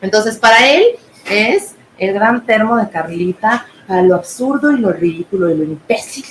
Entonces, 0.00 0.38
para 0.38 0.64
él 0.68 0.84
es 1.28 1.74
el 1.98 2.14
gran 2.14 2.46
termo 2.46 2.76
de 2.76 2.88
Carlita 2.88 3.66
a 3.88 4.00
lo 4.00 4.14
absurdo 4.14 4.70
y 4.70 4.78
lo 4.78 4.92
ridículo 4.92 5.50
y 5.50 5.56
lo 5.56 5.64
imbécil 5.64 6.24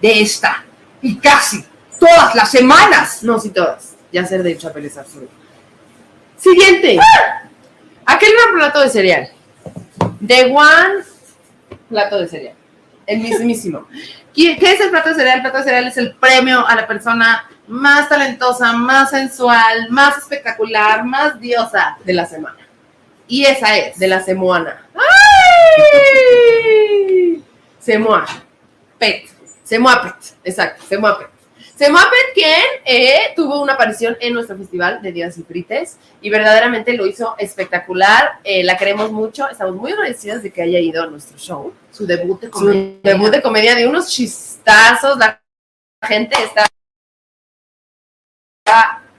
de 0.00 0.22
esta 0.22 0.64
y 1.02 1.16
casi 1.18 1.62
todas 2.00 2.34
las 2.34 2.50
semanas. 2.50 3.22
No, 3.22 3.38
sí 3.38 3.50
todas. 3.50 3.95
Ya 4.16 4.24
ser 4.24 4.42
de 4.42 4.56
Chapel 4.56 4.86
es 4.86 4.96
absurdo. 4.96 5.28
Siguiente. 6.38 6.98
Aquel 8.06 8.30
gran 8.32 8.54
plato 8.54 8.80
de 8.80 8.88
cereal. 8.88 9.28
The 10.26 10.46
One 10.46 11.04
plato 11.90 12.20
de 12.20 12.26
cereal. 12.26 12.54
El 13.06 13.18
mismísimo. 13.18 13.86
¿Qué 14.34 14.56
qué 14.56 14.72
es 14.72 14.80
el 14.80 14.88
plato 14.88 15.10
de 15.10 15.16
cereal? 15.16 15.36
El 15.36 15.42
plato 15.42 15.58
de 15.58 15.64
cereal 15.64 15.86
es 15.88 15.98
el 15.98 16.14
premio 16.14 16.66
a 16.66 16.74
la 16.74 16.86
persona 16.86 17.46
más 17.66 18.08
talentosa, 18.08 18.72
más 18.72 19.10
sensual, 19.10 19.90
más 19.90 20.16
espectacular, 20.16 21.04
más 21.04 21.38
diosa. 21.38 21.98
De 22.02 22.14
la 22.14 22.24
semana. 22.24 22.56
Y 23.28 23.44
esa 23.44 23.76
es. 23.76 23.98
De 23.98 24.08
la 24.08 24.22
semoana. 24.22 24.82
¡Ay! 24.94 25.82
Semoa. 27.78 28.24
Pet. 28.98 29.28
Semoapet. 29.62 30.36
Exacto, 30.42 30.82
Semoapet. 31.76 32.10
Semoapet, 32.14 32.34
quien 32.34 32.62
eh, 32.84 33.32
tuvo 33.36 33.60
una 33.62 33.74
aparición 33.74 34.16
en 34.20 34.32
nuestro 34.34 34.56
festival 34.56 35.02
de 35.02 35.12
Días 35.12 35.36
y 35.38 35.42
Frites 35.42 35.98
y 36.20 36.30
verdaderamente 36.30 36.94
lo 36.94 37.06
hizo 37.06 37.34
espectacular. 37.38 38.40
Eh, 38.44 38.64
la 38.64 38.76
queremos 38.76 39.12
mucho. 39.12 39.48
Estamos 39.48 39.76
muy 39.76 39.92
agradecidas 39.92 40.42
de 40.42 40.50
que 40.50 40.62
haya 40.62 40.78
ido 40.78 41.02
a 41.02 41.06
nuestro 41.06 41.36
show. 41.38 41.72
Su 41.90 42.06
debut 42.06 42.40
de 42.40 42.46
Su 42.46 42.52
comedia. 42.52 42.98
debut 43.02 43.30
de 43.30 43.42
comedia 43.42 43.74
de 43.74 43.86
unos 43.86 44.08
chistazos. 44.08 45.18
La 45.18 45.40
gente 46.06 46.36
está 46.42 46.66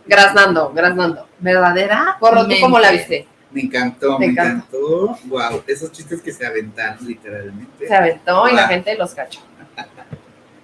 graznando, 0.05 0.71
graznando. 0.73 1.27
verdadera. 1.39 2.17
Corro, 2.19 2.47
¿tú 2.47 2.55
cómo 2.59 2.79
la 2.79 2.91
viste? 2.91 3.27
Me 3.51 3.61
encantó, 3.61 4.19
Me 4.19 4.25
encantó. 4.27 5.17
Wow, 5.25 5.63
esos 5.67 5.91
chistes 5.91 6.21
que 6.21 6.31
se 6.33 6.45
aventaron 6.45 7.05
literalmente. 7.07 7.87
Se 7.87 7.95
aventó 7.95 8.47
y 8.49 8.53
la 8.53 8.67
gente 8.67 8.95
los 8.95 9.13
cachó. 9.13 9.39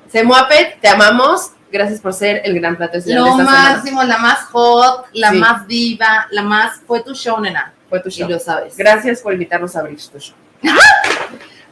Semoapet, 0.10 0.80
te 0.82 0.88
amamos. 0.88 1.52
Gracias 1.74 2.00
por 2.00 2.14
ser 2.14 2.42
el 2.46 2.54
gran 2.60 2.78
plato 2.78 2.94
de 2.98 3.02
cereal 3.02 3.24
de 3.24 3.30
Lo 3.32 3.36
esta 3.40 3.46
semana. 3.52 3.74
máximo, 3.78 4.04
la 4.04 4.18
más 4.20 4.40
hot, 4.52 5.08
la 5.14 5.32
Sí. 5.32 5.38
más 5.38 5.68
diva, 5.68 6.28
la 6.30 6.44
más. 6.44 6.80
Fue 6.86 7.02
tu 7.02 7.16
show, 7.16 7.40
nena. 7.42 7.74
Fue 7.90 8.00
tu 8.00 8.10
Y 8.10 8.12
show. 8.12 8.30
lo 8.30 8.40
sabes. 8.40 8.78
Gracias 8.78 9.22
por 9.22 9.34
invitarnos 9.34 9.76
a 9.76 9.80
abrir 9.80 10.00
tu 10.00 10.20
show. 10.20 10.36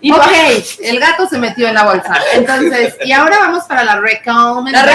Y 0.04 0.12
ok, 0.12 0.20
el 0.82 1.00
gato 1.00 1.28
se 1.28 1.38
metió 1.38 1.68
en 1.68 1.76
la 1.76 1.84
bolsa. 1.84 2.18
Entonces, 2.34 2.98
y 3.06 3.12
ahora 3.12 3.38
vamos 3.38 3.66
para 3.66 3.84
la 3.84 3.94
la 3.94 4.02
recomendación. 4.02 4.90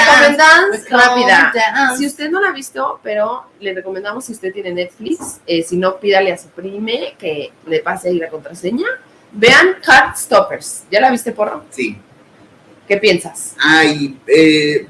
rápida. 0.91 0.91
Recomendación. 0.91 1.97
Si 1.97 2.07
usted 2.07 2.29
no 2.29 2.41
la 2.41 2.49
ha 2.49 2.53
visto, 2.53 2.99
pero 3.05 3.47
le 3.61 3.73
recomendamos 3.73 4.25
si 4.25 4.33
usted 4.33 4.53
tiene 4.53 4.73
Netflix, 4.73 5.39
eh, 5.47 5.63
si 5.63 5.77
no, 5.77 5.99
pídale 5.99 6.33
a 6.33 6.37
su 6.37 6.49
prime 6.49 7.15
que 7.17 7.53
le 7.69 7.79
pase 7.81 8.09
ahí 8.09 8.19
la 8.19 8.29
contraseña. 8.29 8.87
Vean 9.31 9.77
Heartstoppers. 9.87 10.87
¿Ya 10.91 11.01
la 11.01 11.11
viste, 11.11 11.31
porro? 11.31 11.63
Sí. 11.71 11.97
¿Qué 12.87 12.97
piensas? 12.97 13.55
Ay, 13.59 14.19
eh, 14.27 14.87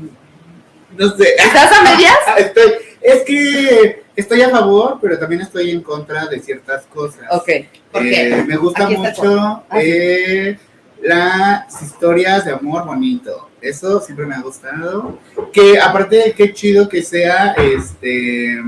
no 0.96 1.16
sé. 1.16 1.34
¿Estás 1.38 1.72
a 1.72 1.82
medias? 1.82 2.16
Estoy, 2.38 2.72
es 3.00 3.22
que 3.22 4.02
estoy 4.14 4.42
a 4.42 4.50
favor, 4.50 4.98
pero 5.00 5.18
también 5.18 5.42
estoy 5.42 5.70
en 5.70 5.82
contra 5.82 6.26
de 6.26 6.40
ciertas 6.40 6.84
cosas. 6.86 7.24
Ok, 7.30 7.48
¿por 7.92 8.02
qué? 8.02 8.28
Eh, 8.28 8.44
me 8.44 8.56
gusta 8.56 8.84
Aquí 8.84 8.96
mucho 8.96 9.62
Ah, 9.68 9.78
eh, 9.80 10.58
las 11.02 11.82
historias 11.82 12.44
de 12.44 12.52
amor 12.52 12.86
bonito. 12.86 13.50
Eso 13.60 14.00
siempre 14.00 14.26
me 14.26 14.34
ha 14.34 14.40
gustado. 14.40 15.18
Que 15.52 15.78
aparte 15.78 16.16
de 16.16 16.32
qué 16.32 16.52
chido 16.52 16.88
que 16.88 17.02
sea, 17.02 17.52
este, 17.52 18.62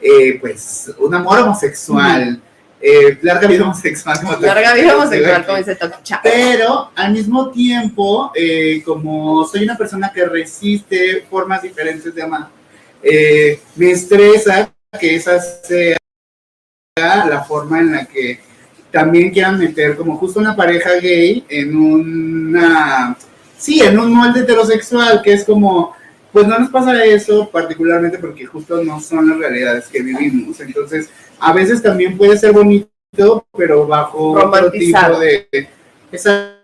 eh, 0.00 0.38
pues, 0.40 0.92
un 0.98 1.14
amor 1.14 1.40
homosexual. 1.40 2.40
Eh, 2.84 3.16
larga 3.22 3.46
vida 3.46 3.62
homosexual. 3.62 4.18
como 4.20 4.36
Larga 4.40 4.74
vida 4.74 4.96
homosexual, 4.96 5.46
como 5.46 5.58
dice 5.58 5.76
Toki 5.76 6.02
Chao. 6.02 6.20
pero 6.20 6.90
al 6.96 7.12
mismo 7.12 7.50
tiempo, 7.52 8.32
eh, 8.34 8.82
como 8.84 9.46
soy 9.46 9.62
una 9.62 9.78
persona 9.78 10.10
que 10.12 10.24
resiste 10.24 11.24
formas 11.30 11.62
diferentes 11.62 12.12
de 12.12 12.22
amar, 12.22 12.48
eh, 13.00 13.60
me 13.76 13.92
estresa 13.92 14.72
que 14.98 15.14
esa 15.14 15.38
sea 15.40 15.96
la 16.96 17.44
forma 17.46 17.78
en 17.78 17.92
la 17.92 18.04
que 18.04 18.40
también 18.90 19.30
quieran 19.30 19.60
meter 19.60 19.96
como 19.96 20.16
justo 20.16 20.40
una 20.40 20.56
pareja 20.56 20.96
gay 21.00 21.44
en 21.48 21.76
una, 21.76 23.16
sí, 23.56 23.80
en 23.80 23.96
un 23.96 24.12
molde 24.12 24.40
heterosexual, 24.40 25.22
que 25.22 25.34
es 25.34 25.44
como, 25.44 25.94
pues 26.32 26.48
no 26.48 26.58
nos 26.58 26.70
pasa 26.70 27.04
eso 27.04 27.48
particularmente 27.48 28.18
porque 28.18 28.44
justo 28.44 28.82
no 28.82 29.00
son 29.00 29.28
las 29.28 29.38
realidades 29.38 29.86
que 29.86 30.02
vivimos. 30.02 30.58
Entonces, 30.60 31.08
a 31.42 31.52
veces 31.52 31.82
también 31.82 32.16
puede 32.16 32.38
ser 32.38 32.52
bonito, 32.52 33.46
pero 33.56 33.84
bajo 33.84 34.30
otro 34.30 34.70
tipo 34.70 35.18
de... 35.18 35.48
Exacto. 36.12 36.62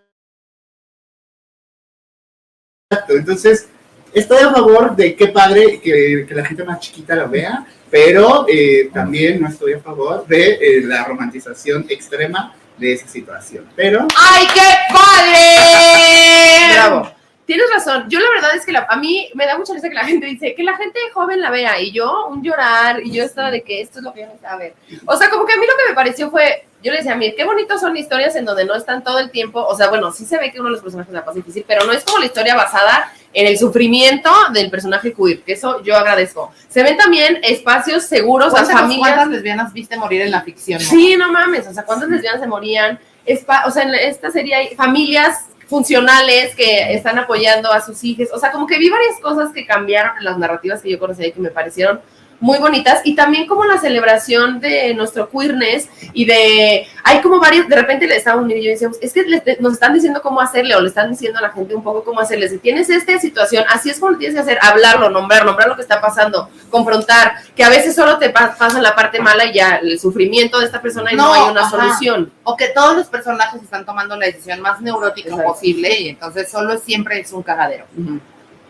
Entonces, 3.11 3.69
estoy 4.15 4.39
a 4.39 4.53
favor 4.53 4.95
de 4.95 5.17
qué 5.17 5.29
padre 5.29 5.81
que, 5.81 6.25
que 6.29 6.35
la 6.35 6.45
gente 6.45 6.63
más 6.63 6.79
chiquita 6.79 7.17
lo 7.17 7.29
vea, 7.29 7.67
pero 7.91 8.47
eh, 8.49 8.89
también 8.95 9.43
no 9.43 9.49
estoy 9.49 9.73
a 9.73 9.81
favor 9.81 10.25
de 10.29 10.53
eh, 10.53 10.81
la 10.85 11.05
romantización 11.05 11.87
extrema 11.89 12.55
de 12.77 12.93
esa 12.93 13.09
situación. 13.09 13.69
Pero 13.75 14.07
¡Ay, 14.17 14.47
qué 14.55 14.95
padre! 14.95 16.73
Bravo. 16.73 17.18
Tienes 17.49 17.71
razón. 17.75 18.05
Yo 18.11 18.21
la 18.21 18.29
verdad 18.31 18.51
es 18.55 18.67
que 18.67 18.73
la- 18.73 18.87
a 18.91 18.97
mí 18.97 19.31
me 19.33 19.47
da 19.47 19.57
mucha 19.57 19.73
risa 19.73 19.89
que 19.89 19.95
la 19.95 20.05
gente 20.05 20.27
dice 20.27 20.55
que 20.55 20.63
la 20.63 20.77
gente 20.77 20.99
joven 21.15 21.41
la 21.41 21.51
vea 21.51 21.81
y 21.81 21.93
yo 21.93 22.27
un 22.29 22.43
llorar 22.43 23.01
y 23.03 23.11
yo 23.11 23.25
estaba 23.25 23.51
de 23.51 23.63
que 23.63 23.81
esto 23.81 24.01
es 24.01 24.05
lo 24.05 24.13
que 24.13 24.21
yo 24.21 24.27
necesitaba 24.27 24.59
ver. 24.59 24.75
O 25.07 25.17
sea, 25.17 25.31
como 25.31 25.47
que 25.47 25.55
a 25.55 25.57
mí 25.57 25.65
lo 25.67 25.73
que 25.79 25.89
me 25.89 25.95
pareció 25.95 26.31
fue, 26.31 26.67
yo 26.83 26.93
le 26.93 26.99
decía 26.99 27.15
a 27.15 27.17
mí, 27.17 27.33
qué 27.35 27.45
bonitos 27.45 27.81
son 27.81 27.97
historias 27.97 28.37
en 28.37 28.45
donde 28.45 28.67
no 28.67 28.75
están 28.75 29.03
todo 29.03 29.19
el 29.19 29.31
tiempo, 29.31 29.65
o 29.65 29.75
sea, 29.75 29.89
bueno, 29.89 30.13
sí 30.13 30.27
se 30.27 30.37
ve 30.37 30.53
que 30.53 30.61
uno 30.61 30.69
de 30.69 30.73
los 30.75 30.83
personajes 30.83 31.11
la 31.15 31.25
pasa 31.25 31.37
difícil, 31.39 31.65
pero 31.67 31.87
no 31.87 31.93
es 31.93 32.05
como 32.05 32.19
la 32.19 32.27
historia 32.27 32.55
basada 32.55 33.11
en 33.33 33.47
el 33.47 33.59
sufrimiento 33.59 34.31
del 34.53 34.69
personaje 34.71 35.15
queer, 35.15 35.41
que 35.43 35.55
eso 35.55 35.83
yo 35.83 35.97
agradezco. 35.97 36.53
Se 36.69 36.83
ven 36.83 36.99
también 36.99 37.41
espacios 37.43 38.03
seguros 38.05 38.49
a 38.49 38.51
¿Cuántas, 38.51 38.79
familias. 38.79 39.09
cuántas 39.09 39.29
lesbianas 39.29 39.73
viste 39.73 39.97
morir 39.97 40.21
en 40.21 40.33
la 40.33 40.43
ficción? 40.43 40.83
no? 40.83 40.87
Sí, 40.89 41.17
no 41.17 41.33
mames, 41.33 41.67
o 41.67 41.73
sea, 41.73 41.85
¿cuántas 41.87 42.11
lesbianas 42.11 42.43
se 42.43 42.47
morían? 42.47 42.99
Espa- 43.27 43.65
o 43.67 43.71
sea, 43.71 43.85
en 43.85 43.95
esta 43.95 44.31
serie 44.31 44.55
hay 44.55 44.75
familias 44.77 45.47
funcionales 45.69 46.55
que 46.57 46.95
están 46.95 47.19
apoyando 47.19 47.71
a 47.71 47.81
sus 47.81 48.03
hijos, 48.03 48.29
o 48.33 48.39
sea, 48.39 48.51
como 48.51 48.67
que 48.67 48.79
vi 48.79 48.89
varias 48.89 49.21
cosas 49.21 49.53
que 49.53 49.67
cambiaron 49.67 50.17
en 50.19 50.25
las 50.25 50.39
narrativas 50.39 50.83
que 50.83 50.91
yo 50.91 50.99
conocía 50.99 51.27
y 51.27 51.33
que 51.33 51.41
me 51.41 51.51
parecieron 51.51 52.01
muy 52.41 52.59
bonitas 52.59 53.01
y 53.05 53.17
también 53.17 53.47
como 53.49 53.65
la 53.65 53.79
celebración 53.79 54.61
de 54.61 54.95
nuestro 54.95 55.29
queerness 55.29 55.89
y 56.13 56.25
de 56.25 56.87
hay 57.03 57.21
como 57.21 57.41
varios 57.41 57.67
de 57.69 57.75
repente 57.75 58.07
le 58.07 58.15
estábamos 58.17 58.47
viendo 58.47 58.63
y 58.63 58.67
yo 58.67 58.71
decíamos 58.73 58.97
es 59.01 59.13
que 59.13 59.23
le- 59.25 59.43
nos 59.59 59.73
están 59.73 59.93
diciendo 59.93 60.23
cómo 60.23 60.41
hacerle 60.41 60.77
o 60.77 60.81
le 60.81 60.89
están 60.89 61.11
diciendo 61.11 61.41
a 61.41 61.43
la 61.43 61.51
gente 61.51 61.75
un 61.75 61.83
poco 61.83 62.05
cómo 62.05 62.21
hacerle 62.21 62.49
si 62.49 62.59
tienes 62.59 62.89
esta 62.91 63.19
situación 63.19 63.65
así 63.69 63.91
es 63.91 63.99
como 63.99 64.13
lo 64.13 64.19
tienes 64.19 64.37
que 64.37 64.41
hacer 64.43 64.59
hablarlo 64.63 65.11
nombrar 65.11 65.45
nombrar 65.45 65.69
lo 65.69 65.75
que 65.75 65.83
está 65.83 66.01
pasando 66.01 66.49
confrontar 66.71 67.33
que 67.57 67.65
a 67.65 67.71
veces 67.71 67.97
solo 67.97 68.19
te 68.19 68.31
pa- 68.31 68.55
pasa 68.57 68.81
la 68.81 68.95
parte 68.95 69.19
mala 69.21 69.45
y 69.47 69.55
ya 69.55 69.77
el 69.83 69.99
sufrimiento 69.99 70.61
de 70.61 70.67
esta 70.67 70.81
persona 70.81 71.13
y 71.13 71.17
no, 71.17 71.25
No, 71.25 71.33
hay 71.35 71.51
una 71.51 71.63
ajá. 71.63 71.71
solución 71.71 72.33
O 72.45 72.57
que 72.57 72.69
todos 72.69 72.97
los 72.97 73.09
personajes 73.09 73.61
están 73.63 73.85
tomando 73.85 74.15
la 74.17 74.27
decisión 74.27 74.61
más 74.61 74.81
neurótica 74.81 75.31
Exacto. 75.31 75.53
posible 75.53 76.01
y 76.01 76.09
entonces 76.11 76.49
solo 76.49 76.79
siempre 76.79 77.19
es 77.21 77.33
un 77.33 77.43
cagadero. 77.43 77.85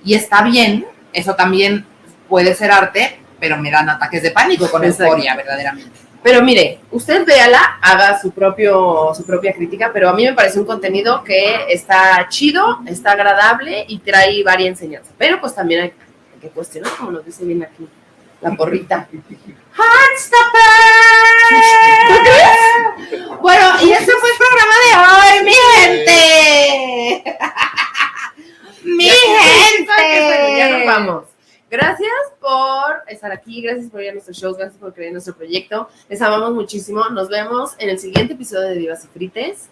Y 0.04 0.14
está 0.14 0.42
bien, 0.42 0.86
eso 1.12 1.34
también 1.34 1.84
puede 2.28 2.54
ser 2.54 2.70
arte, 2.70 3.18
pero 3.38 3.56
me 3.56 3.70
dan 3.70 3.88
ataques 3.88 4.22
de 4.22 4.30
pánico 4.30 4.70
con 4.70 4.84
Exacto. 4.84 5.04
euforia, 5.04 5.36
verdaderamente. 5.36 6.08
Pero 6.22 6.42
mire, 6.42 6.80
usted 6.90 7.24
véala, 7.24 7.78
haga 7.80 8.20
su 8.20 8.32
propio 8.32 9.14
su 9.14 9.24
propia 9.24 9.52
crítica, 9.52 9.90
pero 9.92 10.08
a 10.10 10.14
mí 10.14 10.24
me 10.24 10.34
parece 10.34 10.58
un 10.58 10.66
contenido 10.66 11.22
que 11.22 11.66
está 11.68 12.26
chido, 12.28 12.80
está 12.86 13.12
agradable 13.12 13.84
y 13.88 13.98
trae 14.00 14.42
varias 14.42 14.70
enseñanzas. 14.70 15.14
Pero 15.16 15.40
pues 15.40 15.54
también 15.54 15.82
hay, 15.82 15.92
que 16.40 16.48
cuestionar, 16.48 16.92
como 16.96 17.12
nos 17.12 17.24
dice 17.24 17.44
bien 17.44 17.62
aquí 17.62 17.88
la 18.40 18.50
porrita. 18.52 19.08
Bueno, 23.40 23.66
y 23.82 23.92
ese 23.92 24.12
fue 24.12 24.30
el 24.30 24.36
programa 24.36 24.74
de 24.84 24.90
hoy, 25.06 25.44
mi 25.44 25.54
gente. 25.76 26.18
mi 28.84 29.08
gente. 29.08 30.58
Ya 30.58 30.68
nos 30.70 30.86
vamos. 30.86 31.37
Gracias 31.70 32.10
por 32.40 33.02
estar 33.08 33.30
aquí, 33.30 33.60
gracias 33.60 33.90
por 33.90 34.02
ir 34.02 34.10
a 34.10 34.12
nuestros 34.12 34.38
shows, 34.38 34.56
gracias 34.56 34.80
por 34.80 34.94
creer 34.94 35.08
en 35.08 35.14
nuestro 35.14 35.34
proyecto. 35.34 35.88
Les 36.08 36.22
amamos 36.22 36.54
muchísimo. 36.54 37.08
Nos 37.10 37.28
vemos 37.28 37.72
en 37.78 37.90
el 37.90 37.98
siguiente 37.98 38.32
episodio 38.32 38.68
de 38.68 38.76
Divas 38.76 39.04
y 39.04 39.08
Frites. 39.08 39.68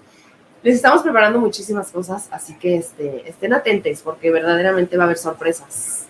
Les 0.62 0.77
estamos 0.77 1.02
preparando 1.02 1.39
muchísimas 1.39 1.90
cosas, 1.90 2.28
así 2.31 2.55
que 2.55 2.77
este, 2.77 3.28
estén 3.28 3.55
atentos 3.55 4.02
porque 4.02 4.31
verdaderamente 4.31 4.97
va 4.97 5.05
a 5.05 5.06
haber 5.06 5.16
sorpresas. 5.16 6.06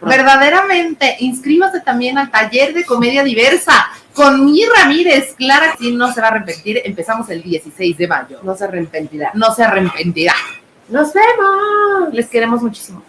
Verdaderamente, 0.00 1.16
inscríbase 1.20 1.80
también 1.80 2.16
al 2.16 2.30
taller 2.30 2.72
de 2.72 2.86
comedia 2.86 3.22
diversa 3.22 3.88
con 4.14 4.46
mi 4.46 4.64
Ramírez. 4.64 5.34
Clara, 5.36 5.74
que 5.78 5.90
no 5.92 6.10
se 6.12 6.22
va 6.22 6.28
a 6.28 6.30
arrepentir. 6.30 6.80
Empezamos 6.84 7.28
el 7.28 7.42
16 7.42 7.98
de 7.98 8.08
mayo. 8.08 8.38
No 8.42 8.56
se 8.56 8.64
arrepentirá. 8.64 9.32
No 9.34 9.54
se 9.54 9.64
arrepentirá. 9.64 10.34
Nos 10.88 11.12
vemos. 11.12 12.14
Les 12.14 12.28
queremos 12.28 12.62
muchísimo. 12.62 13.02